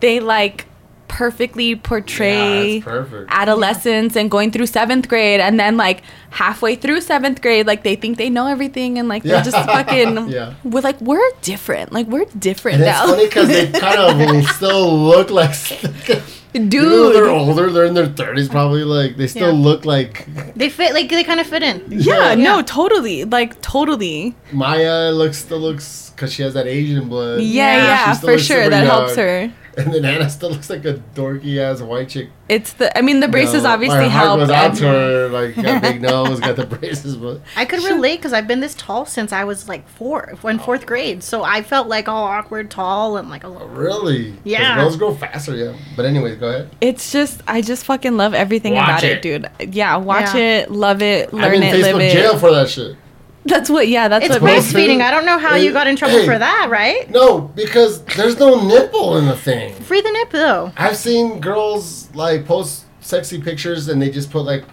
they 0.00 0.20
like 0.20 0.66
perfectly 1.10 1.74
portray 1.74 2.76
it's 2.76 2.84
perfect. 2.84 3.26
adolescence 3.30 4.16
and 4.16 4.30
going 4.30 4.50
through 4.50 4.66
seventh 4.66 5.08
grade 5.08 5.40
and 5.40 5.58
then 5.58 5.76
like 5.76 6.02
halfway 6.30 6.76
through 6.76 7.00
seventh 7.00 7.42
grade 7.42 7.66
like 7.66 7.82
they 7.82 7.96
think 7.96 8.16
they 8.16 8.30
know 8.30 8.46
everything 8.46 8.96
and 8.98 9.08
like 9.08 9.24
Yeah. 9.24 9.34
they're 9.42 9.50
just 9.52 9.56
fucking 9.66 10.28
Yeah. 10.38 10.54
we're 10.64 10.80
like 10.80 11.00
we're 11.00 11.20
different 11.42 11.92
like 11.92 12.06
we're 12.06 12.24
different 12.38 12.76
And 12.80 12.84
it's 12.84 12.98
now 12.98 13.06
funny 13.06 13.26
because 13.26 13.48
they 13.48 13.66
kind 13.86 14.00
of 14.00 14.46
still 14.50 14.98
look 15.12 15.30
like. 15.30 15.52
dude 15.72 16.22
Even 16.54 16.88
though 16.90 17.12
they're 17.12 17.28
older, 17.28 17.70
they're 17.70 17.84
in 17.84 17.94
their 17.94 18.06
thirties, 18.08 18.48
probably. 18.48 18.82
Like 18.82 19.16
they 19.16 19.26
still 19.28 19.52
Yeah. 19.54 19.64
look 19.68 19.84
like 19.84 20.26
They 20.56 20.68
fit 20.68 20.94
like 20.94 21.08
they 21.08 21.22
kind 21.24 21.38
of 21.40 21.46
fit 21.46 21.62
in. 21.62 21.82
yeah, 21.90 22.32
Yeah. 22.32 22.34
no 22.36 22.62
totally 22.62 23.24
like 23.24 23.60
totally 23.62 24.34
Maya 24.52 25.10
looks 25.12 25.38
still 25.38 25.60
looks 25.60 26.09
because 26.20 26.34
she 26.34 26.42
has 26.42 26.52
that 26.54 26.66
Asian 26.66 27.08
blood. 27.08 27.40
yeah 27.40 27.76
Yeah. 27.76 27.84
yeah, 27.86 28.14
for 28.14 28.38
sure 28.38 28.68
that 28.68 28.84
young. 28.84 28.86
helps 28.86 29.16
her 29.16 29.50
And 29.78 29.94
then 29.94 30.04
Anna 30.04 30.28
still 30.28 30.50
looks 30.50 30.68
like 30.68 30.84
a 30.84 30.94
dorky 31.14 31.56
ass 31.58 31.80
white 31.80 32.08
chick. 32.10 32.28
it's 32.48 32.72
the 32.74 32.86
i 32.98 33.00
mean 33.00 33.20
the 33.20 33.28
braces 33.28 33.54
You 33.54 33.60
know, 33.62 33.68
obviously 33.70 33.98
my 34.00 34.08
heart 34.08 34.24
help 34.26 34.40
goes 34.40 34.50
out 34.50 34.74
to 34.76 34.84
her, 34.84 35.28
like 35.28 35.54
got 35.54 35.80
big 35.80 36.02
nose, 36.10 36.40
got 36.40 36.56
the 36.56 36.66
braces, 36.66 37.16
but 37.16 37.40
I 37.56 37.64
could 37.64 37.82
relate 37.84 38.16
because 38.16 38.32
I've 38.34 38.46
been 38.48 38.60
this 38.60 38.74
tall 38.74 39.06
since 39.06 39.32
I 39.32 39.44
was 39.44 39.68
like 39.68 39.88
four, 39.88 40.30
in 40.44 40.58
oh. 40.60 40.62
fourth 40.62 40.84
grade. 40.86 41.22
So 41.22 41.44
I 41.44 41.62
felt 41.62 41.86
like 41.88 42.08
all 42.08 42.24
awkward, 42.24 42.70
tall, 42.70 43.16
and 43.16 43.30
like 43.30 43.44
a 43.44 43.48
little. 43.48 43.68
really, 43.68 44.32
'Cause 44.32 44.40
Yeah. 44.44 44.74
girls 44.76 44.96
grow 44.96 45.14
faster, 45.14 45.54
yeah. 45.54 45.72
But 45.96 46.04
anyways, 46.04 46.36
go 46.38 46.48
ahead. 46.48 46.68
it's 46.80 47.12
just 47.12 47.40
i 47.46 47.60
just 47.62 47.84
fucking 47.84 48.16
love 48.16 48.34
everything 48.34 48.74
Watch 48.74 48.88
about 48.88 49.04
it. 49.04 49.12
it. 49.12 49.22
dude 49.22 49.74
yeah 49.74 49.96
watch 49.96 50.34
Yeah. 50.34 50.62
it 50.64 50.70
love 50.72 51.00
it 51.00 51.32
learn 51.32 51.44
I'm 51.44 51.54
in 51.54 51.62
it 51.62 51.74
Facebook 51.74 51.92
live 51.92 52.00
it 52.02 52.12
jail 52.12 52.38
for 52.38 52.50
that 52.50 52.68
shit. 52.68 52.96
That's 53.44 53.70
what 53.70 53.88
yeah 53.88 54.08
that's 54.08 54.24
It's 54.26 54.34
what 54.34 54.42
Well, 54.42 54.54
makes 54.56 54.72
breastfeeding. 54.72 55.00
I 55.00 55.10
don't 55.10 55.24
know 55.24 55.38
how 55.38 55.54
you 55.56 55.72
got 55.72 55.86
in 55.86 55.96
trouble 55.96 56.18
Hey. 56.18 56.26
for 56.26 56.38
that, 56.38 56.68
right? 56.70 57.08
No, 57.10 57.40
because 57.40 58.04
there's 58.04 58.38
no 58.38 58.64
nipple 58.66 59.16
in 59.16 59.26
the 59.26 59.36
thing. 59.36 59.74
Free 59.74 60.00
the 60.00 60.10
nipple. 60.12 60.40
though. 60.40 60.72
I've 60.76 60.96
seen 60.96 61.40
girls 61.40 62.14
like 62.14 62.44
post 62.46 62.84
sexy 63.00 63.40
pictures 63.40 63.88
and 63.88 64.00
they 64.00 64.10
just 64.10 64.30
put 64.30 64.42
like 64.42 64.64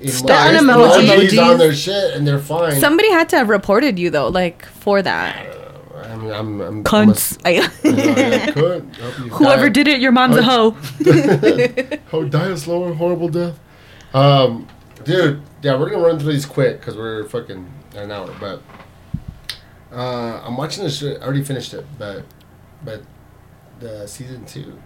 emo- 0.00 0.10
Stun 0.10 0.54
emojis. 0.56 1.06
emojis. 1.28 1.50
on 1.52 1.58
their 1.58 1.72
shit 1.74 2.14
and 2.14 2.26
they're 2.26 2.38
fine. 2.40 2.80
somebody 2.80 3.10
had 3.12 3.28
to 3.28 3.36
have 3.36 3.48
reported 3.48 3.98
you 3.98 4.10
though 4.10 4.28
like 4.28 4.64
for 4.66 5.00
that 5.02 5.46
I'm, 6.04 6.26
I'm, 6.32 6.60
I'm, 6.60 6.84
cunts 6.84 7.38
I- 7.44 7.60
I'm 7.60 7.70
a, 7.84 7.88
you 7.88 8.06
know, 8.06 8.16
yeah, 8.20 8.50
could. 8.50 8.96
Hope 8.96 9.18
you 9.18 9.24
Whoever 9.30 9.66
die. 9.68 9.72
did 9.84 9.86
it, 9.88 10.00
your 10.00 10.10
mom's 10.12 10.36
a 10.36 10.42
hoe. 10.42 10.76
Oh, 12.12 12.24
die 12.24 12.48
a 12.48 12.56
slow 12.56 12.84
and 12.86 12.96
horrible 12.96 13.28
death. 13.28 13.58
Um, 14.12 14.66
dude, 15.04 15.40
yeah, 15.62 15.78
we're 15.78 15.88
gonna 15.90 16.04
run 16.04 16.18
through 16.18 16.32
these 16.32 16.46
quick 16.46 16.80
because 16.80 16.96
we're 16.96 17.24
fucking 17.28 17.58
at 17.58 17.79
an 17.94 18.10
hour. 18.10 18.34
But 18.40 18.62
uh, 19.92 20.40
I'm 20.44 20.56
watching 20.56 20.84
this. 20.84 21.02
I 21.02 21.16
already 21.16 21.42
finished 21.42 21.74
it, 21.74 21.84
but 21.98 22.24
but 22.84 23.02
the 23.80 24.06
season 24.06 24.44
two. 24.44 24.78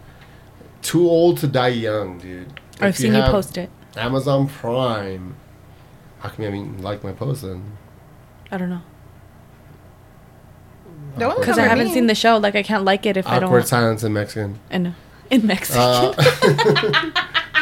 Too 0.82 1.08
old 1.08 1.38
to 1.38 1.46
die 1.46 1.68
young, 1.68 2.18
dude. 2.18 2.60
I've 2.80 2.90
If 2.90 2.96
seen 2.98 3.14
you 3.14 3.20
have 3.20 3.30
post 3.30 3.56
it. 3.56 3.70
Amazon 3.96 4.48
Prime. 4.48 5.34
How 6.18 6.28
come 6.28 6.40
you 6.44 6.50
haven't 6.50 6.82
liked 6.82 7.02
my 7.04 7.12
post 7.12 7.42
then? 7.42 7.76
I 8.50 8.56
don't 8.58 8.68
know. 8.70 8.82
Don't 11.18 11.38
Because 11.38 11.58
I 11.58 11.62
haven't 11.62 11.86
me. 11.88 11.94
seen 11.94 12.06
the 12.06 12.14
show. 12.14 12.36
Like 12.38 12.54
I 12.56 12.62
can't 12.62 12.84
like 12.84 13.06
it 13.06 13.16
if 13.16 13.26
I 13.26 13.38
don't. 13.38 13.44
Awkward 13.48 13.66
silence 13.66 14.02
in 14.02 14.12
Mexican. 14.12 14.58
I 14.70 14.78
know. 14.78 14.92
In 15.30 15.46
Mexico. 15.46 15.80
Uh, 15.80 16.14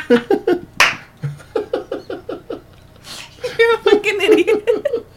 You're 3.58 3.74
a 3.74 3.78
fucking 3.78 4.20
idiot. 4.20 4.68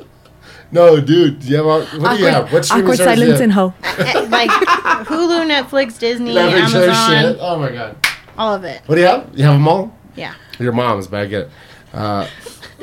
no, 0.76 1.00
dude. 1.02 1.40
Do 1.40 1.48
you 1.48 1.56
have, 1.58 1.66
what 2.02 2.18
do 2.18 2.24
you 2.24 2.28
have? 2.30 2.52
What 2.54 2.66
streaming 2.66 2.86
awkward 2.86 2.98
service 2.98 3.16
do 3.20 3.22
silence 3.22 3.40
have? 3.40 3.42
and 3.42 3.54
ho. 3.54 3.74
Eh, 3.98 4.28
like 4.30 4.50
Hulu, 5.08 5.48
Netflix, 5.50 5.98
Disney, 5.98 6.34
Netflix 6.34 6.76
Amazon, 6.76 7.10
shit. 7.34 7.38
Oh 7.40 7.58
my 7.60 7.72
god. 7.72 7.96
all 8.38 8.54
of 8.54 8.64
it. 8.66 8.82
What 8.86 8.96
do 8.96 9.02
you 9.02 9.08
have? 9.08 9.30
You 9.34 9.44
have 9.46 9.54
them 9.56 9.68
all? 9.68 9.98
Yeah, 10.16 10.34
Your 10.60 10.72
mom's, 10.74 11.08
but 11.08 11.22
I 11.22 11.26
get 11.26 11.42
it. 11.44 11.50
Uh, 11.94 12.28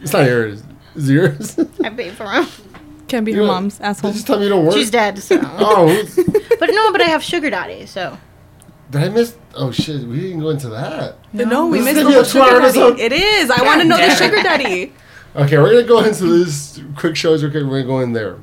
it's 0.00 0.12
not 0.12 0.26
yours. 0.26 0.62
It's 0.94 1.08
yours. 1.08 1.58
I 1.84 1.90
paid 1.90 2.12
for 2.14 2.24
them. 2.24 2.46
Can't 3.08 3.24
be 3.24 3.32
You 3.32 3.38
her 3.38 3.42
know- 3.44 3.52
mom's 3.52 3.80
asshole. 3.80 4.12
Just 4.12 4.26
tell 4.26 4.38
me 4.38 4.44
you 4.44 4.48
don't 4.50 4.64
work. 4.64 4.74
She's 4.74 4.90
dead. 4.90 5.18
So, 5.18 5.38
Oh, 5.42 6.04
but 6.58 6.70
no, 6.70 6.92
but 6.92 7.00
I 7.00 7.04
have 7.04 7.22
sugar 7.22 7.50
daddy. 7.50 7.86
So 7.86 8.18
did 8.90 9.02
I 9.02 9.08
miss? 9.10 9.36
Oh 9.54 9.70
shit, 9.70 10.02
we 10.06 10.20
didn't 10.20 10.40
go 10.40 10.50
into 10.50 10.68
that. 10.70 11.16
No, 11.32 11.66
we 11.66 11.78
This 11.78 11.84
missed 11.86 11.96
the 11.96 12.02
gonna 12.04 12.14
whole 12.14 12.22
a 12.22 12.26
two-hour 12.26 12.46
sugar 12.48 12.60
episode. 12.64 12.90
daddy. 12.98 13.02
It 13.02 13.12
is. 13.12 13.50
I 13.50 13.62
want 13.62 13.80
to 13.82 13.86
know 13.88 13.96
the 13.96 14.14
sugar 14.14 14.42
daddy. 14.42 14.92
Okay, 15.36 15.58
we're 15.58 15.70
gonna 15.72 15.86
go 15.86 16.02
into 16.02 16.24
these 16.44 16.80
quick 16.96 17.14
shows. 17.16 17.44
Okay, 17.44 17.62
we're 17.62 17.82
gonna 17.82 17.84
go 17.84 18.00
in 18.00 18.12
there. 18.12 18.38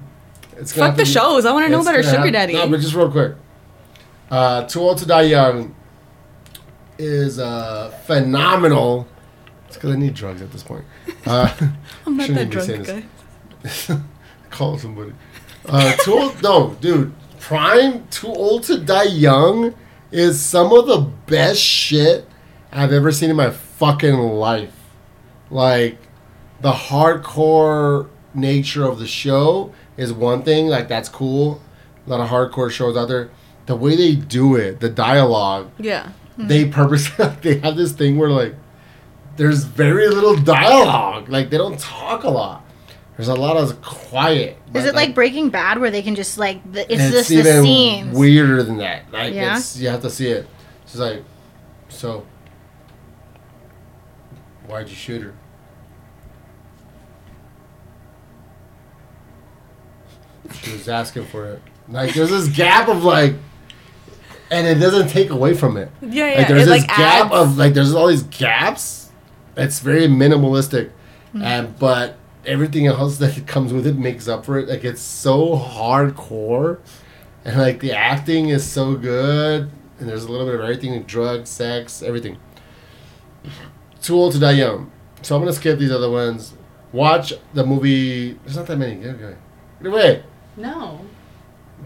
It's 0.57 0.71
gonna 0.73 0.89
Fuck 0.89 0.97
the 0.97 1.03
be- 1.03 1.09
shows. 1.09 1.45
I 1.45 1.51
want 1.51 1.65
to 1.65 1.71
know 1.71 1.81
about 1.81 1.95
her 1.95 2.03
sugar 2.03 2.29
daddy. 2.31 2.53
No, 2.53 2.67
but 2.69 2.79
just 2.79 2.93
real 2.93 3.09
quick. 3.11 3.33
Uh, 4.29 4.65
Too 4.65 4.79
Old 4.79 4.97
to 4.99 5.05
Die 5.07 5.21
Young 5.23 5.75
is 6.97 7.39
uh, 7.39 7.89
phenomenal. 8.05 9.07
It's 9.67 9.77
because 9.77 9.95
I 9.95 9.97
need 9.97 10.13
drugs 10.13 10.41
at 10.41 10.51
this 10.51 10.61
point. 10.63 10.85
Uh, 11.25 11.51
I'm 12.05 12.15
not 12.17 12.29
that 12.33 12.49
drunk, 12.49 12.85
guy. 12.85 13.03
call 14.51 14.77
somebody. 14.77 15.13
Uh, 15.65 15.95
too 15.97 16.13
old? 16.13 16.41
No, 16.43 16.75
dude. 16.79 17.13
Prime 17.39 18.07
Too 18.07 18.27
Old 18.27 18.63
to 18.63 18.77
Die 18.77 19.03
Young 19.03 19.73
is 20.11 20.39
some 20.39 20.71
of 20.71 20.85
the 20.87 20.99
best 21.25 21.59
shit 21.59 22.27
I've 22.71 22.91
ever 22.93 23.11
seen 23.11 23.29
in 23.29 23.35
my 23.35 23.49
fucking 23.49 24.15
life. 24.15 24.73
Like 25.49 25.97
the 26.63 26.71
hardcore 26.71 28.07
nature 28.33 28.83
of 28.85 28.97
the 28.97 29.05
show 29.07 29.71
is 29.97 30.11
one 30.11 30.41
thing. 30.43 30.67
Like 30.67 30.87
that's 30.87 31.09
cool. 31.09 31.61
A 32.07 32.09
lot 32.09 32.19
of 32.19 32.29
hardcore 32.29 32.71
shows 32.71 32.97
out 32.97 33.07
there. 33.09 33.29
The 33.67 33.75
way 33.75 33.95
they 33.95 34.15
do 34.15 34.55
it, 34.55 34.79
the 34.81 34.89
dialogue, 34.89 35.69
Yeah. 35.79 36.11
they 36.37 36.65
purposely 36.65 37.27
they 37.41 37.59
have 37.59 37.75
this 37.77 37.91
thing 37.93 38.17
where 38.17 38.29
like 38.29 38.55
there's 39.37 39.63
very 39.63 40.07
little 40.09 40.35
dialogue. 40.35 41.29
Like 41.29 41.49
they 41.49 41.57
don't 41.57 41.79
talk 41.79 42.23
a 42.23 42.29
lot. 42.29 42.61
There's 43.15 43.27
a 43.27 43.35
lot 43.35 43.57
of 43.57 43.79
quiet. 43.83 44.57
is 44.73 44.85
it 44.85 44.95
like 44.95 45.13
Breaking 45.13 45.49
Bad 45.49 45.77
where 45.79 45.91
they 45.91 46.01
can 46.01 46.15
just 46.15 46.37
like 46.39 46.59
the, 46.73 46.81
it's, 46.91 47.01
it's 47.13 47.29
just 47.29 47.29
the 47.29 47.61
scenes? 47.61 48.17
weirder 48.17 48.63
than 48.63 48.77
that. 48.77 49.11
Like 49.11 49.33
Yeah? 49.33 49.57
it's 49.57 49.77
you 49.77 49.87
have 49.89 50.01
to 50.01 50.09
see 50.09 50.29
it. 50.29 50.47
She's 50.87 50.99
like, 50.99 51.23
so 51.89 52.25
why'd 54.67 54.89
you 54.89 54.95
shoot 54.95 55.21
her? 55.21 55.33
She 60.51 60.71
was 60.73 60.87
asking 60.89 61.25
for 61.25 61.45
it. 61.47 61.61
Like 61.89 62.13
there's 62.13 62.29
this 62.29 62.47
gap 62.49 62.87
of 62.89 63.03
like, 63.03 63.35
and 64.51 64.67
it 64.67 64.75
doesn't 64.75 65.07
take 65.09 65.29
away 65.29 65.53
from 65.53 65.77
it. 65.77 65.89
Yeah, 66.01 66.27
yeah. 66.31 66.37
Like 66.39 66.47
there's 66.47 66.63
it 66.63 66.65
this 66.69 66.79
like 66.81 66.87
gap 66.87 67.25
adds. 67.25 67.33
of 67.33 67.57
like 67.57 67.73
there's 67.73 67.93
all 67.93 68.07
these 68.07 68.23
gaps. 68.23 69.11
It's 69.55 69.79
very 69.79 70.07
minimalistic, 70.07 70.89
Mm-hmm. 71.33 71.41
and 71.43 71.79
but 71.79 72.17
everything 72.45 72.85
else 72.87 73.17
that 73.17 73.47
comes 73.47 73.71
with 73.73 73.87
it 73.87 73.97
makes 73.97 74.27
up 74.27 74.45
for 74.45 74.59
it. 74.59 74.67
Like 74.69 74.83
it's 74.83 75.01
so 75.01 75.57
hardcore, 75.57 76.79
and 77.45 77.57
like 77.59 77.79
the 77.79 77.91
acting 77.93 78.49
is 78.49 78.63
so 78.69 78.95
good, 78.95 79.69
and 79.99 80.09
there's 80.09 80.23
a 80.25 80.31
little 80.31 80.45
bit 80.45 80.55
of 80.55 80.61
everything: 80.61 81.01
drugs, 81.03 81.49
sex, 81.49 82.01
everything. 82.03 82.37
Too 84.01 84.15
old 84.15 84.33
to 84.33 84.39
die 84.39 84.51
young. 84.51 84.91
So 85.21 85.35
I'm 85.35 85.41
gonna 85.41 85.53
skip 85.53 85.79
these 85.79 85.91
other 85.91 86.09
ones. 86.09 86.53
Watch 86.91 87.33
the 87.53 87.65
movie. 87.65 88.33
There's 88.43 88.55
not 88.57 88.67
that 88.67 88.77
many. 88.77 88.95
Get 88.95 89.15
away. 89.83 90.23
Get 90.57 90.65
away. 90.65 90.73
no. 90.73 90.99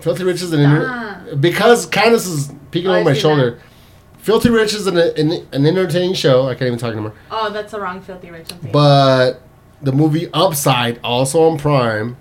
Filthy 0.02 0.24
Rich 0.24 0.44
is 0.44 0.54
an 0.54 0.60
inter- 0.60 1.36
because 1.40 1.88
Candace 1.88 2.28
is 2.28 2.52
peeking 2.70 2.92
Oh, 2.92 2.96
over 2.96 3.04
my 3.06 3.14
see 3.14 3.22
shoulder. 3.22 3.60
Filthy 4.20 4.50
Rich 4.52 4.74
is 4.76 4.86
an, 4.86 4.98
an 4.98 5.48
an 5.52 5.66
entertaining 5.66 6.14
show. 6.14 6.48
I 6.48 6.54
can't 6.54 6.68
even 6.68 6.78
talk 6.78 6.92
anymore. 6.92 7.14
Oh, 7.32 7.50
that's 7.50 7.72
the 7.72 7.80
wrong 7.80 8.02
filthy 8.02 8.30
rich. 8.30 8.48
I'm 8.52 8.72
But 8.72 9.42
the 9.82 9.92
movie 9.92 10.30
Upside, 10.34 11.00
also 11.04 11.50
on 11.50 11.58
Prime, 11.58 12.18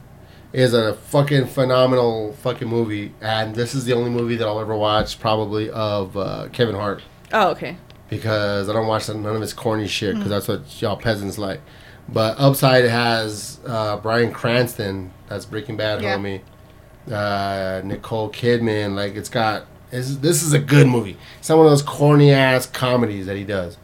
is 0.55 0.73
a 0.73 0.95
fucking 0.95 1.49
phenomenal 1.49 2.33
fucking 2.43 2.69
movie. 2.69 3.13
And 3.21 3.55
this 3.55 3.75
is 3.75 3.85
the 3.85 3.93
only 3.93 4.11
movie 4.11 4.37
that 4.37 4.47
I'll 4.47 4.61
ever 4.61 4.77
watch, 4.77 5.19
probably 5.21 5.69
of 5.69 6.17
uh, 6.17 6.49
Kevin 6.53 6.77
Hart, 6.77 7.03
oh, 7.33 7.51
okay. 7.51 7.77
because 8.09 8.71
I 8.71 8.73
don't 8.73 8.87
watch 8.87 9.09
none 9.09 9.27
of 9.27 9.41
his 9.43 9.53
corny 9.53 9.87
shit, 9.89 10.15
because 10.15 10.31
that's 10.31 10.49
what 10.49 10.81
y'all 10.81 10.97
peasants 10.97 11.37
like. 11.37 11.61
But 12.09 12.39
Upside 12.39 12.85
has 12.85 13.59
uh, 13.67 13.97
Bryan 13.99 14.33
Cranston, 14.33 15.13
that's 15.29 15.45
Breaking 15.45 15.77
Bad 15.77 16.03
Yeah. 16.03 16.17
homie. 16.17 16.41
Uh, 17.11 17.83
Nicole 17.85 18.31
Kidman, 18.31 18.95
like 18.95 19.15
it's 19.17 19.29
got. 19.29 19.67
It's, 19.93 20.17
this 20.17 20.43
is 20.43 20.53
a 20.53 20.59
good 20.59 20.89
movie. 20.89 21.17
It's 21.39 21.49
not 21.49 21.59
one 21.59 21.67
of 21.67 21.71
those 21.73 21.83
corny 21.83 22.33
ass 22.33 22.67
comedies 22.67 23.27
that 23.27 23.37
he 23.37 23.45
does. 23.45 23.77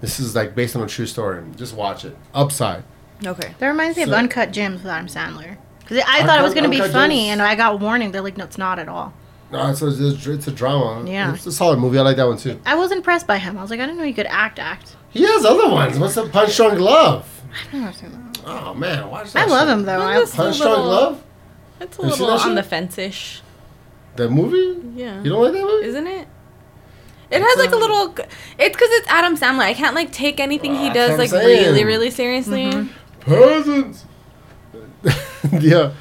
This 0.00 0.20
is 0.20 0.36
like 0.36 0.54
based 0.54 0.76
on 0.76 0.82
a 0.82 0.86
true 0.86 1.06
story. 1.06 1.42
Just 1.56 1.74
watch 1.74 2.04
it. 2.04 2.16
Upside. 2.32 2.84
Okay. 3.26 3.54
That 3.58 3.66
reminds 3.68 3.96
me 3.96 4.04
So- 4.04 4.10
of 4.12 4.14
Uncut 4.16 4.52
Gems 4.52 4.82
with 4.82 4.92
Adam 4.92 5.08
Sandler. 5.08 5.56
Because 5.80 6.04
I 6.06 6.24
thought 6.24 6.38
it 6.38 6.42
was 6.42 6.52
going 6.54 6.64
to 6.64 6.70
be 6.70 6.76
Uncut 6.76 6.92
funny, 6.92 7.16
Gems- 7.26 7.32
and 7.32 7.42
I 7.42 7.54
got 7.56 7.80
warning. 7.80 8.12
They're 8.12 8.20
like, 8.22 8.36
no, 8.36 8.44
it's 8.44 8.58
not 8.58 8.78
at 8.78 8.88
all. 8.88 9.12
No, 9.50 9.70
it's 9.70 9.80
a, 9.82 9.88
it's 10.32 10.46
a- 10.46 10.52
drama. 10.52 11.08
Yeah. 11.10 11.34
It's 11.34 11.46
a 11.46 11.52
solid 11.52 11.78
movie. 11.80 11.98
I 11.98 12.02
like 12.02 12.16
that 12.18 12.26
one 12.28 12.36
too. 12.38 12.60
I 12.64 12.76
was 12.76 12.92
impressed 12.92 13.26
by 13.26 13.38
him. 13.38 13.58
I 13.58 13.62
was 13.62 13.70
like, 13.70 13.80
I 13.80 13.86
didn't 13.86 13.98
know 13.98 14.04
you 14.04 14.14
could 14.14 14.26
act, 14.26 14.58
act. 14.60 14.94
He 15.10 15.22
has 15.24 15.44
other 15.44 15.68
ones. 15.68 15.98
What's 15.98 16.14
the 16.14 16.28
Punch 16.28 16.54
Drunk 16.56 16.78
Love? 16.78 17.37
I've 17.52 17.72
never 17.72 17.92
seen 17.92 18.10
that. 18.12 18.40
Oh 18.46 18.74
man, 18.74 19.10
watch 19.10 19.32
that. 19.32 19.46
I 19.48 19.50
love 19.50 19.68
shit. 19.68 19.78
him 19.78 19.84
though. 19.84 20.00
I, 20.02 20.14
Punch 20.24 20.58
little- 20.58 20.74
Drunk 20.74 20.86
Love? 20.86 21.24
It's 21.80 21.98
a 21.98 22.02
Have 22.02 22.10
you 22.10 22.16
seen 22.16 22.20
little 22.26 22.26
that 22.38 22.42
on 22.44 22.48
shit? 22.50 22.54
the 22.56 22.62
fence-ish. 22.68 23.42
The 24.16 24.28
movie? 24.28 24.80
Yeah. 24.96 25.22
You 25.22 25.30
don't 25.30 25.42
like 25.44 25.52
that 25.52 25.62
movie? 25.62 25.86
Isn't 25.86 26.06
it? 26.08 26.28
It 27.30 27.42
has 27.42 27.58
like 27.58 27.70
a 27.72 27.76
little. 27.76 28.14
It's 28.58 28.74
because 28.74 28.88
it's 28.92 29.08
Adam 29.08 29.36
Sandler. 29.36 29.60
I 29.60 29.74
can't 29.74 29.94
like 29.94 30.10
take 30.12 30.40
anything 30.40 30.74
he 30.74 30.88
That's 30.88 30.94
does 30.94 31.10
what 31.10 31.12
I'm 31.14 31.18
like 31.18 31.30
saying. 31.30 31.64
really, 31.66 31.84
really 31.84 32.10
seriously. 32.10 32.64
Mm-hmm. 32.64 33.20
Peasants. 33.20 34.04
yeah. 35.60 35.92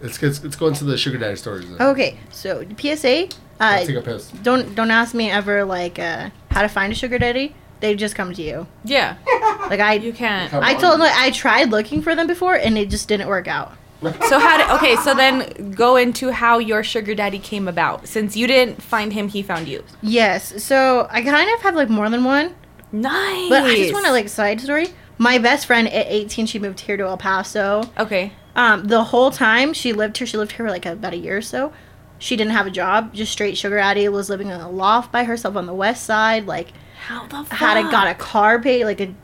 Let's 0.00 0.18
get 0.18 0.42
let's 0.42 0.56
go 0.56 0.66
into 0.68 0.84
the 0.84 0.96
sugar 0.96 1.18
daddy 1.18 1.36
stories. 1.36 1.68
Then. 1.70 1.80
okay, 1.88 2.18
so 2.30 2.64
PSA. 2.78 3.24
Uh, 3.24 3.28
Let's 3.76 3.86
take 3.88 3.96
a 3.96 4.00
piss. 4.00 4.30
don't 4.42 4.74
don't 4.74 4.90
ask 4.90 5.14
me 5.14 5.30
ever 5.30 5.64
like 5.64 5.98
uh, 5.98 6.30
how 6.50 6.62
to 6.62 6.68
find 6.68 6.92
a 6.92 6.96
sugar 6.96 7.18
daddy. 7.18 7.54
They 7.80 7.94
just 7.96 8.14
come 8.14 8.32
to 8.34 8.42
you. 8.42 8.66
Yeah, 8.84 9.16
Like 9.70 9.80
I, 9.80 9.94
you 9.94 10.12
can't. 10.12 10.52
I 10.52 10.74
on. 10.74 10.80
told 10.80 11.00
like 11.00 11.14
I 11.14 11.30
tried 11.30 11.70
looking 11.70 12.02
for 12.02 12.14
them 12.14 12.26
before, 12.26 12.54
and 12.54 12.76
it 12.78 12.90
just 12.90 13.08
didn't 13.08 13.28
work 13.28 13.48
out. 13.48 13.72
So 14.28 14.38
how 14.38 14.56
did? 14.56 14.70
Okay, 14.76 14.96
so 14.96 15.14
then 15.14 15.72
go 15.72 15.96
into 15.96 16.30
how 16.32 16.56
your 16.58 16.82
sugar 16.82 17.14
daddy 17.14 17.38
came 17.38 17.68
about. 17.68 18.06
Since 18.08 18.34
you 18.36 18.46
didn't 18.46 18.82
find 18.82 19.12
him, 19.12 19.28
he 19.28 19.42
found 19.42 19.68
you. 19.68 19.84
Yes, 20.00 20.62
so 20.64 21.06
I 21.10 21.20
kind 21.22 21.50
of 21.54 21.60
have 21.60 21.74
like 21.74 21.90
more 21.90 22.08
than 22.08 22.24
one, 22.24 22.54
Nice. 22.92 23.48
but 23.50 23.64
I 23.64 23.74
just 23.76 23.92
want 23.92 24.06
to 24.06 24.12
like 24.12 24.28
side 24.30 24.60
story. 24.60 24.88
My 25.18 25.36
best 25.36 25.66
friend 25.66 25.86
at 25.88 26.06
18, 26.06 26.46
she 26.46 26.58
moved 26.58 26.80
here 26.80 26.96
to 26.96 27.04
El 27.04 27.18
Paso. 27.18 27.82
Okay. 27.98 28.32
Um, 28.56 28.84
the 28.84 29.04
whole 29.04 29.30
time 29.30 29.74
she 29.74 29.92
lived 29.92 30.16
here, 30.16 30.26
she 30.26 30.38
lived 30.38 30.52
here 30.52 30.64
for 30.64 30.70
like 30.70 30.86
about 30.86 31.12
a 31.12 31.18
year 31.18 31.36
or 31.36 31.42
so. 31.42 31.72
She 32.18 32.36
didn't 32.36 32.52
have 32.52 32.66
a 32.66 32.70
job, 32.70 33.12
just 33.12 33.30
straight 33.32 33.58
sugar 33.58 33.76
daddy. 33.76 34.08
Was 34.08 34.30
living 34.30 34.48
in 34.48 34.58
a 34.60 34.70
loft 34.70 35.12
by 35.12 35.24
herself 35.24 35.56
on 35.56 35.66
the 35.66 35.74
west 35.74 36.04
side. 36.04 36.46
Like 36.46 36.68
How 37.00 37.26
the 37.26 37.44
fuck? 37.44 37.58
had 37.58 37.76
a 37.78 37.90
got 37.90 38.08
a 38.08 38.14
car 38.14 38.60
paid 38.60 38.84
like 38.84 39.00
a, 39.00 39.14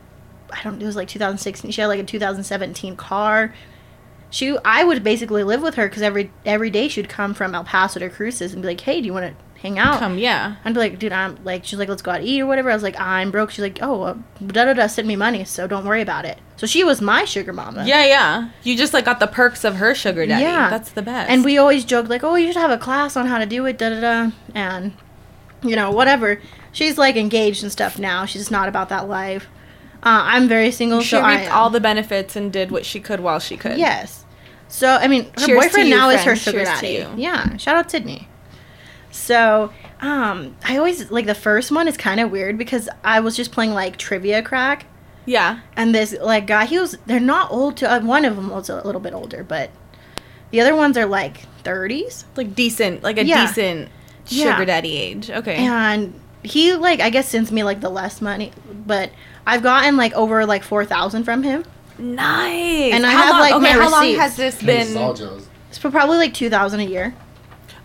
I 0.51 0.63
don't. 0.63 0.81
It 0.81 0.87
was 0.87 0.97
like 0.97 1.09
2016. 1.09 1.71
She 1.71 1.81
had 1.81 1.89
like 1.89 2.01
a 2.01 2.05
2017 2.05 2.97
car. 2.97 3.55
She, 4.31 4.57
I 4.65 4.83
would 4.83 5.05
basically 5.05 5.45
live 5.45 5.63
with 5.63 5.77
her 5.77 5.89
because 5.89 6.03
every 6.03 6.31
every 6.45 6.71
day 6.71 6.89
she'd 6.89 7.09
come 7.09 7.33
from 7.35 7.55
El 7.55 7.65
Paso 7.65 8.01
to 8.01 8.09
Cruces 8.09 8.53
and 8.53 8.63
be 8.63 8.69
like, 8.69 8.81
"Hey, 8.81 9.01
do 9.01 9.07
you 9.07 9.13
want 9.13 9.27
to 9.27 9.61
hang 9.61 9.79
out?" 9.79 10.01
Come, 10.01 10.19
yeah. 10.19 10.57
I'd 10.65 10.75
be 10.75 10.81
like, 10.81 10.99
dude, 10.99 11.13
I'm 11.13 11.39
like, 11.45 11.65
she's 11.65 11.79
like, 11.79 11.89
let's 11.89 12.03
go 12.03 12.11
out 12.11 12.19
to 12.19 12.25
eat 12.25 12.41
or 12.41 12.47
whatever. 12.47 12.71
I 12.71 12.75
was 12.75 12.83
like, 12.83 12.99
I'm 12.99 13.31
broke. 13.31 13.51
She's 13.51 13.63
like, 13.63 13.79
oh, 13.83 14.03
uh, 14.03 14.15
da 14.45 14.65
da 14.65 14.73
da, 14.73 14.87
send 14.89 15.07
me 15.07 15.15
money, 15.17 15.45
so 15.45 15.67
don't 15.67 15.85
worry 15.85 16.03
about 16.03 16.25
it. 16.25 16.39
So 16.57 16.67
she 16.67 16.83
was 16.83 17.01
my 17.01 17.25
sugar 17.25 17.53
mama. 17.53 17.85
Yeah, 17.87 18.05
yeah. 18.05 18.51
You 18.63 18.77
just 18.77 18.93
like 18.93 19.05
got 19.05 19.21
the 19.21 19.27
perks 19.27 19.63
of 19.65 19.77
her 19.77 19.95
sugar 19.95 20.27
daddy. 20.27 20.43
Yeah. 20.43 20.71
That's 20.71 20.91
the 20.91 21.03
best. 21.03 21.31
And 21.31 21.45
we 21.45 21.57
always 21.59 21.85
joked 21.85 22.09
like, 22.09 22.25
oh, 22.25 22.35
you 22.35 22.53
should 22.53 22.61
have 22.61 22.71
a 22.71 22.79
class 22.79 23.17
on 23.17 23.27
how 23.27 23.39
to 23.39 23.47
do 23.47 23.65
it, 23.67 23.79
da 23.79 23.91
da 23.91 24.01
da, 24.01 24.31
and 24.55 24.93
you 25.63 25.77
know, 25.77 25.91
whatever. 25.91 26.41
She's 26.77 26.99
like 26.99 27.17
engaged 27.17 27.63
and 27.63 27.73
stuff 27.73 27.99
now. 27.99 28.27
She's 28.27 28.51
not 28.51 28.69
about 28.69 28.91
that 28.91 29.09
life. 29.09 29.47
Uh, 30.03 30.21
I'm 30.25 30.47
very 30.47 30.71
single, 30.71 31.01
she 31.01 31.09
so 31.09 31.21
I 31.21 31.39
reaped 31.41 31.51
all 31.51 31.71
the 31.71 31.81
benefits 31.81 32.37
and 32.37 32.53
did 32.53 32.71
what 32.71 32.85
she 32.85 33.01
could 33.01 33.21
while 33.21 33.39
she 33.39 33.57
could. 33.57 33.79
Yes. 33.79 34.27
So 34.69 34.89
I 34.91 35.09
mean, 35.09 35.25
her 35.39 35.47
Cheers 35.47 35.65
boyfriend 35.65 35.89
you, 35.89 35.97
now 35.97 36.11
is 36.11 36.23
her 36.25 36.37
sugar 36.37 36.59
Cheers 36.65 36.69
daddy. 36.69 37.07
Yeah. 37.17 37.57
Shout 37.57 37.77
out 37.77 37.91
Sydney. 37.91 38.29
So 39.11 39.73
Um, 40.03 40.55
I 40.63 40.77
always 40.77 41.11
like 41.11 41.25
the 41.25 41.35
first 41.35 41.73
one 41.73 41.89
is 41.89 41.97
kind 41.97 42.21
of 42.21 42.31
weird 42.31 42.59
because 42.59 42.91
I 43.03 43.21
was 43.21 43.35
just 43.37 43.53
playing 43.53 43.73
like 43.73 43.97
trivia 43.97 44.43
crack, 44.43 44.85
Yeah. 45.25 45.61
and 45.77 45.95
this 45.95 46.15
like 46.21 46.47
guy 46.47 46.67
he 46.67 46.79
was 46.79 46.99
they're 47.07 47.19
not 47.19 47.51
old 47.51 47.79
to 47.79 47.91
uh, 47.91 48.01
one 48.01 48.27
of 48.27 48.37
them 48.37 48.51
was 48.51 48.69
a 48.69 48.83
little 48.85 49.01
bit 49.01 49.15
older, 49.15 49.43
but 49.43 49.71
the 50.51 50.61
other 50.61 50.77
ones 50.77 50.99
are 50.99 51.07
like 51.07 51.47
30s, 51.65 52.25
Like 52.37 52.55
decent, 52.55 53.03
like 53.03 53.17
a 53.17 53.25
Yeah. 53.25 53.47
decent 53.47 53.89
Yeah. 54.29 54.53
sugar 54.53 54.67
daddy 54.67 54.95
age. 54.99 55.31
Okay. 55.31 55.57
and 55.57 56.13
he 56.47 56.75
like 56.75 57.01
I 57.01 57.11
guess 57.11 57.29
sends 57.29 57.51
me 57.53 57.63
like 57.63 57.81
the 57.81 57.89
less 57.91 58.21
money, 58.21 58.53
but 58.87 59.11
I've 59.47 59.63
gotten 59.63 59.97
like 59.97 60.13
over 60.15 60.45
like 60.47 60.63
four 60.65 60.85
thousand 60.85 61.25
from 61.25 61.43
him. 61.43 61.65
nice. 61.99 62.93
And 62.93 63.05
I 63.07 63.11
How 63.11 63.19
have, 63.23 63.31
long, 63.33 63.41
like, 63.41 63.55
okay, 63.55 63.77
my 63.79 63.85
how 63.85 63.91
long 63.91 64.01
receipts. 64.03 64.21
has 64.21 64.37
this 64.37 64.63
been? 64.63 65.41
It's 65.69 65.79
for 65.79 65.91
probably 65.91 66.19
like 66.19 66.35
two 66.35 66.51
thousand 66.51 66.81
a 66.81 66.85
year. 66.85 67.15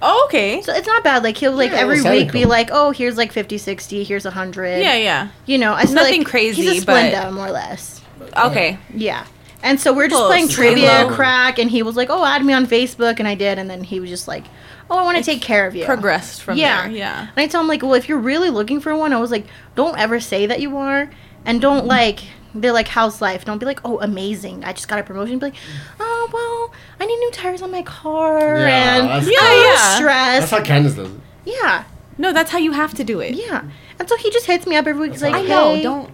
Oh, 0.04 0.24
okay. 0.26 0.62
So 0.64 0.74
it's 0.74 0.88
not 0.88 1.04
bad. 1.04 1.24
Like 1.24 1.38
he'll 1.38 1.52
like 1.52 1.72
Yeah, 1.72 1.78
every 1.78 2.02
week 2.02 2.32
be 2.32 2.46
like, 2.46 2.70
oh, 2.72 2.90
here's 2.92 3.18
like 3.18 3.32
50, 3.32 3.60
60, 3.60 4.04
here's 4.04 4.26
a 4.26 4.32
hundred. 4.32 4.80
Yeah, 4.82 4.96
yeah. 4.96 5.28
You 5.46 5.60
know, 5.60 5.74
I 5.74 5.84
still, 5.86 5.96
Nothing 5.98 6.22
like, 6.22 6.28
crazy, 6.28 6.64
He's 6.64 6.84
a 6.84 6.86
but- 6.88 7.34
more 7.34 7.48
or 7.48 7.52
less. 7.52 8.02
Okay. 8.36 8.80
Yeah. 8.96 9.26
And 9.64 9.80
so 9.80 9.94
we're 9.94 10.08
just 10.08 10.18
Close. 10.18 10.28
playing 10.30 10.46
Stay 10.48 10.56
trivia 10.56 11.08
crack, 11.12 11.60
and 11.60 11.70
he 11.70 11.84
was 11.84 11.96
like, 11.96 12.10
"Oh, 12.10 12.26
add 12.26 12.44
me 12.44 12.52
on 12.52 12.66
Facebook," 12.66 13.20
and 13.20 13.28
I 13.28 13.36
did, 13.36 13.60
and 13.60 13.70
then 13.70 13.84
he 13.84 14.00
was 14.00 14.10
just 14.10 14.28
like, 14.28 14.46
"Oh, 14.92 14.98
I 15.00 15.04
want 15.04 15.18
to 15.18 15.24
take 15.24 15.42
care 15.42 15.66
of 15.66 15.76
you." 15.76 15.86
Progressed 15.86 16.44
from 16.44 16.58
Yeah. 16.58 16.84
there. 16.84 16.92
Yeah. 16.92 17.20
And 17.22 17.38
I 17.38 17.48
tell 17.48 17.62
him 17.62 17.68
like, 17.68 17.82
"Well, 17.82 17.96
if 17.96 18.08
you're 18.10 18.20
really 18.20 18.50
looking 18.52 18.80
for 18.80 18.96
one, 18.96 19.14
I 19.14 19.18
was 19.20 19.32
like, 19.32 19.48
don't 19.76 19.98
ever 19.98 20.20
say 20.20 20.46
that 20.46 20.60
you 20.62 20.78
are, 20.78 21.10
and 21.46 21.60
don't 21.62 21.80
mm-hmm. 21.80 21.88
like." 21.88 22.20
They're 22.54 22.74
like, 22.74 22.90
"How's 22.90 23.22
life?" 23.22 23.46
Don't 23.46 23.60
be 23.60 23.66
like, 23.66 23.80
"Oh, 23.86 23.98
amazing! 24.02 24.66
I 24.66 24.74
just 24.74 24.90
got 24.90 25.00
a 25.00 25.04
promotion." 25.04 25.40
Be 25.40 25.46
like, 25.48 25.54
mm. 25.54 25.60
"Oh, 26.02 26.30
well, 26.34 26.74
I 27.00 27.06
need 27.06 27.16
new 27.18 27.32
tires 27.32 27.62
on 27.62 27.72
my 27.72 27.82
car, 27.84 28.40
Yeah, 28.60 28.98
and 28.98 29.08
that's- 29.08 29.26
I'm 29.26 29.32
Yeah, 29.32 29.40
a 29.40 29.56
little 29.56 29.64
yeah. 30.06 30.40
That's 30.40 30.52
how 30.52 30.62
Candace 30.62 30.96
does 30.96 31.10
it. 31.10 31.20
yeah, 31.46 31.86
No, 32.18 32.34
that's 32.34 32.52
how 32.52 32.58
you 32.58 32.74
have 32.74 32.94
to 32.96 33.06
do 33.06 33.22
it. 33.22 33.36
yeah. 33.36 33.62
And 33.98 34.10
so 34.10 34.18
he 34.18 34.30
just 34.32 34.48
hits 34.48 34.68
me 34.68 34.76
up 34.76 34.86
every 34.86 35.02
week. 35.02 35.14
He's 35.14 35.22
like, 35.24 35.34
I 35.34 35.40
I 35.40 35.48
know. 35.48 35.76
"Hey, 35.76 35.84
Don't. 35.84 36.10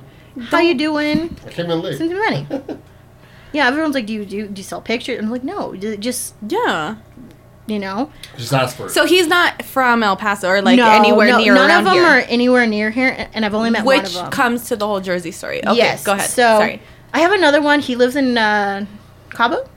how 0.51 0.59
you 0.59 0.75
doing?" 0.75 1.35
I 1.43 1.49
came 1.49 1.71
in 1.71 1.81
late. 1.81 1.97
Send 1.97 2.11
me 2.11 2.19
money. 2.19 2.45
yeah, 3.53 3.67
everyone's 3.67 3.95
like, 3.95 4.05
do 4.05 4.13
you 4.13 4.23
do, 4.25 4.47
do 4.47 4.59
you 4.59 4.63
sell 4.63 4.81
pictures? 4.81 5.17
And 5.17 5.25
I'm 5.25 5.31
like, 5.31 5.43
no, 5.43 5.75
just 5.75 6.35
Yeah. 6.47 6.97
You 7.67 7.77
know, 7.79 8.11
Just 8.37 8.53
ask 8.53 8.75
for 8.77 8.87
it. 8.87 8.91
So 8.91 9.05
he's 9.05 9.27
not 9.27 9.63
from 9.63 10.01
El 10.01 10.15
Paso 10.15 10.47
or 10.49 10.61
like 10.61 10.77
no, 10.77 10.89
anywhere 10.89 11.27
no, 11.27 11.37
near 11.37 11.53
None 11.53 11.69
of 11.79 11.85
them 11.85 11.93
here. 11.95 12.03
are 12.03 12.19
anywhere 12.21 12.65
near 12.65 12.89
here, 12.89 13.29
and 13.33 13.45
I've 13.45 13.53
only 13.53 13.69
met 13.69 13.85
one 13.85 13.97
of 13.97 14.03
which 14.05 14.13
them. 14.15 14.31
comes 14.31 14.67
to 14.69 14.75
the 14.75 14.87
whole 14.87 15.01
Jersey 15.01 15.31
story. 15.31 15.59
Okay, 15.65 15.75
yes, 15.77 16.03
go 16.03 16.13
ahead. 16.13 16.29
So 16.29 16.41
Sorry. 16.41 16.81
I 17.13 17.19
have 17.19 17.31
another 17.33 17.61
one. 17.61 17.79
He 17.81 17.95
lives 17.95 18.15
in 18.15 18.37
uh, 18.37 18.85
Cabo, 19.29 19.69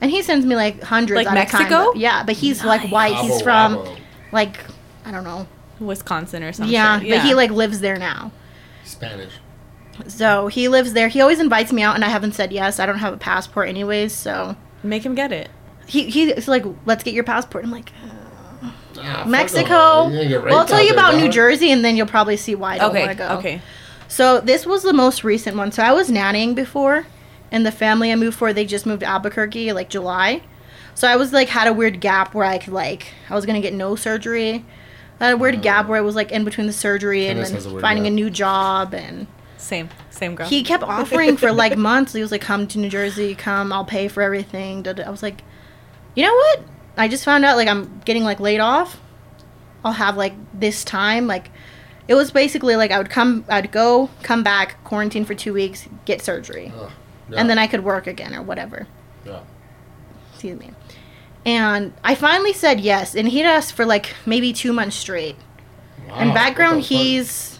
and 0.00 0.10
he 0.10 0.22
sends 0.22 0.44
me 0.44 0.56
like 0.56 0.82
hundreds. 0.82 1.16
Like 1.16 1.26
at 1.28 1.48
a 1.48 1.50
time, 1.50 1.62
Mexico? 1.62 1.92
but- 1.92 1.96
yeah, 2.00 2.22
but 2.24 2.36
he's 2.36 2.64
like 2.64 2.82
Nice. 2.82 2.92
white. 2.92 3.14
He's 3.16 3.40
from 3.40 3.76
wabo. 3.76 3.98
like 4.32 4.58
I 5.04 5.10
don't 5.12 5.24
know. 5.24 5.46
Wisconsin 5.80 6.42
or 6.42 6.52
something. 6.52 6.72
Yeah, 6.74 6.98
but 6.98 7.20
he 7.22 7.34
like 7.34 7.50
lives 7.52 7.78
there 7.80 7.98
now. 7.98 8.32
Spanish. 8.84 9.32
So 10.08 10.46
he 10.48 10.68
lives 10.68 10.92
there. 10.92 11.08
He 11.08 11.20
always 11.20 11.40
invites 11.40 11.72
me 11.72 11.82
out, 11.82 11.94
and 11.94 12.04
I 12.04 12.08
haven't 12.08 12.32
said 12.32 12.52
yes. 12.52 12.78
I 12.80 12.86
don't 12.86 12.98
have 12.98 13.12
a 13.14 13.16
passport 13.16 13.68
anyways, 13.68 14.12
so 14.12 14.56
make 14.82 15.04
him 15.04 15.14
get 15.14 15.30
it. 15.32 15.50
He 15.88 16.08
he's 16.10 16.46
like, 16.46 16.64
let's 16.86 17.02
get 17.02 17.14
your 17.14 17.24
passport. 17.24 17.64
I'm 17.64 17.70
like. 17.72 17.90
Ah, 19.00 19.24
Mexico. 19.26 20.08
no. 20.08 20.08
You're 20.10 20.16
gonna 20.22 20.28
get 20.28 20.44
Well, 20.44 20.58
I'll 20.58 20.64
tell 20.66 20.80
you 20.80 20.86
there, 20.92 20.94
about 20.94 21.14
New. 21.16 21.28
Jersey, 21.28 21.70
and 21.70 21.84
then 21.84 21.96
you'll 21.96 22.06
probably 22.06 22.36
see 22.36 22.54
why 22.56 22.74
I 22.74 22.78
don't 22.78 22.90
Okay. 22.90 23.00
want 23.06 23.10
to 23.12 23.16
go. 23.16 23.28
Okay. 23.38 23.62
So 24.08 24.40
this 24.40 24.66
was 24.66 24.82
the 24.82 24.92
most 24.92 25.22
recent 25.22 25.56
one. 25.56 25.70
So 25.70 25.82
I 25.84 25.92
was 25.92 26.10
nannying 26.10 26.54
before, 26.56 27.06
and 27.52 27.64
the 27.64 27.70
family 27.70 28.10
I 28.10 28.16
moved 28.16 28.36
for, 28.38 28.52
they 28.52 28.64
just 28.64 28.86
moved 28.86 29.00
to 29.00 29.06
Albuquerque 29.06 29.72
like 29.72 29.88
July. 29.88 30.42
So 30.94 31.06
I 31.06 31.14
was 31.14 31.32
like 31.32 31.48
had 31.48 31.68
a 31.68 31.72
weird 31.72 32.00
gap 32.00 32.34
where 32.34 32.44
I 32.44 32.58
could 32.58 32.72
like 32.72 33.12
I 33.30 33.34
was 33.36 33.46
gonna 33.46 33.60
get 33.60 33.72
no 33.72 33.94
surgery. 33.94 34.64
I 35.20 35.26
had 35.26 35.34
a 35.34 35.36
weird 35.36 35.62
gap 35.62 35.86
where 35.86 35.98
I 35.98 36.00
was 36.00 36.16
like 36.16 36.32
in 36.32 36.44
between 36.44 36.66
the 36.66 36.72
surgery 36.72 37.28
and 37.28 37.38
then 37.38 37.54
a 37.56 37.68
weird 37.70 37.80
finding 37.80 38.06
a 38.06 38.10
new 38.10 38.30
job 38.30 38.94
and 38.94 39.28
Same. 39.58 39.90
Same 40.10 40.34
girl. 40.34 40.48
he 40.48 40.64
kept 40.64 40.82
offering 40.96 41.36
for 41.36 41.52
like 41.52 41.76
months. 41.76 42.14
He 42.14 42.20
was 42.20 42.32
like, 42.32 42.40
"Come 42.40 42.66
to 42.68 42.78
New 42.78 42.88
Jersey, 42.90 43.36
come. 43.36 43.72
I'll 43.72 43.84
pay 43.84 44.08
for 44.08 44.22
everything." 44.24 44.82
da- 44.82 44.94
da. 44.94 45.04
I 45.04 45.10
was 45.10 45.22
like, 45.22 45.42
"You 46.18 46.24
know 46.26 46.34
what? 46.34 46.60
I 46.96 47.06
just 47.06 47.24
found 47.24 47.44
out 47.44 47.56
like 47.56 47.68
I'm 47.68 48.00
getting 48.04 48.24
like 48.24 48.40
laid 48.40 48.58
off. 48.60 49.00
I'll 49.84 49.92
have 49.92 50.16
like 50.16 50.34
this 50.52 50.82
time. 50.82 51.26
Like, 51.28 51.50
it 52.08 52.14
was 52.16 52.32
basically 52.32 52.74
like 52.74 52.90
I 52.90 52.98
would 52.98 53.10
come, 53.10 53.44
I'd 53.48 53.70
go, 53.70 54.10
come 54.24 54.42
back, 54.42 54.82
quarantine 54.82 55.24
for 55.24 55.34
two 55.34 55.52
weeks, 55.52 55.86
get 56.06 56.20
surgery, 56.22 56.72
Ugh, 56.76 56.90
yeah, 57.30 57.38
and 57.38 57.48
then 57.48 57.58
I 57.58 57.66
could 57.68 57.84
work 57.84 58.06
again 58.08 58.34
or 58.34 58.42
whatever." 58.42 58.86
yeah. 59.24 59.40
Excuse 60.32 60.58
me. 60.58 60.72
And 61.46 61.92
I 62.02 62.14
finally 62.14 62.52
said 62.52 62.80
yes, 62.80 63.14
and 63.14 63.28
he'd 63.28 63.44
asked 63.44 63.74
for 63.74 63.84
like 63.86 64.14
maybe 64.26 64.52
two 64.52 64.72
months 64.72 64.96
straight. 64.96 65.36
Wow, 66.08 66.18
In 66.20 66.28
what 66.28 66.34
background, 66.34 66.78
the 66.78 66.82
fuck? 66.82 66.88
he's. 66.88 67.58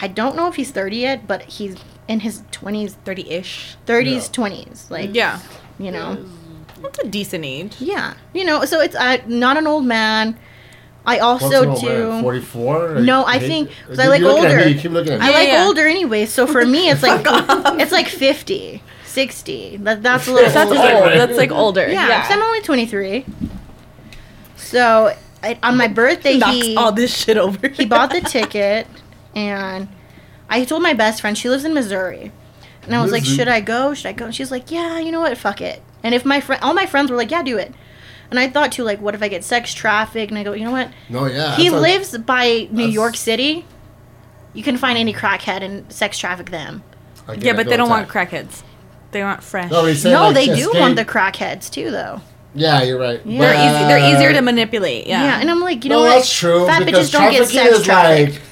I 0.00 0.08
don't 0.08 0.36
know 0.36 0.48
if 0.48 0.56
he's 0.56 0.70
30 0.72 0.96
yet, 0.96 1.26
but 1.26 1.42
he's 1.42 1.76
in 2.08 2.20
his 2.20 2.42
20s, 2.52 2.96
thirty 3.04 3.30
ish. 3.30 3.76
30s, 3.86 4.04
Yeah. 4.04 4.20
20s. 4.48 4.90
Like, 4.90 5.14
Yeah. 5.14 5.38
you 5.78 5.90
know. 5.90 6.18
That's 6.82 6.98
a 6.98 7.06
decent 7.08 7.44
age. 7.44 7.76
Yeah. 7.80 8.14
You 8.34 8.44
know, 8.44 8.64
so 8.64 8.80
it's 8.80 8.94
uh, 8.94 9.18
not 9.26 9.56
an 9.56 9.66
old 9.66 9.84
man. 9.86 10.38
I 11.04 11.18
also 11.18 11.72
an 11.74 11.80
do. 11.80 12.20
44? 12.20 12.96
No, 13.00 13.24
I 13.24 13.38
Hey, 13.38 13.46
think- 13.48 13.70
'cause 13.86 13.98
I 14.00 14.08
like 14.08 14.20
looking 14.22 14.44
at 14.44 14.50
older. 14.52 14.64
me, 14.66 14.72
You 14.72 14.80
keep 14.80 14.90
looking 14.90 15.12
at 15.12 15.20
me. 15.20 15.26
I 15.26 15.30
Yeah, 15.30 15.36
like 15.38 15.48
yeah. 15.48 15.64
older 15.66 15.86
anyway, 15.86 16.26
so 16.26 16.46
for 16.48 16.66
me 16.66 16.90
it's 16.90 17.02
like 17.04 17.24
it's 17.80 17.92
like 17.92 18.08
50, 18.08 18.82
60. 19.04 19.76
That, 19.78 20.02
that's 20.02 20.26
a 20.26 20.32
little 20.32 20.50
That's 20.50 20.68
old. 20.70 20.76
old. 20.78 21.12
That's 21.12 21.36
like 21.38 21.52
older. 21.52 21.86
Yeah, 21.88 22.08
Yeah. 22.08 22.22
'cause 22.22 22.32
I'm 22.32 22.42
only 22.42 22.60
23. 22.60 23.24
So 24.56 25.14
I, 25.42 25.58
on 25.62 25.76
my 25.76 25.88
birthday, 25.88 26.38
Knocks 26.38 26.52
he 26.56 26.76
all 26.76 26.92
this 26.92 27.14
shit 27.16 27.36
over. 27.36 27.68
he 27.68 27.84
bought 27.86 28.10
the 28.10 28.20
ticket, 28.28 28.86
and 29.34 29.88
I 30.48 30.64
told 30.64 30.82
my 30.82 30.92
best 30.94 31.20
friend 31.20 31.36
she 31.38 31.48
lives 31.48 31.64
in 31.64 31.72
Missouri, 31.74 32.32
and 32.82 32.94
I 32.94 33.02
was 33.02 33.12
like, 33.12 33.24
should 33.24 33.48
I 33.48 33.60
go? 33.60 33.94
Should 33.94 34.06
I 34.06 34.12
go? 34.12 34.24
And 34.26 34.34
she's 34.34 34.50
like, 34.50 34.70
yeah, 34.70 34.98
you 34.98 35.12
know 35.12 35.20
what? 35.20 35.36
Fuck 35.38 35.60
it. 35.60 35.82
And 36.06 36.14
if 36.14 36.24
my 36.24 36.40
friend, 36.40 36.62
all 36.62 36.72
my 36.72 36.86
friends 36.86 37.10
were 37.10 37.16
like, 37.16 37.32
yeah, 37.32 37.42
do 37.42 37.58
it. 37.58 37.74
And 38.30 38.38
I 38.38 38.48
thought 38.48 38.70
too, 38.70 38.84
like, 38.84 39.00
what 39.00 39.16
if 39.16 39.22
I 39.24 39.26
get 39.28 39.42
sex 39.42 39.74
trafficked? 39.74 40.30
And 40.30 40.38
I 40.38 40.44
go, 40.44 40.52
you 40.52 40.64
know 40.64 40.70
what? 40.70 40.88
No, 41.08 41.26
yeah. 41.26 41.56
he 41.56 41.68
that's 41.68 41.76
a- 41.76 41.80
lives 41.80 42.18
by 42.18 42.68
New 42.70 42.86
York 42.86 43.16
City. 43.16 43.64
You 44.54 44.62
can 44.62 44.76
find 44.76 44.96
any 44.96 45.12
crackhead 45.12 45.62
and 45.62 45.92
sex 45.92 46.16
traffic 46.16 46.50
them. 46.50 46.84
Yeah, 47.26 47.50
it, 47.50 47.56
but 47.56 47.66
they 47.66 47.76
don't 47.76 47.90
want 47.90 48.08
crackheads. 48.08 48.62
They 49.10 49.24
want 49.24 49.42
fresh. 49.42 49.68
No, 49.68 49.84
he 49.84 50.08
no, 50.08 50.26
like, 50.26 50.34
they 50.36 50.46
just 50.46 50.60
do 50.60 50.68
escape. 50.68 50.80
want 50.80 50.94
the 50.94 51.04
crackheads 51.04 51.68
too, 51.68 51.90
though. 51.90 52.20
Yeah, 52.56 52.82
you're 52.82 52.98
right. 52.98 53.20
Yeah. 53.24 53.38
they're 53.40 53.54
easy. 53.54 53.84
They're 53.86 54.14
easier 54.16 54.32
to 54.32 54.40
manipulate. 54.42 55.06
Yeah. 55.06 55.22
Yeah, 55.22 55.40
and 55.40 55.50
I'm 55.50 55.60
like, 55.60 55.84
you 55.84 55.90
no, 55.90 55.96
know 55.96 56.02
what? 56.06 56.14
that's 56.16 56.32
true. 56.32 56.66
Fat 56.66 56.84
because 56.84 57.08
bitches 57.10 57.12
don't 57.12 57.30
get 57.32 57.48
sex 57.48 57.78
is 57.78 57.84
trafficked. 57.84 58.32
like. 58.34 58.42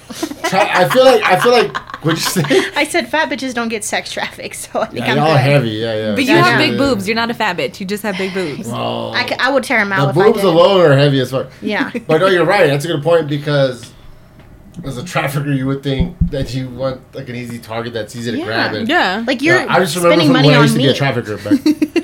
Tra- 0.50 0.60
I 0.78 0.88
feel 0.90 1.04
like 1.04 1.22
I 1.24 1.40
feel 1.40 1.52
like. 1.52 1.76
What'd 2.04 2.18
you 2.22 2.42
say? 2.42 2.70
I 2.76 2.84
said 2.84 3.08
fat 3.08 3.30
bitches 3.30 3.54
don't 3.54 3.68
get 3.68 3.82
sex 3.82 4.12
trafficked, 4.12 4.56
so 4.56 4.82
I 4.82 4.86
think 4.86 5.06
Yeah, 5.06 5.12
I'm 5.12 5.16
y'all 5.16 5.28
good. 5.32 5.40
heavy. 5.40 5.70
Yeah, 5.70 5.94
yeah. 6.08 6.14
But 6.14 6.24
you 6.24 6.36
have 6.36 6.58
big 6.58 6.76
boobs. 6.76 7.08
You're 7.08 7.14
not 7.16 7.30
a 7.30 7.34
fat 7.34 7.56
bitch. 7.56 7.80
You 7.80 7.86
just 7.86 8.02
have 8.02 8.18
big 8.18 8.34
boobs. 8.34 8.68
Oh, 8.70 9.10
I, 9.12 9.26
c- 9.26 9.36
I 9.40 9.50
would 9.50 9.64
tear 9.64 9.80
him 9.80 9.88
the 9.88 9.94
out 9.94 10.08
if 10.10 10.14
boobs 10.14 10.38
I 10.38 10.42
did. 10.42 10.44
alone 10.44 10.80
are 10.82 10.94
heavy 10.96 11.18
as 11.20 11.30
fuck. 11.30 11.50
Yeah. 11.62 11.90
But 12.06 12.18
no, 12.18 12.26
you're 12.26 12.44
right. 12.44 12.66
That's 12.66 12.84
a 12.84 12.88
good 12.88 13.02
point 13.02 13.26
because 13.26 13.90
as 14.84 14.98
a 14.98 15.04
trafficker, 15.04 15.50
you 15.52 15.66
would 15.66 15.82
think 15.82 16.14
that 16.30 16.52
you 16.52 16.68
want 16.68 17.00
like 17.14 17.30
an 17.30 17.36
easy 17.36 17.58
target 17.58 17.94
that's 17.94 18.14
easy 18.14 18.32
to 18.32 18.36
Yeah. 18.38 18.44
grab. 18.44 18.74
And, 18.74 18.86
Yeah. 18.88 19.24
Like 19.26 19.40
you're 19.40 19.56
Yeah, 19.60 19.66
I 19.70 19.78
just 19.80 19.96
remember 19.96 20.16
spending 20.16 20.26
from 20.28 20.32
money 20.34 20.48
when 20.48 20.56
I 20.56 20.58
on 20.58 20.64
used 20.64 20.74
to 20.74 20.78
me. 20.78 20.84
be 20.84 20.90
a 20.90 20.94
trafficker. 20.94 21.38
But, 21.38 21.52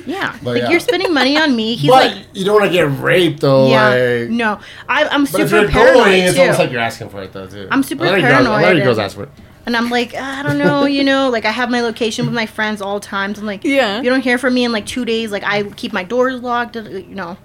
Yeah. 0.21 0.37
But 0.43 0.53
like 0.53 0.61
yeah. 0.63 0.69
you're 0.69 0.79
spending 0.79 1.13
money 1.13 1.35
on 1.37 1.55
me. 1.55 1.75
He's 1.75 1.89
but 1.89 2.11
like, 2.15 2.25
you 2.33 2.45
don't 2.45 2.53
want 2.59 2.65
to 2.65 2.71
get 2.71 2.83
raped 2.99 3.41
though. 3.41 3.69
yeah, 3.69 3.89
Like, 4.21 4.29
no. 4.29 4.59
I, 4.87 5.05
I'm 5.05 5.25
but 5.25 5.41
if 5.41 5.49
super 5.49 5.61
you're 5.63 5.69
paranoid 5.69 5.93
going, 6.05 6.23
it's 6.23 6.37
almost 6.37 6.59
like 6.59 6.71
you're 6.71 6.79
asking 6.81 7.09
for 7.09 7.23
it 7.23 7.33
though 7.33 7.47
too. 7.47 7.67
I'm 7.71 7.83
super 7.83 8.05
a 8.05 8.09
girls- 8.09 8.21
paranoid 8.21 8.45
A 8.47 8.49
lot 8.51 8.63
of 8.63 8.69
and- 8.77 8.83
girls 8.83 8.99
ask 8.99 9.15
for 9.15 9.23
it. 9.23 9.29
and 9.65 9.75
I'm 9.75 9.89
like, 9.89 10.13
I 10.15 10.43
don't 10.43 10.57
know, 10.57 10.85
you 10.85 11.03
know, 11.03 11.29
like 11.29 11.45
I 11.45 11.51
have 11.51 11.69
my 11.69 11.81
location 11.81 12.25
with 12.25 12.35
my 12.35 12.45
friends 12.45 12.81
all 12.81 12.99
times. 12.99 13.39
I'm 13.39 13.45
like, 13.45 13.63
Yeah. 13.63 13.97
if 13.99 14.03
you 14.03 14.09
don't 14.09 14.21
hear 14.21 14.37
from 14.37 14.53
me 14.53 14.63
in 14.63 14.71
like 14.71 14.85
two 14.85 15.05
days, 15.05 15.31
like 15.31 15.43
I 15.43 15.63
keep 15.63 15.91
my 15.93 16.03
doors 16.03 16.41
locked, 16.41 16.77
uh, 16.77 16.81
you 16.83 17.15
know, 17.15 17.37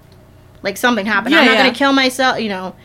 like 0.63 0.77
something 0.77 1.05
happened. 1.05 1.33
Yeah, 1.33 1.39
I'm 1.41 1.45
not 1.45 1.55
yeah. 1.55 1.63
gonna 1.65 1.75
kill 1.75 1.93
myself, 1.93 2.39
you 2.39 2.49
know. 2.49 2.75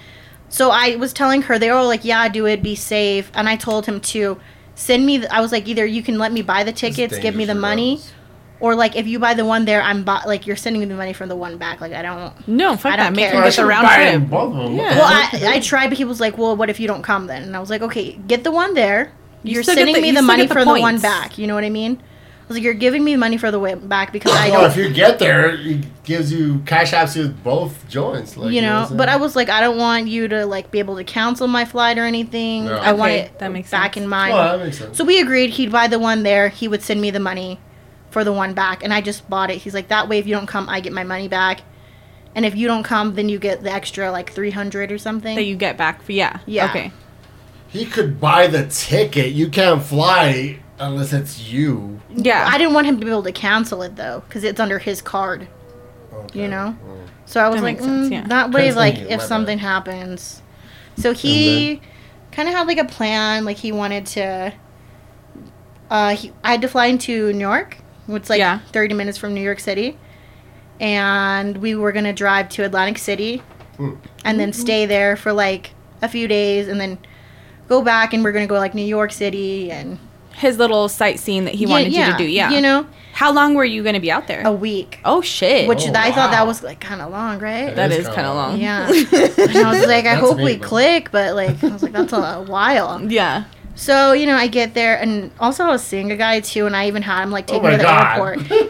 So 0.49 0.71
I 0.71 0.97
was 0.97 1.13
telling 1.15 1.43
her, 1.43 1.59
they 1.59 1.71
were 1.71 1.77
all 1.77 1.87
like, 1.87 2.05
yeah, 2.05 2.29
do 2.29 2.47
it, 2.47 2.63
be 2.63 2.75
safe. 2.75 3.31
And 3.35 3.49
I 3.49 3.57
told 3.57 3.87
him 3.87 4.01
to 4.01 4.39
send 4.75 5.07
me. 5.07 5.17
The, 5.19 5.35
I 5.35 5.41
was 5.41 5.51
like, 5.51 5.67
either 5.67 5.87
you 5.87 6.03
can 6.03 6.19
let 6.19 6.31
me 6.33 6.43
buy 6.43 6.63
the 6.63 6.73
tickets, 6.73 7.19
give 7.19 7.35
me 7.35 7.47
the 7.47 7.55
money, 7.55 8.01
or 8.63 8.75
like 8.75 8.97
if 8.97 9.07
you 9.07 9.19
buy 9.19 9.35
the 9.35 9.45
one 9.45 9.65
there, 9.67 9.83
I'm 9.83 10.05
bu- 10.05 10.27
like 10.27 10.47
you're 10.47 10.57
sending 10.57 10.81
me 10.81 10.87
the 10.87 10.95
money 10.95 11.13
for 11.13 11.27
the 11.27 11.37
one 11.37 11.59
back. 11.59 11.81
Like 11.81 11.93
I 11.93 12.01
don't. 12.03 12.49
No, 12.49 12.77
fuck 12.77 12.93
I 12.95 12.97
that. 12.97 13.05
don't 13.09 13.17
Make 13.17 13.27
care. 13.31 13.35
him 13.35 13.43
I 13.43 13.49
get 13.49 13.57
the 13.57 13.67
round 13.67 13.83
buy 13.87 14.11
trip. 14.17 14.31
both 14.31 14.55
of 14.55 14.63
them. 14.65 14.77
Yeah. 14.77 14.97
Well, 14.97 15.05
I, 15.07 15.55
I 15.57 15.61
tried, 15.61 15.89
but 15.89 15.99
he 15.99 16.05
was 16.05 16.21
like, 16.21 16.39
well, 16.39 16.57
what 16.57 16.71
if 16.71 16.81
you 16.81 16.87
don't 16.87 17.03
come 17.03 17.27
then? 17.27 17.43
And 17.43 17.55
I 17.57 17.61
was 17.61 17.69
like, 17.69 17.83
okay, 17.83 18.13
get 18.13 18.45
the 18.45 18.51
one 18.53 18.75
there. 18.75 19.13
You 19.43 19.55
You're 19.55 19.63
still 19.65 19.75
sending 19.75 19.97
the- 19.97 20.01
me 20.01 20.13
the 20.13 20.23
money 20.23 20.45
get 20.45 20.49
the 20.51 20.55
for 20.55 20.65
the 20.65 20.81
one 20.81 21.01
back. 21.01 21.37
You 21.37 21.47
know 21.49 21.55
what 21.55 21.65
I 21.65 21.71
mean? 21.71 22.01
I 22.01 22.45
was 22.49 22.57
like, 22.57 22.65
you're 22.65 22.75
giving 22.75 23.03
me 23.05 23.15
money 23.17 23.37
for 23.39 23.51
the 23.53 23.59
way 23.59 23.75
back 23.75 24.13
because 24.13 24.33
I 24.33 24.51
don't. 24.51 24.65
If 24.65 24.77
you 24.77 24.93
get 24.93 25.19
there, 25.19 25.55
it 25.55 25.85
gives 26.05 26.33
you 26.33 26.59
cash 26.67 26.93
apps 26.93 27.17
with 27.17 27.43
both 27.43 27.89
joints. 27.89 28.37
Like, 28.37 28.53
You 28.53 28.61
know, 28.63 28.83
what 28.83 28.91
I'm 28.91 28.97
but 28.97 29.09
I 29.09 29.17
was 29.17 29.35
like, 29.37 29.49
I 29.49 29.61
don't 29.61 29.79
want 29.79 30.09
you 30.09 30.29
to 30.29 30.45
like 30.45 30.71
be 30.71 30.79
able 30.81 30.97
to 30.97 31.05
cancel 31.05 31.47
my 31.47 31.65
flight 31.65 31.99
or 31.99 32.05
anything. 32.05 32.67
No. 32.67 32.77
I 32.77 32.93
want 32.93 33.13
Okay, 33.13 33.21
it 33.23 33.39
that 33.39 33.51
makes 33.53 33.71
back 33.71 33.95
sense. 33.95 34.05
in 34.05 34.09
mind. 34.11 34.35
Well, 34.35 34.59
that 34.59 34.65
makes 34.65 34.77
sense. 34.79 34.99
So 34.99 35.05
we 35.05 35.21
agreed 35.21 35.51
he'd 35.51 35.73
buy 35.73 35.87
the 35.89 35.99
one 36.01 36.25
there. 36.25 36.49
He 36.51 36.69
would 36.69 36.83
send 36.83 37.01
me 37.01 37.11
the 37.11 37.21
money 37.21 37.59
for 38.13 38.25
the 38.25 38.33
one 38.33 38.55
back, 38.55 38.85
and 38.85 38.93
I 38.95 39.01
just 39.01 39.29
bought 39.29 39.51
it. 39.51 39.59
He's 39.59 39.75
like, 39.75 39.89
that 39.89 40.09
way, 40.09 40.19
if 40.19 40.27
you 40.27 40.35
don't 40.35 40.47
come, 40.47 40.69
I 40.69 40.81
get 40.81 40.93
my 40.93 41.05
money 41.05 41.29
back. 41.29 41.63
and 42.35 42.45
if 42.47 42.55
you 42.57 42.67
don't 42.67 42.83
come, 42.85 43.15
then 43.15 43.29
you 43.29 43.39
get 43.39 43.63
the 43.63 43.71
extra 43.73 44.11
like 44.11 44.33
three 44.33 44.51
hundred 44.51 44.91
or 44.93 44.99
something. 44.99 45.37
That 45.37 45.45
you 45.45 45.57
get 45.57 45.77
back 45.77 46.03
for 46.03 46.13
yeah. 46.13 46.41
Yeah. 46.47 46.67
Okay. 46.71 46.93
He 47.69 47.87
could 47.87 48.21
buy 48.21 48.47
the 48.49 48.67
ticket. 48.67 49.33
You 49.33 49.49
can't 49.51 49.83
fly 49.83 50.61
unless 50.79 51.13
it's 51.13 51.41
you. 51.51 52.01
Yeah. 52.11 52.47
I 52.51 52.59
didn't 52.59 52.75
want 52.75 52.87
him 52.87 52.99
to 53.01 53.05
be 53.05 53.11
able 53.11 53.23
to 53.25 53.33
cancel 53.33 53.83
it 53.83 53.97
though, 53.97 54.25
because 54.29 54.45
it's 54.45 54.61
under 54.61 54.79
his 54.79 55.03
card. 55.03 55.49
Okay. 56.13 56.43
You 56.43 56.49
know. 56.49 56.79
So 57.27 57.41
I 57.41 57.49
was 57.49 57.61
That 57.61 57.63
like, 57.63 57.77
makes 57.77 57.85
sense, 57.85 58.09
mm, 58.09 58.13
yeah. 58.13 58.27
that 58.29 58.51
way, 58.53 58.73
like 58.73 58.99
if 59.09 59.23
something 59.23 59.59
bad. 59.59 59.65
happens. 59.65 60.43
So 60.97 61.13
he 61.15 61.81
kind 62.33 62.49
of 62.49 62.55
had 62.55 62.67
like 62.67 62.79
a 62.79 62.85
plan. 62.85 63.45
Like 63.45 63.59
he 63.59 63.73
wanted 63.73 64.07
to. 64.09 64.55
Uh, 65.91 66.17
he, 66.17 66.33
I 66.43 66.53
had 66.53 66.63
to 66.63 66.69
fly 66.69 66.87
into 66.87 67.33
New 67.33 67.41
York, 67.41 67.79
which 68.07 68.25
is 68.25 68.31
like 68.31 68.39
Yeah. 68.39 68.59
30 68.73 68.95
minutes 68.95 69.19
from 69.19 69.35
New 69.35 69.41
York 69.43 69.61
City, 69.61 69.97
and 70.81 71.59
we 71.59 71.75
were 71.75 71.93
gonna 71.93 72.13
drive 72.13 72.49
to 72.51 72.65
Atlantic 72.65 72.99
City, 72.99 73.43
Hmm. 73.77 73.93
and 74.25 74.39
then 74.39 74.53
stay 74.53 74.87
there 74.87 75.17
for 75.17 75.33
like 75.33 75.71
a 76.03 76.09
few 76.09 76.27
days, 76.29 76.69
and 76.69 76.81
then 76.81 76.99
go 77.69 77.83
back, 77.83 78.13
and 78.13 78.23
we're 78.25 78.33
gonna 78.33 78.47
go 78.47 78.59
like 78.59 78.75
New 78.75 78.85
York 78.85 79.13
City 79.13 79.71
and 79.71 79.99
His 80.35 80.57
little 80.59 80.89
sightseeing 80.89 81.45
that 81.45 81.55
he 81.55 81.67
wanted 81.67 81.93
you 81.93 82.05
to 82.07 82.17
do. 82.17 82.25
Yeah. 82.25 82.51
you 82.51 82.63
know, 82.63 82.87
How 83.13 83.31
long 83.33 83.53
were 83.55 83.67
you 83.67 83.85
gonna 83.85 84.01
be 84.01 84.11
out 84.11 84.27
there? 84.29 84.41
a 84.47 84.51
week. 84.51 84.99
oh 85.05 85.21
shit. 85.21 85.69
Which 85.69 85.87
Oh, 85.87 85.93
I 85.95 86.11
thought 86.11 86.31
that 86.31 86.47
was 86.47 86.63
like 86.63 86.81
kind 86.81 87.03
of 87.03 87.13
long, 87.13 87.39
right? 87.39 87.77
that 87.77 87.93
is 87.93 87.99
is 87.99 88.07
kinda 88.07 88.15
kind 88.15 88.27
of 88.27 88.37
long. 88.37 88.51
long. 88.53 88.61
Yeah. 88.61 88.87
and 89.53 89.57
I 89.67 89.79
was 89.79 89.87
like, 89.87 90.07
I 90.07 90.15
That's 90.15 90.21
hope 90.21 90.39
me, 90.39 90.45
we 90.45 90.57
but- 90.57 90.67
click, 90.67 91.11
but 91.13 91.35
like, 91.37 91.63
I 91.63 91.69
was 91.69 91.83
like, 91.83 91.93
that's 91.93 92.15
a 92.15 92.43
while. 92.49 93.03
Yeah. 93.13 93.45
So, 93.75 94.13
you 94.13 94.27
know, 94.27 94.37
I 94.37 94.49
get 94.49 94.75
there, 94.75 95.01
and 95.01 95.31
also 95.41 95.65
I 95.65 95.71
was 95.71 95.83
seeing 95.83 96.13
a 96.13 96.17
guy 96.17 96.41
too, 96.41 96.67
and 96.67 96.77
I 96.77 96.89
even 96.89 97.03
had 97.03 97.23
him 97.23 97.31
like 97.31 97.47
oh 97.49 97.55
take 97.55 97.63
Oh 97.63 97.65
me 97.65 97.71
to 97.73 97.77
the 97.79 97.83
God. 97.85 98.13
airport. 98.19 98.43
He 98.43 98.55
was 98.63 98.69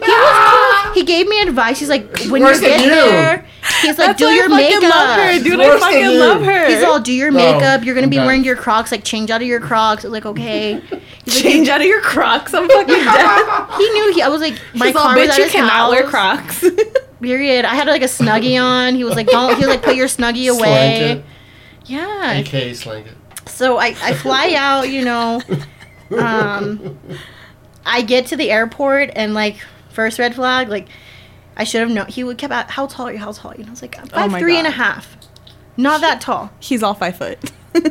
cool. 0.85 0.93
He 0.93 1.03
gave 1.03 1.27
me 1.27 1.41
advice. 1.41 1.77
He's 1.79 1.89
like, 1.89 2.17
when 2.29 2.41
Worse 2.41 2.61
you 2.61 2.69
than 2.69 2.79
get 2.79 2.83
you. 2.85 2.89
there, 2.89 3.45
he's 3.81 3.97
like, 3.97 4.07
That's 4.15 4.19
do 4.19 4.27
your 4.29 4.45
I 4.45 4.55
makeup. 4.55 4.81
love 4.83 5.19
her, 5.19 5.43
dude. 5.43 5.59
Worse 5.59 5.81
I 5.83 5.91
fucking 5.91 6.01
you. 6.03 6.11
love 6.19 6.43
her. 6.43 6.67
He's 6.67 6.83
all, 6.83 6.99
do 7.01 7.11
your 7.11 7.31
No. 7.31 7.37
makeup. 7.37 7.83
You're 7.83 7.95
gonna 7.95 8.07
be 8.07 8.17
Okay. 8.17 8.25
wearing 8.25 8.43
your 8.45 8.55
Crocs. 8.55 8.91
Like, 8.91 9.03
change 9.03 9.29
out 9.29 9.41
of 9.41 9.47
your 9.47 9.59
Crocs. 9.59 10.05
I 10.05 10.07
was 10.07 10.13
like, 10.13 10.25
okay. 10.25 10.79
He's 10.79 10.91
like, 10.91 11.01
change 11.43 11.67
out 11.69 11.81
of 11.81 11.87
your 11.87 12.01
Crocs. 12.01 12.53
I'm 12.53 12.67
fucking 12.69 12.87
dead. 12.95 13.69
he 13.77 13.89
knew. 13.89 14.13
He, 14.13 14.21
I 14.21 14.29
was 14.29 14.39
like, 14.41 14.59
my 14.73 14.87
He's 14.87 14.95
all, 14.95 15.03
car 15.03 15.17
was 15.17 15.27
bitch, 15.27 15.31
at 15.31 15.37
you 15.37 15.43
his 15.43 15.51
cannot 15.51 15.71
house. 15.71 15.91
wear 15.91 16.03
Crocs. 16.07 16.63
Period. 17.21 17.65
I 17.65 17.75
had 17.75 17.87
like 17.87 18.01
a 18.03 18.05
snuggie 18.05 18.61
on. 18.61 18.95
He 18.95 19.03
was 19.03 19.15
like, 19.15 19.27
don't. 19.27 19.49
He 19.57 19.65
was 19.65 19.67
like, 19.67 19.83
put 19.83 19.95
your 19.95 20.07
snuggie 20.07 20.49
away. 20.55 21.23
Yeah. 21.85 22.31
AK 22.33 22.73
slang 22.75 23.05
it. 23.07 23.17
So 23.53 23.77
I, 23.77 23.95
I 24.01 24.13
fly 24.13 24.53
out, 24.57 24.89
you 24.89 25.03
know. 25.05 25.41
Um, 26.11 26.99
I 27.85 28.01
get 28.01 28.27
to 28.27 28.35
the 28.35 28.51
airport 28.51 29.11
and 29.15 29.33
like 29.33 29.57
first 29.89 30.19
red 30.19 30.35
flag, 30.35 30.69
like 30.69 30.87
I 31.55 31.63
should 31.63 31.81
have 31.81 31.89
known. 31.89 32.07
He 32.07 32.23
would 32.23 32.37
kept 32.37 32.53
out. 32.53 32.69
How 32.71 32.87
tall 32.87 33.07
are 33.07 33.13
you? 33.13 33.19
How 33.19 33.31
tall? 33.31 33.51
are 33.51 33.55
you?" 33.55 33.61
And 33.61 33.69
I 33.69 33.71
was 33.71 33.81
like, 33.81 33.97
I'm 33.97 34.05
Oh 34.05 34.15
five 34.15 34.31
my 34.31 34.39
and 34.39 34.67
a 34.67 34.71
half. 34.71 35.17
Not 35.77 36.01
that 36.01 36.21
tall. 36.21 36.51
He's 36.59 36.83
all 36.83 36.93
five 36.93 37.17
foot. 37.17 37.39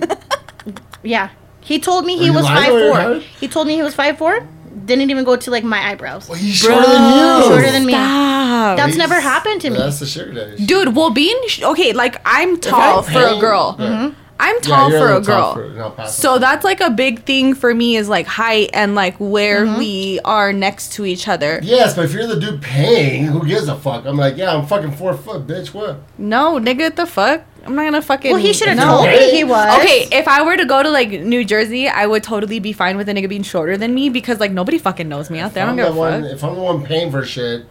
Yeah. 1.02 1.30
He 1.60 1.78
told 1.80 2.04
me 2.06 2.16
he 2.16 2.30
was 2.30 2.46
five 2.46 2.68
four. 2.68 3.18
He 3.40 3.48
told 3.48 3.66
me 3.66 3.74
he 3.74 3.82
was 3.82 3.94
five 3.94 4.18
four. 4.18 4.46
Didn't 4.84 5.10
even 5.10 5.24
go 5.24 5.36
to 5.36 5.50
like 5.50 5.64
my 5.64 5.78
eyebrows. 5.90 6.28
Well, 6.28 6.38
he's 6.38 6.54
shorter 6.56 6.80
than 6.86 7.16
you. 7.18 7.42
Shorter 7.48 7.72
than 7.72 7.86
me. 7.86 7.92
Stop. 7.92 8.76
That's 8.76 8.94
He's- 8.94 8.98
never 8.98 9.20
happened 9.20 9.60
to 9.62 9.70
me. 9.70 9.78
That's 9.78 9.98
the 10.00 10.06
sugar 10.06 10.32
daddy. 10.32 10.64
Dude, 10.64 10.94
well, 10.94 11.10
being 11.10 11.40
sh- 11.48 11.62
okay, 11.62 11.92
like 11.92 12.20
I'm 12.24 12.60
tall 12.60 13.02
for 13.02 13.10
a 13.18 13.28
hang- 13.30 13.40
girl. 13.40 13.76
Yeah. 13.78 14.12
I'm 14.44 14.60
tall 14.60 14.90
you're 14.90 14.98
for 15.00 15.06
a 15.06 15.18
little 15.18 15.24
tall 15.34 15.54
girl. 15.54 15.90
for- 15.92 16.00
no, 16.02 16.06
So 16.08 16.34
it. 16.34 16.40
that's 16.40 16.64
like 16.64 16.80
a 16.80 16.90
big 16.90 17.22
thing 17.24 17.54
for 17.54 17.72
me 17.74 17.96
is 17.96 18.08
like 18.08 18.26
height 18.26 18.70
and 18.74 18.94
like 18.94 19.16
where 19.18 19.64
Mm-hmm. 19.64 19.78
we 19.78 20.20
are 20.24 20.52
next 20.52 20.92
to 20.94 21.06
each 21.06 21.28
other. 21.28 21.60
Yes, 21.62 21.94
but 21.94 22.04
if 22.06 22.12
you're 22.12 22.26
the 22.26 22.40
dude 22.40 22.60
paying, 22.60 23.26
who 23.26 23.46
gives 23.46 23.68
a 23.68 23.76
fuck? 23.76 24.04
I'm 24.04 24.16
like, 24.16 24.36
yeah, 24.36 24.54
I'm 24.54 24.66
fucking 24.66 24.92
four 24.92 25.14
foot, 25.14 25.46
bitch. 25.46 25.72
What? 25.72 26.00
No, 26.18 26.58
nigga, 26.58 26.94
the 26.94 27.06
fuck? 27.06 27.42
I'm 27.64 27.76
not 27.76 27.84
gonna 27.84 28.02
fucking. 28.02 28.32
well, 28.32 28.40
he 28.42 28.52
should 28.52 28.66
have 28.66 28.76
no. 28.76 28.84
told 28.86 29.06
me 29.08 29.30
he 29.30 29.44
was. 29.44 29.78
Okay, 29.78 30.08
if 30.10 30.26
I 30.26 30.42
were 30.42 30.56
to 30.56 30.64
go 30.64 30.82
to 30.82 30.90
like 30.90 31.10
New 31.10 31.44
Jersey, 31.44 31.86
I 31.86 32.06
would 32.06 32.24
totally 32.24 32.58
be 32.58 32.72
fine 32.72 32.96
with 32.96 33.08
a 33.08 33.12
nigga 33.14 33.28
being 33.28 33.44
shorter 33.44 33.76
than 33.76 33.94
me 33.94 34.08
because 34.08 34.40
like 34.40 34.50
nobody 34.50 34.78
fucking 34.78 35.08
knows 35.08 35.30
me 35.30 35.38
out 35.38 35.54
there. 35.54 35.62
I 35.62 35.66
don't 35.66 35.78
I'm 35.78 35.84
give 35.86 35.94
the 35.94 36.00
a 36.00 36.04
one, 36.10 36.22
fuck. 36.24 36.32
if 36.32 36.42
I'm 36.42 36.54
the 36.56 36.60
one 36.60 36.82
paying 36.82 37.12
for 37.12 37.24
shit, 37.24 37.66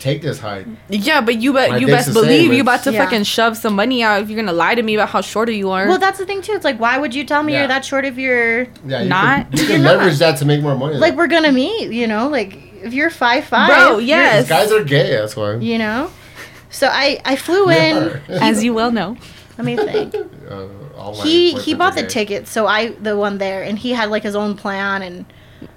take 0.00 0.22
this 0.22 0.38
height. 0.38 0.66
Yeah, 0.88 1.20
but 1.20 1.40
you 1.40 1.52
bet 1.52 1.70
My 1.70 1.76
you 1.78 1.86
best 1.86 2.12
believe 2.12 2.44
you 2.52 2.60
it's- 2.60 2.62
about 2.62 2.82
to 2.84 2.92
Yeah. 2.92 3.04
fucking 3.04 3.24
shove 3.24 3.56
some 3.56 3.74
money 3.74 4.02
out 4.02 4.22
if 4.22 4.28
you're 4.30 4.38
gonna 4.40 4.52
lie 4.52 4.74
to 4.74 4.82
me 4.82 4.94
about 4.94 5.08
how 5.10 5.20
shorter 5.20 5.52
you 5.52 5.70
are. 5.70 5.86
Well, 5.88 5.98
that's 5.98 6.18
the 6.18 6.26
thing 6.26 6.42
too. 6.42 6.52
It's 6.52 6.64
like, 6.64 6.78
why 6.80 6.98
would 6.98 7.14
you 7.14 7.24
tell 7.24 7.42
me 7.42 7.52
Yeah. 7.52 7.60
you're 7.60 7.68
that 7.68 7.84
short 7.84 8.04
if 8.04 8.16
you're 8.18 8.62
Yeah, 8.86 9.02
you 9.02 9.08
Not- 9.08 9.50
Could, 9.50 9.60
you 9.60 9.66
You're 9.68 9.74
can 9.76 9.82
not. 9.84 9.96
leverage 9.98 10.18
that 10.18 10.36
to 10.38 10.44
make 10.44 10.62
more 10.62 10.74
money. 10.76 10.96
like 10.96 11.16
we're 11.16 11.26
gonna 11.26 11.52
meet? 11.52 11.90
You 11.90 12.06
know, 12.06 12.28
like 12.28 12.56
if 12.82 12.92
you're 12.94 13.10
five 13.10 13.44
five, 13.44 13.68
Bro, 13.68 13.98
yes. 13.98 14.48
Guys 14.48 14.70
are 14.72 14.84
gay. 14.84 15.10
That's 15.16 15.36
why. 15.36 15.56
You 15.56 15.78
know, 15.78 16.10
so 16.70 16.86
I 16.88 17.20
I 17.24 17.36
flew 17.36 17.68
in. 17.70 18.20
As 18.28 18.62
you 18.64 18.72
well 18.74 18.90
know. 18.92 19.16
Let 19.56 19.64
me 19.64 19.76
think. 19.76 20.14
Uh, 20.48 21.12
he 21.22 21.52
he 21.52 21.74
bought 21.74 21.94
the 21.94 22.02
gay. 22.02 22.08
ticket, 22.08 22.48
so 22.48 22.66
I 22.66 22.88
the 23.00 23.16
one 23.16 23.38
there, 23.38 23.62
and 23.62 23.78
he 23.78 23.92
had 23.92 24.10
like 24.10 24.22
his 24.22 24.34
own 24.34 24.54
plan, 24.56 25.02
and 25.02 25.26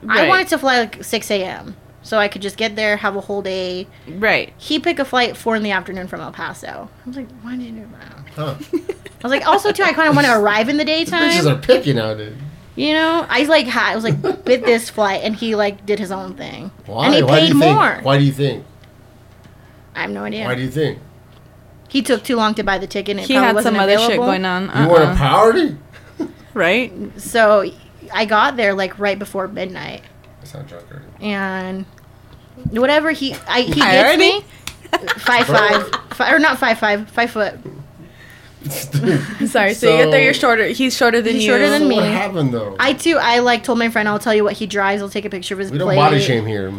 I 0.10 0.27
wanted 0.27 0.48
to 0.48 0.57
fly 0.57 0.80
like 0.80 1.03
six 1.03 1.30
a.m. 1.30 1.76
so 2.03 2.18
I 2.18 2.28
could 2.28 2.41
just 2.41 2.57
get 2.57 2.76
there, 2.76 2.98
have 2.98 3.15
a 3.15 3.22
whole 3.22 3.41
day. 3.41 3.88
Right. 4.07 4.53
He 4.57 4.80
picked 4.80 4.99
a 4.99 5.06
flight 5.06 5.38
four 5.38 5.56
in 5.56 5.64
the 5.64 5.72
afternoon 5.72 6.07
from 6.07 6.22
El 6.22 6.32
Paso. 6.32 6.90
I 7.06 7.07
was 7.07 7.15
like, 7.18 7.30
why 7.41 7.56
did 7.56 7.65
you 7.65 7.72
do 7.72 7.88
that? 7.99 8.30
Huh. 8.36 8.56
I 8.73 9.23
was 9.23 9.32
like, 9.32 9.45
also 9.48 9.72
too, 9.72 9.84
I 9.84 9.94
kind 9.94 10.10
of 10.10 10.15
want 10.15 10.28
to 10.28 10.36
arrive 10.36 10.68
in 10.69 10.78
the 10.78 10.86
daytime. 10.86 11.30
Bitches 11.32 11.44
daytime. 11.44 11.57
are 11.57 11.61
picky 11.61 11.94
nowadays. 11.94 12.36
You 12.76 12.94
know, 12.94 13.26
I 13.30 13.44
like 13.44 13.68
had, 13.68 13.91
I 13.91 13.95
was 13.95 14.03
like 14.03 14.22
bid 14.45 14.64
this 14.64 14.90
flight, 14.90 15.22
and 15.23 15.36
he 15.36 15.56
like 15.56 15.86
did 15.86 15.99
his 15.99 16.11
own 16.11 16.36
thing, 16.36 16.72
Why? 16.86 17.06
and 17.07 17.15
he 17.15 17.22
Why 17.23 17.36
do 17.36 17.45
paid 17.48 17.53
you 17.53 17.60
think? 17.60 17.76
more. 17.76 17.99
Why 18.02 18.18
do 18.18 18.23
you 18.23 18.32
think? 18.32 18.65
I 19.94 20.02
have 20.03 20.10
no 20.11 20.23
idea. 20.23 20.45
Why 20.45 20.56
do 20.56 20.61
you 20.61 20.72
think? 20.72 20.99
he 21.90 22.02
took 22.02 22.23
too 22.23 22.38
long 22.38 22.53
to 22.56 22.64
buy 22.64 22.78
the 22.78 22.88
ticket, 22.88 23.18
and 23.18 23.26
He 23.28 23.34
had 23.34 23.53
wasn't 23.53 23.76
some 23.76 23.82
other 23.84 23.98
shit 23.99 24.15
going 24.15 24.45
on. 24.45 24.64
You 24.64 24.88
want 24.88 25.03
a 25.03 25.07
Uh-uh. 25.07 25.15
priority? 25.18 25.78
Right? 26.53 26.94
So 27.22 27.69
I 28.14 28.23
got 28.26 28.56
there 28.56 28.73
like 28.73 28.98
right 28.98 29.19
before 29.19 29.48
midnight, 29.49 30.02
That's 30.52 30.53
not 30.53 30.68
drunk 30.68 30.86
already. 30.91 31.06
and 31.34 31.86
whatever 32.72 33.11
he 33.11 33.34
I, 33.48 33.61
he 33.61 33.82
I 33.82 33.91
gets 33.91 34.03
already- 34.07 34.40
me 34.40 34.45
five 35.19 35.48
five, 35.48 36.32
or 36.34 36.40
not 36.40 36.57
five 36.60 36.78
five 36.80 37.10
five 37.10 37.32
foot. 37.32 37.53
Sorry, 39.48 39.73
so, 39.73 39.90
you 39.90 40.03
get 40.03 40.11
there. 40.11 40.22
You're 40.22 40.34
shorter. 40.36 40.68
He's 40.68 40.95
shorter 40.95 41.19
than 41.22 41.34
He's 41.34 41.45
you. 41.45 41.49
shorter 41.52 41.69
than 41.69 41.88
me. 41.88 41.95
what 41.95 42.06
happened 42.06 42.53
though? 42.53 42.76
I 42.80 42.94
too 42.94 43.18
I 43.19 43.40
like 43.40 43.64
told 43.64 43.80
my 43.80 43.90
friend 43.90 44.07
I'll 44.07 44.19
tell 44.19 44.36
you 44.36 44.44
what 44.44 44.53
he 44.53 44.68
drives. 44.68 45.02
I'll 45.02 45.10
take 45.10 45.26
a 45.26 45.30
picture 45.30 45.56
of 45.56 45.60
his 45.60 45.72
we 45.72 45.78
don't 45.80 45.88
plate. 45.88 45.95
body 45.95 46.19
shame 46.19 46.45
here. 46.45 46.72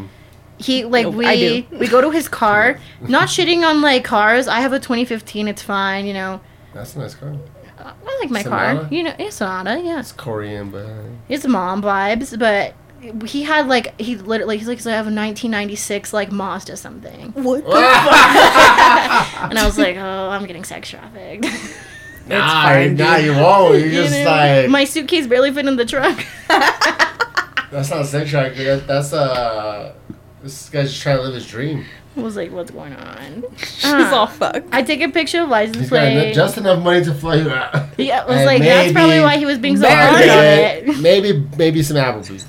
He 0.58 0.84
like 0.84 1.06
No, 1.06 1.10
we 1.10 1.26
I 1.26 1.36
do. 1.36 1.64
we 1.78 1.88
go 1.88 2.00
to 2.00 2.10
his 2.10 2.28
car. 2.28 2.78
Not 3.00 3.28
shitting 3.28 3.66
on 3.68 3.80
like 3.82 4.04
cars. 4.04 4.46
I 4.46 4.60
have 4.60 4.72
a 4.72 4.78
2015. 4.78 5.48
It's 5.48 5.62
fine. 5.62 6.06
You 6.06 6.12
know. 6.14 6.40
That's 6.72 6.94
a 6.94 7.00
nice 7.00 7.14
car. 7.14 7.34
I 7.84 8.18
like 8.20 8.30
my 8.30 8.42
Sonata? 8.42 8.80
car. 8.82 8.88
You 8.92 9.02
know, 9.02 9.14
it's 9.18 9.36
Sonata. 9.36 9.80
Yeah, 9.82 9.98
It's 9.98 10.12
Korean, 10.12 10.70
but 10.70 10.86
it's 11.28 11.44
mom 11.48 11.82
vibes. 11.82 12.38
But 12.38 12.74
he 13.26 13.42
had 13.42 13.66
like 13.68 14.00
he 14.00 14.16
literally 14.16 14.58
he's 14.58 14.68
like 14.68 14.80
so 14.80 14.90
I 14.90 14.94
have 14.94 15.06
a 15.06 15.10
1996 15.14 16.12
like 16.12 16.30
Mazda 16.32 16.76
something. 16.76 17.32
What? 17.32 17.64
And 19.50 19.58
I 19.58 19.62
was 19.64 19.76
like, 19.78 19.96
oh, 19.96 20.28
I'm 20.30 20.46
getting 20.46 20.64
sex 20.64 20.88
trafficked. 20.90 21.44
nah, 22.26 22.62
fine, 22.62 22.96
nah, 22.96 23.16
you 23.16 23.32
won't. 23.32 23.78
You 23.80 23.84
You 23.86 23.92
just 24.04 24.12
know? 24.14 24.24
like 24.24 24.70
my 24.70 24.84
suitcase 24.84 25.26
barely 25.26 25.52
fit 25.52 25.66
in 25.66 25.76
the 25.76 25.84
truck. 25.84 26.24
that's 27.70 27.90
not 27.90 28.06
sex 28.06 28.30
trafficking. 28.30 28.64
That, 28.66 28.86
that's 28.86 29.12
uh, 29.12 29.94
this 30.42 30.68
guy's 30.70 30.90
just 30.90 31.02
trying 31.02 31.16
to 31.16 31.22
live 31.22 31.34
his 31.34 31.46
dream. 31.46 31.84
I 32.16 32.20
was 32.20 32.36
like, 32.36 32.52
what's 32.52 32.70
going 32.70 32.92
on? 32.92 33.44
She's 33.56 33.84
Uh, 33.86 34.10
all 34.12 34.26
fucked. 34.26 34.68
I 34.70 34.82
take 34.82 35.00
a 35.00 35.08
picture 35.08 35.42
of 35.42 35.48
license 35.48 35.78
He's 35.78 35.90
got 35.90 36.00
plate. 36.12 36.34
just 36.34 36.58
enough 36.58 36.82
money 36.84 37.02
to 37.04 37.14
fly 37.14 37.36
you 37.36 37.50
out. 37.50 37.98
yeah, 37.98 38.20
I 38.20 38.26
was 38.26 38.36
And 38.36 38.46
like, 38.46 38.62
that's 38.62 38.92
probably 38.92 39.20
why 39.20 39.38
he 39.38 39.46
was 39.46 39.58
being 39.58 39.76
so 39.78 39.84
Barely. 39.84 40.28
hard 40.28 40.38
on 40.38 40.44
it. 40.94 41.00
maybe 41.00 41.46
maybe 41.56 41.82
some 41.82 41.96
Applebee's. 41.96 42.46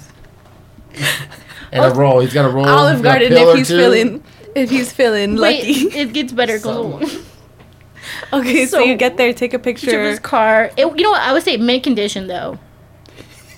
And 1.71 1.85
a 1.85 1.95
roll. 1.95 2.19
He's 2.19 2.33
got 2.33 2.45
a 2.45 2.49
roll. 2.49 2.67
Olive 2.67 2.97
he's 2.97 3.01
got 3.03 3.21
a 3.21 3.29
Garden 3.29 3.49
if 3.49 3.55
he's 3.57 3.67
feeling 3.69 4.23
if 4.55 4.69
he's 4.69 4.93
feeling 4.93 5.37
Wait, 5.37 5.59
lucky. 5.67 5.97
it 5.97 6.13
gets 6.13 6.31
better. 6.31 6.59
Some. 6.59 6.99
Cause 6.99 7.25
okay, 8.33 8.65
so, 8.65 8.77
so- 8.77 8.83
you 8.83 8.95
get 8.95 9.17
there, 9.17 9.33
take 9.33 9.53
a 9.53 9.59
picture 9.59 9.99
of 9.99 10.07
his 10.07 10.19
car. 10.19 10.69
It, 10.77 10.85
you 10.85 11.03
know 11.03 11.11
what? 11.11 11.21
I 11.21 11.33
would 11.33 11.43
say 11.43 11.57
mint 11.57 11.83
condition 11.83 12.27
though. 12.27 12.59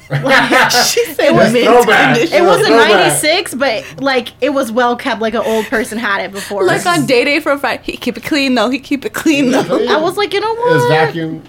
she 0.86 1.04
said 1.06 1.32
was 1.32 1.52
mint 1.52 1.66
throwback. 1.66 2.14
condition. 2.16 2.38
It 2.38 2.42
was 2.42 2.60
was 2.60 2.68
a 2.68 2.72
'96, 2.72 3.56
but 3.56 3.84
like 4.00 4.34
it 4.40 4.52
was 4.52 4.72
well 4.72 4.96
kept, 4.96 5.20
like 5.20 5.34
an 5.34 5.42
old 5.44 5.66
person 5.66 5.98
had 5.98 6.22
it 6.24 6.32
before. 6.32 6.64
Like 6.64 6.86
on 6.86 7.08
day 7.08 7.26
day 7.26 7.40
from 7.40 7.60
Friday, 7.60 7.82
he 7.84 7.98
keep 7.98 8.16
it 8.16 8.24
clean 8.24 8.54
though. 8.54 8.70
He 8.70 8.78
keep 8.78 9.04
it 9.04 9.14
clean 9.14 9.50
though. 9.50 9.62
I 9.90 9.98
was 10.00 10.16
like, 10.16 10.32
you 10.32 10.42
know 10.42 10.52
It 10.54 10.74
was 10.74 10.84
what? 10.84 10.90
vacuum. 10.90 11.44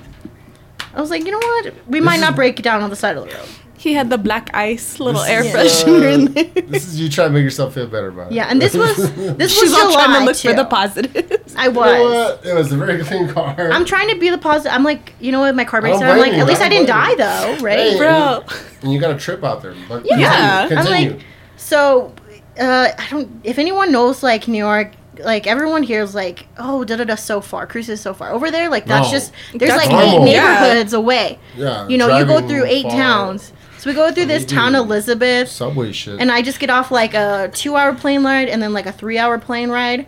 I 0.95 1.01
was 1.03 1.11
like, 1.11 1.27
you 1.27 1.31
know 1.31 1.39
what? 1.39 1.75
We 1.87 2.01
might 2.01 2.21
not 2.21 2.35
break 2.35 2.59
it 2.59 2.63
down 2.63 2.83
on 2.83 2.89
the 2.89 2.97
side 2.97 3.19
of 3.19 3.29
the 3.29 3.35
road. 3.35 3.49
He 3.79 3.93
had 3.93 4.11
the 4.11 4.19
black 4.19 4.51
ice 4.55 4.99
little 4.99 5.21
This 5.21 5.31
air 5.31 5.45
is, 5.45 5.53
freshener 5.55 6.13
in 6.15 6.29
uh, 6.29 6.33
there. 6.33 6.63
This 6.67 6.87
is 6.89 6.99
you 7.01 7.09
trying 7.09 7.29
to 7.29 7.35
make 7.35 7.45
yourself 7.45 7.75
feel 7.75 7.87
better 7.87 8.09
about 8.09 8.33
it. 8.33 8.35
Yeah, 8.35 8.47
and 8.49 8.61
this 8.61 8.75
was 8.75 8.97
this 9.37 9.53
She's 9.53 9.71
was 9.71 9.75
all 9.75 9.91
July 9.91 10.05
trying 10.05 10.19
to 10.21 10.25
look 10.27 10.37
too. 10.37 10.49
for 10.49 10.55
the 10.55 10.65
positives. 10.65 11.55
I 11.57 11.69
was. 11.69 11.87
You 11.91 11.93
know 11.99 12.05
was. 12.05 12.37
what? 12.39 12.47
It 12.47 12.55
was 12.55 12.73
a 12.73 12.77
very 12.77 13.05
clean 13.05 13.29
car. 13.29 13.55
I'm 13.71 13.85
trying 13.85 14.09
to 14.09 14.19
be 14.19 14.31
the 14.31 14.39
positive. 14.39 14.73
I'm 14.73 14.83
like, 14.85 15.13
you 15.21 15.31
know 15.33 15.41
what? 15.41 15.55
My 15.55 15.65
car 15.65 15.79
I 15.79 15.83
breaks 15.83 16.01
down. 16.01 16.11
I'm 16.11 16.19
like, 16.19 16.33
you. 16.33 16.41
at 16.41 16.47
least 16.47 16.63
I 16.63 16.67
I 16.67 16.69
didn't 16.69 16.87
die 16.89 17.15
blame 17.15 17.19
though, 17.19 17.65
right? 17.65 17.79
Hey, 17.79 17.99
Bro. 17.99 18.45
And 18.83 18.93
you 18.93 18.99
got 19.01 19.11
a 19.11 19.19
trip 19.19 19.45
out 19.45 19.63
there. 19.63 19.75
But 19.89 20.05
Yeah. 20.07 20.69
continue. 20.69 20.93
I'm 21.09 21.13
like, 21.15 21.25
so 21.57 22.13
uh, 22.59 22.89
I 22.99 23.07
don't. 23.11 23.41
If 23.45 23.59
anyone 23.59 23.93
knows 23.93 24.23
like 24.23 24.49
New 24.49 24.59
York, 24.59 24.93
like 25.19 25.47
everyone 25.47 25.83
here 25.83 26.03
is 26.03 26.15
like, 26.15 26.47
oh, 26.59 26.85
da 26.85 26.97
da 26.97 27.05
da, 27.05 27.15
so 27.15 27.41
far, 27.41 27.67
Cruise 27.67 27.89
is 27.89 28.01
so 28.01 28.13
far 28.13 28.33
over 28.33 28.51
there. 28.51 28.69
Like 28.69 28.87
that's 28.87 29.09
No. 29.09 29.13
just 29.13 29.33
there's 29.55 29.71
That's 29.71 29.87
like 29.87 29.91
normal. 29.91 30.29
eight 30.29 30.33
Yeah. 30.33 30.61
neighborhoods 30.61 30.93
away. 30.93 31.39
Yeah, 31.57 31.89
You 31.89 31.97
know, 31.99 32.17
you 32.19 32.25
go 32.27 32.47
through 32.47 32.65
eight 32.67 32.83
far. 32.83 32.91
towns. 32.93 33.53
So 33.87 33.93
we 33.93 33.95
go 33.95 34.13
through 34.13 34.27
this 34.27 34.45
town. 34.45 34.75
Elizabeth, 34.75 35.49
Subway 35.49 35.93
shit. 35.93 36.21
and 36.21 36.33
I 36.33 36.43
just 36.43 36.59
get 36.59 36.71
off 36.71 36.91
like 36.91 37.15
a 37.15 37.51
two-hour 37.55 37.95
plane 37.95 38.25
ride 38.25 38.49
and 38.49 38.61
then 38.61 38.73
like 38.73 38.87
a 38.87 38.91
three-hour 38.93 39.39
plane 39.39 39.71
ride. 39.71 40.07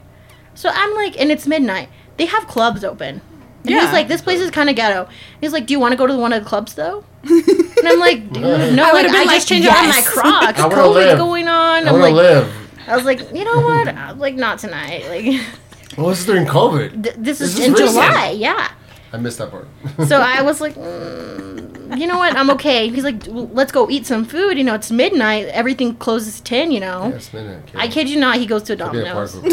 So 0.55 0.69
I'm 0.73 0.95
like, 0.97 1.17
and 1.21 1.31
it's 1.31 1.47
midnight. 1.47 1.89
They 2.17 2.27
have 2.27 2.49
clubs 2.49 2.83
open. 2.83 3.21
And 3.63 3.71
Yeah. 3.71 3.83
he's 3.85 3.93
like, 3.93 4.09
this 4.09 4.21
place 4.21 4.41
is 4.41 4.51
kind 4.51 4.69
of 4.69 4.75
ghetto. 4.75 5.09
He's 5.41 5.53
like, 5.53 5.67
do 5.67 5.73
you 5.75 5.79
want 5.79 5.93
to 5.93 5.97
go 5.97 6.09
to 6.09 6.17
one 6.17 6.33
of 6.33 6.43
the 6.43 6.49
clubs 6.49 6.75
though? 6.75 7.05
and 7.23 7.87
I'm 7.87 8.01
like, 8.01 8.33
dude, 8.33 8.43
no, 8.43 8.83
I 8.83 8.91
like, 8.91 8.93
would've 8.95 9.11
I 9.13 9.13
been 9.13 9.13
just 9.13 9.27
like, 9.27 9.47
changed 9.47 9.69
out 9.69 9.85
of 9.85 9.91
my 9.91 9.97
yes. 9.97 10.09
Crocs. 10.13 10.59
I 10.61 10.67
wanna 10.67 10.75
COVID's 10.83 10.95
live. 10.95 11.19
going 11.19 11.47
on. 11.49 11.87
I 11.87 11.91
I'm 11.91 12.01
want 12.01 12.11
to 12.11 12.15
like, 12.15 12.15
live. 12.15 12.55
I 12.89 12.97
was 12.97 13.05
like, 13.05 13.21
you 13.33 13.45
know 13.45 13.61
what? 13.61 13.87
I 13.89 14.11
was 14.13 14.21
like, 14.21 14.35
not 14.35 14.59
tonight. 14.59 15.07
Like, 15.09 15.41
Well, 15.97 16.09
this 16.09 16.19
is 16.21 16.27
during 16.27 16.47
COVID. 16.47 17.03
th- 17.05 17.15
this 17.17 17.41
is 17.41 17.55
is 17.59 17.67
in 17.67 17.73
recent. 17.75 17.91
July. 17.91 18.31
Yeah. 18.31 18.73
I 19.13 19.17
missed 19.19 19.39
that 19.39 19.51
part. 19.53 19.67
So 20.09 20.21
I 20.21 20.43
was 20.43 20.61
like, 20.61 20.75
mm, 20.75 21.68
you 21.97 22.07
know 22.07 22.19
what? 22.19 22.37
I'm 22.37 22.51
okay. 22.51 22.89
He's 22.89 23.05
like, 23.05 23.23
"Well, 23.29 23.49
let's 23.53 23.73
go 23.73 23.89
eat 23.89 24.07
some 24.07 24.25
food. 24.25 24.59
You 24.59 24.65
know, 24.65 24.75
it's 24.75 24.91
midnight. 24.91 25.47
Everything 25.47 25.95
closes 25.97 26.41
10, 26.41 26.71
you 26.73 26.81
know. 26.81 27.09
Yes, 27.13 27.33
minute. 27.33 27.63
I 27.75 27.89
kid 27.89 28.09
you 28.09 28.19
not, 28.19 28.37
he 28.37 28.47
goes 28.47 28.63
to 28.65 28.73
a 28.75 28.77
Could 28.77 28.93
be 28.93 28.99
a 29.01 29.05
Domino's. 29.05 29.37
Are 29.37 29.47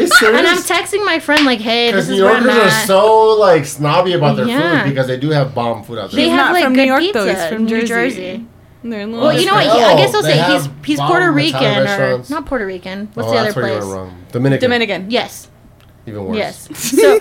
you 0.00 0.06
serious? 0.08 0.22
And 0.22 0.46
I'm 0.46 0.58
texting 0.58 1.04
my 1.04 1.18
friend 1.18 1.44
like, 1.46 1.60
"Hey, 1.60 1.90
Because 1.90 2.08
this 2.08 2.16
New 2.18 2.24
is 2.24 2.30
where 2.30 2.36
I'm 2.36 2.44
Yorkers 2.44 2.72
are 2.72 2.86
so 2.86 3.26
like 3.38 3.64
snobby 3.64 4.12
about 4.14 4.36
their 4.36 4.46
Yeah. 4.46 4.82
food 4.84 4.90
because 4.90 5.06
they 5.06 5.18
do 5.18 5.30
have 5.30 5.54
bomb 5.54 5.82
food 5.84 5.98
out 5.98 6.10
there. 6.10 6.16
they 6.16 6.22
He's 6.24 6.30
have 6.32 6.46
not 6.46 6.52
like 6.52 6.64
from 6.64 6.74
good 6.74 6.80
New 6.82 6.86
York, 6.86 7.00
pizza. 7.00 7.18
though. 7.18 7.26
He's 7.34 7.44
from 7.48 7.64
New 7.64 7.86
Jersey. 7.86 7.86
Jersey. 7.88 8.46
They're 8.84 9.08
Well, 9.08 9.32
you 9.38 9.46
know 9.46 9.54
what? 9.54 9.66
Oh, 9.66 9.84
I 9.84 9.96
guess 9.96 10.14
I'll 10.14 10.22
they 10.22 10.34
say 10.34 10.52
he's 10.52 10.68
he's 10.84 11.00
Puerto 11.00 11.30
Rican 11.32 11.86
or 11.86 12.22
not 12.30 12.46
Puerto 12.46 12.64
Rican. 12.64 13.08
What's 13.14 13.28
oh, 13.28 13.32
the 13.32 13.38
other 13.38 13.52
that's 13.52 13.54
place? 13.54 13.84
you 13.84 13.92
wrong. 13.92 14.24
Dominican. 14.30 14.60
Dominican. 14.70 15.10
Yes, 15.10 15.48
Even 16.06 16.24
worse. 16.24 16.36
yes. 16.36 16.68
So, 16.98 17.20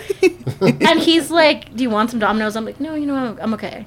and 0.61 0.99
he's 0.99 1.31
like, 1.31 1.75
"Do 1.75 1.83
you 1.83 1.89
want 1.89 2.11
some 2.11 2.19
Domino's?" 2.19 2.55
I'm 2.55 2.63
like, 2.65 2.79
"No, 2.79 2.93
you 2.95 3.05
know, 3.05 3.15
I'm, 3.15 3.39
I'm 3.41 3.53
okay." 3.55 3.85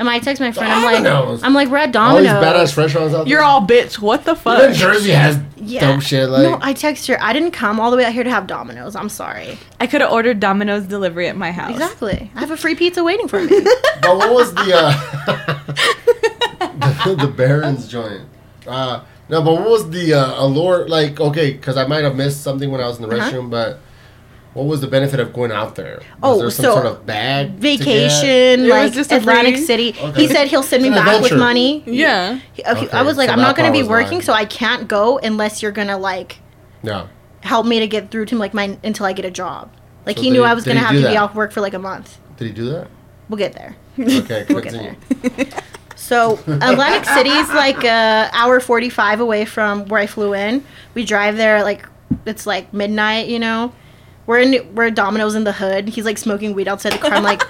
And 0.00 0.08
I 0.08 0.18
text 0.18 0.40
my 0.40 0.50
friend. 0.50 0.72
I'm 0.72 1.02
Domino's? 1.04 1.42
like, 1.42 1.46
"I'm 1.46 1.52
like, 1.54 1.68
we're 1.68 1.76
at 1.76 1.94
All 1.94 2.16
these 2.16 2.26
Domino's." 2.26 2.70
badass 2.72 2.76
restaurants 2.76 3.14
out 3.14 3.18
there. 3.24 3.26
You're 3.28 3.42
all 3.42 3.60
bitch. 3.66 3.98
What 4.00 4.24
the 4.24 4.34
fuck? 4.34 4.58
Even 4.62 4.74
Jersey 4.74 5.10
has 5.10 5.38
Yeah. 5.56 5.92
dope 5.92 6.00
shit 6.02 6.28
like. 6.30 6.42
no, 6.42 6.58
I 6.62 6.72
text 6.72 7.06
her. 7.08 7.22
I 7.22 7.34
didn't 7.34 7.50
come 7.50 7.78
all 7.78 7.90
the 7.90 7.98
way 7.98 8.06
out 8.06 8.12
here 8.14 8.24
to 8.24 8.30
have 8.30 8.46
Domino's. 8.46 8.96
I'm 8.96 9.10
sorry. 9.10 9.58
I 9.78 9.86
could 9.86 10.00
have 10.00 10.10
ordered 10.10 10.40
Domino's 10.40 10.84
delivery 10.84 11.28
at 11.28 11.36
my 11.36 11.52
house. 11.52 11.72
Exactly. 11.72 12.32
I 12.34 12.40
have 12.40 12.50
a 12.50 12.56
free 12.56 12.74
pizza 12.74 13.04
waiting 13.04 13.28
for 13.28 13.42
me. 13.42 13.48
but 14.00 14.16
what 14.16 14.32
was 14.32 14.54
the 14.54 14.72
uh, 14.74 15.60
the, 17.04 17.16
the 17.26 17.28
Barons 17.28 17.86
joint? 17.88 18.22
Uh, 18.66 19.02
no, 19.28 19.42
but 19.42 19.52
what 19.52 19.68
was 19.68 19.90
the 19.90 20.14
uh, 20.14 20.42
allure? 20.44 20.88
Like, 20.88 21.20
okay, 21.20 21.52
because 21.52 21.76
I 21.76 21.86
might 21.86 22.04
have 22.04 22.16
missed 22.16 22.42
something 22.42 22.70
when 22.70 22.80
I 22.80 22.86
was 22.86 22.98
in 22.98 23.08
the 23.08 23.14
Uh-huh. 23.16 23.30
restroom, 23.30 23.50
but 23.50 23.80
what 24.54 24.66
was 24.66 24.80
the 24.80 24.86
benefit 24.88 25.20
of 25.20 25.32
going 25.32 25.52
out 25.52 25.76
there? 25.76 25.96
Was 25.98 26.04
Oh, 26.22 26.38
there 26.40 26.50
some 26.50 26.64
so 26.64 26.72
sort 26.74 26.86
of 26.86 27.06
bag 27.06 27.46
to 27.46 27.52
get? 27.52 27.60
Vacation, 27.78 28.60
It 28.60 28.62
was 28.62 28.70
like 28.70 28.92
just 28.92 29.12
Atlantic 29.12 29.56
free- 29.56 29.64
City. 29.64 29.94
Okay. 30.00 30.22
He 30.22 30.28
said 30.28 30.48
he'll 30.48 30.62
send 30.62 30.82
me 30.82 30.88
It's 30.88 30.98
an 30.98 31.04
back 31.04 31.22
with 31.22 31.36
money. 31.38 31.82
Yeah. 31.86 32.40
He- 32.52 32.64
I 32.64 32.72
Okay, 32.72 33.02
was 33.04 33.16
like, 33.16 33.28
so 33.28 33.32
I'm 33.34 33.40
not 33.40 33.56
going 33.56 33.72
to 33.72 33.78
be 33.78 33.86
working, 33.86 34.12
lying. 34.12 34.22
so 34.22 34.32
I 34.32 34.44
can't 34.44 34.88
go 34.88 35.18
unless 35.18 35.62
you're 35.62 35.70
going 35.72 35.88
to 35.88 35.96
like 35.96 36.38
No. 36.82 37.08
help 37.42 37.64
me 37.66 37.78
to 37.80 37.86
get 37.86 38.10
through 38.10 38.26
to 38.26 38.36
like 38.36 38.52
my 38.54 38.76
until 38.82 39.06
I 39.06 39.12
get 39.12 39.24
a 39.24 39.30
job. 39.30 39.70
Like 40.06 40.16
So 40.16 40.22
he 40.22 40.30
knew 40.30 40.42
he- 40.42 40.48
I 40.48 40.54
was 40.54 40.64
going 40.64 40.76
to 40.78 40.82
have 40.82 40.96
do 40.96 41.02
to 41.02 41.08
be 41.08 41.16
off 41.16 41.34
work 41.34 41.52
for 41.52 41.60
like 41.60 41.74
a 41.74 41.78
month. 41.78 42.18
Did 42.36 42.48
he 42.48 42.52
do 42.52 42.70
that? 42.70 42.88
We'll 43.28 43.38
get 43.38 43.52
there. 43.52 43.76
Okay, 44.00 44.46
We'll 44.48 44.62
get 44.62 44.72
there. 44.72 44.96
So 45.94 46.38
Atlantic 46.46 47.04
City's 47.14 47.48
like 47.50 47.84
a 47.84 48.30
hour 48.32 48.58
forty 48.60 48.88
five 48.88 49.20
away 49.20 49.44
from 49.44 49.84
where 49.86 50.00
I 50.00 50.06
flew 50.06 50.32
in. 50.34 50.64
We 50.94 51.04
drive 51.04 51.36
there 51.36 51.62
like 51.62 51.86
it's 52.26 52.46
like 52.46 52.72
midnight, 52.72 53.28
you 53.28 53.38
know. 53.38 53.72
We're 54.30 54.38
in 54.38 54.74
we're 54.76 54.90
Domino's 54.90 55.34
in 55.34 55.42
the 55.42 55.52
hood. 55.52 55.88
He's 55.88 56.04
like 56.04 56.16
smoking 56.16 56.54
weed 56.54 56.68
outside 56.68 56.92
the 56.92 56.98
car. 56.98 57.10
I'm 57.12 57.24
like, 57.24 57.40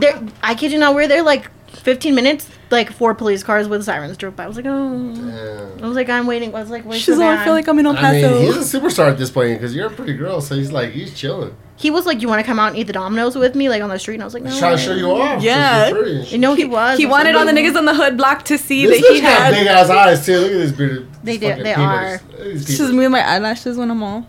there. 0.00 0.20
I 0.42 0.56
kid 0.56 0.72
you 0.72 0.78
not, 0.80 0.96
we're 0.96 1.06
there 1.06 1.22
like 1.22 1.48
fifteen 1.68 2.16
minutes. 2.16 2.48
Like 2.70 2.90
four 2.90 3.14
police 3.14 3.42
cars 3.44 3.68
with 3.68 3.84
sirens 3.84 4.16
drove 4.16 4.34
by. 4.34 4.44
I 4.44 4.46
was 4.48 4.56
like, 4.56 4.64
oh. 4.66 5.12
Yeah. 5.14 5.84
I 5.84 5.86
was 5.86 5.94
like, 5.94 6.08
I'm 6.08 6.26
waiting. 6.26 6.54
I 6.54 6.60
was 6.60 6.70
like, 6.70 6.84
wait 6.86 6.96
She's 7.02 7.14
for 7.16 7.20
like, 7.20 7.38
I 7.38 7.44
feel 7.44 7.52
like 7.52 7.68
I'm 7.68 7.78
in 7.78 7.84
El 7.86 7.94
Paso. 7.94 8.30
I 8.30 8.32
mean, 8.32 8.42
he's 8.52 8.74
a 8.74 8.80
superstar 8.80 9.10
at 9.10 9.18
this 9.18 9.30
point 9.30 9.58
because 9.58 9.74
you're 9.76 9.88
a 9.88 9.90
pretty 9.90 10.14
girl, 10.14 10.40
so 10.40 10.54
he's 10.56 10.72
like, 10.72 10.90
he's 10.92 11.12
chilling. 11.14 11.54
he 11.76 11.90
was 11.90 12.04
like, 12.06 12.22
you 12.22 12.28
want 12.28 12.40
to 12.40 12.46
come 12.46 12.58
out 12.58 12.68
and 12.70 12.78
eat 12.78 12.84
the 12.88 12.94
Domino's 12.94 13.36
with 13.36 13.54
me, 13.54 13.68
like 13.68 13.82
on 13.82 13.90
the 13.90 13.98
street? 13.98 14.14
And 14.14 14.22
I 14.22 14.26
was 14.26 14.32
like, 14.34 14.42
no. 14.42 14.58
Trying 14.58 14.76
to 14.78 14.82
show 14.82 14.94
you 14.94 15.04
off. 15.10 15.34
'cause 15.34 15.44
Yeah. 15.44 15.88
you're 15.88 15.96
pretty. 16.02 16.28
You 16.30 16.38
know 16.38 16.54
he 16.54 16.64
was. 16.64 16.98
he 16.98 17.04
wanted 17.06 17.34
like, 17.36 17.46
all 17.46 17.54
the 17.54 17.60
niggas 17.60 17.76
on 17.76 17.84
the 17.84 17.94
hood 17.94 18.16
block 18.16 18.44
to 18.46 18.56
see 18.58 18.86
This 18.86 19.02
that 19.02 19.12
he 19.12 19.20
bitch 19.20 19.22
got 19.22 19.50
big 19.52 19.66
had. 19.66 19.76
ass 19.76 19.90
eyes 19.90 20.24
too. 20.26 20.38
Look 20.40 20.50
at 20.52 20.58
this 20.58 20.72
beard. 20.72 21.08
They 21.22 21.36
These 21.36 21.40
do- 21.56 21.62
they 21.62 21.74
peepers. 21.74 21.76
are. 21.78 22.10
Look 22.30 22.40
at 22.40 22.46
It's 22.46 22.64
just 22.64 22.78
peepers. 22.80 22.92
me 22.94 23.04
and 23.04 23.12
my 23.12 23.20
eyelashes 23.20 23.76
when 23.76 23.90
I'm 23.90 24.02
all. 24.02 24.26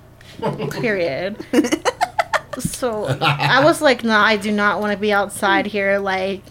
period. 0.71 1.37
so 2.59 3.05
I 3.21 3.63
was 3.63 3.81
like, 3.81 4.03
no, 4.03 4.17
I 4.17 4.37
do 4.37 4.51
not 4.51 4.79
want 4.79 4.91
to 4.93 4.97
be 4.97 5.11
outside 5.13 5.65
here. 5.65 5.97
Like, 5.99 6.41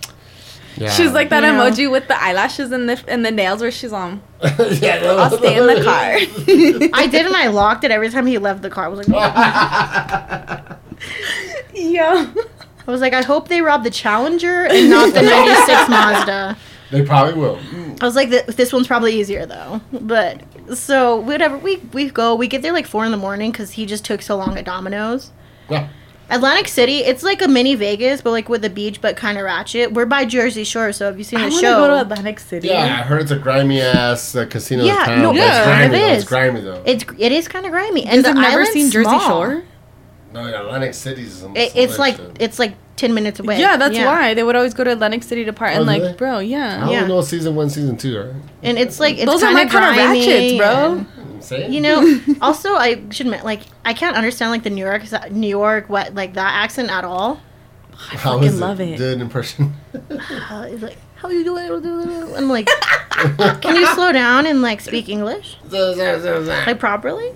Yeah. 0.76 0.90
She's 0.90 1.12
like 1.12 1.28
that 1.30 1.42
You 1.44 1.52
know? 1.52 1.70
emoji 1.70 1.90
with 1.90 2.08
the 2.08 2.20
eyelashes 2.20 2.72
and 2.72 2.88
the 2.88 3.02
and 3.06 3.24
the 3.24 3.30
nails 3.30 3.60
where 3.60 3.70
she's 3.70 3.92
on. 3.92 4.22
yeah. 4.42 5.02
I'll 5.18 5.36
stay 5.36 5.58
in 5.58 5.66
the 5.66 5.82
car. 5.84 6.16
I 6.94 7.06
did, 7.06 7.26
and 7.26 7.36
I 7.36 7.48
locked 7.48 7.84
it 7.84 7.90
every 7.90 8.08
time 8.10 8.26
he 8.26 8.38
left 8.38 8.62
the 8.62 8.70
car. 8.70 8.86
I 8.86 8.88
was 8.88 9.06
like, 9.08 9.18
Yo. 11.74 12.26
I 12.84 12.90
was 12.90 13.00
like, 13.00 13.12
I 13.12 13.22
hope 13.22 13.46
they 13.48 13.60
rob 13.62 13.84
the 13.84 13.90
Challenger 13.90 14.66
and 14.66 14.90
not 14.90 15.14
the 15.14 15.22
'96 15.22 15.88
Mazda. 15.88 16.56
They 16.92 17.02
probably 17.02 17.34
will. 17.34 17.58
I 18.00 18.04
was 18.04 18.14
like, 18.14 18.28
this 18.30 18.72
one's 18.72 18.86
probably 18.86 19.18
easier 19.18 19.46
though. 19.46 19.80
But 19.92 20.42
so 20.76 21.16
whatever, 21.16 21.58
we 21.58 21.76
we 21.92 22.10
go, 22.10 22.34
we 22.36 22.46
get 22.46 22.62
there 22.62 22.72
like 22.72 22.86
four 22.86 23.04
in 23.04 23.10
the 23.10 23.16
morning 23.16 23.50
because 23.50 23.72
he 23.72 23.86
just 23.86 24.04
took 24.04 24.22
so 24.22 24.36
long 24.36 24.56
at 24.56 24.64
Domino's. 24.64 25.32
Yeah. 25.68 25.88
Atlantic 26.30 26.68
City, 26.68 26.98
it's 26.98 27.22
like 27.22 27.42
a 27.42 27.48
mini 27.48 27.74
Vegas, 27.74 28.22
but 28.22 28.30
like 28.30 28.48
with 28.48 28.62
the 28.62 28.70
beach, 28.70 29.00
but 29.02 29.16
kind 29.16 29.36
of 29.36 29.44
ratchet. 29.44 29.92
We're 29.92 30.06
by 30.06 30.24
Jersey 30.24 30.64
Shore, 30.64 30.92
so 30.92 31.06
have 31.06 31.18
you 31.18 31.24
seen 31.24 31.40
I 31.40 31.44
the 31.46 31.48
want 31.50 31.60
to 31.60 31.66
show? 31.66 31.76
go 31.78 31.88
to 31.88 32.00
Atlantic 32.00 32.40
City. 32.40 32.68
Yeah, 32.68 32.84
I 32.84 33.02
heard 33.02 33.20
it's 33.22 33.30
a 33.32 33.36
grimy 33.38 33.82
ass 33.82 34.34
uh, 34.34 34.46
casino 34.46 34.84
Yeah, 34.84 35.04
town. 35.04 35.22
no, 35.22 35.28
but 35.32 35.36
yeah, 35.36 35.58
it's 35.58 35.66
grimy 35.66 35.84
it 35.84 35.90
though. 35.98 36.14
It's 36.14 36.24
grimy 36.24 36.60
though. 36.60 36.82
It's 36.86 37.04
it 37.18 37.32
is 37.32 37.48
kind 37.48 37.66
of 37.66 37.72
grimy, 37.72 38.04
and 38.06 38.24
the 38.24 38.30
I've 38.30 38.34
never 38.36 38.46
island's 38.48 38.70
seen 38.72 38.90
Jersey 38.90 39.08
small. 39.10 39.28
Shore. 39.28 39.62
no, 40.32 40.46
yeah, 40.48 40.60
Atlantic 40.62 40.94
City's 40.94 41.34
some, 41.34 41.54
It, 41.56 41.72
it's 41.76 41.98
like 41.98 42.16
shit. 42.16 42.36
it's 42.40 42.58
like 42.58 42.74
ten 42.96 43.14
minutes 43.14 43.40
away. 43.40 43.58
Yeah, 43.58 43.76
that's 43.76 43.94
Yeah. 43.96 44.06
why 44.06 44.34
they 44.34 44.42
would 44.42 44.54
always 44.56 44.74
go 44.74 44.84
to 44.84 44.92
Atlantic 44.92 45.22
City 45.22 45.44
to 45.44 45.52
part. 45.52 45.72
Oh, 45.72 45.76
and 45.76 45.84
do 45.84 45.86
like, 45.90 46.02
they? 46.02 46.12
bro, 46.12 46.38
I 46.38 46.40
yeah. 46.42 46.80
don't 46.80 46.90
Yeah. 46.90 47.06
know 47.06 47.20
season 47.22 47.54
one, 47.54 47.68
season 47.70 47.96
two, 47.96 48.18
right? 48.18 48.32
And 48.62 48.78
it's 48.78 49.00
like 49.00 49.16
it's 49.16 49.26
Those 49.26 49.42
are 49.42 49.46
kinda 49.46 49.64
my 49.64 49.70
kind 49.70 49.88
of 49.90 49.94
grimy 49.94 50.20
ratchets, 50.20 50.58
bro. 50.58 51.56
and- 51.58 51.74
You 51.74 51.80
know, 51.80 52.20
also 52.42 52.74
I 52.74 53.00
should 53.10 53.26
admit, 53.26 53.44
like 53.44 53.60
I 53.84 53.94
can't 53.94 54.16
understand 54.16 54.50
like 54.52 54.62
the 54.62 54.70
New 54.70 54.84
York, 54.84 55.02
New 55.30 55.48
York, 55.48 55.88
what 55.88 56.14
like 56.14 56.34
that 56.34 56.62
accent 56.62 56.90
at 56.90 57.04
all. 57.04 57.40
How 57.96 58.32
fucking 58.34 58.48
is 58.48 58.60
love 58.60 58.80
it. 58.80 58.96
Good 58.98 59.20
impression. 59.20 59.74
Uh, 59.94 60.66
it's 60.68 60.82
like, 60.82 60.96
how 61.16 61.28
you 61.28 61.44
doing? 61.44 61.70
I'm 62.36 62.48
like, 62.48 62.68
can 63.60 63.76
you 63.76 63.86
slow 63.94 64.10
down 64.12 64.46
and 64.46 64.60
like 64.62 64.80
speak 64.80 65.08
English 65.08 65.56
like 65.70 66.78
properly? 66.78 67.32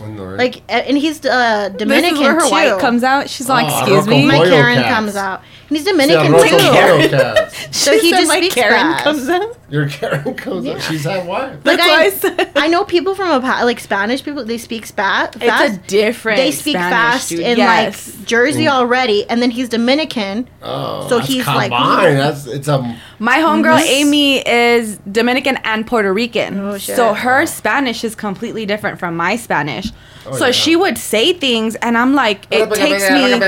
I 0.00 0.08
right? 0.08 0.38
Like, 0.38 0.62
and 0.68 0.96
he's 0.98 1.24
uh, 1.24 1.70
This 1.70 2.12
is 2.12 2.18
where 2.18 2.34
her 2.34 2.40
too. 2.40 2.50
white 2.50 2.80
comes 2.80 3.02
out. 3.02 3.30
She's 3.30 3.48
like, 3.48 3.66
Oh, 3.70 3.78
excuse 3.78 4.06
me. 4.06 4.26
My 4.26 4.38
Karen 4.38 4.82
comes 4.84 5.16
out, 5.16 5.40
and 5.40 5.46
he's 5.68 5.84
Dominican 5.84 6.32
Rocco 6.32 6.48
too. 6.48 6.56
Boyo. 6.56 7.52
So 7.76 7.92
She 7.92 8.00
he 8.06 8.10
said 8.10 8.16
just 8.18 8.28
my 8.28 8.36
speaks 8.38 8.54
Karen 8.54 8.72
fast. 8.72 9.04
comes 9.04 9.28
out. 9.28 9.56
Your 9.70 9.88
Karen 9.88 10.34
comes 10.34 10.64
Yeah. 10.64 10.72
up. 10.74 10.80
She's 10.80 11.04
had 11.04 11.26
wife. 11.26 11.52
Like 11.64 11.78
That's 11.78 11.82
I, 11.82 11.88
why 11.88 12.04
I 12.04 12.10
said. 12.10 12.52
I 12.56 12.68
know 12.68 12.84
people 12.84 13.14
from 13.14 13.28
a 13.44 13.64
like 13.64 13.78
Spanish 13.80 14.24
people. 14.24 14.44
They 14.44 14.58
speak 14.58 14.86
spa- 14.86 15.30
fast. 15.32 15.74
It's 15.74 15.76
a 15.76 15.88
different. 15.88 16.38
they 16.38 16.50
speak 16.52 16.74
Spanish, 16.76 16.90
fast 16.90 17.28
dude. 17.28 17.40
in 17.40 17.58
yes. 17.58 18.16
like 18.16 18.26
Jersey 18.26 18.66
already, 18.68 19.28
and 19.28 19.40
then 19.42 19.50
he's 19.50 19.68
Dominican. 19.68 20.48
Oh, 20.62 21.08
So 21.08 21.18
that's 21.18 21.28
he's 21.28 21.46
like- 21.46 21.70
combined. 21.70 22.18
That's 22.18 22.46
it's 22.46 22.68
a 22.68 22.98
My 23.18 23.38
homegirl 23.38 23.76
Miss- 23.76 23.88
Amy 23.88 24.38
is 24.48 24.98
Dominican 25.10 25.58
and 25.64 25.86
Puerto 25.86 26.12
Rican. 26.12 26.58
Oh, 26.58 26.78
shit. 26.78 26.96
So 26.96 27.14
her 27.14 27.46
Spanish 27.46 28.02
is 28.04 28.14
completely 28.14 28.66
different 28.66 28.98
from 28.98 29.16
my 29.16 29.36
Spanish. 29.36 29.92
Oh, 30.28 30.36
so 30.36 30.46
yeah. 30.46 30.50
she 30.52 30.76
would 30.76 30.98
say 30.98 31.32
things 31.32 31.74
and 31.76 31.96
I'm 31.96 32.14
like, 32.14 32.46
it 32.50 32.72
takes 32.74 33.10
me 33.10 33.38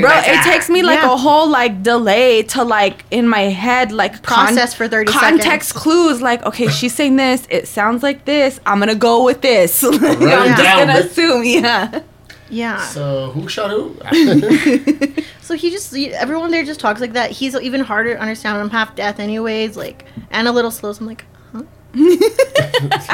Bro, 0.00 0.10
it 0.24 0.44
takes 0.44 0.68
me 0.68 0.82
like 0.82 1.00
Yeah. 1.00 1.12
a 1.12 1.16
whole 1.16 1.48
like 1.48 1.82
delay 1.82 2.42
to 2.44 2.64
like 2.64 3.04
in 3.10 3.28
my 3.28 3.42
head 3.42 3.92
like 3.92 4.22
Process 4.22 4.74
for 4.74 4.88
30 4.88 5.12
context 5.12 5.74
clues 5.74 6.20
like 6.20 6.42
okay 6.44 6.68
she's 6.68 6.94
saying 6.94 7.16
this 7.16 7.46
it 7.50 7.68
sounds 7.68 8.02
like 8.02 8.24
this 8.24 8.60
I'm 8.66 8.78
gonna 8.78 8.94
go 8.94 9.24
with 9.24 9.40
this 9.42 9.82
Like, 9.82 10.02
I'm 10.02 10.52
it 10.52 10.56
just 10.56 10.62
gonna 10.78 10.98
assume 10.98 11.44
yeah 11.44 12.00
Yeah. 12.50 12.80
So 12.88 13.30
who 13.30 13.48
shot 13.48 13.70
who? 13.70 13.96
So 15.40 15.54
he 15.54 15.70
just 15.70 15.94
he- 15.94 16.14
everyone 16.14 16.50
there 16.50 16.64
just 16.64 16.80
talks 16.80 17.00
like 17.02 17.12
that. 17.14 17.30
He's 17.30 17.54
even 17.54 17.80
harder 17.82 18.14
to 18.14 18.20
understand. 18.20 18.56
I'm 18.58 18.70
half 18.70 18.94
deaf 18.96 19.18
anyways, 19.20 19.76
like 19.76 20.06
and 20.30 20.48
a 20.48 20.52
little 20.52 20.70
slow. 20.70 20.92
So 20.92 21.00
I'm 21.02 21.06
like, 21.06 21.24
huh? 21.24 21.33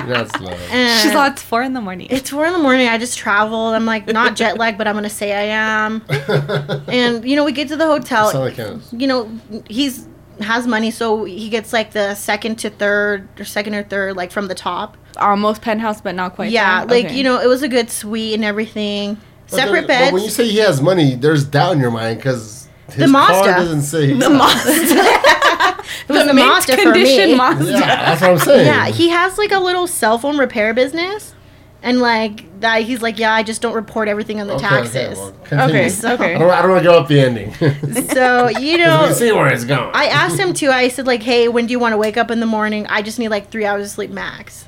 That's 0.07 0.40
love. 0.40 0.59
And 0.70 1.01
she's 1.02 1.15
like 1.15 1.32
it's 1.32 1.43
four 1.43 1.62
in 1.62 1.74
the 1.74 1.81
morning 1.81 2.09
it's 2.11 2.31
four 2.31 2.47
in 2.47 2.52
the 2.52 2.59
morning. 2.59 2.89
I 2.89 2.98
just 2.98 3.19
traveled. 3.19 3.74
I'm 3.74 3.86
like 3.86 4.07
not 4.07 4.36
jet 4.36 4.59
lagged, 4.59 4.78
but 4.78 4.89
I'm 4.89 4.94
gonna 4.94 5.11
say 5.11 5.32
I 5.32 5.55
am. 5.86 6.02
And 6.89 7.24
you 7.24 7.36
know, 7.36 7.44
we 7.44 7.52
get 7.52 7.69
to 7.69 7.77
the 7.77 7.86
hotel. 7.86 8.31
Sound 8.31 8.44
like 8.44 8.55
Candace. 8.57 8.93
you 8.93 9.07
know, 9.07 9.31
he's 9.69 10.07
has 10.40 10.66
money, 10.66 10.90
so 10.90 11.24
he 11.24 11.48
gets 11.51 11.73
like 11.73 11.93
the 11.93 12.15
second 12.15 12.57
to 12.61 12.70
third 12.70 13.28
or 13.39 13.44
second 13.44 13.74
or 13.74 13.82
third, 13.82 14.16
like 14.16 14.31
from 14.32 14.48
the 14.48 14.55
top. 14.55 14.97
Almost 15.19 15.61
penthouse, 15.61 16.01
but 16.01 16.15
not 16.15 16.35
quite. 16.35 16.51
yeah, 16.51 16.85
there. 16.86 16.97
like 16.97 17.07
Okay. 17.07 17.16
you 17.16 17.24
know, 17.24 17.39
it 17.40 17.47
was 17.47 17.62
a 17.62 17.69
good 17.69 17.90
suite 17.90 18.35
and 18.35 18.44
everything. 18.44 19.19
But 19.51 19.57
Separate 19.57 19.81
there- 19.86 19.86
beds. 19.89 20.11
But 20.11 20.15
when 20.15 20.23
you 20.23 20.31
say 20.31 20.48
he 20.48 20.59
has 20.59 20.81
money, 20.81 21.15
there's 21.16 21.44
doubt 21.44 21.73
in 21.74 21.81
your 21.81 21.90
mind 21.90 22.19
because 22.19 22.69
his 22.86 22.97
The 22.97 23.07
Mazda. 23.09 23.35
car 23.35 23.44
doesn't 23.61 23.82
say 23.82 24.15
the 24.15 24.31
Mazda, 24.31 24.70
it 25.78 26.09
was 26.09 26.18
the, 26.22 26.24
the 26.26 26.34
mint 26.34 26.48
Mazda 26.48 26.76
for 26.76 26.92
me. 26.92 27.34
Mazda. 27.36 27.70
Yeah, 27.72 27.78
that's 27.80 28.20
what 28.20 28.30
I'm 28.30 28.38
saying. 28.38 28.66
Yeah, 28.66 28.86
he 28.88 29.09
has 29.10 29.38
like 29.38 29.52
a 29.52 29.59
little 29.60 29.86
cell 29.86 30.18
phone 30.18 30.38
repair 30.38 30.74
business, 30.74 31.34
and 31.82 32.01
like 32.01 32.60
that, 32.60 32.82
he's 32.82 33.01
like, 33.02 33.18
yeah, 33.18 33.32
I 33.32 33.42
just 33.42 33.62
don't 33.62 33.74
report 33.74 34.09
everything 34.09 34.40
on 34.40 34.47
the 34.47 34.55
Okay, 34.55 34.68
taxes. 34.68 35.18
Okay, 35.18 35.56
well. 35.56 35.68
Okay, 35.70 35.88
So- 35.88 36.14
okay. 36.14 36.34
I 36.34 36.38
don't, 36.38 36.51
I 36.51 36.62
don't 36.62 36.70
want 36.72 36.82
to 36.84 36.90
go 36.90 36.98
up 36.98 37.09
the 37.09 37.20
ending. 37.20 37.52
So 38.14 38.48
you 38.48 38.72
we 38.76 38.76
know, 38.78 39.05
can 39.06 39.14
see 39.14 39.32
where 39.32 39.52
it's 39.52 39.64
going. 39.64 39.90
I 39.94 40.06
asked 40.06 40.38
him 40.38 40.52
too. 40.52 40.68
I 40.70 40.88
said 40.88 41.06
like, 41.06 41.22
hey, 41.22 41.48
when 41.48 41.66
do 41.66 41.72
you 41.72 41.78
want 41.78 41.92
to 41.94 41.97
wake 41.98 42.16
up 42.16 42.30
in 42.30 42.40
the 42.40 42.47
morning? 42.47 42.86
I 42.88 43.02
just 43.02 43.18
need 43.18 43.28
like 43.28 43.51
three 43.51 43.64
hours 43.64 43.86
of 43.86 43.90
sleep 43.92 44.10
max. 44.10 44.66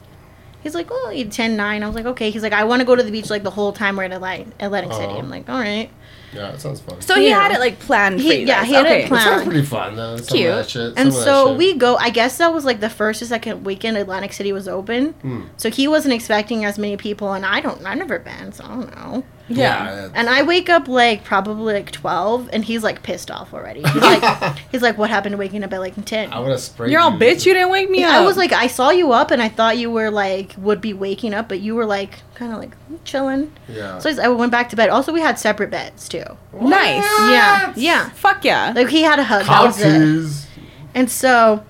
He's 0.63 0.77
like, 0.77 0.89
oh, 0.93 1.13
10, 1.29 1.57
9. 1.57 1.83
I 1.83 1.87
was 1.87 1.97
like, 1.97 2.07
okay. 2.07 2.31
He's 2.31 2.45
like, 2.45 2.53
I 2.53 2.63
want 2.63 2.79
to 2.81 2.87
go 2.87 2.95
to 2.95 3.03
the 3.03 3.11
beach 3.11 3.29
like 3.31 3.43
the 3.43 3.51
whole 3.51 3.73
time 3.73 3.97
we're 3.97 4.05
in 4.05 4.13
Atlantic, 4.13 4.47
Atlantic 4.61 4.93
City. 4.93 5.13
Oh. 5.13 5.19
I'm 5.19 5.29
like, 5.29 5.49
all 5.51 5.59
right. 5.59 5.91
Yeah, 6.33 6.51
that 6.53 6.61
sounds 6.61 6.81
fun. 6.81 7.01
So 7.01 7.15
he 7.17 7.29
Yeah. 7.29 7.41
had 7.43 7.53
it 7.53 7.61
like 7.61 7.79
planned 7.79 8.17
for 8.17 8.23
He- 8.23 8.41
you 8.41 8.47
yeah, 8.47 8.61
guys. 8.61 8.69
he 8.69 8.75
had 8.75 8.87
it 8.87 8.89
okay. 8.89 9.03
It 9.05 9.09
planned. 9.09 9.25
sounds 9.25 9.45
pretty 9.45 9.63
fun 9.63 9.97
though. 9.97 10.17
Some 10.17 10.37
Cute. 10.39 10.51
Of 10.51 10.57
that 10.57 10.71
shit, 10.71 10.83
And 10.97 10.97
some 10.97 11.07
of 11.09 11.15
that 11.15 11.25
so 11.25 11.49
shit. 11.49 11.59
we 11.59 11.75
go. 11.75 11.97
I 11.97 12.11
guess 12.11 12.39
that 12.39 12.53
was 12.53 12.65
like 12.65 12.81
the 12.81 12.91
first 12.91 13.21
or 13.23 13.27
second 13.27 13.65
weekend 13.65 13.97
Atlantic 13.97 14.33
City 14.33 14.53
was 14.53 14.67
open. 14.69 15.13
Hmm. 15.23 15.43
So 15.57 15.71
he 15.71 15.87
wasn't 15.89 16.15
expecting 16.15 16.65
as 16.65 16.79
many 16.79 16.97
people, 16.97 17.33
and 17.33 17.45
I 17.47 17.61
don't. 17.61 17.85
I've 17.85 17.99
never 17.99 18.19
been, 18.19 18.53
so 18.53 18.65
I 18.65 18.69
don't 18.69 18.95
know. 18.97 19.25
Yeah. 19.49 20.09
And 20.15 20.29
I 20.29 20.43
wake 20.43 20.69
up 20.71 20.89
like 20.89 21.25
probably 21.25 21.75
like 21.75 21.91
twelve, 21.91 22.49
and 22.53 22.65
he's 22.65 22.83
like 22.83 23.03
pissed 23.03 23.31
off 23.31 23.53
already. 23.53 23.83
He's 23.83 23.95
like, 24.03 24.59
he's 24.73 24.83
like, 24.83 24.99
what 24.99 25.11
happened 25.11 25.33
to 25.33 25.37
waking 25.37 25.65
up 25.65 25.73
at 25.73 25.81
like 25.81 26.03
ten? 26.05 26.33
I 26.33 26.39
would 26.41 26.51
have 26.51 26.61
sprayed. 26.61 26.91
You're 26.91 27.01
all 27.01 27.13
you. 27.13 27.19
bitch. 27.19 27.45
You 27.45 27.53
didn't 27.55 27.71
wake 27.71 27.91
me 27.91 28.05
up. 28.05 28.13
I 28.13 28.25
was 28.25 28.37
like, 28.37 28.53
I 28.53 28.67
saw 28.67 28.91
you 28.91 29.13
up, 29.13 29.31
and 29.31 29.43
I 29.43 29.49
thought 29.49 29.79
you 29.79 29.91
were 29.91 30.11
like 30.11 30.55
would 30.59 30.81
be 30.81 30.93
waking 30.95 31.35
up, 31.35 31.49
but 31.49 31.61
you 31.61 31.75
were 31.75 31.87
like 31.87 32.19
kind 32.35 32.53
of 32.53 32.59
like 32.59 32.73
chilling. 33.05 33.53
Yeah. 33.69 33.99
So 33.99 34.11
I 34.23 34.29
went 34.29 34.53
back 34.53 34.69
to 34.71 34.77
bed. 34.77 34.89
Also, 34.91 35.13
we 35.13 35.21
had 35.21 35.39
separate 35.39 35.71
beds 35.71 36.09
too. 36.09 36.25
nice. 36.53 37.05
Yeah, 37.31 37.73
yeah. 37.77 38.09
Fuck 38.11 38.45
yeah. 38.45 38.73
Like 38.75 38.89
he 38.89 39.03
had 39.03 39.19
a 39.19 39.25
hug. 39.25 39.47
That 39.47 39.65
was 39.65 39.81
it. 39.81 40.49
And 40.95 41.11
so 41.11 41.65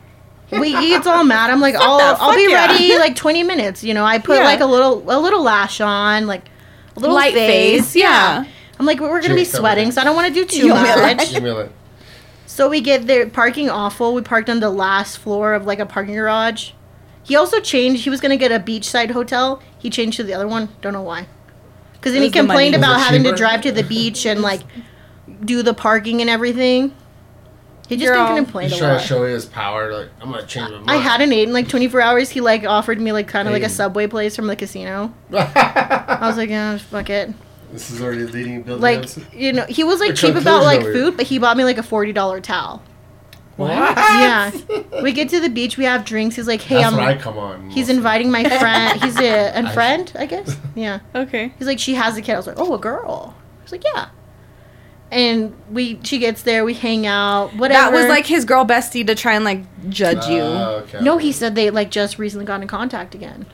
we 0.50 0.74
he 0.76 0.94
all 0.96 1.24
mad. 1.24 1.50
I'm 1.50 1.60
like, 1.60 1.74
I'll 1.74 2.16
I'll 2.20 2.34
be 2.34 2.50
yeah. 2.50 2.66
ready 2.66 2.98
like 2.98 3.16
20 3.16 3.42
minutes. 3.42 3.82
You 3.82 3.94
know, 3.94 4.04
I 4.04 4.18
put 4.18 4.36
Yeah. 4.38 4.44
like 4.44 4.60
a 4.60 4.66
little 4.66 5.02
a 5.10 5.18
little 5.18 5.42
lash 5.42 5.80
on, 5.80 6.26
like 6.26 6.42
a 6.97 7.01
little 7.01 7.14
Light 7.14 7.35
face, 7.35 7.97
yeah. 7.97 8.44
I'm 8.78 8.86
like, 8.86 9.01
we're 9.01 9.20
gonna 9.23 9.35
be 9.35 9.44
sweating, 9.44 9.93
so 9.93 10.01
I 10.01 10.05
don't 10.05 10.16
want 10.16 10.28
to 10.28 10.35
do 10.35 10.44
too 10.44 10.66
You 10.66 10.73
want 10.73 10.89
me 10.89 10.94
to 10.94 11.01
much. 11.16 11.31
Give 11.31 11.43
me 11.43 11.51
a 11.51 11.55
lick. 11.55 11.70
So 12.47 12.69
we 12.69 12.81
get 12.81 13.06
there, 13.06 13.28
parking 13.28 13.70
awful. 13.70 14.12
We 14.12 14.23
parked 14.23 14.51
on 14.51 14.60
the 14.60 14.70
last 14.70 15.19
floor 15.19 15.55
of 15.55 15.64
like 15.64 15.78
a 15.78 15.86
parking 15.86 16.14
garage. 16.14 16.73
He 17.23 17.36
also 17.36 17.60
changed. 17.60 18.05
He 18.05 18.10
was 18.10 18.20
gonna 18.20 18.36
get 18.36 18.52
a 18.52 18.59
beachside 18.59 19.12
hotel. 19.12 19.62
He 19.78 19.89
changed 19.89 20.16
to 20.19 20.24
the 20.24 20.35
other 20.35 20.48
one. 20.48 20.69
Don't 20.81 20.93
know 20.93 21.02
why. 21.02 21.28
Because 21.94 22.12
then 22.12 22.23
he 22.23 22.27
It 22.27 22.31
was 22.31 22.32
the 22.32 22.39
complained 22.40 22.74
about 22.74 22.98
it 22.98 23.05
having 23.05 23.23
to 23.24 23.32
drive 23.32 23.62
to 23.62 23.73
the 23.73 23.85
beach 23.85 24.27
and 24.27 24.43
like 24.43 24.62
do 25.44 25.62
the 25.62 25.74
parking 25.74 26.20
and 26.20 26.28
everything. 26.28 26.94
He 27.93 27.97
just 28.05 28.12
Girl. 28.12 28.27
been 28.27 28.36
He's 28.36 28.44
complained 28.44 28.73
a 28.73 28.77
trying 28.78 28.93
lot. 28.94 29.01
to 29.01 29.06
show 29.06 29.24
his 29.24 29.47
power. 29.47 29.93
Like 29.93 30.09
I'm 30.20 30.31
gonna 30.31 30.47
change 30.47 30.70
my 30.70 30.77
mind. 30.78 30.90
I 30.90 30.97
hadn't 30.97 31.32
in 31.32 31.52
like 31.52 31.69
24 31.69 32.01
hours. 32.01 32.31
He 32.31 32.40
like 32.40 32.64
offered 32.64 33.01
me 33.01 33.12
like 33.12 33.28
kind 33.28 33.48
of 33.48 33.52
like 33.55 33.62
a 33.62 33.66
Hey. 33.69 33.73
subway 33.73 34.06
place 34.06 34.35
from 34.36 34.47
the 34.47 34.56
casino. 34.56 35.12
I 35.32 36.19
was 36.23 36.36
like, 36.36 36.51
yeah, 36.51 36.77
fuck 36.78 37.09
it. 37.10 37.32
this 37.73 37.90
is 37.90 38.02
already 38.02 38.24
leading 38.27 38.62
building. 38.62 38.82
Like, 38.82 38.98
episode. 38.98 39.27
you 39.32 39.52
know, 39.52 39.64
he 39.66 39.85
was 39.85 40.01
like 40.01 40.10
The 40.10 40.16
cheap 40.16 40.35
about 40.35 40.62
like 40.62 40.81
conclusion 40.81 41.01
over 41.02 41.10
food, 41.10 41.16
but 41.16 41.27
he 41.27 41.39
bought 41.39 41.56
me 41.56 41.64
like 41.64 41.78
a 41.78 41.82
$40 41.82 42.43
towel. 42.43 42.82
what? 43.56 43.70
Yeah. 43.70 44.51
we 45.02 45.12
get 45.12 45.28
to 45.31 45.40
the 45.40 45.48
beach, 45.51 45.77
we 45.77 45.85
have 45.85 46.05
drinks. 46.05 46.36
He's 46.36 46.47
like, 46.48 46.60
hey, 46.62 46.77
That's 46.77 46.89
I'm. 46.93 46.97
what 46.98 47.06
I 47.09 47.16
come 47.16 47.39
on. 47.39 47.70
He's 47.70 47.89
mostly. 47.89 47.97
inviting 47.97 48.31
my 48.31 48.44
friend. 48.59 49.02
He's 49.02 49.19
a, 49.19 49.28
a 49.55 49.62
I- 49.69 49.73
friend, 49.74 50.12
I 50.19 50.27
guess. 50.27 50.56
Yeah. 50.74 51.01
Okay. 51.14 51.52
He's 51.59 51.66
like, 51.66 51.78
she 51.78 51.94
has 51.94 52.16
a 52.16 52.23
kid. 52.23 52.35
I 52.35 52.36
was 52.36 52.47
like, 52.47 52.59
oh, 52.59 52.74
a 52.74 52.78
girl. 52.78 53.35
He's 53.62 53.73
like, 53.73 53.85
yeah. 53.85 54.09
And 55.12 55.55
we, 55.70 56.01
she 56.02 56.18
gets 56.18 56.43
there, 56.43 56.64
we 56.64 56.72
hang 56.72 57.06
out, 57.06 57.55
whatever. 57.55 57.90
That 57.90 57.93
was 57.93 58.09
like 58.09 58.24
his 58.26 58.47
girl 58.47 58.64
bestie 58.64 59.06
to 59.06 59.14
try 59.14 59.34
and 59.34 59.44
like 59.44 59.60
judge 59.90 60.26
you. 60.26 60.40
Oh, 60.40 60.84
okay. 60.89 61.01
No, 61.02 61.18
he 61.18 61.32
said 61.32 61.55
they 61.55 61.68
like 61.70 61.90
just 61.90 62.18
recently 62.18 62.47
got 62.47 62.62
in 62.62 62.66
contact 62.66 63.14
again. 63.14 63.44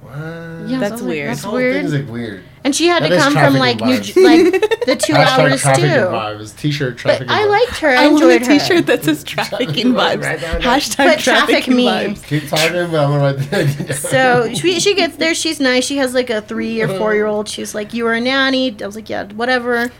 What? 0.00 0.16
Yeah, 0.16 0.66
so 0.68 0.74
I 0.74 0.78
That's 0.78 0.92
was 0.92 1.02
like, 1.02 1.08
weird. 1.10 1.28
That's 1.28 1.38
This 1.38 1.44
whole 1.44 1.54
weird. 1.54 1.74
thing's 1.76 1.94
like 1.94 2.08
weird. 2.08 2.42
And 2.64 2.74
she 2.74 2.88
had 2.88 3.04
That 3.04 3.10
to 3.10 3.16
come 3.18 3.32
from 3.34 3.54
like 3.54 3.78
New, 3.80 3.98
vibes. 3.98 4.02
J- 4.14 4.20
like 4.50 4.60
the 4.86 4.96
two 4.96 5.12
hours 5.14 5.60
trafficking 5.62 5.90
too. 5.90 5.96
vibes. 5.96 6.56
T-shirt 6.58 6.94
But 6.94 7.00
trafficking. 7.00 7.30
I 7.30 7.44
liked 7.44 7.78
her. 7.78 7.88
I, 7.88 7.94
I 7.94 8.08
want 8.08 8.22
enjoyed 8.24 8.42
a 8.42 8.44
her. 8.44 8.58
T-shirt 8.58 8.86
that 8.86 9.04
says 9.04 9.22
trafficking 9.24 9.86
vibes. 9.92 10.22
Right 10.24 10.40
now, 10.40 10.52
no. 10.54 10.58
Hashtag 10.60 10.96
But 10.96 11.18
traffic 11.20 11.48
trafficking 11.64 11.76
me. 11.76 11.86
vibes. 11.86 12.26
Keep 12.26 12.48
talking, 12.48 12.72
but 12.72 13.04
I'm 13.04 13.10
gonna 13.10 13.18
write 13.18 13.50
that. 13.50 13.94
So 13.96 14.52
she, 14.54 14.80
she 14.80 14.94
gets 14.96 15.16
there. 15.16 15.34
She's 15.34 15.60
nice. 15.60 15.84
She 15.84 15.98
has 15.98 16.14
like 16.14 16.30
a 16.30 16.40
three 16.42 16.80
or 16.82 16.88
four 16.98 17.14
year 17.14 17.26
old. 17.26 17.48
She's 17.48 17.74
like, 17.76 17.94
"You 17.94 18.02
were 18.04 18.14
a 18.14 18.20
nanny." 18.20 18.76
I 18.82 18.86
was 18.86 18.96
like, 18.96 19.08
"Yeah, 19.08 19.24
whatever." 19.32 19.92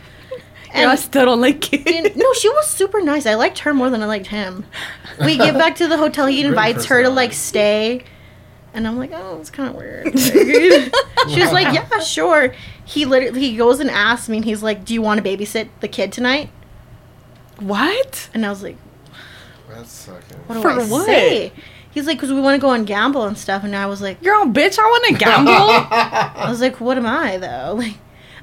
Girl, 0.77 0.89
I 0.89 0.95
still 0.95 1.25
don't 1.25 1.41
like 1.41 1.73
it. 1.73 1.87
and- 1.87 2.15
no, 2.17 2.33
she 2.33 2.49
was 2.49 2.67
super 2.67 3.01
nice. 3.01 3.25
I 3.25 3.35
liked 3.35 3.59
her 3.59 3.73
more 3.73 3.89
than 3.89 4.01
I 4.01 4.05
liked 4.05 4.27
him. 4.27 4.65
We 5.19 5.37
get 5.37 5.53
back 5.55 5.75
to 5.77 5.87
the 5.87 5.97
hotel. 5.97 6.27
He 6.27 6.41
invites 6.45 6.85
her 6.85 7.03
to 7.03 7.09
like 7.09 7.33
stay, 7.33 8.03
and 8.73 8.87
I'm 8.87 8.97
like, 8.97 9.11
"Oh, 9.13 9.37
it's 9.39 9.49
kind 9.49 9.69
of 9.69 9.75
weird." 9.75 10.13
Like, 11.27 11.33
she 11.35 11.41
was 11.41 11.51
like, 11.51 11.73
"Yeah, 11.73 11.99
sure." 11.99 12.53
He 12.85 13.03
literally 13.05 13.39
he 13.41 13.57
goes 13.57 13.79
and 13.81 13.89
asks 13.89 14.29
me, 14.29 14.37
and 14.37 14.45
he's 14.45 14.63
like, 14.63 14.85
"Do 14.85 14.93
you 14.93 15.01
want 15.01 15.21
to 15.23 15.27
babysit 15.29 15.67
the 15.81 15.87
kid 15.87 16.11
tonight?" 16.13 16.49
What? 17.59 18.29
And 18.33 18.45
I 18.45 18.49
was 18.49 18.61
like, 18.63 18.77
That's 19.69 19.91
sucking. 19.91 20.37
"What 20.45 20.55
do 20.55 20.61
For 20.61 20.71
I 20.71 20.85
what? 20.85 21.05
say?" 21.05 21.51
He's 21.91 22.05
like, 22.05 22.19
"Cause 22.19 22.31
we 22.31 22.39
want 22.39 22.55
to 22.55 22.61
go 22.61 22.71
and 22.71 22.85
gamble 22.85 23.23
and 23.25 23.37
stuff." 23.37 23.63
And 23.63 23.75
I 23.75 23.87
was 23.87 24.01
like, 24.01 24.21
Girl, 24.21 24.45
bitch, 24.45 24.77
I 24.77 24.83
want 24.83 25.05
to 25.05 25.13
gamble. 25.25 25.51
I 25.51 26.45
was 26.49 26.61
like, 26.61 26.79
what 26.79 26.95
am 26.97 27.07
I 27.07 27.37
though? 27.37 27.73
Like, 27.75 27.95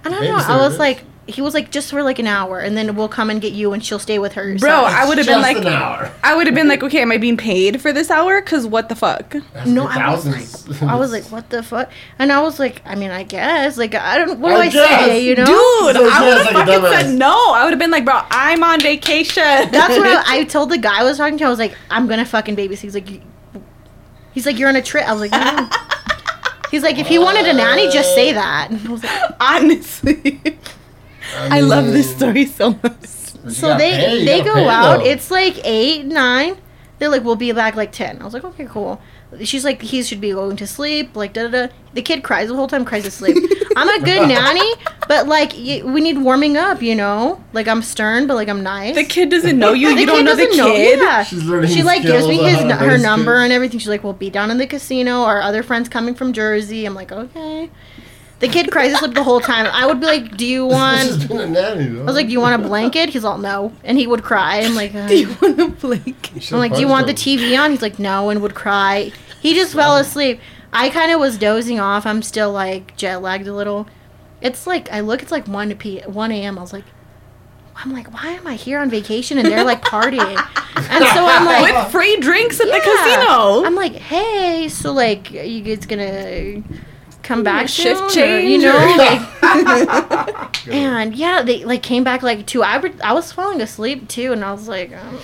I 0.05 0.09
don't 0.09 0.25
know. 0.25 0.37
I 0.37 0.57
was 0.57 0.79
like, 0.79 1.05
he 1.27 1.41
was 1.41 1.55
like, 1.55 1.71
just 1.71 1.91
for 1.91 2.03
like 2.03 2.19
an 2.19 2.27
hour, 2.27 2.61
and 2.61 2.77
then 2.77 2.95
we'll 2.97 3.09
come 3.09 3.31
and 3.31 3.41
get 3.41 3.53
you, 3.53 3.73
and 3.73 3.85
she'll 3.85 3.99
stay 3.99 4.19
with 4.19 4.35
her. 4.35 4.57
Bro, 4.57 4.71
I 4.71 5.07
would 5.07 5.19
have 5.19 5.27
been 5.27 5.41
like, 5.41 5.57
an 5.57 5.67
hour. 5.67 6.13
I 6.23 6.35
would 6.35 6.47
have 6.47 6.55
been 6.55 6.69
like, 6.69 6.83
okay, 6.83 7.01
am 7.01 7.13
I 7.13 7.17
being 7.17 7.37
paid 7.37 7.81
for 7.81 7.93
this 7.93 8.11
hour? 8.11 8.41
Cause 8.43 8.67
what 8.67 8.89
the 8.89 8.95
fuck? 8.95 9.31
That's 9.53 9.69
no, 9.69 9.85
like 9.85 9.97
I 9.97 10.11
was 10.11 10.27
like, 10.27 10.83
I 10.83 10.97
was 10.97 11.13
like, 11.13 11.25
what 11.33 11.49
the 11.51 11.63
fuck? 11.63 11.91
And 12.19 12.31
I 12.31 12.41
was 12.43 12.59
like, 12.59 12.83
I 12.85 12.95
mean, 12.95 13.11
I 13.11 13.23
guess, 13.23 13.79
like, 13.79 13.95
I 13.95 14.19
don't, 14.19 14.39
what 14.39 14.51
do 14.51 14.57
I 14.57 14.67
I, 14.67 14.69
say? 14.71 15.25
You 15.25 15.37
know, 15.37 15.47
Dude, 15.47 15.97
So 15.97 16.09
I 16.13 16.29
would 16.29 16.47
have 16.47 16.55
like 16.55 16.67
fucking 16.67 16.91
said 16.91 17.19
no. 17.19 17.53
I 17.53 17.65
would 17.65 17.73
have 17.73 17.81
been 17.81 17.91
like, 17.91 18.05
bro, 18.05 18.21
I'm 18.31 18.63
on 18.63 18.81
vacation. 18.81 19.43
that's 19.43 19.97
what 19.97 20.07
I, 20.29 20.41
I 20.41 20.45
told 20.45 20.71
the 20.71 20.79
guy 20.79 21.01
I 21.01 21.05
was 21.05 21.17
talking 21.17 21.39
to. 21.39 21.45
I 21.45 21.49
was 21.51 21.59
like, 21.59 21.77
I'm 21.91 22.07
gonna 22.07 22.27
fucking 22.27 22.57
babysit. 22.57 22.81
He's 22.81 22.95
like, 22.95 23.09
he's 24.33 24.47
like, 24.47 24.59
you're 24.59 24.69
on 24.69 24.77
a 24.77 24.83
trip. 24.83 25.09
I 25.09 25.13
was 25.13 25.21
like, 25.21 25.31
no. 25.31 25.69
He's 26.75 26.83
like, 26.83 26.99
if 26.99 27.07
he 27.07 27.21
wanted 27.21 27.47
a 27.47 27.53
nanny, 27.53 27.89
just 27.89 28.17
say 28.17 28.33
that. 28.33 28.69
And 28.73 28.81
I 28.89 28.91
was 28.91 29.05
like, 29.05 29.31
Honestly, 29.39 30.41
I 31.37 31.61
love 31.61 31.87
this 31.87 32.15
story 32.15 32.47
so 32.47 32.71
much. 32.83 33.05
so 33.49 33.77
they 33.77 33.91
pay, 33.93 34.25
they 34.25 34.43
go 34.43 34.69
out. 34.69 34.99
though. 34.99 35.05
It's 35.05 35.31
like 35.31 35.61
eight, 35.65 36.05
nine. 36.07 36.57
They're 36.99 37.09
like, 37.09 37.25
we'll 37.25 37.37
be 37.37 37.51
back 37.53 37.75
like 37.75 37.93
ten. 37.93 38.21
I 38.23 38.25
was 38.25 38.33
like, 38.35 38.45
okay, 38.45 38.67
cool. 38.67 39.01
She's 39.43 39.65
like, 39.65 39.83
he 39.83 40.03
should 40.05 40.21
be 40.21 40.31
going 40.31 40.57
to 40.57 40.67
sleep. 40.67 41.17
Like 41.17 41.33
da 41.33 41.49
da 41.49 41.67
da. 41.67 41.73
The 41.93 42.03
kid 42.03 42.23
cries 42.23 42.49
the 42.49 42.55
whole 42.55 42.69
time, 42.69 42.85
cries 42.85 43.05
asleep. 43.05 43.37
I'm 43.77 43.89
a 43.89 44.05
good 44.05 44.29
nanny, 44.29 44.75
but 45.09 45.27
like 45.27 45.53
y- 45.55 45.83
we 45.85 46.01
need 46.01 46.19
warming 46.19 46.57
up, 46.57 46.81
you 46.83 46.95
know. 46.95 47.43
Like 47.53 47.67
I'm 47.67 47.83
stern, 47.83 48.29
but 48.29 48.35
like 48.37 48.49
I'm 48.49 48.63
nice. 48.63 48.95
The 48.95 49.03
kid 49.05 49.31
doesn't 49.31 49.59
know 49.59 49.73
you. 49.73 49.93
The 49.93 50.01
You 50.03 50.07
don't 50.07 50.25
know 50.25 50.37
the 50.37 50.47
doesn't 50.47 50.65
kid. 50.67 51.01
Yeah. 51.01 51.25
She's 51.25 51.43
learning 51.45 51.71
She 51.73 51.83
like 51.83 52.03
gives 52.03 52.29
me 52.29 52.37
skills 52.37 52.61
on 52.63 52.69
his 52.69 52.73
how 52.73 52.79
to 52.79 52.85
her 52.85 52.91
raise 52.93 53.03
number 53.03 53.35
kids. 53.35 53.43
and 53.45 53.53
everything. 53.53 53.79
She's 53.81 53.89
like, 53.89 54.05
we'll 54.05 54.13
be 54.13 54.31
down 54.31 54.53
in 54.53 54.59
the 54.59 54.67
casino. 54.69 55.23
Our 55.23 55.43
other 55.43 55.65
friends 55.65 55.89
coming 55.89 56.15
from 56.15 56.33
Jersey. 56.33 56.87
I'm 56.87 56.95
like, 56.95 57.11
okay. 57.11 57.71
The 58.45 58.53
kid 58.53 58.71
cries 58.71 58.93
asleep 58.93 59.15
the 59.15 59.25
whole 59.25 59.41
time. 59.41 59.67
I 59.73 59.87
would 59.87 60.01
be 60.01 60.07
like, 60.07 60.37
do 60.37 60.47
you 60.47 60.67
want? 60.77 61.01
This 61.01 61.17
has 61.17 61.27
been 61.27 61.41
a 61.41 61.47
nanny, 61.47 61.87
though. 61.87 62.03
I 62.03 62.05
was 62.05 62.15
like, 62.15 62.27
do 62.27 62.33
you 62.33 62.41
want 62.41 62.63
a 62.63 62.67
blanket? 62.67 63.09
He's 63.09 63.25
all 63.25 63.39
no, 63.39 63.73
and 63.83 63.97
he 63.97 64.07
would 64.07 64.23
cry. 64.23 64.61
I'm 64.61 64.75
like, 64.75 64.95
uh, 64.95 65.09
Do 65.09 65.17
you 65.17 65.35
want 65.41 65.59
a 65.61 65.69
blanket?" 65.69 66.53
I'm 66.53 66.59
like, 66.59 66.75
do 66.75 66.81
you 66.81 66.89
want 66.89 67.07
the 67.07 67.15
TV 67.15 67.59
on? 67.59 67.71
He's 67.71 67.81
like, 67.81 67.99
no, 67.99 68.29
and 68.29 68.43
would 68.43 68.55
cry. 68.55 69.13
He 69.41 69.55
just 69.55 69.73
fell 69.73 69.97
asleep. 69.97 70.41
I 70.75 70.91
kind 70.91 71.11
of 71.11 71.21
was 71.21 71.39
dozing 71.39 71.81
off. 71.81 72.05
I'm 72.05 72.21
still 72.21 72.53
like 72.53 72.95
jet 72.97 73.23
lagged 73.23 73.47
a 73.47 73.55
little. 73.55 73.87
It's 74.43 74.67
like 74.67 74.93
I 74.93 75.01
look, 75.01 75.23
it's 75.23 75.33
like 75.33 75.49
one 75.49 75.75
p 75.77 76.01
one 76.01 76.31
a.m. 76.31 76.59
I 76.59 76.61
was 76.61 76.73
like, 76.75 76.85
I'm 77.77 77.93
like, 77.93 78.13
why 78.13 78.33
am 78.33 78.47
I 78.47 78.57
here 78.57 78.79
on 78.79 78.91
vacation 78.91 79.39
and 79.39 79.49
they're 79.49 79.65
like 79.65 79.83
partying? 79.83 80.37
and 80.77 81.05
so 81.15 81.27
I'm 81.27 81.45
like, 81.63 81.75
With 81.75 81.93
free 81.93 82.17
drinks 82.19 82.61
at 82.61 82.67
the 82.67 82.81
casino. 82.81 83.65
I'm 83.65 83.75
like, 83.75 83.95
hey, 83.95 84.69
so 84.69 84.93
like, 84.93 85.31
you 85.31 85.63
guys 85.63 85.87
gonna 85.87 86.63
come 87.25 87.43
back 87.43 87.69
shift 87.69 87.99
soon, 87.99 88.07
or, 88.07 88.11
change 88.11 88.51
you 88.51 88.59
know? 88.59 88.95
Like, 88.97 90.69
and 90.69 91.15
yeah, 91.15 91.43
they 91.43 91.65
like 91.65 91.83
came 91.83 92.05
back 92.05 92.23
like 92.23 92.47
two. 92.47 92.63
I 92.63 92.79
pre- 92.79 93.01
I 93.03 93.13
was 93.13 93.33
falling 93.33 93.61
asleep 93.61 94.09
too, 94.09 94.33
and 94.33 94.45
I 94.45 94.53
was 94.53 94.69
like, 94.69 94.93
um, 94.97 95.19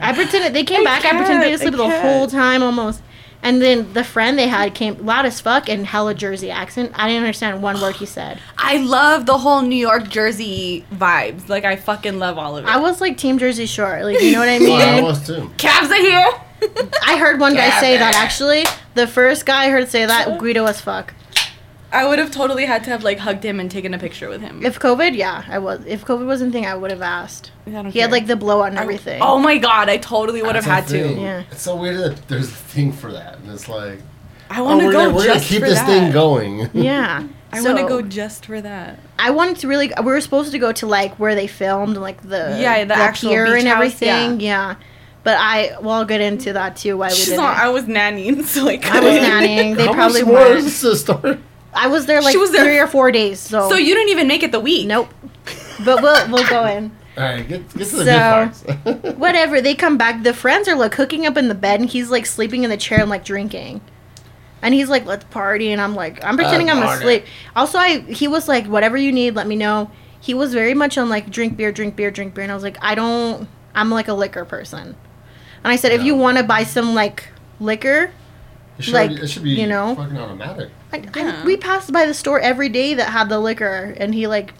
I 0.00 0.14
pretended 0.14 0.54
they 0.54 0.64
came 0.64 0.80
I 0.82 0.84
back. 0.84 1.04
I 1.04 1.10
pretended 1.10 1.42
to 1.42 1.48
be 1.48 1.54
asleep 1.54 1.76
the 1.76 2.00
whole 2.00 2.26
time 2.26 2.62
almost. 2.62 3.02
And 3.42 3.62
then 3.62 3.92
the 3.92 4.02
friend 4.04 4.36
they 4.38 4.48
had 4.48 4.74
came 4.74 5.06
loud 5.06 5.24
as 5.24 5.40
fuck 5.40 5.68
and 5.68 5.86
hella 5.86 6.12
Jersey 6.14 6.50
accent. 6.50 6.92
I 6.94 7.06
didn't 7.06 7.22
understand 7.22 7.62
one 7.62 7.80
word 7.80 7.96
he 7.96 8.06
said. 8.06 8.40
I 8.58 8.78
love 8.78 9.26
the 9.26 9.38
whole 9.38 9.62
New 9.62 9.76
York 9.76 10.08
Jersey 10.08 10.84
vibes. 10.92 11.48
Like 11.48 11.64
I 11.64 11.76
fucking 11.76 12.18
love 12.18 12.36
all 12.36 12.56
of 12.56 12.64
it. 12.64 12.68
I 12.68 12.78
was 12.78 13.00
like 13.00 13.16
Team 13.16 13.38
Jersey 13.38 13.66
Shore, 13.66 14.02
like 14.02 14.20
you 14.20 14.32
know 14.32 14.40
what 14.40 14.48
I 14.48 14.56
Oh, 14.60 14.74
I 14.76 14.94
mean. 14.96 15.04
was 15.04 15.26
too. 15.26 15.50
Cabs 15.56 15.90
are 15.90 15.94
here. 16.00 16.26
I 17.04 17.16
heard 17.16 17.38
one 17.38 17.54
guy 17.54 17.70
say 17.80 17.96
that 17.98 18.16
actually. 18.16 18.64
The 18.94 19.06
first 19.06 19.46
guy 19.46 19.66
I 19.66 19.68
heard 19.70 19.88
say 19.88 20.04
that 20.06 20.38
Guido 20.40 20.64
as 20.66 20.80
fuck. 20.80 21.14
I 21.90 22.06
would 22.06 22.18
have 22.18 22.30
totally 22.30 22.66
had 22.66 22.84
to 22.84 22.90
have 22.90 23.02
like 23.02 23.18
hugged 23.18 23.44
him 23.44 23.58
and 23.58 23.70
taken 23.70 23.94
a 23.94 23.98
picture 23.98 24.28
with 24.28 24.42
him. 24.42 24.64
If 24.64 24.78
COVID, 24.78 25.16
yeah, 25.16 25.44
I 25.48 25.58
was. 25.58 25.84
If 25.86 26.04
COVID 26.04 26.26
wasn't 26.26 26.50
a 26.50 26.52
thing, 26.52 26.66
I 26.66 26.74
would 26.74 26.90
have 26.90 27.00
asked. 27.00 27.50
I 27.66 27.70
don't 27.70 27.90
He 27.90 28.00
had 28.00 28.10
like 28.10 28.26
the 28.26 28.36
blowout 28.36 28.68
and 28.68 28.78
everything. 28.78 29.22
Oh 29.22 29.38
my 29.38 29.56
god, 29.56 29.88
I 29.88 29.96
totally 29.96 30.42
would 30.42 30.54
have 30.54 30.66
had 30.66 30.84
thing. 30.84 31.16
to. 31.16 31.20
Yeah. 31.20 31.44
It's 31.50 31.62
so 31.62 31.76
weird 31.76 31.96
that 31.96 32.28
there's 32.28 32.48
a 32.48 32.54
thing 32.54 32.92
for 32.92 33.12
that, 33.12 33.38
and 33.38 33.50
it's 33.50 33.68
like, 33.68 34.00
I 34.50 34.60
oh, 34.60 34.64
want 34.64 34.80
to 34.80 34.86
we're, 34.86 34.92
go 34.92 34.98
gonna, 34.98 35.14
we're 35.14 35.26
gonna 35.26 35.38
just 35.38 35.48
keep 35.48 35.60
for 35.60 35.68
this 35.68 35.78
that. 35.78 35.86
thing 35.86 36.12
going. 36.12 36.70
Yeah. 36.74 37.26
I 37.50 37.62
want 37.62 37.78
to 37.78 37.88
go 37.88 38.02
just 38.02 38.44
for 38.44 38.60
that. 38.60 38.98
I 39.18 39.30
wanted 39.30 39.56
to 39.58 39.68
really. 39.68 39.90
We 39.98 40.04
were 40.04 40.20
supposed 40.20 40.52
to 40.52 40.58
go 40.58 40.70
to 40.72 40.86
like 40.86 41.18
where 41.18 41.34
they 41.34 41.46
filmed, 41.46 41.96
like 41.96 42.20
the 42.20 42.58
Yeah, 42.60 42.84
the 42.84 42.94
actual 42.94 43.30
pier 43.30 43.46
beach 43.46 43.60
and 43.60 43.68
house, 43.68 43.76
everything. 43.76 44.40
Yeah. 44.40 44.74
But 45.24 45.38
I, 45.38 45.76
well, 45.80 45.96
I'll 45.96 46.04
get 46.04 46.20
into 46.20 46.52
that 46.52 46.76
too. 46.76 46.98
Why 46.98 47.08
we 47.08 47.14
She's 47.14 47.28
didn't. 47.28 47.40
I 47.40 47.70
was 47.70 47.84
nannying, 47.84 48.44
so 48.44 48.68
I. 48.68 48.78
I 48.82 49.00
was 49.00 49.14
nannying. 49.14 49.76
They 49.76 49.86
How 49.86 49.94
probably 49.94 50.22
much 50.22 50.26
more 50.26 50.36
weren't. 50.40 50.58
is 50.58 50.80
this 50.82 51.00
story? 51.00 51.38
I 51.74 51.86
was 51.88 52.06
there 52.06 52.20
like 52.22 52.32
She 52.32 52.38
was 52.38 52.50
there- 52.50 52.64
three 52.64 52.78
or 52.78 52.86
four 52.86 53.10
days. 53.12 53.38
So, 53.40 53.68
So 53.68 53.76
you 53.76 53.94
didn't 53.94 54.10
even 54.10 54.26
make 54.26 54.42
it 54.42 54.52
the 54.52 54.60
week. 54.60 54.86
nope. 54.86 55.08
But 55.84 56.02
we'll 56.02 56.30
we'll 56.30 56.48
go 56.48 56.64
in. 56.66 56.90
All 57.18 57.24
right, 57.24 57.46
get, 57.48 57.68
get 57.76 57.88
to 57.88 57.96
the 57.96 58.04
So- 58.04 58.74
good 58.84 58.94
parts. 58.94 59.16
Whatever. 59.18 59.60
They 59.60 59.74
come 59.74 59.96
back. 59.98 60.22
The 60.22 60.32
friends 60.34 60.68
are 60.68 60.74
like 60.76 60.94
hooking 60.94 61.26
up 61.26 61.36
in 61.36 61.48
the 61.48 61.54
bed, 61.54 61.80
and 61.80 61.88
he's 61.88 62.10
like 62.10 62.26
sleeping 62.26 62.64
in 62.64 62.70
the 62.70 62.76
chair 62.76 63.00
and 63.00 63.10
like 63.10 63.24
drinking. 63.24 63.80
And 64.62 64.74
he's 64.74 64.88
like, 64.88 65.06
"Let's 65.06 65.24
party," 65.26 65.70
and 65.72 65.80
I'm 65.80 65.94
like, 65.94 66.24
"I'm 66.24 66.34
ah, 66.34 66.36
pretending 66.36 66.68
I'm 66.70 66.82
party. 66.82 67.00
asleep." 67.04 67.24
Also, 67.54 67.78
I 67.78 68.00
he 68.00 68.26
was 68.26 68.48
like, 68.48 68.66
"Whatever 68.66 68.96
you 68.96 69.12
need, 69.12 69.34
let 69.36 69.46
me 69.46 69.54
know." 69.56 69.90
He 70.20 70.34
was 70.34 70.52
very 70.52 70.74
much 70.74 70.98
on 70.98 71.08
like 71.08 71.30
drink 71.30 71.56
beer, 71.56 71.70
drink 71.70 71.94
beer, 71.94 72.10
drink 72.10 72.34
beer, 72.34 72.42
and 72.42 72.50
I 72.50 72.54
was 72.54 72.64
like, 72.64 72.76
"I 72.82 72.94
don't. 72.96 73.48
I'm 73.74 73.90
like 73.90 74.08
a 74.08 74.14
liquor 74.14 74.44
person." 74.44 74.96
And 75.62 75.72
I 75.72 75.76
said, 75.76 75.92
"If 75.92 76.00
Yeah. 76.00 76.06
you 76.08 76.16
want 76.16 76.38
to 76.38 76.44
buy 76.44 76.64
some 76.64 76.94
like 76.96 77.28
liquor, 77.60 78.10
It 78.78 78.84
should, 78.84 78.94
like, 78.94 79.10
it 79.12 79.28
should 79.28 79.44
be 79.44 79.50
you 79.50 79.66
know. 79.68 79.94
fucking 79.94 80.18
automatic. 80.18 80.70
I, 80.92 80.96
Yeah. 81.14 81.40
I, 81.42 81.44
we 81.44 81.56
passed 81.56 81.92
by 81.92 82.06
the 82.06 82.14
store 82.14 82.40
every 82.40 82.68
day 82.68 82.94
that 82.94 83.10
had 83.10 83.28
the 83.28 83.38
liquor, 83.38 83.94
and 83.98 84.14
he 84.14 84.26
like, 84.26 84.54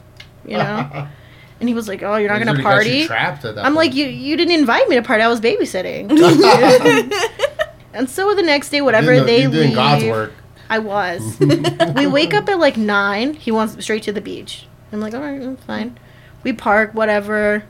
you 0.45 0.57
know, 0.57 1.09
and 1.61 1.69
he 1.69 1.75
was 1.75 1.89
like, 1.89 2.03
"Oh, 2.03 2.17
you're 2.17 2.29
not 2.29 2.39
gonna 2.39 2.51
already 2.53 2.63
got 2.63 2.69
you 2.71 2.75
party." 2.75 3.07
Trapped 3.07 3.45
at 3.45 3.55
that 3.57 3.65
I'm 3.65 3.75
like, 3.75 3.95
you 3.95 4.07
you 4.07 4.37
didn't 4.37 4.55
invite 4.55 4.89
me 4.89 4.97
to 4.97 5.03
party. 5.03 5.23
I 5.23 5.29
was 5.29 5.41
babysitting. 5.41 6.11
and 7.95 8.09
so 8.11 8.35
the 8.35 8.43
next 8.43 8.71
day, 8.71 8.81
whatever 8.81 9.15
You're 9.15 9.25
doing- 9.25 9.27
they 9.27 9.43
you're 9.59 9.67
leave, 9.67 9.75
God's 9.75 10.05
work. 10.05 10.33
I 10.71 10.79
was. 10.81 11.39
we 11.41 12.07
wake 12.07 12.35
up 12.35 12.47
at 12.49 12.59
like 12.59 12.77
nine. 12.77 13.33
He 13.35 13.51
wants 13.51 13.83
straight 13.83 14.03
to 14.03 14.13
the 14.13 14.21
beach. 14.21 14.67
I'm 14.93 15.01
like, 15.01 15.15
all 15.15 15.21
right, 15.21 15.59
fine. 15.61 15.99
We 16.43 16.53
park, 16.53 16.93
whatever. 16.95 17.65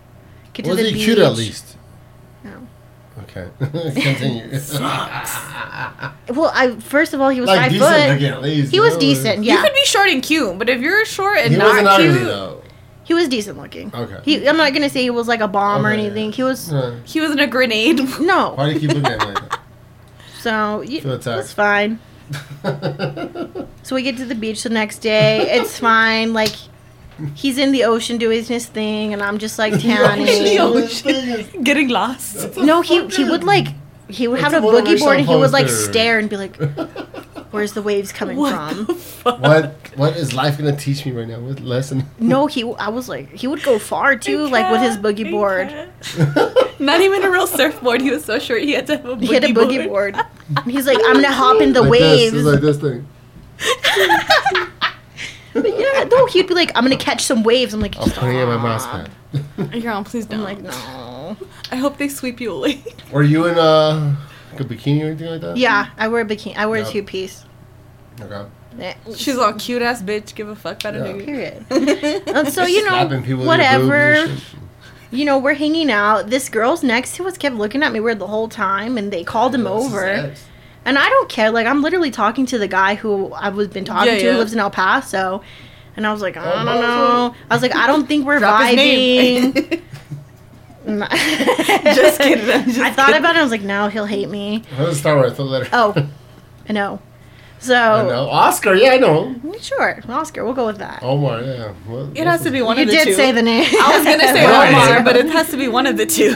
Get 0.52 0.64
to 0.64 0.70
Was 0.70 0.78
the 0.80 0.86
he 0.88 0.94
beach. 0.94 1.04
cute 1.04 1.18
at 1.18 1.34
least? 1.34 1.76
No. 3.34 3.42
Okay, 3.42 4.00
continue. 4.02 4.48
Well, 6.30 6.52
I 6.54 6.76
first 6.80 7.14
of 7.14 7.20
all, 7.20 7.30
he 7.30 7.40
was 7.40 7.48
like 7.48 7.60
five 7.60 7.72
decent 7.72 7.90
foot. 7.90 8.08
looking 8.10 8.26
at 8.26 8.42
least. 8.42 8.70
He 8.70 8.80
was 8.80 8.94
know? 8.94 9.00
decent. 9.00 9.44
You 9.44 9.56
could 9.58 9.72
be 9.74 9.84
short 9.84 10.08
and 10.10 10.22
cute, 10.22 10.58
but 10.58 10.68
if 10.68 10.80
you're 10.80 11.04
short 11.06 11.38
and 11.38 11.52
He 11.52 11.56
not 11.58 11.84
wasn't 11.84 12.14
cute, 12.14 12.24
though. 12.26 12.62
he 13.04 13.14
was 13.14 13.28
decent 13.28 13.56
looking. 13.58 13.90
Okay. 13.94 14.18
He, 14.24 14.46
I'm 14.48 14.56
not 14.58 14.72
gonna 14.74 14.90
say 14.90 15.00
he 15.02 15.10
was 15.10 15.26
like 15.26 15.40
a 15.40 15.48
bomb 15.48 15.86
or 15.86 15.90
Okay, 15.92 16.00
anything. 16.02 16.26
yeah. 16.26 16.36
He 16.36 16.42
was 16.42 16.72
he 17.04 17.20
wasn't 17.20 17.40
a 17.40 17.46
grenade. 17.46 17.98
no. 18.20 18.52
Why 18.56 18.68
do 18.68 18.74
you 18.74 18.80
keep 18.80 18.90
looking 18.96 19.06
at 19.12 19.20
me 19.26 19.34
like? 19.34 19.58
So 20.40 20.82
you, 20.82 21.00
Feel 21.00 21.12
attacked. 21.14 21.40
it's 21.40 21.52
fine. 21.52 21.98
So 23.82 23.94
we 23.94 24.02
get 24.02 24.18
to 24.18 24.26
the 24.26 24.34
beach 24.34 24.62
the 24.62 24.68
next 24.70 24.98
day. 24.98 25.50
It's 25.58 25.78
fine. 25.78 26.32
Like 26.34 26.52
he's 27.34 27.58
in 27.58 27.72
the 27.72 27.84
ocean 27.84 28.18
doing 28.18 28.44
his 28.44 28.66
thing, 28.66 29.12
and 29.12 29.22
I'm 29.22 29.38
just 29.38 29.58
like 29.58 29.72
In 29.74 29.78
the 29.78 29.84
tanning. 29.84 30.58
ocean. 30.60 31.62
Getting 31.64 31.88
lost. 31.88 32.56
no, 32.56 32.80
he 32.82 33.06
he 33.08 33.24
would 33.24 33.44
like 33.44 33.68
he 34.08 34.26
would 34.28 34.40
have 34.40 34.54
a 34.54 34.60
boogie 34.60 34.98
board, 34.98 35.18
and 35.18 35.28
he 35.28 35.36
would 35.36 35.52
like 35.52 35.68
stare 35.68 36.18
and 36.18 36.30
be 36.30 36.36
like, 36.36 36.56
"Where's 37.50 37.72
the 37.74 37.82
waves 37.82 38.10
coming 38.12 38.36
What 38.38 38.54
from?" 38.54 38.84
the 38.86 38.94
fuck? 38.94 39.40
What 39.40 39.74
what 39.96 40.16
is 40.16 40.32
life 40.32 40.56
gonna 40.58 40.76
teach 40.76 41.04
me 41.04 41.12
right 41.12 41.28
now? 41.28 41.40
What 41.40 41.60
lesson? 41.60 42.04
No, 42.18 42.46
he. 42.46 42.62
I 42.78 42.88
was 42.88 43.08
like, 43.08 43.30
he 43.32 43.46
would 43.46 43.62
go 43.62 43.78
far 43.78 44.16
too, 44.16 44.46
like 44.48 44.70
with 44.70 44.80
his 44.80 44.96
boogie 44.96 45.30
board. 45.30 45.68
Not 46.80 47.00
even 47.00 47.22
a 47.24 47.30
real 47.30 47.46
surfboard. 47.48 48.00
He 48.00 48.10
was 48.10 48.24
so 48.24 48.38
short 48.38 48.62
he 48.62 48.72
had 48.72 48.86
to 48.86 48.96
have 48.96 49.04
a 49.04 49.16
boogie 49.16 49.22
He 49.26 49.34
had 49.34 49.44
a 49.44 49.48
boogie 49.48 49.86
board. 49.88 50.14
And 50.56 50.70
he's 50.72 50.86
like, 50.86 50.98
I'm 51.04 51.14
gonna 51.14 51.32
hop 51.32 51.60
in 51.60 51.72
the 51.78 51.82
like 51.82 51.90
waves. 51.90 52.32
This, 52.32 52.44
like 52.44 52.60
this 52.60 52.78
thing. 52.78 53.06
But 55.62 55.78
yeah, 55.78 56.04
no, 56.04 56.26
he'd 56.26 56.46
be 56.46 56.54
like, 56.54 56.70
I'm 56.74 56.84
gonna 56.84 56.96
catch 56.96 57.22
some 57.24 57.42
waves. 57.42 57.74
I'm 57.74 57.80
like, 57.80 57.96
I'm 57.98 58.10
putting 58.10 58.36
it 58.36 58.42
in 58.42 58.48
my 58.48 58.56
mouse 58.56 58.82
"Stop." 58.84 59.08
pad. 59.56 59.82
Girl, 59.82 60.04
please 60.04 60.26
don't. 60.26 60.40
I'm 60.40 60.44
like, 60.44 60.60
no. 60.60 61.36
I 61.70 61.76
hope 61.76 61.98
they 61.98 62.08
sweep 62.08 62.40
you 62.40 62.52
away. 62.54 62.82
Were 63.12 63.22
you 63.22 63.46
in 63.46 63.58
uh, 63.58 64.16
like 64.52 64.60
a 64.60 64.64
bikini 64.64 65.02
or 65.02 65.06
anything 65.08 65.28
like 65.30 65.40
that? 65.42 65.56
Yeah, 65.56 65.88
I 65.98 66.08
wear 66.08 66.22
a 66.22 66.24
bikini. 66.26 66.56
I 66.56 66.66
wear 66.66 66.80
Yep. 66.80 66.88
a 66.88 66.92
two 66.92 67.02
piece. 67.02 67.44
Okay. 68.20 68.46
She's 69.16 69.36
all 69.38 69.52
cute 69.54 69.82
ass 69.82 70.02
bitch. 70.02 70.34
Give 70.34 70.48
a 70.48 70.56
fuck 70.56 70.80
about 70.80 70.94
a 70.94 70.98
Yeah. 70.98 71.04
nigga. 71.12 71.24
Period. 71.70 72.26
And 72.28 72.48
so 72.52 72.64
you 72.64 72.84
know, 72.84 73.06
people 73.08 73.18
with 73.18 73.28
your 73.28 73.36
boobs 73.38 73.46
whatever. 73.46 73.96
and 74.12 74.38
shit. 74.38 74.58
You 75.10 75.24
know, 75.24 75.38
we're 75.38 75.54
hanging 75.54 75.90
out. 75.90 76.28
This 76.28 76.48
girl's 76.50 76.82
next 76.82 77.16
to 77.16 77.26
us 77.26 77.38
kept 77.38 77.56
looking 77.56 77.82
at 77.82 77.92
me 77.92 78.00
weird 78.00 78.18
the 78.18 78.26
whole 78.26 78.46
time, 78.48 78.98
and 78.98 79.10
they 79.10 79.24
called 79.24 79.54
him 79.54 79.66
over. 79.66 80.00
sex. 80.00 80.44
And 80.88 80.96
I 80.98 81.08
don't 81.08 81.28
care. 81.28 81.50
Like 81.50 81.66
I'm 81.66 81.82
literally 81.82 82.10
talking 82.10 82.46
to 82.46 82.58
the 82.58 82.66
guy 82.68 82.94
who 82.94 83.32
I've 83.34 83.54
been 83.72 83.84
talking 83.84 84.12
Yeah, 84.12 84.18
to, 84.18 84.24
yeah. 84.24 84.32
who 84.32 84.38
lives 84.38 84.52
in 84.54 84.58
El 84.58 84.70
Paso. 84.70 85.42
And 85.96 86.06
I 86.06 86.12
was 86.12 86.22
like, 86.22 86.36
I 86.36 86.44
don't 86.54 86.64
my 86.64 86.80
know. 86.80 87.34
I 87.50 87.54
was 87.54 87.60
like, 87.62 87.74
I 87.74 87.86
don't 87.86 88.06
think 88.06 88.24
we're 88.24 88.38
Drop 88.38 88.60
vibing. 88.62 89.52
just 89.54 89.82
Just 91.96 92.20
kidding. 92.20 92.50
I'm 92.50 92.64
just 92.66 92.78
I 92.78 92.90
thought 92.90 93.06
kidding. 93.08 93.20
about 93.20 93.36
it. 93.36 93.40
I 93.40 93.42
was 93.42 93.50
like, 93.50 93.62
no, 93.62 93.88
he'll 93.88 94.06
hate 94.06 94.28
me. 94.30 94.62
Let's 94.78 94.98
start 94.98 95.20
with 95.20 95.36
the 95.36 95.44
letter. 95.44 95.68
Oh, 95.72 95.94
I 96.68 96.72
know. 96.72 97.00
So 97.58 97.74
I 97.74 98.06
know. 98.06 98.28
Oscar, 98.30 98.74
yeah, 98.74 98.92
I 98.92 98.98
know. 98.98 99.34
sure, 99.60 100.00
Oscar, 100.08 100.44
we'll 100.44 100.54
go 100.54 100.64
with 100.66 100.78
that. 100.78 101.02
Omar, 101.02 101.42
yeah. 101.42 101.72
What, 101.86 102.16
It 102.16 102.26
has 102.26 102.42
to 102.44 102.50
be 102.52 102.62
one 102.62 102.78
of 102.78 102.86
the 102.86 102.92
two. 102.92 102.98
You 102.98 103.04
did 103.04 103.10
two. 103.10 103.14
say 103.16 103.32
the 103.32 103.42
name. 103.42 103.66
I 103.82 103.98
was 103.98 104.06
gonna 104.06 104.32
say 104.32 104.46
Right. 104.46 104.68
Omar, 104.72 105.02
but 105.02 105.16
it 105.16 105.26
has 105.30 105.50
to 105.50 105.56
be 105.56 105.66
one 105.66 105.86
of 105.86 105.96
the 105.96 106.06
two. 106.06 106.30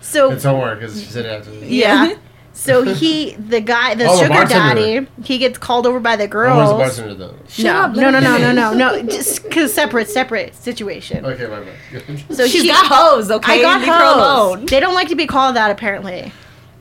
so 0.00 0.32
It's 0.32 0.44
Omar 0.44 0.74
because 0.74 1.00
she 1.00 1.06
said 1.06 1.24
it 1.24 1.28
after 1.28 1.52
this. 1.52 1.70
yeah. 1.70 2.14
So 2.58 2.82
he, 2.82 3.34
the 3.36 3.60
guy, 3.60 3.94
the 3.94 4.06
Oh, 4.08 4.16
sugar 4.16 4.30
bartender. 4.30 4.80
daddy, 5.04 5.06
he 5.22 5.38
gets 5.38 5.58
called 5.58 5.86
over 5.86 6.00
by 6.00 6.16
the 6.16 6.24
oh, 6.24 6.26
Omar's 6.26 6.58
girls. 6.58 6.96
the 6.96 7.02
bartender 7.04 7.14
though. 7.14 7.62
no, 7.62 7.72
up, 7.76 7.94
no, 7.94 8.10
no, 8.10 8.18
no, 8.20 8.36
no, 8.36 8.52
no, 8.52 8.72
no. 8.74 9.02
Just 9.04 9.44
because 9.44 9.72
separate, 9.72 10.08
separate 10.08 10.56
situation. 10.56 11.24
Okay, 11.24 11.46
my 11.46 11.60
bad. 11.60 12.24
So 12.36 12.48
She's 12.48 12.62
she, 12.62 12.68
got 12.68 12.84
hoes, 12.86 13.30
okay? 13.30 13.60
I 13.60 13.62
got 13.62 13.80
Leave 13.80 13.88
hoes. 13.90 14.16
alone. 14.16 14.66
They 14.66 14.80
don't 14.80 14.94
like 14.94 15.08
to 15.08 15.14
be 15.14 15.26
called 15.28 15.54
that. 15.54 15.70
Apparently, 15.70 16.32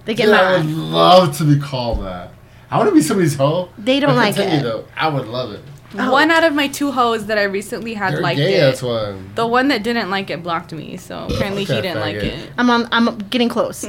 they 0.05 0.15
get 0.15 0.25
Dude, 0.25 0.33
I 0.33 0.57
would 0.57 0.65
love 0.65 1.37
to 1.37 1.43
be 1.43 1.59
called 1.59 2.03
that. 2.03 2.31
I 2.71 2.77
want 2.79 2.89
to 2.89 2.95
be 2.95 3.01
somebody's 3.01 3.35
hoe. 3.35 3.69
They 3.77 3.99
don't 3.99 4.09
But 4.09 4.15
like 4.17 4.35
continue, 4.35 4.59
it. 4.59 4.63
Though. 4.63 4.85
I 4.97 5.07
would 5.09 5.27
love 5.27 5.51
it. 5.51 5.61
Oh. 5.97 6.11
One 6.11 6.31
out 6.31 6.43
of 6.43 6.53
my 6.53 6.67
two 6.67 6.91
hoes 6.91 7.27
that 7.27 7.37
I 7.37 7.43
recently 7.43 7.93
had 7.93 8.11
You're 8.11 8.21
liked 8.21 8.37
gay, 8.37 8.55
it. 8.55 8.59
that's 8.59 8.83
why. 8.83 9.17
The 9.35 9.47
one 9.47 9.69
that 9.69 9.83
didn't 9.83 10.09
like 10.09 10.29
it 10.29 10.43
blocked 10.43 10.73
me, 10.73 10.97
so 10.97 11.27
apparently 11.29 11.63
he 11.63 11.81
didn't 11.81 12.01
like 12.01 12.17
faggot. 12.17 12.23
it. 12.23 12.49
I'm 12.57 12.69
on. 12.69 12.89
I'm 12.91 13.17
getting 13.29 13.47
close. 13.47 13.77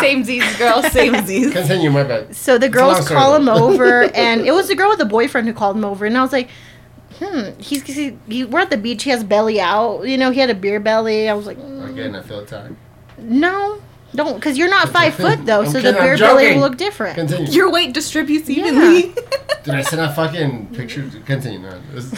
Same 0.00 0.24
Z's, 0.24 0.56
girl, 0.58 0.82
same 0.90 1.14
Z's. 1.26 1.52
Continue, 1.52 1.90
my 1.90 2.02
bad. 2.02 2.34
So 2.34 2.58
the 2.58 2.68
girls 2.68 3.08
call 3.08 3.34
him 3.36 3.48
over, 3.48 4.04
and 4.14 4.40
it 4.42 4.52
was 4.52 4.68
the 4.68 4.74
girl 4.74 4.88
with 4.90 4.98
the 4.98 5.04
boyfriend 5.04 5.46
who 5.46 5.54
called 5.54 5.76
him 5.76 5.84
over, 5.84 6.04
and 6.06 6.16
I 6.16 6.22
was 6.22 6.32
like, 6.32 6.48
hmm, 7.18 7.50
he's 7.58 7.82
he, 7.84 8.16
he, 8.28 8.44
we're 8.44 8.60
at 8.60 8.70
the 8.70 8.76
beach. 8.76 9.02
He 9.04 9.10
has 9.10 9.22
belly 9.24 9.60
out. 9.60 10.02
You 10.02 10.18
know, 10.18 10.30
he 10.30 10.40
had 10.40 10.50
a 10.50 10.54
beer 10.54 10.80
belly. 10.80 11.28
I 11.28 11.34
was 11.34 11.46
like, 11.46 11.58
mm, 11.58 11.88
Again, 11.90 12.14
I 12.16 12.22
feel 12.22 12.40
attacked. 12.40 12.74
no, 13.18 13.80
don't, 14.14 14.34
because 14.34 14.58
you're 14.58 14.68
not 14.70 14.88
five 14.88 15.14
foot 15.14 15.44
though, 15.46 15.60
I'm 15.62 15.66
so 15.66 15.74
kidding, 15.80 15.92
the 15.94 15.98
I'm 16.00 16.04
beer 16.04 16.18
belly 16.18 16.44
joking. 16.44 16.60
will 16.60 16.68
look 16.68 16.78
different. 16.78 17.14
Continue. 17.16 17.50
Your 17.52 17.70
weight 17.70 17.92
distributes 17.94 18.48
Yeah. 18.48 18.66
evenly. 18.66 19.14
Did 19.64 19.74
I 19.74 19.82
send 19.82 20.00
a 20.02 20.12
fucking 20.12 20.68
picture? 20.74 21.08
Continue, 21.26 21.58
man. 21.60 21.82
This- 21.92 22.12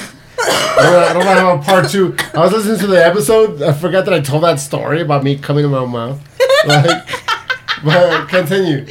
I 0.45 0.77
don't, 0.83 0.95
I 1.05 1.13
don't 1.13 1.25
know 1.25 1.57
how 1.59 1.63
part 1.63 1.89
two. 1.91 2.17
I 2.35 2.39
was 2.41 2.53
listening 2.53 2.79
to 2.81 2.87
the 2.89 3.05
episode. 3.05 3.63
I 3.63 3.73
forgot 3.73 4.07
that 4.07 4.15
I 4.15 4.21
told 4.21 4.43
that 4.43 4.59
story 4.59 5.01
about 5.01 5.23
me 5.23 5.37
coming 5.39 5.63
to 5.63 5.69
my 5.69 5.85
mouth. 5.87 6.21
Like, 6.67 7.07
but 7.85 8.29
continue. 8.29 8.87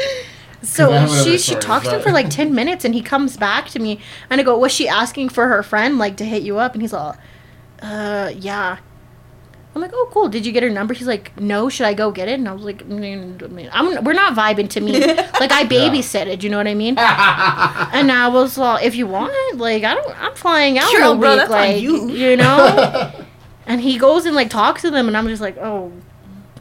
So 0.61 0.91
I 0.93 0.97
have 0.99 1.09
another 1.09 1.23
she 1.23 1.31
she 1.37 1.51
story, 1.51 1.61
talks 1.61 1.85
to 1.85 1.91
him 1.93 1.97
but- 1.97 2.03
for 2.03 2.11
like 2.11 2.29
ten 2.29 2.53
minutes, 2.53 2.85
and 2.85 2.93
he 2.93 3.01
comes 3.01 3.35
back 3.35 3.67
to 3.69 3.79
me, 3.79 3.99
and 4.29 4.39
I 4.39 4.43
go, 4.43 4.57
"Was 4.57 4.71
she 4.71 4.87
asking 4.87 5.29
for 5.29 5.47
her 5.47 5.61
friend 5.63 5.97
like 5.97 6.15
to 6.17 6.25
hit 6.25 6.43
you 6.43 6.57
up?" 6.57 6.73
And 6.73 6.81
he's 6.81 6.93
all, 6.93 7.17
"Uh, 7.81 8.31
yeah." 8.37 8.77
I'm 9.73 9.81
like, 9.81 9.91
"Oh, 9.93 10.09
cool. 10.11 10.27
Did 10.27 10.45
you 10.45 10.51
get 10.51 10.63
her 10.63 10.69
number?" 10.69 10.93
He's 10.93 11.07
like, 11.07 11.39
"No. 11.39 11.69
Should 11.69 11.85
I 11.85 11.93
go 11.93 12.11
get 12.11 12.27
it?" 12.27 12.33
And 12.33 12.47
I 12.47 12.51
was 12.53 12.63
like, 12.63 12.87
mm, 12.87 13.69
I'm, 13.71 14.03
"We're 14.03 14.13
not 14.13 14.35
vibing 14.35 14.69
to 14.71 14.81
me. 14.81 14.99
like 15.05 15.51
I 15.51 15.63
babysit 15.65 16.27
it. 16.27 16.43
You 16.43 16.49
know 16.49 16.57
what 16.57 16.67
I 16.67 16.73
mean?" 16.73 16.95
and 16.97 18.11
I 18.11 18.27
was 18.27 18.57
like, 18.57 18.83
"If 18.83 18.95
you 18.95 19.07
want, 19.07 19.57
like, 19.57 19.83
I 19.83 19.95
don't. 19.95 20.21
I'm 20.21 20.35
flying 20.35 20.77
out 20.77 20.91
in 20.91 20.97
Girl, 20.99 21.11
a 21.13 21.17
bro, 21.17 21.29
week, 21.29 21.47
that's 21.49 21.53
on 21.53 21.81
you. 21.81 22.09
you 22.09 22.35
know." 22.37 23.11
and 23.65 23.79
he 23.79 23.97
goes 23.97 24.25
and 24.25 24.35
like 24.35 24.49
talks 24.49 24.81
to 24.81 24.91
them, 24.91 25.07
and 25.07 25.15
I'm 25.15 25.27
just 25.27 25.41
like, 25.41 25.57
"Oh." 25.57 25.91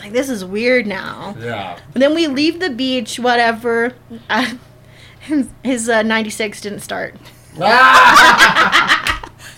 like 0.00 0.12
this 0.12 0.30
is 0.30 0.42
weird 0.44 0.86
now. 0.86 1.36
Yeah. 1.38 1.78
And 1.92 2.02
then 2.02 2.14
we 2.14 2.26
leave 2.26 2.58
the 2.58 2.70
beach, 2.70 3.18
whatever. 3.18 3.92
Uh, 4.30 4.54
his 5.20 5.48
his 5.62 5.88
uh, 5.90 6.02
96 6.02 6.60
didn't 6.62 6.80
start. 6.80 7.16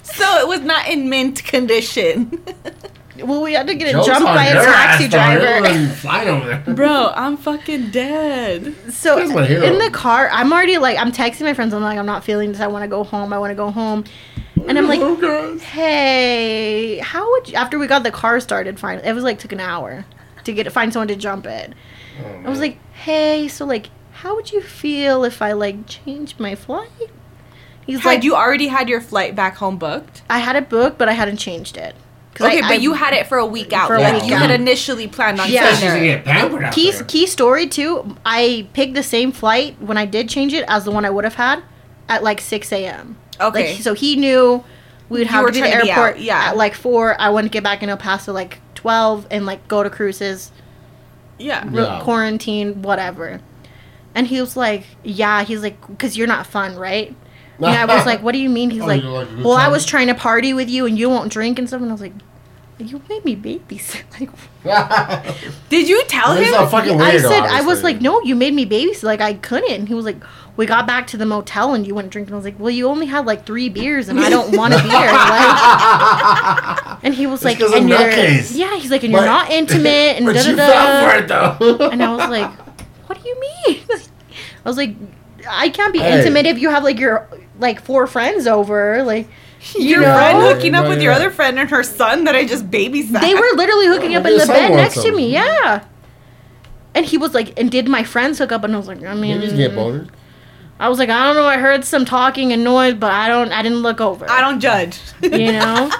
So 0.02 0.38
it 0.40 0.48
was 0.48 0.60
not 0.60 0.88
in 0.88 1.08
mint 1.08 1.42
condition. 1.44 2.42
Well, 3.22 3.42
we 3.42 3.52
had 3.54 3.66
to 3.68 3.74
get 3.74 3.92
Joke's 3.92 4.06
jumped 4.06 4.24
by 4.26 4.46
a 4.46 4.52
taxi 4.54 5.04
ass, 5.06 5.10
though. 5.12 5.30
You're 5.30 5.60
the 5.62 5.68
driver. 5.68 5.94
flying 5.94 6.28
over 6.28 6.46
there. 6.60 6.74
Bro, 6.74 7.12
I'm 7.14 7.36
fucking 7.36 7.90
dead. 7.90 8.74
So 8.92 9.16
Here's 9.18 9.32
my 9.32 9.46
hero. 9.46 9.62
in 9.64 9.78
the 9.78 9.90
car, 9.90 10.28
I'm 10.32 10.52
already 10.52 10.78
like, 10.78 10.98
I'm 10.98 11.12
texting 11.12 11.42
my 11.42 11.54
friends. 11.54 11.72
I'm 11.74 11.82
like, 11.82 11.98
I'm 11.98 12.06
not 12.06 12.24
feeling 12.24 12.52
this. 12.52 12.60
I 12.60 12.66
want 12.66 12.82
to 12.82 12.88
go 12.88 13.04
home. 13.04 13.32
I 13.32 13.38
want 13.38 13.50
to 13.50 13.54
go 13.54 13.70
home. 13.70 14.04
And 14.68 14.78
I'm 14.78 14.86
like, 14.86 15.00
Oh, 15.02 15.58
hey, 15.58 16.98
how 16.98 17.28
would 17.32 17.48
you, 17.48 17.54
after 17.56 17.78
we 17.78 17.86
got 17.86 18.02
the 18.04 18.10
car 18.12 18.38
started, 18.40 18.78
finally, 18.78 19.06
it 19.06 19.12
was 19.12 19.24
like 19.24 19.38
took 19.38 19.52
an 19.52 19.60
hour 19.60 20.04
to 20.44 20.52
get 20.52 20.70
find 20.72 20.92
someone 20.92 21.08
to 21.08 21.16
jump 21.16 21.46
it. 21.46 21.72
Oh, 22.22 22.42
I 22.46 22.48
was 22.48 22.60
like, 22.60 22.78
hey, 22.92 23.48
so 23.48 23.64
like, 23.64 23.90
how 24.12 24.34
would 24.36 24.52
you 24.52 24.60
feel 24.60 25.24
if 25.24 25.42
I 25.42 25.52
like 25.52 25.86
changed 25.86 26.38
my 26.38 26.54
flight? 26.54 26.88
He's 27.84 28.00
Had 28.00 28.08
like, 28.08 28.24
you 28.24 28.36
already 28.36 28.68
had 28.68 28.88
your 28.88 29.00
flight 29.00 29.34
back 29.34 29.56
home 29.56 29.76
booked? 29.78 30.22
I 30.30 30.38
had 30.38 30.54
it 30.54 30.68
booked, 30.68 30.98
but 30.98 31.08
I 31.08 31.12
hadn't 31.12 31.38
changed 31.38 31.76
it. 31.76 31.96
'Cause 32.34 32.46
Okay, 32.48 32.59
I- 32.59 32.62
but 32.62 32.70
I- 32.70 32.74
you 32.76 32.94
had 32.94 33.12
it 33.14 33.26
for 33.26 33.36
a 33.38 33.44
week 33.46 33.72
out. 33.72 33.86
For 33.88 33.96
a 33.96 34.00
like 34.00 34.14
week 34.22 34.30
you 34.30 34.34
out. 34.36 34.42
had 34.42 34.50
initially 34.50 35.06
planned 35.06 35.38
on 35.40 35.50
Yeah. 35.50 35.74
Staying 35.74 35.88
gonna 35.92 36.00
there. 36.00 36.16
get 36.16 36.24
pampered 36.24 36.64
out 36.64 36.72
Key, 36.72 36.90
there. 36.90 37.02
key 37.04 37.26
story 37.26 37.66
too. 37.66 38.16
I 38.24 38.66
picked 38.72 38.94
the 38.94 39.02
same 39.02 39.32
flight 39.32 39.76
when 39.80 39.98
I 39.98 40.06
did 40.06 40.28
change 40.28 40.52
it 40.54 40.64
as 40.68 40.84
the 40.84 40.90
one 40.90 41.04
I 41.04 41.10
would 41.10 41.24
have 41.24 41.34
had 41.34 41.62
at 42.09 42.22
like 42.22 42.40
6 42.40 42.72
a.m. 42.72 43.16
Okay. 43.40 43.74
Like, 43.74 43.82
so 43.82 43.92
he 43.94 44.16
knew 44.16 44.64
we 45.09 45.18
would 45.20 45.26
have 45.28 45.44
to 45.46 45.52
be 45.52 45.60
at 45.60 45.64
the 45.64 45.68
trying 45.70 45.78
to 45.80 45.84
be 45.84 45.90
airport 45.90 46.18
yeah. 46.20 46.48
at 46.50 46.56
like 46.56 46.74
4. 46.74 47.16
I 47.20 47.28
wanted 47.28 47.48
to 47.48 47.52
get 47.52 47.62
back 47.62 47.82
in 47.82 47.88
El 47.90 47.96
Paso 47.98 48.32
like 48.32 48.60
12 48.76 49.26
and 49.30 49.44
like 49.44 49.68
go 49.68 49.82
to 49.82 49.90
Cruces, 49.90 50.50
yeah. 51.38 51.64
Yeah. 51.70 52.00
quarantine, 52.02 52.82
whatever. 52.82 53.40
And 54.14 54.26
he 54.26 54.40
was 54.40 54.56
like, 54.56 54.84
yeah, 55.02 55.42
he's 55.44 55.62
like, 55.62 55.86
because 55.86 56.16
you're 56.16 56.26
not 56.26 56.46
fun, 56.46 56.76
right? 56.76 57.14
And 57.58 57.66
I 57.66 57.84
was 57.84 58.06
like, 58.06 58.22
what 58.22 58.32
do 58.32 58.38
you 58.38 58.48
mean? 58.48 58.70
He's 58.70 58.82
Oh, 58.82 58.86
like, 58.86 59.02
you're 59.02 59.12
like 59.12 59.28
a 59.28 59.34
good 59.34 59.44
well, 59.44 59.54
I 59.56 59.64
time? 59.64 59.72
was 59.72 59.84
trying 59.86 60.06
to 60.08 60.14
party 60.14 60.52
with 60.52 60.68
you 60.68 60.86
and 60.86 60.98
you 60.98 61.08
won't 61.08 61.32
drink 61.32 61.58
and 61.58 61.68
stuff. 61.68 61.80
And 61.80 61.90
I 61.90 61.92
was 61.92 62.00
like, 62.00 62.12
you 62.78 63.00
made 63.08 63.24
me 63.24 63.36
babysit. 63.36 64.02
Like, 64.64 64.64
Did 65.68 65.88
you 65.88 66.04
tell 66.06 66.36
He's 66.36 66.48
him? 66.48 66.54
a 66.62 66.66
fucking 66.68 67.00
I 67.00 67.12
weirdo. 67.16 67.22
said, 67.28 67.40
I 67.42 67.60
was 67.62 67.78
obviously. 67.78 67.92
like, 67.94 68.02
no, 68.02 68.20
you 68.22 68.34
made 68.34 68.54
me 68.54 68.66
babysit. 68.66 69.02
Like, 69.04 69.20
I 69.20 69.34
couldn't. 69.34 69.72
And 69.72 69.88
he 69.88 69.94
was 69.94 70.04
like, 70.04 70.16
we 70.56 70.66
got 70.66 70.86
back 70.86 71.06
to 71.08 71.16
the 71.16 71.26
motel 71.26 71.74
and 71.74 71.86
you 71.86 71.94
wouldn't 71.94 72.12
drink. 72.12 72.28
And 72.28 72.34
I 72.34 72.38
was 72.38 72.44
like, 72.44 72.58
well, 72.58 72.70
you 72.70 72.88
only 72.88 73.06
had 73.06 73.26
like 73.26 73.46
three 73.46 73.68
beers 73.68 74.08
and 74.08 74.18
I 74.20 74.28
don't 74.30 74.56
want 74.56 74.74
a 74.74 74.78
beer. 74.82 74.92
Like, 74.92 77.04
and 77.04 77.14
he 77.14 77.26
was 77.26 77.44
like, 77.44 77.58
'cause 77.58 77.72
and 77.72 77.88
you're, 77.88 77.98
nutcase. 77.98 78.56
yeah, 78.56 78.76
he's 78.76 78.90
like, 78.90 79.02
and 79.04 79.12
But- 79.12 79.18
you're 79.20 79.26
not 79.26 79.50
intimate 79.50 80.16
and 80.16 80.26
but 80.26 80.34
da 80.34 80.42
you 80.42 80.56
da 80.56 80.66
fell 80.66 81.10
for 81.20 81.26
da. 81.26 81.56
it 81.56 81.78
though. 81.78 81.88
And 81.88 82.02
I 82.02 82.14
was 82.14 82.28
like, 82.30 82.50
what 83.08 83.22
do 83.22 83.28
you 83.28 83.40
mean? 83.40 83.80
I 84.64 84.68
was 84.68 84.76
like, 84.76 84.94
I 85.48 85.69
can't 85.69 85.93
be 85.93 85.98
Hey. 86.01 86.19
intimate 86.19 86.47
if 86.47 86.59
you 86.59 86.70
have 86.70 86.82
like 86.85 86.98
your 86.98 87.28
like 87.59 87.81
four 87.81 88.06
friends 88.06 88.47
over. 88.47 89.02
Like, 89.02 89.28
you 89.74 89.82
your 89.90 90.02
know? 90.02 90.14
friend 90.14 90.39
hooking 90.43 90.74
up 90.74 90.85
No, 90.85 90.90
with 90.90 91.02
your 91.02 91.12
other 91.12 91.31
friend 91.31 91.59
and 91.59 91.69
her 91.70 91.82
son 91.82 92.24
that 92.24 92.35
I 92.35 92.44
just 92.44 92.70
babysat. 92.70 93.20
They 93.20 93.35
were 93.35 93.51
literally 93.56 93.86
hooking 93.86 94.14
up 94.14 94.24
in 94.27 94.36
the 94.39 94.47
bed 94.47 94.70
wants 94.70 94.97
next 94.97 95.06
to 95.06 95.12
me. 95.14 95.32
Yeah. 95.32 95.85
And 96.94 97.06
he 97.06 97.16
was 97.16 97.32
like, 97.35 97.59
and 97.59 97.70
did 97.70 97.89
my 97.89 98.05
friends 98.05 98.39
hook 98.39 98.52
up? 98.52 98.64
And 98.64 98.74
I 98.74 98.77
was 98.78 98.86
like, 98.89 99.02
I 99.02 99.14
mean, 99.14 99.39
Maybe 99.39 99.47
he's 99.47 99.52
get 99.56 99.73
boners. 99.73 100.10
I 100.78 100.89
was 100.89 100.98
like, 100.98 101.09
I 101.10 101.24
don't 101.27 101.36
know. 101.36 101.44
I 101.47 101.56
heard 101.59 101.85
some 101.85 102.05
talking 102.05 102.52
and 102.52 102.64
noise, 102.64 102.94
but 102.94 103.12
I 103.12 103.28
don't. 103.28 103.52
I 103.52 103.62
didn't 103.62 103.78
look 103.82 104.01
over. 104.01 104.28
I 104.28 104.40
don't 104.40 104.59
judge. 104.60 104.98
You 105.23 105.52
know. 105.52 105.90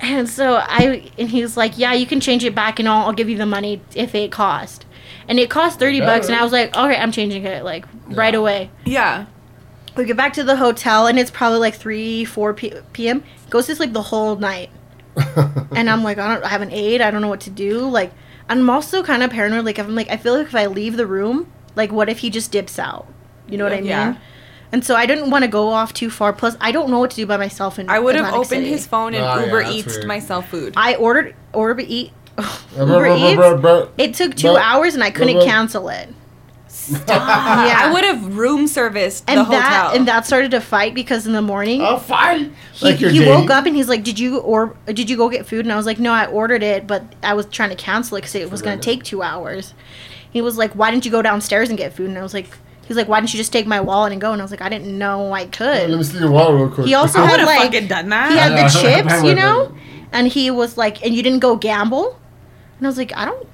and 0.00 0.28
so 0.28 0.56
I 0.56 1.10
and 1.16 1.28
he 1.28 1.42
was 1.42 1.56
like, 1.56 1.78
yeah, 1.78 1.92
you 1.92 2.06
can 2.06 2.18
change 2.20 2.44
it 2.44 2.54
back, 2.54 2.80
and 2.80 2.88
I'll, 2.88 3.06
I'll 3.06 3.12
give 3.12 3.28
you 3.30 3.38
the 3.38 3.46
money 3.46 3.80
if 3.94 4.14
it 4.16 4.32
cost. 4.32 4.84
And 5.28 5.38
it 5.38 5.48
cost 5.50 5.78
thirty 5.78 6.00
bucks, 6.00 6.26
and 6.26 6.34
I 6.36 6.42
was 6.42 6.52
like, 6.52 6.76
okay, 6.76 6.96
I'm 6.96 7.12
changing 7.12 7.44
it 7.44 7.64
like 7.64 7.84
right 8.06 8.34
away. 8.34 8.70
yeah. 8.84 9.26
We 9.96 10.04
get 10.04 10.16
back 10.16 10.34
to 10.34 10.44
the 10.44 10.54
hotel, 10.56 11.08
and 11.08 11.18
it's 11.18 11.32
probably 11.32 11.58
like 11.58 11.74
three, 11.74 12.24
four 12.24 12.54
p- 12.54 12.72
p.m. 12.92 13.24
Goes 13.50 13.66
to 13.66 13.74
sleep 13.74 13.92
the 13.92 14.02
whole 14.02 14.36
night, 14.36 14.70
and 15.74 15.90
I'm 15.90 16.02
like, 16.04 16.16
I 16.18 16.32
don't, 16.34 16.44
I 16.44 16.48
have 16.48 16.62
an 16.62 16.70
ate. 16.70 17.00
I 17.00 17.10
don't 17.10 17.20
know 17.20 17.28
what 17.28 17.40
to 17.42 17.50
do. 17.50 17.80
Like, 17.88 18.12
I'm 18.48 18.70
also 18.70 19.02
kind 19.02 19.22
of 19.24 19.30
paranoid. 19.30 19.64
Like, 19.64 19.78
I'm 19.78 19.94
like, 19.96 20.08
I 20.08 20.16
feel 20.16 20.36
like 20.38 20.46
if 20.46 20.54
I 20.54 20.66
leave 20.66 20.96
the 20.96 21.06
room, 21.06 21.52
like, 21.74 21.90
what 21.90 22.08
if 22.08 22.20
he 22.20 22.30
just 22.30 22.52
dips 22.52 22.78
out? 22.78 23.08
You 23.48 23.58
know 23.58 23.64
what 23.64 23.72
I 23.72 23.78
mean? 23.80 23.86
Yeah. 23.86 24.16
And 24.72 24.84
so 24.84 24.94
I 24.94 25.06
didn't 25.06 25.30
want 25.30 25.42
to 25.44 25.50
go 25.50 25.68
off 25.70 25.92
too 25.92 26.08
far. 26.08 26.32
Plus, 26.32 26.56
I 26.60 26.70
don't 26.70 26.88
know 26.90 27.00
what 27.00 27.10
to 27.10 27.16
do 27.16 27.26
by 27.26 27.36
myself. 27.36 27.80
In 27.80 27.90
I 27.90 27.98
would 27.98 28.14
have 28.14 28.26
Atlantic 28.26 28.46
opened 28.46 28.60
City. 28.64 28.68
his 28.70 28.86
phone 28.86 29.14
and 29.14 29.24
Oh, 29.24 29.40
yeah, 29.40 29.44
Uber 29.46 29.62
that's 29.64 29.74
Eats 29.74 29.94
weird. 29.96 30.06
myself 30.06 30.48
food. 30.48 30.74
I 30.76 30.94
ordered 30.94 31.34
Uber 31.52 31.80
Eat. 31.80 32.12
Bro, 32.76 32.86
Uber 32.86 32.86
bro, 32.86 32.98
bro, 33.18 33.28
Eats. 33.28 33.36
bro, 33.36 33.58
bro. 33.58 33.88
It 33.98 34.14
took 34.14 34.34
two 34.34 34.56
hours, 34.56 34.94
and 34.94 35.02
I 35.04 35.10
couldn't 35.10 35.42
cancel 35.44 35.88
it. 35.88 36.08
yeah. 36.90 37.06
Yeah. 37.08 37.78
I 37.82 37.90
would 37.92 38.04
have 38.04 38.36
room 38.36 38.66
serviced 38.66 39.24
And 39.28 39.40
the 39.40 39.44
that 39.50 39.62
hotel. 39.86 39.96
and 39.96 40.08
that 40.08 40.26
started 40.26 40.50
to 40.52 40.60
fight 40.60 40.94
because 40.94 41.26
in 41.26 41.32
the 41.32 41.42
morning 41.42 41.82
Oh, 41.82 41.98
fine. 41.98 42.54
he, 42.72 42.84
Like 42.84 43.00
you're 43.00 43.10
he 43.10 43.26
woke 43.26 43.50
up 43.50 43.66
and 43.66 43.76
he's 43.76 43.88
like, 43.88 44.02
"Did 44.02 44.18
you 44.18 44.38
or 44.38 44.74
did 44.86 45.08
you 45.10 45.16
go 45.16 45.28
get 45.28 45.46
food?" 45.46 45.64
And 45.66 45.72
I 45.72 45.76
was 45.76 45.86
like, 45.86 45.98
"No, 46.00 46.12
I 46.12 46.26
ordered 46.26 46.62
it, 46.62 46.86
but 46.86 47.02
I 47.22 47.34
was 47.34 47.46
trying 47.46 47.70
to 47.70 47.76
cancel 47.76 48.16
it 48.16 48.20
because 48.22 48.34
it 48.34 48.50
was 48.50 48.62
going 48.62 48.78
to 48.78 48.84
take 48.84 49.04
two 49.04 49.22
hours." 49.22 49.74
He 50.32 50.40
was 50.40 50.56
like, 50.58 50.72
"Why 50.74 50.90
didn't 50.90 51.04
you 51.04 51.10
go 51.10 51.22
downstairs 51.22 51.68
and 51.68 51.78
get 51.78 51.92
food?" 51.92 52.08
And 52.08 52.18
I 52.18 52.22
was 52.22 52.34
like, 52.34 52.46
"He's 52.86 52.96
like, 52.96 53.08
why 53.08 53.20
didn't 53.20 53.34
you 53.34 53.38
just 53.38 53.52
take 53.52 53.66
my 53.66 53.80
wallet 53.80 54.12
and 54.12 54.20
go?" 54.20 54.32
And 54.32 54.40
I 54.40 54.44
was 54.44 54.50
like, 54.50 54.62
"I 54.62 54.68
didn't 54.68 54.96
know 54.96 55.32
I 55.32 55.42
Hey, 55.42 55.46
could." 55.48 55.90
let 55.90 55.96
me 55.98 56.02
see 56.04 56.18
your 56.18 56.30
wallet 56.30 56.54
real 56.60 56.70
quick. 56.70 56.86
He 56.86 56.94
also 56.94 57.20
I 57.20 57.26
had 57.26 57.44
like 57.44 57.88
done 57.88 58.08
that. 58.08 58.30
he 58.32 58.38
had 58.38 58.52
the 58.52 58.68
chips, 58.80 59.22
you 59.24 59.34
know, 59.34 59.72
and 60.12 60.26
he 60.28 60.50
was 60.50 60.76
like, 60.76 61.04
"And 61.04 61.14
you 61.14 61.22
didn't 61.22 61.40
go 61.40 61.56
gamble?" 61.56 62.16
And 62.80 62.86
I 62.86 62.88
was 62.88 62.96
like, 62.96 63.12
"I 63.14 63.26
don't." 63.26 63.46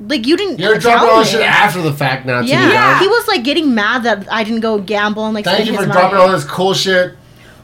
Like 0.00 0.26
you 0.26 0.36
didn't. 0.36 0.58
You're 0.58 0.72
tell 0.78 0.92
dropping 0.98 1.08
all 1.08 1.18
this 1.20 1.30
shit 1.30 1.40
after 1.40 1.80
the 1.80 1.92
fact 1.92 2.26
now, 2.26 2.42
too. 2.42 2.48
Yeah. 2.48 2.68
Yeah. 2.70 2.98
he 2.98 3.08
was 3.08 3.26
like 3.26 3.44
getting 3.44 3.74
mad 3.74 4.02
that 4.02 4.30
I 4.30 4.44
didn't 4.44 4.60
go 4.60 4.78
gamble 4.78 5.24
and 5.24 5.34
like. 5.34 5.46
Thank 5.46 5.64
spend 5.64 5.70
you 5.70 5.76
for 5.78 5.90
dropping 5.90 6.18
all 6.18 6.30
this 6.30 6.44
cool 6.44 6.74
shit 6.74 7.14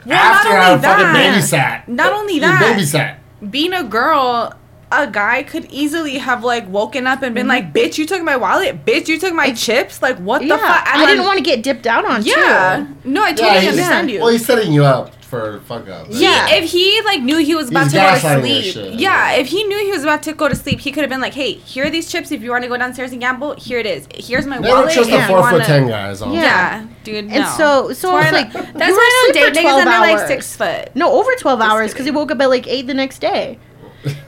Well, 0.07 0.17
after 0.17 0.49
not 0.49 0.59
I 0.59 0.71
only 0.71 0.83
fucking 0.83 1.05
that- 1.13 1.85
babysat. 1.85 1.89
Not 1.89 2.13
only 2.15 2.35
You 2.35 2.41
that. 2.41 2.79
babysat. 2.79 3.51
being 3.51 3.75
a 3.75 3.83
girl, 3.83 4.55
a 4.93 5.07
guy 5.09 5.43
could 5.43 5.67
easily 5.71 6.19
have 6.19 6.43
like 6.43 6.67
woken 6.69 7.07
up 7.07 7.23
and 7.23 7.35
been 7.35 7.49
like, 7.49 7.65
mm-hmm. 7.75 7.77
"Bitch, 7.77 7.99
you 7.99 8.07
took 8.07 8.23
my 8.23 8.37
wallet. 8.37 8.87
Bitch, 8.87 9.09
you 9.09 9.19
took 9.19 9.35
my 9.35 9.53
chips. 9.53 10.01
Like, 10.01 10.17
what 10.19 10.41
Yeah, 10.43 10.57
the 10.57 10.63
fuck?" 10.63 10.87
I 10.89 11.05
didn't 11.07 11.25
want 11.27 11.37
to 11.39 11.45
get 11.45 11.63
dipped 11.63 11.87
out 11.87 12.07
on. 12.07 12.23
Yeah, 12.25 12.87
too. 13.05 13.11
no, 13.11 13.23
I 13.25 13.33
totally 13.33 13.61
he's- 13.61 13.73
understand 13.73 14.11
you. 14.11 14.21
Well, 14.21 14.29
he's 14.31 14.47
setting 14.47 14.73
you 14.73 14.85
up 14.85 15.13
for 15.31 15.61
fuck 15.61 15.89
up. 15.89 16.09
Yeah. 16.11 16.47
He- 16.49 16.57
if 16.57 16.71
he 16.71 17.01
like 17.05 17.23
knew 17.23 17.39
he 17.39 17.55
was 17.55 17.71
about 17.71 17.85
He's 17.85 17.93
to 17.93 17.99
go 17.99 18.15
to 18.15 18.41
sleep, 18.41 18.65
shit. 18.75 18.95
yeah, 18.95 19.33
if 19.35 19.47
he 19.47 19.65
knew 19.65 19.79
he 19.79 19.91
was 19.93 20.03
about 20.03 20.23
to 20.25 20.33
go 20.35 20.49
to 20.49 20.55
sleep, 20.57 20.81
he 20.81 20.91
could 20.93 21.01
have 21.03 21.09
been 21.11 21.21
like, 21.21 21.35
"Hey, 21.35 21.53
here 21.55 21.87
are 21.87 21.91
these 21.91 22.11
chips. 22.11 22.31
If 22.33 22.43
you 22.43 22.51
want 22.51 22.65
to 22.65 22.69
go 22.69 22.77
downstairs 22.77 23.13
and 23.13 23.21
gamble, 23.21 23.55
here 23.55 23.79
it 23.79 23.87
is. 23.87 24.07
Here's 24.15 24.45
my 24.47 24.59
Never 24.59 24.75
wallet. 24.75 24.93
trust 24.93 25.09
if 25.09 25.23
a 25.25 25.27
four 25.29 25.37
foot 25.45 25.53
wanna-" 25.53 25.65
ten 25.65 25.89
guys. 25.89 26.21
Also. 26.21 26.35
Yeah. 26.35 26.41
Yeah, 26.43 26.87
dude. 27.05 27.31
And 27.31 27.47
so, 27.57 27.93
so 27.93 28.15
I 28.15 28.25
was 28.25 28.33
like, 28.33 28.53
why 28.55 28.61
I 28.61 28.63
you 28.65 28.67
don't- 28.67 28.79
that's 28.79 28.93
why 28.93 29.25
I 29.25 29.31
asleep 29.31 29.35
don't 29.35 29.49
for 29.49 29.55
date 29.55 29.61
niggas 29.61 29.63
12 29.63 29.79
under 29.87 29.91
like 30.01 30.19
hours. 30.19 30.29
six 30.29 30.57
foot. 30.57 30.91
No, 30.97 31.13
over 31.13 31.31
twelve 31.39 31.61
hours 31.61 31.93
because 31.93 32.05
he 32.07 32.11
woke 32.11 32.31
up 32.31 32.41
at 32.41 32.51
like 32.51 32.67
eight 32.67 32.87
the 32.87 32.95
next 32.95 33.21
day. 33.21 33.59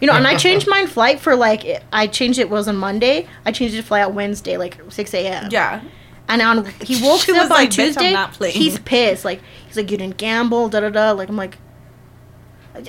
You 0.01 0.07
know, 0.07 0.12
and 0.12 0.27
I 0.27 0.37
changed 0.37 0.69
my 0.69 0.87
flight 0.95 1.19
for 1.19 1.35
like 1.35 1.83
I 1.93 2.07
changed 2.07 2.39
it 2.39 2.49
was 2.51 2.69
on 2.69 2.77
Monday. 2.77 3.27
I 3.45 3.53
changed 3.53 3.74
it 3.74 3.79
to 3.79 3.83
fly 3.83 4.01
out 4.03 4.12
Wednesday, 4.15 4.57
like 4.59 4.79
six 4.91 5.15
a.m. 5.15 5.49
Yeah, 5.51 5.81
And 6.29 6.43
on 6.43 6.66
he 6.83 7.03
woke 7.03 7.23
She 7.23 7.33
up 7.33 7.39
was 7.39 7.45
on 7.51 7.57
like, 7.57 7.70
Tuesday. 7.70 8.15
He's 8.51 8.79
pissed. 8.81 9.24
Like 9.24 9.41
he's 9.73 9.77
like, 9.77 9.90
you 9.90 9.97
didn't 9.97 10.16
gamble, 10.19 10.69
da 10.69 10.81
da 10.81 10.90
da. 10.90 11.11
Like 11.12 11.28
I'm 11.28 11.36
like, 11.36 11.59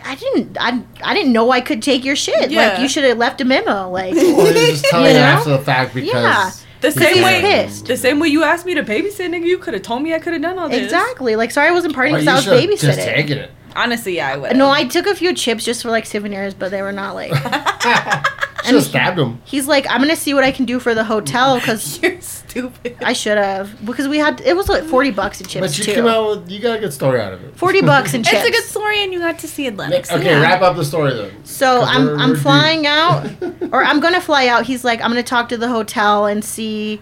I 0.04 0.16
didn't. 0.16 0.58
I 0.60 0.82
I 1.04 1.14
didn't 1.14 1.34
know 1.34 1.52
I 1.52 1.60
could 1.62 1.82
take 1.82 2.06
your 2.06 2.16
shit. 2.16 2.40
Like 2.42 2.52
Yeah. 2.52 2.82
you 2.82 2.88
should 2.88 3.04
have 3.04 3.18
left 3.18 3.42
a 3.42 3.46
memo. 3.46 3.90
Like 3.90 4.14
Well, 4.16 4.46
he's 4.54 4.82
just 4.82 4.86
telling 4.92 5.08
You 5.08 5.12
you, 5.14 5.18
know? 5.20 5.26
after 5.26 5.50
the 5.50 5.60
fact 5.60 5.94
because 5.94 6.10
Yeah. 6.14 6.52
the 6.82 6.92
same 6.92 7.22
way. 7.24 7.42
pissed. 7.42 7.86
The 7.88 7.98
same 7.98 8.20
way 8.20 8.30
you 8.30 8.44
asked 8.44 8.66
me 8.66 8.74
to 8.76 8.84
babysit, 8.84 9.30
nigga, 9.30 9.46
you 9.46 9.58
could 9.58 9.74
have 9.74 9.84
told 9.84 10.02
me 10.04 10.14
I 10.14 10.20
could 10.20 10.34
have 10.34 10.42
done 10.42 10.58
all 10.58 10.70
this. 10.70 10.82
exactly. 10.84 11.36
Like 11.36 11.52
sorry, 11.52 11.68
I 11.68 11.72
wasn't 11.72 11.96
partying 11.96 12.12
because 12.20 12.28
I 12.28 12.36
was 12.36 12.44
should've 12.46 12.70
just 12.80 12.84
babysitting. 13.00 13.14
taken 13.16 13.38
it. 13.40 13.52
Honestly, 13.76 14.16
yeah, 14.18 14.30
I 14.30 14.38
would. 14.38 14.56
No, 14.56 14.70
I 14.70 14.86
took 14.86 15.06
a 15.08 15.16
few 15.16 15.34
chips 15.34 15.64
just 15.66 15.82
for 15.84 15.90
like 15.90 16.06
souvenirs, 16.06 16.54
but 16.54 16.72
they 16.72 16.82
were 16.82 16.92
not 16.92 17.16
like. 17.16 17.34
Should 18.64 18.76
have 18.76 18.84
stabbed 18.86 19.20
him. 19.20 19.42
He's 19.44 19.68
like, 19.68 19.86
I'm 19.90 20.00
gonna 20.00 20.16
see 20.16 20.34
what 20.34 20.46
I 20.46 20.52
can 20.54 20.64
do 20.64 20.80
for 20.80 20.96
the 20.96 21.04
hotel 21.04 21.60
because 21.60 22.02
You're 22.02 22.22
stupid. 22.22 22.96
I 23.02 23.12
should 23.12 23.38
have 23.38 23.86
because 23.86 24.08
we 24.08 24.18
had 24.20 24.40
it 24.40 24.56
was 24.56 24.70
like 24.70 24.86
forty 24.86 25.12
bucks 25.12 25.42
in 25.42 25.48
chips 25.48 25.68
But 25.68 25.78
you 25.78 25.84
too. 25.84 25.94
came 25.96 26.08
out 26.08 26.30
with 26.30 26.50
you 26.50 26.62
got 26.62 26.78
a 26.78 26.80
good 26.80 26.94
story 26.94 27.20
out 27.20 27.34
of 27.34 27.44
it. 27.44 27.58
Forty 27.58 27.82
bucks 27.82 28.14
in 28.14 28.24
chips. 28.24 28.38
It's 28.38 28.48
a 28.48 28.52
good 28.52 28.64
story, 28.64 29.04
and 29.04 29.12
you 29.12 29.20
got 29.20 29.38
to 29.40 29.50
see 29.50 29.68
Atlantic. 29.68 30.10
Okay, 30.10 30.24
City. 30.24 30.40
wrap 30.40 30.62
up 30.62 30.78
the 30.78 30.86
story 30.86 31.14
then. 31.14 31.44
So 31.44 31.82
'Cause 31.82 31.90
I'm 31.92 32.06
we're- 32.06 32.18
I'm 32.22 32.30
we're 32.30 32.36
deep. 32.36 32.44
flying 32.44 32.88
out, 32.88 33.30
or 33.74 33.84
I'm 33.84 34.00
gonna 34.00 34.22
fly 34.22 34.48
out. 34.48 34.66
He's 34.66 34.86
like, 34.86 35.02
I'm 35.02 35.10
gonna 35.10 35.24
talk 35.24 35.50
to 35.50 35.58
the 35.58 35.68
hotel 35.68 36.26
and 36.26 36.42
see 36.46 37.02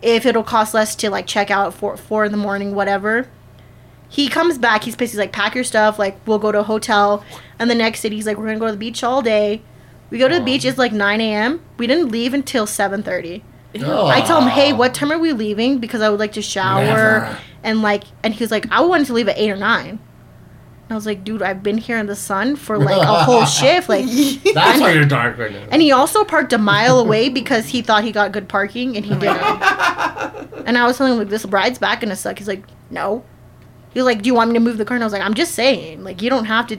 if 0.00 0.24
it'll 0.24 0.42
cost 0.44 0.72
less 0.72 0.96
to 0.96 1.10
like 1.10 1.26
check 1.26 1.50
out 1.50 1.66
at 1.66 1.74
four 1.74 1.98
four 1.98 2.24
in 2.24 2.32
the 2.32 2.38
morning, 2.38 2.74
whatever. 2.74 3.28
He 4.08 4.28
comes 4.28 4.56
back. 4.58 4.84
He's 4.84 4.96
basically 4.96 5.24
like, 5.24 5.32
pack 5.32 5.54
your 5.54 5.64
stuff. 5.64 5.98
Like 5.98 6.16
we'll 6.26 6.38
go 6.38 6.52
to 6.52 6.60
a 6.60 6.62
hotel, 6.62 7.24
and 7.58 7.68
the 7.70 7.74
next 7.74 8.00
city. 8.00 8.16
He's 8.16 8.26
like, 8.26 8.36
we're 8.36 8.46
gonna 8.46 8.58
go 8.58 8.66
to 8.66 8.72
the 8.72 8.78
beach 8.78 9.02
all 9.04 9.22
day. 9.22 9.62
We 10.10 10.18
go 10.18 10.28
to 10.28 10.34
the 10.36 10.44
beach. 10.44 10.64
It's 10.64 10.78
like 10.78 10.92
9 10.92 11.20
a.m. 11.20 11.60
We 11.78 11.86
didn't 11.88 12.10
leave 12.10 12.32
until 12.34 12.66
7:30. 12.66 13.42
Oh. 13.80 14.06
I 14.06 14.20
tell 14.22 14.40
him, 14.40 14.48
hey, 14.48 14.72
what 14.72 14.94
time 14.94 15.12
are 15.12 15.18
we 15.18 15.32
leaving? 15.32 15.78
Because 15.78 16.00
I 16.00 16.08
would 16.08 16.20
like 16.20 16.32
to 16.32 16.42
shower 16.42 16.82
Never. 16.84 17.38
and 17.62 17.82
like, 17.82 18.04
and 18.22 18.32
he 18.32 18.42
was 18.42 18.50
like, 18.50 18.66
I 18.72 18.80
wanted 18.80 19.06
to 19.08 19.12
leave 19.12 19.28
at 19.28 19.36
eight 19.36 19.50
or 19.50 19.56
nine. 19.56 19.88
And 20.88 20.92
I 20.92 20.94
was 20.94 21.04
like, 21.04 21.24
dude, 21.24 21.42
I've 21.42 21.62
been 21.64 21.76
here 21.78 21.98
in 21.98 22.06
the 22.06 22.14
sun 22.16 22.54
for 22.56 22.78
like 22.78 22.96
a 23.02 23.24
whole 23.24 23.44
shift. 23.60 23.88
Like, 23.88 24.06
That's 24.06 24.80
why 24.80 24.92
you're 24.92 25.04
dark 25.04 25.36
right 25.36 25.50
now. 25.52 25.66
and 25.70 25.82
he 25.82 25.90
also 25.92 26.24
parked 26.24 26.52
a 26.52 26.58
mile 26.58 27.00
away 27.00 27.28
because 27.28 27.66
he 27.66 27.82
thought 27.82 28.04
he 28.04 28.12
got 28.12 28.30
good 28.32 28.48
parking 28.48 28.96
and 28.96 29.04
he 29.04 29.10
didn't. 29.14 29.36
and 30.64 30.78
I 30.78 30.86
was 30.86 30.96
telling 30.96 31.12
him 31.14 31.18
like, 31.18 31.28
this 31.28 31.44
ride's 31.44 31.78
back 31.78 32.02
in 32.04 32.10
a 32.10 32.16
sec. 32.16 32.38
He's 32.38 32.48
like, 32.48 32.64
no. 32.88 33.24
He 33.96 34.00
was 34.00 34.04
like, 34.04 34.20
do 34.20 34.26
you 34.26 34.34
want 34.34 34.50
me 34.50 34.54
to 34.54 34.60
move 34.60 34.76
the 34.76 34.84
car? 34.84 34.94
And 34.94 35.02
I 35.02 35.06
was 35.06 35.14
like, 35.14 35.22
I'm 35.22 35.32
just 35.32 35.54
saying, 35.54 36.04
like, 36.04 36.20
you 36.20 36.28
don't 36.28 36.44
have 36.44 36.66
to, 36.66 36.76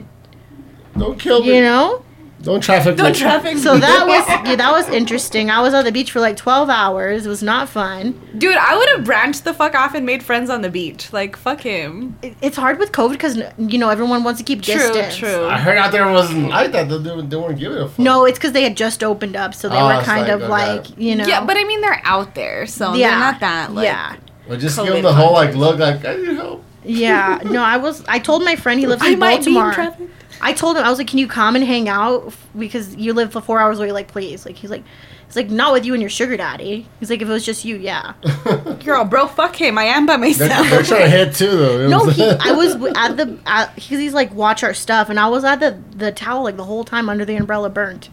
Don't 0.96 1.18
kill 1.18 1.40
me. 1.40 1.56
you 1.56 1.60
know. 1.62 2.04
Don't 2.42 2.60
traffic 2.60 2.96
Don't 2.96 3.10
me. 3.12 3.18
traffic. 3.18 3.58
So 3.58 3.76
that 3.76 4.06
was 4.06 4.24
yeah, 4.48 4.54
that 4.54 4.70
was 4.70 4.88
interesting. 4.90 5.50
I 5.50 5.60
was 5.60 5.74
on 5.74 5.84
the 5.84 5.90
beach 5.90 6.12
for 6.12 6.20
like 6.20 6.36
12 6.36 6.70
hours. 6.70 7.26
It 7.26 7.28
was 7.28 7.42
not 7.42 7.68
fun. 7.68 8.12
Dude, 8.38 8.56
I 8.56 8.76
would 8.76 8.88
have 8.90 9.04
branched 9.04 9.42
the 9.42 9.52
fuck 9.52 9.74
off 9.74 9.96
and 9.96 10.06
made 10.06 10.22
friends 10.22 10.48
on 10.48 10.62
the 10.62 10.70
beach. 10.70 11.12
Like, 11.12 11.34
fuck 11.36 11.62
him. 11.62 12.16
It- 12.22 12.36
It's 12.40 12.56
hard 12.56 12.78
with 12.78 12.92
COVID 12.92 13.10
because 13.14 13.36
you 13.58 13.78
know 13.78 13.88
everyone 13.88 14.22
wants 14.22 14.38
to 14.38 14.44
keep 14.44 14.62
True, 14.62 14.74
distance. 14.76 15.16
true. 15.16 15.48
I 15.48 15.58
heard 15.58 15.76
out 15.76 15.90
there 15.90 16.08
wasn't 16.12 16.50
like 16.50 16.70
that. 16.70 16.88
They, 16.88 16.98
they, 16.98 17.20
they 17.22 17.36
weren't 17.36 17.58
giving 17.58 17.78
a 17.78 17.88
fuck. 17.88 17.98
No, 17.98 18.24
it's 18.26 18.38
because 18.38 18.52
they 18.52 18.62
had 18.62 18.76
just 18.76 19.02
opened 19.02 19.34
up, 19.34 19.52
so 19.54 19.68
they 19.68 19.74
Oh, 19.76 19.86
were 19.88 20.00
kind 20.04 20.22
like, 20.28 20.30
of 20.30 20.42
okay. 20.42 20.48
like 20.48 20.96
you 20.96 21.16
know. 21.16 21.26
Yeah, 21.26 21.44
but 21.44 21.56
I 21.56 21.64
mean, 21.64 21.80
they're 21.80 22.00
out 22.04 22.36
there, 22.36 22.68
so 22.68 22.92
they're 22.96 23.10
not 23.18 23.40
that, 23.40 23.72
like. 23.74 23.84
yeah, 23.84 24.14
But 24.46 24.60
just 24.60 24.78
COVID 24.78 24.84
give 24.84 24.94
them 24.94 25.02
the 25.02 25.12
whole 25.12 25.32
like 25.32 25.56
look 25.56 25.80
like 25.80 26.04
I 26.04 26.14
need 26.14 26.36
help. 26.36 26.62
Yeah. 26.88 27.40
No, 27.44 27.62
I 27.62 27.76
was. 27.76 28.04
I 28.08 28.18
told 28.18 28.42
my 28.44 28.56
friend 28.56 28.80
he 28.80 28.86
lives 28.86 29.02
I 29.02 29.10
in 29.10 29.18
might 29.18 29.44
be 29.44 29.50
in 29.50 29.54
Baltimore. 29.54 29.72
traffic. 29.72 30.08
I 30.40 30.52
told 30.52 30.76
him 30.76 30.84
I 30.84 30.88
was 30.90 30.98
like, 30.98 31.08
"Can 31.08 31.18
you 31.18 31.26
come 31.28 31.56
and 31.56 31.64
hang 31.64 31.88
out 31.88 32.32
because 32.56 32.94
you 32.96 33.12
live 33.12 33.32
for 33.32 33.40
four 33.40 33.58
hours 33.60 33.78
away?" 33.78 33.92
Like, 33.92 34.08
please. 34.08 34.46
Like, 34.46 34.54
he's 34.56 34.70
like, 34.70 34.84
he's 35.26 35.34
like, 35.36 35.50
not 35.50 35.72
with 35.72 35.84
you 35.84 35.94
and 35.94 36.00
your 36.02 36.10
sugar 36.10 36.36
daddy. 36.36 36.86
He's 37.00 37.10
like, 37.10 37.20
if 37.20 37.28
it 37.28 37.32
was 37.32 37.44
just 37.44 37.64
you, 37.64 37.76
yeah. 37.76 38.12
Girl, 38.84 39.04
bro, 39.04 39.26
fuck 39.26 39.56
him. 39.56 39.76
I 39.78 39.84
am 39.84 40.06
by 40.06 40.12
They're, 40.12 40.20
myself. 40.20 40.70
they're 40.70 40.82
trying 40.84 41.02
to 41.02 41.10
hit 41.10 41.34
too 41.34 41.50
though. 41.56 41.88
No, 41.88 42.00
I'm 42.04 42.10
he. 42.10 42.22
I 42.40 42.52
was 42.52 42.74
at 42.96 43.16
the 43.16 43.38
at, 43.46 43.74
because 43.74 43.98
he's 43.98 44.14
like 44.14 44.32
watch 44.32 44.62
our 44.62 44.74
stuff, 44.74 45.08
and 45.10 45.18
I 45.18 45.26
was 45.28 45.42
at 45.44 45.58
the 45.60 45.76
the 45.96 46.12
towel 46.12 46.44
like 46.44 46.56
the 46.56 46.64
whole 46.64 46.84
time 46.84 47.08
under 47.08 47.24
the 47.24 47.34
umbrella 47.36 47.68
burnt. 47.70 48.08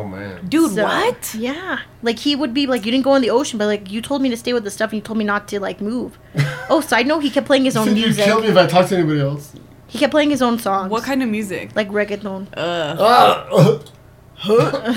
Oh 0.00 0.04
man. 0.04 0.46
Dude, 0.46 0.72
So, 0.72 0.84
what? 0.84 1.34
Yeah, 1.34 1.80
like 2.02 2.18
he 2.18 2.34
would 2.34 2.54
be 2.54 2.66
like, 2.66 2.86
you 2.86 2.90
didn't 2.92 3.04
go 3.04 3.14
in 3.14 3.22
the 3.22 3.30
ocean, 3.30 3.58
but 3.58 3.66
like 3.66 3.90
you 3.90 4.00
told 4.00 4.22
me 4.22 4.30
to 4.30 4.36
stay 4.36 4.52
with 4.54 4.64
the 4.64 4.70
stuff, 4.70 4.90
and 4.92 4.96
you 4.98 5.02
told 5.02 5.18
me 5.18 5.24
not 5.24 5.46
to 5.48 5.60
like 5.60 5.80
move. 5.80 6.18
oh, 6.70 6.80
side 6.80 7.06
note, 7.06 7.20
he 7.20 7.30
kept 7.30 7.46
playing 7.46 7.64
his 7.64 7.76
own 7.76 7.88
Said 7.88 7.98
you 7.98 8.04
music. 8.04 8.24
kill 8.24 8.40
me 8.40 8.48
if 8.48 8.56
I 8.56 8.66
talk 8.66 8.88
to 8.88 8.96
anybody 8.96 9.20
else. 9.20 9.54
He 9.88 9.98
kept 9.98 10.10
playing 10.12 10.30
his 10.30 10.40
own 10.40 10.58
songs. 10.58 10.90
What 10.90 11.02
kind 11.02 11.22
of 11.22 11.28
music? 11.28 11.74
Like 11.76 11.88
reggaeton. 11.90 12.46
Uh. 12.56 12.96
Ah! 12.98 13.48
Ugh. 13.50 13.86
Hold 14.36 14.60
on. 14.60 14.94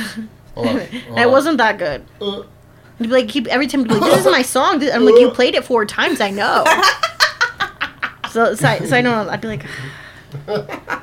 Hold 0.56 0.68
And 0.68 1.20
it 1.20 1.30
wasn't 1.30 1.58
that 1.58 1.78
good. 1.78 2.06
Uh, 2.22 2.44
He'd 3.00 3.08
be 3.08 3.10
like, 3.10 3.32
he, 3.32 3.50
every 3.50 3.68
time 3.68 3.82
he'd 3.82 3.90
be 3.90 3.96
like, 3.96 4.12
this 4.12 4.26
is 4.26 4.32
my 4.32 4.44
song. 4.44 4.88
I'm 4.88 5.04
like, 5.04 5.20
you 5.20 5.30
uh. 5.30 5.34
played 5.34 5.56
it 5.56 5.66
four 5.66 5.84
times. 5.86 6.22
I 6.22 6.30
know. 6.30 6.64
so, 8.30 8.54
side, 8.56 8.88
side 8.88 9.04
note, 9.04 9.30
I'd 9.30 9.42
be 9.42 9.48
like, 9.48 9.66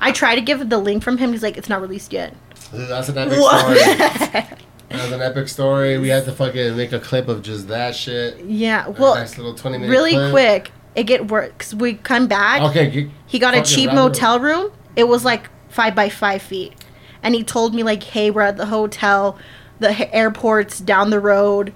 I 0.00 0.12
try 0.12 0.34
to 0.36 0.40
give 0.40 0.68
the 0.70 0.78
link 0.78 1.02
from 1.02 1.18
him. 1.18 1.32
He's 1.32 1.42
like, 1.42 1.56
it's 1.58 1.68
not 1.68 1.80
released 1.80 2.12
yet. 2.12 2.34
That's 2.72 3.08
an 3.08 3.18
epic 3.18 3.38
story. 3.38 4.56
That's 4.90 5.12
an 5.12 5.22
epic 5.22 5.48
story. 5.48 5.98
We 5.98 6.08
had 6.08 6.24
to 6.24 6.32
fucking 6.32 6.76
make 6.76 6.92
a 6.92 6.98
clip 7.00 7.28
of 7.28 7.42
just 7.42 7.68
that 7.68 7.94
shit. 7.94 8.44
Yeah. 8.44 8.88
Well, 8.88 9.14
nice 9.14 9.36
little 9.38 9.54
twenty 9.54 9.78
minute. 9.78 9.90
really 9.90 10.12
clip. 10.12 10.30
quick, 10.32 10.72
it 10.94 11.04
get 11.04 11.28
works. 11.30 11.72
We 11.72 11.94
come 11.94 12.26
back. 12.26 12.62
Okay. 12.62 13.10
He 13.26 13.38
got 13.38 13.54
a 13.54 13.62
cheap 13.62 13.90
up. 13.90 13.94
motel 13.94 14.40
room. 14.40 14.72
It 14.96 15.04
was 15.04 15.24
like 15.24 15.48
five 15.68 15.94
by 15.94 16.08
five 16.08 16.42
feet, 16.42 16.74
and 17.22 17.34
he 17.34 17.44
told 17.44 17.74
me 17.74 17.82
like, 17.82 18.02
"Hey, 18.02 18.30
we're 18.30 18.42
at 18.42 18.56
the 18.56 18.66
hotel. 18.66 19.38
The 19.78 20.12
airport's 20.14 20.80
down 20.80 21.10
the 21.10 21.20
road." 21.20 21.72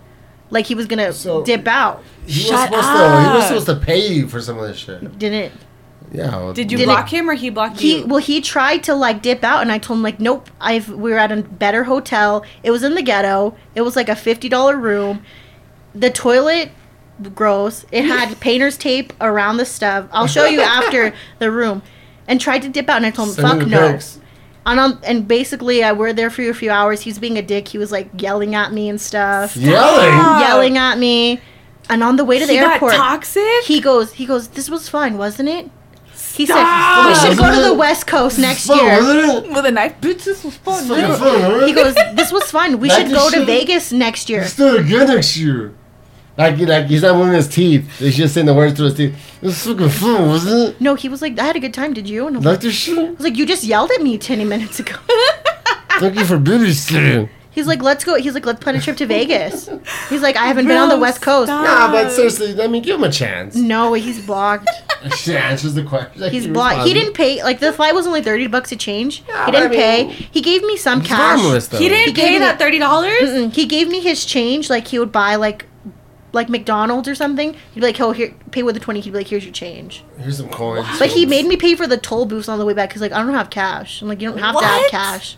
Like 0.50 0.66
he 0.66 0.74
was 0.74 0.86
gonna 0.86 1.12
So- 1.12 1.44
dip 1.44 1.66
out. 1.66 2.02
He 2.26 2.40
was, 2.40 2.48
Shut 2.48 2.68
supposed 2.68 2.86
to, 2.86 3.22
he 3.30 3.36
was 3.36 3.44
supposed 3.46 3.66
to 3.66 3.76
pay 3.76 4.06
you 4.08 4.28
for 4.28 4.40
some 4.40 4.58
of 4.58 4.66
this 4.68 4.76
shit. 4.78 5.18
Didn't 5.18 5.52
Yeah. 6.14 6.36
well, 6.36 6.52
Did 6.52 6.70
you 6.72 6.78
Did 6.78 6.84
block 6.86 7.12
it- 7.12 7.16
him 7.16 7.28
or 7.28 7.34
he 7.34 7.50
blocked 7.50 7.80
he? 7.80 7.98
you? 7.98 8.06
Well, 8.06 8.20
he 8.20 8.40
tried 8.40 8.84
to 8.84 8.94
like 8.94 9.20
dip 9.20 9.42
out, 9.44 9.62
and 9.62 9.72
I 9.72 9.78
told 9.78 9.98
him 9.98 10.02
like, 10.04 10.20
"Nope. 10.20 10.48
I've 10.60 10.88
we 10.88 11.10
were 11.10 11.18
at 11.18 11.32
a 11.32 11.42
better 11.42 11.84
hotel. 11.84 12.44
It 12.62 12.70
was 12.70 12.82
in 12.84 12.94
the 12.94 13.02
ghetto. 13.02 13.54
It 13.74 13.82
was 13.82 13.96
like 13.96 14.08
a 14.08 14.16
fifty 14.16 14.48
dollar 14.48 14.76
room. 14.76 15.22
The 15.94 16.10
toilet." 16.10 16.70
Gross. 17.34 17.84
It 17.92 18.04
had 18.04 18.40
painter's 18.40 18.76
tape 18.76 19.12
around 19.20 19.56
the 19.58 19.64
stuff. 19.64 20.06
I'll 20.12 20.26
show 20.26 20.46
you 20.46 20.60
after 20.60 21.14
the 21.38 21.50
room. 21.50 21.82
And 22.26 22.40
tried 22.40 22.62
to 22.62 22.68
dip 22.68 22.88
out, 22.88 22.96
and 22.96 23.06
I 23.06 23.10
told 23.10 23.28
him, 23.28 23.34
Send 23.34 23.60
"Fuck 23.60 23.68
no." 23.68 23.92
pics. 23.92 24.18
And, 24.66 24.80
on, 24.80 24.98
and 25.04 25.28
basically, 25.28 25.84
I 25.84 25.92
were 25.92 26.12
there 26.14 26.30
for 26.30 26.42
a 26.48 26.54
few 26.54 26.70
hours. 26.70 27.02
He 27.02 27.10
was 27.10 27.18
being 27.18 27.36
a 27.36 27.42
dick. 27.42 27.68
He 27.68 27.76
was 27.78 27.92
like 27.92 28.08
yelling 28.20 28.54
at 28.54 28.72
me 28.72 28.88
and 28.88 28.98
stuff, 29.00 29.56
Yelling. 29.56 30.08
yelling 30.40 30.78
at 30.78 30.98
me. 30.98 31.40
And 31.90 32.02
on 32.02 32.16
the 32.16 32.24
way 32.24 32.38
to 32.38 32.46
the 32.46 32.54
he 32.54 32.58
got 32.60 32.74
airport, 32.74 32.94
toxic? 32.94 33.42
he 33.64 33.78
goes, 33.80 34.14
he 34.14 34.24
goes, 34.26 34.48
"This 34.48 34.70
was 34.70 34.88
fun, 34.88 35.18
wasn't 35.18 35.50
it?" 35.50 35.70
He 36.36 36.46
Stop. 36.46 37.16
said, 37.16 37.28
"We 37.28 37.34
should 37.34 37.38
go 37.38 37.54
to 37.54 37.68
the? 37.68 37.74
West 37.74 38.06
Coast 38.06 38.38
next 38.38 38.68
year." 38.68 39.00
wasn't 39.00 39.46
it? 39.46 39.52
With 39.52 39.66
a 39.66 39.70
knife? 39.70 39.94
Bitch, 40.00 40.24
this 40.24 40.42
was 40.42 40.56
fun. 40.56 40.78
It's 40.80 40.88
fucking 40.88 41.14
fun, 41.16 41.40
huh? 41.40 41.66
He 41.66 41.72
goes, 41.72 41.94
"This 42.14 42.32
was 42.32 42.50
fun. 42.50 42.80
We 42.80 42.90
should 42.90 43.10
go 43.10 43.30
to? 43.30 43.44
Vegas 43.44 43.92
next 43.92 44.28
year." 44.28 44.40
Let's 44.40 44.56
do 44.56 44.74
it 44.74 44.80
again 44.80 45.06
next 45.06 45.36
year. 45.36 45.72
Like, 46.36 46.58
like 46.58 46.86
he's 46.86 47.02
not 47.02 47.16
moving 47.16 47.34
his 47.34 47.46
teeth. 47.46 47.98
He's 47.98 48.16
just 48.16 48.34
saying 48.34 48.46
the 48.46 48.54
words 48.54 48.74
through 48.74 48.86
his 48.86 48.94
teeth. 48.96 49.14
This 49.40 49.64
was 49.64 49.76
fucking 49.76 49.90
fun, 49.90 50.28
wasn't 50.28 50.70
it? 50.70 50.80
No, 50.80 50.96
he 50.96 51.08
was 51.08 51.22
like, 51.22 51.38
"I 51.38 51.44
had 51.44 51.54
a 51.56 51.60
good 51.60 51.74
time. 51.74 51.92
Did 51.94 52.08
you?" 52.08 52.26
And 52.26 52.36
I 52.36 52.38
was 52.38 52.46
like, 52.46 52.52
Like 52.54 52.60
this 52.62 52.74
shit? 52.74 52.98
I 52.98 53.10
was 53.12 53.20
like, 53.20 53.36
"You 53.36 53.46
just 53.46 53.62
yelled 53.62 53.92
at 53.92 54.02
me 54.02 54.18
ten 54.18 54.46
minutes 54.48 54.80
ago." 54.80 54.96
Thank 56.00 56.18
you 56.18 56.24
for 56.24 56.38
babysitting. 56.38 57.28
He's 57.54 57.66
like, 57.66 57.82
"Let's 57.82 58.04
go." 58.04 58.16
He's 58.16 58.34
like, 58.34 58.44
"Let's 58.46 58.60
plan 58.60 58.74
a 58.74 58.80
trip 58.80 58.96
to 58.98 59.06
Vegas." 59.06 59.68
He's 60.10 60.22
like, 60.22 60.36
"I 60.36 60.46
haven't 60.46 60.66
been 60.66 60.76
on 60.76 60.88
the 60.88 60.98
West 60.98 61.22
Coast." 61.22 61.46
stop. 61.48 61.64
Nah, 61.64 61.92
but 61.92 62.10
seriously, 62.10 62.60
I 62.60 62.66
mean, 62.66 62.82
give 62.82 62.96
him 62.96 63.04
a 63.04 63.10
chance. 63.12 63.54
No, 63.54 63.92
he's 63.94 64.24
blocked. 64.24 64.68
She 65.18 65.36
answers 65.36 65.74
the 65.74 65.82
question. 65.82 66.18
Like, 66.18 66.32
He's 66.32 66.44
he 66.44 66.50
blocked. 66.50 66.76
He 66.76 66.94
responds. 66.94 66.94
didn't 66.94 67.14
pay. 67.14 67.42
Like 67.44 67.60
the 67.60 67.74
flight 67.74 67.94
was 67.94 68.06
only 68.06 68.22
thirty 68.22 68.46
bucks 68.46 68.70
to 68.70 68.76
change. 68.76 69.22
Yeah, 69.28 69.44
he 69.44 69.52
but 69.52 69.56
I 69.60 69.60
didn't 69.68 69.76
pay. 69.76 70.04
mean, 70.06 70.16
He 70.30 70.40
gave 70.40 70.62
me 70.62 70.78
some 70.78 71.00
He's 71.00 71.08
cash. 71.10 71.38
harmless, 71.40 71.68
though. 71.68 71.76
He 71.78 71.90
didn't 71.90 72.06
He 72.06 72.12
gave 72.14 72.24
pay 72.24 72.32
me- 72.32 72.38
that 72.38 72.58
$30? 72.58 72.80
Mm-mm. 72.80 73.52
He 73.54 73.66
gave 73.66 73.88
me 73.88 74.00
his 74.00 74.24
change. 74.24 74.70
Like 74.70 74.86
he 74.88 74.98
would 74.98 75.12
buy 75.12 75.34
like, 75.36 75.66
like 76.32 76.48
McDonald's 76.48 77.06
or 77.06 77.14
something. 77.14 77.52
He'd 77.52 77.80
be 77.80 77.86
like, 77.86 78.00
"Oh, 78.00 78.12
here, 78.12 78.34
pay 78.50 78.62
with 78.62 78.76
the 78.76 78.80
20 78.80 79.00
He'd 79.00 79.10
be 79.10 79.18
like, 79.18 79.28
"Here's 79.28 79.44
your 79.44 79.52
change." 79.52 80.02
Here's 80.18 80.38
some 80.38 80.48
coins. 80.48 80.86
But 80.98 81.10
he 81.10 81.26
made 81.26 81.44
me 81.44 81.58
pay 81.58 81.74
for 81.74 81.86
the 81.86 81.98
toll 81.98 82.24
booths 82.24 82.48
on 82.48 82.58
the 82.58 82.64
way 82.64 82.72
back 82.72 82.88
because 82.88 83.02
like 83.02 83.12
I 83.12 83.18
don't 83.22 83.34
have 83.34 83.50
cash. 83.50 84.00
I'm 84.00 84.08
like, 84.08 84.22
you 84.22 84.30
don't 84.30 84.38
have 84.38 84.56
to 84.58 84.64
have 84.64 84.80
What? 84.80 84.90
cash. 84.90 85.36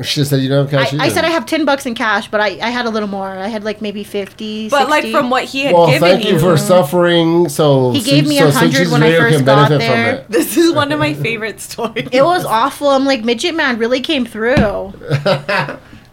She 0.04 0.24
said 0.24 0.40
you 0.40 0.48
don't 0.48 0.68
have 0.68 0.70
cash. 0.70 0.94
I 0.98 1.04
either. 1.06 1.14
said 1.14 1.24
I 1.24 1.28
have 1.30 1.44
ten 1.46 1.64
bucks 1.64 1.84
in 1.86 1.94
cash, 1.94 2.28
but 2.30 2.40
I, 2.40 2.46
I 2.60 2.70
had 2.70 2.86
a 2.86 2.90
little 2.90 3.08
more. 3.08 3.28
I 3.28 3.48
had 3.48 3.64
like 3.64 3.80
maybe 3.82 4.02
50, 4.04 4.68
But, 4.70 4.88
like, 4.88 5.04
from 5.10 5.28
what 5.30 5.44
he 5.44 5.64
had 5.64 5.70
given 5.72 5.72
me. 5.72 5.78
Well, 5.78 5.86
given 5.88 6.00
thank 6.00 6.24
you 6.24 6.38
for 6.38 6.56
suffering. 6.56 7.48
So 7.48 7.92
He 7.92 8.00
gave 8.02 8.26
me 8.26 8.38
so 8.38 8.48
a 8.48 8.50
hundred 8.50 8.88
when 8.90 9.02
I 9.02 9.16
first 9.16 9.36
can 9.36 9.44
got 9.44 9.68
benefit 9.68 9.86
from 9.86 9.96
there. 9.96 10.14
it. 10.14 10.30
This 10.30 10.56
is 10.56 10.72
one 10.72 10.90
of 10.92 10.98
my 10.98 11.14
favorite 11.26 11.60
stories. 11.60 12.08
it 12.12 12.22
was 12.22 12.44
awful. 12.44 12.88
I'm 12.88 13.04
like, 13.04 13.24
midget 13.24 13.54
man 13.54 13.78
really 13.78 14.00
came 14.00 14.24
through. 14.26 14.56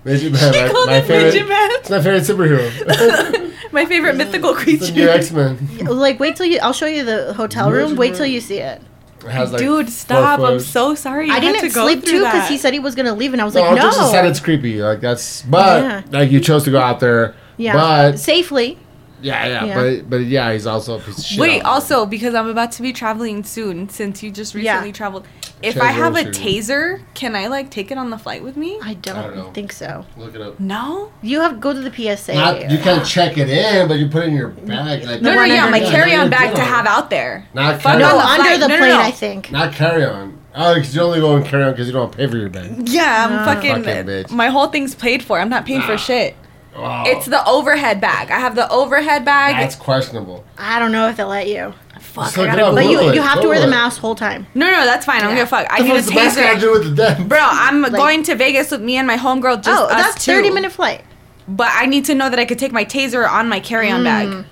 Midget 0.03 0.31
Man, 0.31 0.53
She 0.53 0.61
my, 0.61 0.69
called 0.71 0.87
my 0.87 0.93
him 0.99 1.05
favorite. 1.05 1.33
Midget 1.33 1.47
Man. 1.49 1.69
It's 1.71 1.89
my 1.89 2.01
favorite 2.01 2.23
superhero. 2.23 3.53
My 3.73 3.85
favorite 3.85 4.15
mythical 4.15 4.53
the 4.53 4.59
new 4.65 4.77
creature. 4.77 5.09
X 5.09 5.31
Men. 5.31 5.57
Like, 5.85 6.19
wait 6.19 6.35
till 6.37 6.45
you. 6.45 6.59
I'll 6.61 6.71
show 6.73 6.85
you 6.85 7.03
the 7.03 7.33
hotel 7.33 7.71
room. 7.71 7.83
Midget 7.91 7.97
Wait 7.99 8.09
Man. 8.11 8.17
till 8.17 8.25
you 8.27 8.39
see 8.39 8.59
it. 8.59 8.81
Has 9.29 9.51
like 9.51 9.59
Dude, 9.61 9.89
stop. 9.89 10.39
I'm 10.39 10.59
so 10.59 10.95
sorry. 10.95 11.27
You 11.27 11.33
I 11.33 11.39
didn't 11.39 11.61
to 11.61 11.69
sleep 11.69 12.01
through 12.03 12.11
too 12.19 12.23
because 12.23 12.47
he 12.49 12.57
said 12.57 12.73
he 12.73 12.79
was 12.79 12.95
gonna 12.95 13.13
leave, 13.13 13.33
and 13.33 13.41
I 13.41 13.45
was 13.45 13.55
like, 13.55 13.63
No, 13.65 13.71
like, 13.71 13.81
just 13.81 14.11
said 14.11 14.25
it's 14.25 14.39
creepy. 14.39 14.81
Like 14.81 14.99
that's, 15.01 15.41
but 15.43 15.81
Yeah. 15.81 16.01
like 16.11 16.31
you 16.31 16.39
chose 16.39 16.63
to 16.65 16.71
go 16.71 16.79
out 16.79 16.99
there. 16.99 17.35
yeah, 17.57 17.73
But 17.73 18.19
safely. 18.19 18.77
yeah, 19.21 19.45
yeah, 19.47 19.65
Yeah. 19.65 19.75
but 19.75 20.09
but 20.09 20.17
yeah, 20.25 20.53
he's 20.53 20.65
also 20.67 20.97
a 20.97 20.99
piece 20.99 21.17
of 21.19 21.25
shit. 21.25 21.39
Wait, 21.39 21.61
also 21.63 22.05
because 22.05 22.35
I'm 22.35 22.47
about 22.47 22.71
to 22.73 22.81
be 22.81 22.93
traveling 22.93 23.43
soon, 23.43 23.89
since 23.89 24.21
you 24.23 24.31
just 24.31 24.53
Yeah. 24.55 24.73
recently 24.73 24.91
traveled. 24.91 25.25
If 25.63 25.81
I 25.81 25.87
have 25.87 26.15
a 26.15 26.23
shooting. 26.23 26.33
taser, 26.43 27.01
can 27.13 27.35
I 27.35 27.47
like 27.47 27.71
take 27.71 27.89
it 27.91 27.97
on 27.97 28.09
the 28.11 28.17
flight 28.17 28.43
with 28.43 28.55
me? 28.57 28.79
I 28.83 28.93
don't, 28.95 29.35
don't 29.35 29.53
think 29.53 29.71
so. 29.71 30.05
look 30.15 30.35
it 30.35 30.41
up. 30.41 30.59
No. 30.59 31.11
You 31.21 31.41
have 31.41 31.53
to 31.53 31.57
go 31.57 31.73
to 31.73 31.79
the 31.79 31.91
PSA. 31.91 32.33
Not, 32.35 32.69
you 32.69 32.77
can't 32.77 33.05
check 33.05 33.37
it 33.37 33.49
in, 33.49 33.87
but 33.87 33.95
you 33.99 34.07
put 34.07 34.23
it 34.23 34.27
in 34.27 34.35
your 34.35 34.49
bag. 34.49 35.03
Like 35.05 35.21
No, 35.21 35.31
no, 35.31 35.37
one 35.37 35.49
yeah, 35.49 35.61
my 35.69 35.77
underneath. 35.77 35.89
carry-on 35.91 36.29
bag 36.29 36.55
to 36.55 36.61
have 36.61 36.85
out 36.85 37.09
there. 37.09 37.47
Not 37.53 37.81
Fuck 37.81 37.93
carry 37.93 38.03
no, 38.03 38.09
on 38.09 38.15
the 38.17 38.23
on. 38.23 38.39
under 38.41 38.57
the 38.59 38.67
No, 38.67 38.73
no, 38.75 38.77
plane, 38.79 38.89
no. 38.91 39.01
I 39.01 39.11
think. 39.11 39.51
Not 39.51 39.73
carry 39.73 40.05
on. 40.05 40.37
Oh, 40.55 40.73
because 40.75 40.95
you 40.95 41.01
only 41.01 41.19
go 41.19 41.35
and 41.35 41.45
carry 41.45 41.63
on 41.63 41.71
because 41.71 41.87
you 41.87 41.93
don't 41.93 42.15
pay 42.15 42.27
for 42.27 42.37
your 42.37 42.49
bag. 42.49 42.87
Yeah, 42.89 43.25
I'm 43.27 43.35
No. 43.37 43.45
fucking. 43.45 43.83
Fucking 43.83 44.05
bitch. 44.05 44.31
My 44.31 44.47
whole 44.47 44.67
thing's 44.67 44.95
paid 44.95 45.23
for. 45.23 45.39
I'm 45.39 45.49
not 45.49 45.65
paying 45.65 45.79
Nah. 45.81 45.85
for 45.87 45.97
shit. 45.97 46.35
Oh, 46.75 47.03
It's 47.07 47.25
the 47.25 47.43
overhead 47.47 47.99
bag. 47.99 48.29
I 48.29 48.39
have 48.39 48.53
the 48.55 48.69
overhead 48.71 49.25
bag. 49.25 49.55
that's 49.55 49.75
questionable. 49.75 50.43
I 50.59 50.77
don't 50.77 50.91
know 50.91 51.07
if 51.09 51.17
they'll 51.17 51.27
let 51.27 51.47
you. 51.47 51.73
Fuck, 52.17 52.25
Just 52.25 52.37
I 52.39 52.45
gotta 52.47 52.61
go. 52.61 52.73
But 52.75 52.85
you 52.85 53.13
you 53.13 53.21
have 53.21 53.41
to 53.41 53.47
wear 53.47 53.59
the 53.59 53.65
Google 53.65 53.77
it. 53.79 53.81
mask 53.83 54.01
whole 54.01 54.15
time. 54.15 54.47
No, 54.55 54.69
no, 54.69 54.85
that's 54.85 55.05
fine. 55.05 55.17
I 55.17 55.21
don't 55.21 55.29
Yeah. 55.31 55.35
give 55.37 55.47
a 55.47 55.49
fuck. 55.49 55.67
I 55.71 55.77
The 55.77 55.83
need 55.83 55.91
a 55.91 55.95
fuck's 56.03 56.07
the 56.35 56.41
gotta 56.41 56.57
taser. 56.57 56.59
do 56.59 56.71
with 56.71 56.83
the 56.89 56.95
death? 56.95 57.27
Bro, 57.27 57.39
I'm 57.41 57.81
Like- 57.83 57.91
going 57.93 58.23
to 58.23 58.35
Vegas 58.35 58.71
with 58.71 58.81
me 58.81 58.97
and 58.97 59.05
my 59.07 59.17
homegirl. 59.17 59.63
Just 59.63 59.69
oh, 59.81 59.85
us 59.85 59.91
that's 60.13 60.25
two. 60.25 60.31
thirty 60.33 60.49
minute 60.49 60.71
flight. 60.71 61.03
But 61.47 61.69
I 61.73 61.85
need 61.85 62.03
to 62.05 62.15
know 62.15 62.29
that 62.29 62.39
I 62.39 62.45
could 62.45 62.59
take 62.59 62.73
my 62.73 62.83
taser 62.83 63.27
on 63.29 63.47
my 63.47 63.59
carry-on 63.61 64.03
bag. 64.03 64.27
Mm. 64.27 64.45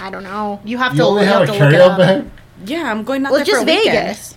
I 0.00 0.10
don't 0.10 0.22
know. 0.22 0.60
You 0.64 0.78
have 0.78 0.92
You 0.92 0.98
to. 1.00 1.04
only 1.04 1.22
you 1.24 1.28
have 1.28 1.42
a 1.42 1.44
look 1.46 1.54
it 1.56 1.58
carry-on 1.58 1.90
up. 1.90 1.98
bag? 1.98 2.24
Yeah, 2.64 2.90
I'm 2.90 3.04
going 3.04 3.26
out 3.26 3.32
Well, 3.32 3.38
there 3.40 3.44
just 3.46 3.64
for 3.64 3.70
a 3.70 3.74
weekend. 3.74 3.94
Vegas. 4.08 4.34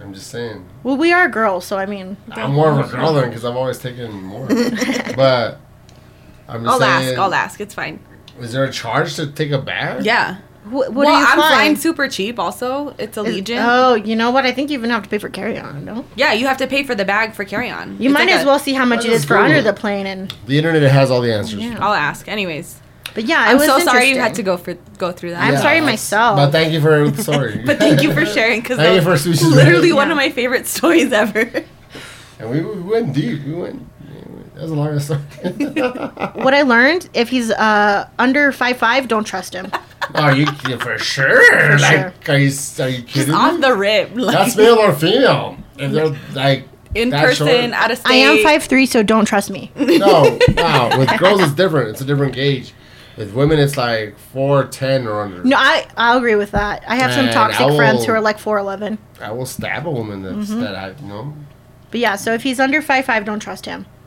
I'm 0.00 0.12
just 0.14 0.28
saying. 0.30 0.64
Well, 0.82 0.96
we 0.96 1.12
are 1.12 1.28
girls, 1.28 1.64
so 1.64 1.78
I 1.78 1.86
mean, 1.86 2.16
I'm 2.32 2.52
more 2.54 2.70
of 2.70 2.78
a 2.78 2.96
girl 2.96 3.12
then 3.14 3.28
because 3.28 3.44
I've 3.44 3.56
always 3.56 3.78
taken 3.78 4.12
more. 4.22 4.46
but 5.16 5.60
I'm 6.48 6.62
just 6.64 6.72
I'll 6.72 6.78
saying. 6.80 7.08
ask. 7.10 7.18
I'll 7.18 7.34
ask. 7.34 7.60
It's 7.60 7.74
fine. 7.74 7.98
Is 8.40 8.52
there 8.52 8.64
a 8.64 8.70
charge 8.72 9.14
to 9.16 9.26
take 9.26 9.50
a 9.52 9.58
bag? 9.58 10.04
Yeah. 10.04 10.36
Wh- 10.66 10.72
what 10.72 10.92
well, 10.94 11.08
are 11.08 11.20
you 11.20 11.26
I'm 11.26 11.34
flying? 11.38 11.52
flying 11.52 11.76
super 11.76 12.08
cheap. 12.08 12.38
Also, 12.38 12.94
it's 12.98 13.16
Is- 13.16 13.24
Allegiant. 13.24 13.64
Oh, 13.64 13.94
you 13.94 14.16
know 14.16 14.30
what? 14.30 14.44
I 14.46 14.52
think 14.52 14.70
you 14.70 14.78
even 14.78 14.90
have 14.90 15.02
to 15.04 15.08
pay 15.08 15.18
for 15.18 15.28
carry 15.28 15.58
on. 15.58 15.84
No, 15.84 16.04
yeah, 16.16 16.32
you 16.32 16.46
have 16.46 16.56
to 16.58 16.66
pay 16.66 16.82
for 16.82 16.94
the 16.94 17.04
bag 17.04 17.34
for 17.34 17.44
carry 17.44 17.70
on. 17.70 17.96
you 18.00 18.10
might 18.10 18.28
as 18.28 18.44
well 18.44 18.58
see 18.58 18.72
how 18.72 18.84
much 18.84 19.04
it 19.04 19.12
is 19.12 19.24
for 19.24 19.36
under 19.36 19.62
the 19.62 19.72
plane. 19.72 20.06
And 20.06 20.34
The 20.46 20.58
internet 20.58 20.82
has 20.90 21.10
all 21.10 21.20
the 21.20 21.32
answers. 21.32 21.60
Yeah. 21.60 21.78
I'll 21.80 21.94
ask. 21.94 22.26
Anyways, 22.28 22.80
but 23.14 23.24
yeah, 23.24 23.44
I'm 23.46 23.56
was 23.58 23.66
so 23.66 23.78
sorry 23.78 24.10
you 24.10 24.18
had 24.18 24.34
to 24.34 24.42
go 24.42 24.56
for 24.56 24.74
go 24.98 25.12
through 25.12 25.30
that. 25.30 25.42
I'm 25.42 25.56
sorry 25.56 25.80
myself. 25.80 26.36
But 26.36 26.50
thank 26.50 26.72
you 26.72 26.80
for 26.80 27.10
sorry. 27.22 27.62
but 27.64 27.78
thank 27.78 28.02
you 28.02 28.12
for 28.12 28.26
sharing 28.26 28.60
because 28.60 28.76
Thank 28.78 28.96
you 28.96 29.02
for 29.02 29.16
switching 29.16 29.50
literally 29.50 29.92
one 29.92 30.08
Yeah. 30.08 30.12
of 30.12 30.16
my 30.16 30.30
favorite 30.30 30.66
stories 30.66 31.12
ever. 31.12 31.50
And 32.38 32.50
we, 32.50 32.60
we 32.60 32.80
went 32.80 33.14
deep. 33.14 33.44
We 33.44 33.54
went. 33.54 33.82
That 34.54 34.62
was 34.62 34.70
a 34.70 34.74
long 34.74 34.98
story. 35.00 35.20
what 36.42 36.54
I 36.54 36.62
learned: 36.62 37.08
if 37.14 37.28
he's 37.28 37.50
uh, 37.50 38.08
under 38.18 38.52
five 38.52 38.76
five, 38.78 39.06
don't 39.08 39.24
trust 39.24 39.54
him. 39.54 39.70
are 40.14 40.34
you 40.34 40.46
for 40.78 40.98
sure? 40.98 41.78
like, 41.78 42.28
are 42.28 42.38
you 42.38 42.52
are 42.80 42.88
you 42.88 43.02
kidding 43.02 43.34
off 43.34 43.54
me? 43.54 43.60
the 43.60 43.74
rip. 43.74 44.10
Like, 44.14 44.34
That's 44.36 44.56
male 44.56 44.76
or 44.78 44.92
female. 44.94 45.58
If 45.78 45.92
they're 45.92 46.16
like 46.34 46.68
in 46.94 47.10
that 47.10 47.24
person, 47.26 47.46
short- 47.46 47.72
out 47.72 47.90
of 47.90 47.98
state. 47.98 48.10
I 48.10 48.14
am 48.16 48.42
five 48.42 48.62
three, 48.64 48.86
so 48.86 49.02
don't 49.02 49.24
trust 49.26 49.50
me. 49.50 49.70
No, 49.76 50.38
no. 50.54 50.90
With 50.98 51.18
girls, 51.18 51.40
it's 51.42 51.52
different. 51.54 51.90
It's 51.90 52.00
a 52.00 52.04
different 52.04 52.34
gauge. 52.34 52.72
With 53.16 53.32
women, 53.34 53.58
it's 53.58 53.76
like 53.76 54.18
four 54.18 54.64
ten 54.66 55.06
or 55.06 55.22
under. 55.22 55.42
No, 55.44 55.56
I 55.56 55.86
I'll 55.96 56.18
agree 56.18 56.34
with 56.36 56.50
that. 56.50 56.84
I 56.86 56.96
have 56.96 57.12
some 57.12 57.28
toxic 57.30 57.60
I 57.66 57.76
friends 57.76 58.04
who 58.04 58.12
are 58.12 58.20
like 58.20 58.38
four 58.38 58.58
eleven. 58.58 58.98
I 59.20 59.30
will 59.32 59.46
stab 59.46 59.86
a 59.86 59.90
woman 59.90 60.22
that's 60.22 60.50
Mm-hmm. 60.50 60.60
that 60.60 60.74
I 60.74 60.88
you 61.00 61.08
know. 61.08 61.34
But 61.90 62.00
yeah, 62.00 62.16
so 62.16 62.34
if 62.34 62.42
he's 62.42 62.60
under 62.60 62.82
five 62.82 63.06
five, 63.06 63.24
don't 63.24 63.40
trust 63.40 63.64
him. 63.66 63.86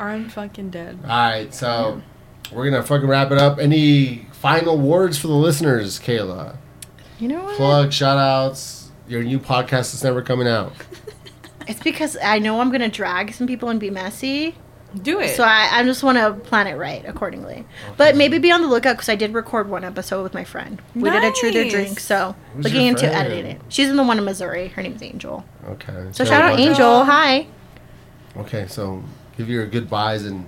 I'm 0.00 0.28
fucking 0.28 0.70
dead. 0.70 0.98
All 1.04 1.08
right, 1.08 1.52
so 1.54 2.02
we're 2.52 2.68
gonna 2.70 2.82
fucking 2.82 3.06
wrap 3.08 3.30
it 3.30 3.38
up. 3.38 3.58
Any 3.58 4.26
final 4.44 4.76
words 4.76 5.16
for 5.16 5.28
the 5.28 5.32
listeners, 5.32 5.98
Kayla? 5.98 6.56
You 7.18 7.28
know 7.28 7.42
what? 7.44 7.56
Plug, 7.56 7.92
shout 7.94 8.18
outs. 8.18 8.90
Your 9.08 9.22
new 9.22 9.38
podcast 9.38 9.94
is 9.94 10.04
never 10.04 10.20
coming 10.22 10.46
out. 10.46 10.72
It's 11.66 11.82
because 11.82 12.18
I 12.22 12.40
know 12.40 12.60
I'm 12.60 12.70
gonna 12.70 12.90
drag 12.90 13.32
some 13.32 13.46
people 13.46 13.70
and 13.70 13.80
be 13.80 13.88
messy. 13.88 14.54
Do 15.02 15.18
it. 15.20 15.34
So 15.34 15.44
I, 15.44 15.70
I 15.72 15.82
just 15.84 16.02
want 16.02 16.18
to 16.18 16.34
plan 16.46 16.66
it 16.66 16.74
right 16.74 17.02
accordingly. 17.06 17.64
But 17.96 18.16
maybe 18.16 18.36
be 18.36 18.52
on 18.52 18.60
the 18.60 18.68
lookout 18.68 18.96
because 18.96 19.08
I 19.08 19.14
did 19.14 19.32
record 19.32 19.70
one 19.70 19.82
episode 19.82 20.22
with 20.22 20.34
my 20.34 20.44
friend. 20.44 20.82
We 20.94 21.08
did 21.08 21.24
a 21.24 21.32
truth 21.32 21.56
or 21.56 21.66
drink, 21.70 22.00
so 22.00 22.36
Who's 22.54 22.64
looking 22.66 22.86
into 22.86 23.06
friend? 23.08 23.14
editing 23.14 23.46
it. 23.52 23.62
She's 23.70 23.88
in 23.88 23.96
the 23.96 24.02
one 24.02 24.18
in 24.18 24.26
Missouri. 24.26 24.68
Her 24.68 24.82
name's 24.82 25.02
Angel. 25.02 25.42
Okay. 25.68 26.08
So 26.12 26.26
shout 26.26 26.42
out 26.42 26.60
Angel. 26.60 27.02
Hi. 27.06 27.46
Okay, 28.36 28.66
so 28.66 29.02
give 29.38 29.48
your 29.48 29.66
goodbyes 29.66 30.26
and 30.26 30.46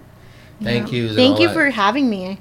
thank 0.63 0.93
yous. 0.93 1.13
and 1.13 1.17
Thank 1.17 1.41
you 1.41 1.49
that. 1.49 1.55
for 1.55 1.71
having 1.71 2.11
me. 2.11 2.41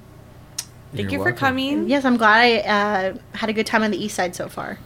Thank 0.93 1.11
You're 1.11 1.11
you 1.11 1.17
for 1.19 1.23
welcome. 1.25 1.37
coming. 1.39 1.89
Yes, 1.89 2.05
I'm 2.05 2.17
glad 2.17 2.39
I 2.41 2.57
uh, 2.59 3.17
had 3.33 3.49
a 3.49 3.53
good 3.53 3.65
time 3.65 3.83
on 3.83 3.91
the 3.91 3.97
east 4.03 4.15
side 4.15 4.33
so 4.35 4.47
far 4.47 4.79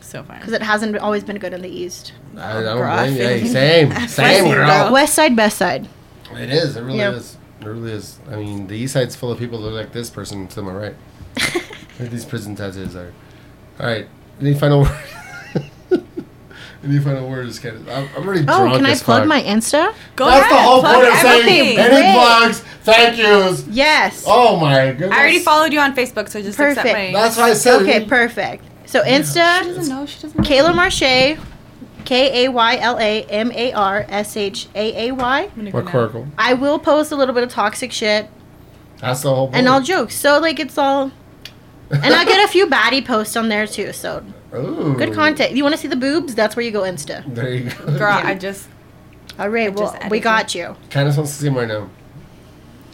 So 0.00 0.22
far. 0.22 0.36
because 0.38 0.52
it 0.52 0.62
hasn't 0.62 0.96
always 0.98 1.22
been 1.24 1.38
good 1.38 1.52
on 1.52 1.60
the 1.62 1.68
east. 1.68 2.12
I, 2.36 2.58
I 2.58 2.62
don't 2.62 2.78
Girl, 2.78 2.96
blame 2.96 3.16
you. 3.16 3.22
I 3.22 3.26
Hey, 3.26 3.40
feel- 3.42 3.52
same, 3.52 3.92
I 3.92 4.06
same, 4.06 4.44
feel 4.44 4.54
girl. 4.54 4.66
girl. 4.66 4.92
West 4.92 5.14
side, 5.14 5.36
best 5.36 5.58
side. 5.58 5.88
It 6.32 6.50
is. 6.50 6.76
It 6.76 6.82
really 6.82 6.98
Yeah. 6.98 7.10
is. 7.12 7.36
It 7.60 7.66
really 7.66 7.92
is. 7.92 8.18
I 8.30 8.36
mean, 8.36 8.68
the 8.68 8.74
east 8.76 8.94
side's 8.94 9.14
full 9.16 9.30
of 9.32 9.38
people 9.38 9.60
that 9.60 9.66
look 9.68 9.74
like 9.84 9.92
this 9.92 10.08
person 10.08 10.48
to 10.48 10.62
my 10.62 10.72
right. 10.72 10.96
Like 12.00 12.10
these 12.10 12.24
prison 12.24 12.56
tattoos 12.56 12.96
are. 12.96 13.12
All 13.78 13.86
right. 13.86 14.08
Any 14.40 14.54
final 14.54 14.80
words? 14.82 14.96
Any 16.82 16.98
final 16.98 17.28
words, 17.28 17.58
Candace? 17.58 17.82
I'm, 17.94 18.08
I'm 18.16 18.26
already 18.26 18.40
Oh, 18.48 18.60
drunk 18.62 18.76
can 18.76 18.86
I 18.86 18.94
plug 18.94 19.20
fuck. 19.22 19.26
my 19.28 19.42
Insta? 19.42 19.94
Go 20.16 20.24
That's 20.26 20.46
ahead. 20.46 20.52
the 20.56 20.62
whole 20.62 20.80
plug 20.80 20.94
point 20.94 21.08
of 21.08 21.14
saying 21.18 21.78
everything. 21.78 21.78
any 21.78 21.90
Great. 21.90 22.12
plugs, 22.14 22.60
thank 22.84 23.18
yous. 23.18 23.66
Yes. 23.68 24.24
Oh 24.26 24.56
my 24.58 24.92
goodness. 24.92 25.10
I 25.12 25.18
already 25.20 25.40
followed 25.40 25.72
you 25.74 25.80
on 25.80 25.94
Facebook, 25.94 26.28
so 26.30 26.40
just 26.40 26.58
accept 26.58 26.76
Perfect. 26.86 27.12
my. 27.12 27.12
That's 27.20 27.36
why 27.36 27.50
I 27.50 27.52
said 27.54 27.82
Okay, 27.82 28.02
it. 28.02 28.08
perfect. 28.08 28.64
So 28.86 29.04
She 29.04 29.10
Insta, 29.10 29.62
doesn't 29.62 29.88
know. 29.94 30.06
She 30.06 30.22
doesn't 30.22 30.38
know. 30.38 30.42
Kayla 30.48 30.74
Marche, 30.74 31.38
K 32.06 32.46
A 32.46 32.48
Y 32.50 32.76
L 32.78 32.98
A 32.98 33.22
M 33.24 33.52
A 33.52 33.72
R 33.72 34.06
S 34.08 34.36
H 34.38 34.66
A 34.74 35.08
A 35.08 35.12
Y. 35.12 35.40
I'm 35.42 35.50
gonna 35.56 35.70
go 35.70 35.80
now. 35.82 35.90
McCorkle. 35.90 36.28
I 36.38 36.54
will 36.54 36.78
post 36.78 37.12
a 37.12 37.16
little 37.16 37.34
bit 37.34 37.44
of 37.44 37.50
toxic 37.50 37.92
shit 37.92 38.28
That's 39.00 39.20
the 39.22 39.34
whole 39.34 39.48
point. 39.48 39.56
and 39.58 39.68
all 39.68 39.82
jokes. 39.82 40.14
So 40.16 40.38
like 40.40 40.58
it's 40.58 40.78
all, 40.78 41.12
and 41.90 42.14
I 42.14 42.24
get 42.24 42.42
a 42.42 42.48
few 42.48 42.66
baddie 42.66 43.04
posts 43.04 43.36
on 43.36 43.48
there 43.50 43.66
too. 43.66 43.92
So 43.92 44.24
Ooh. 44.54 44.94
good 44.96 45.14
content. 45.14 45.52
You 45.52 45.62
want 45.62 45.74
to 45.74 45.80
see 45.80 45.88
the 45.88 45.96
boobs? 45.96 46.34
That's 46.34 46.56
where 46.56 46.64
you 46.64 46.72
go 46.72 46.80
Insta. 46.82 47.22
There 47.34 47.52
you 47.54 47.70
go. 47.70 47.98
Girl, 47.98 48.12
I 48.12 48.34
just. 48.34 48.68
All 49.38 49.48
right, 49.48 49.72
well 49.72 49.92
just 49.92 50.10
we 50.10 50.20
got 50.20 50.54
you. 50.54 50.76
Candace 50.90 51.16
wants 51.16 51.32
to 51.32 51.38
see 51.40 51.46
him 51.46 51.56
right 51.56 51.68
now. 51.68 51.88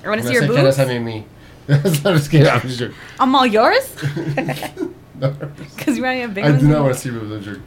I 0.04 0.08
want 0.08 0.20
to 0.20 0.26
see 0.26 0.34
your 0.34 0.42
boobs. 0.46 0.56
Candace, 0.56 0.78
I 0.78 0.84
mean 0.86 1.04
me. 1.04 1.24
That's 1.66 2.04
not 2.04 2.14
just 2.16 2.30
kidding. 2.30 2.46
I'm 2.46 2.60
just 2.60 2.78
joking. 2.78 2.94
I'm 3.18 3.34
all 3.34 3.46
yours. 3.46 3.94
Because 5.18 5.96
you're 5.96 6.04
already 6.04 6.20
have 6.20 6.34
big 6.34 6.44
I 6.44 6.50
ones. 6.50 6.60
do 6.62 6.68
not 6.68 6.82
want 6.82 6.94
to 6.94 7.00
see 7.00 7.10
boobs. 7.10 7.32
I'm 7.32 7.42
joking. 7.42 7.62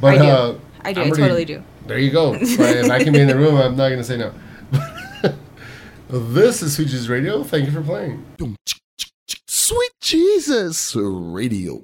But 0.00 0.14
I 0.14 0.18
do. 0.18 0.24
uh, 0.24 0.58
I 0.80 0.92
do. 0.94 1.00
I'm 1.00 1.06
I 1.06 1.10
already- 1.10 1.22
totally 1.22 1.44
do. 1.44 1.62
There 1.86 1.98
you 1.98 2.10
go. 2.10 2.32
But 2.32 2.76
if 2.78 2.90
I 2.90 3.04
can 3.04 3.12
be 3.12 3.20
in 3.20 3.28
the 3.28 3.36
room, 3.36 3.56
I'm 3.56 3.76
not 3.76 3.90
gonna 3.90 4.02
say 4.02 4.16
no. 4.16 4.32
this 6.08 6.62
is 6.62 6.74
Sweet 6.76 6.88
Jesus 6.88 7.08
Radio. 7.08 7.44
Thank 7.44 7.66
you 7.66 7.72
for 7.72 7.82
playing. 7.82 8.24
Sweet 9.46 9.92
Jesus 10.00 10.96
Radio. 10.96 11.82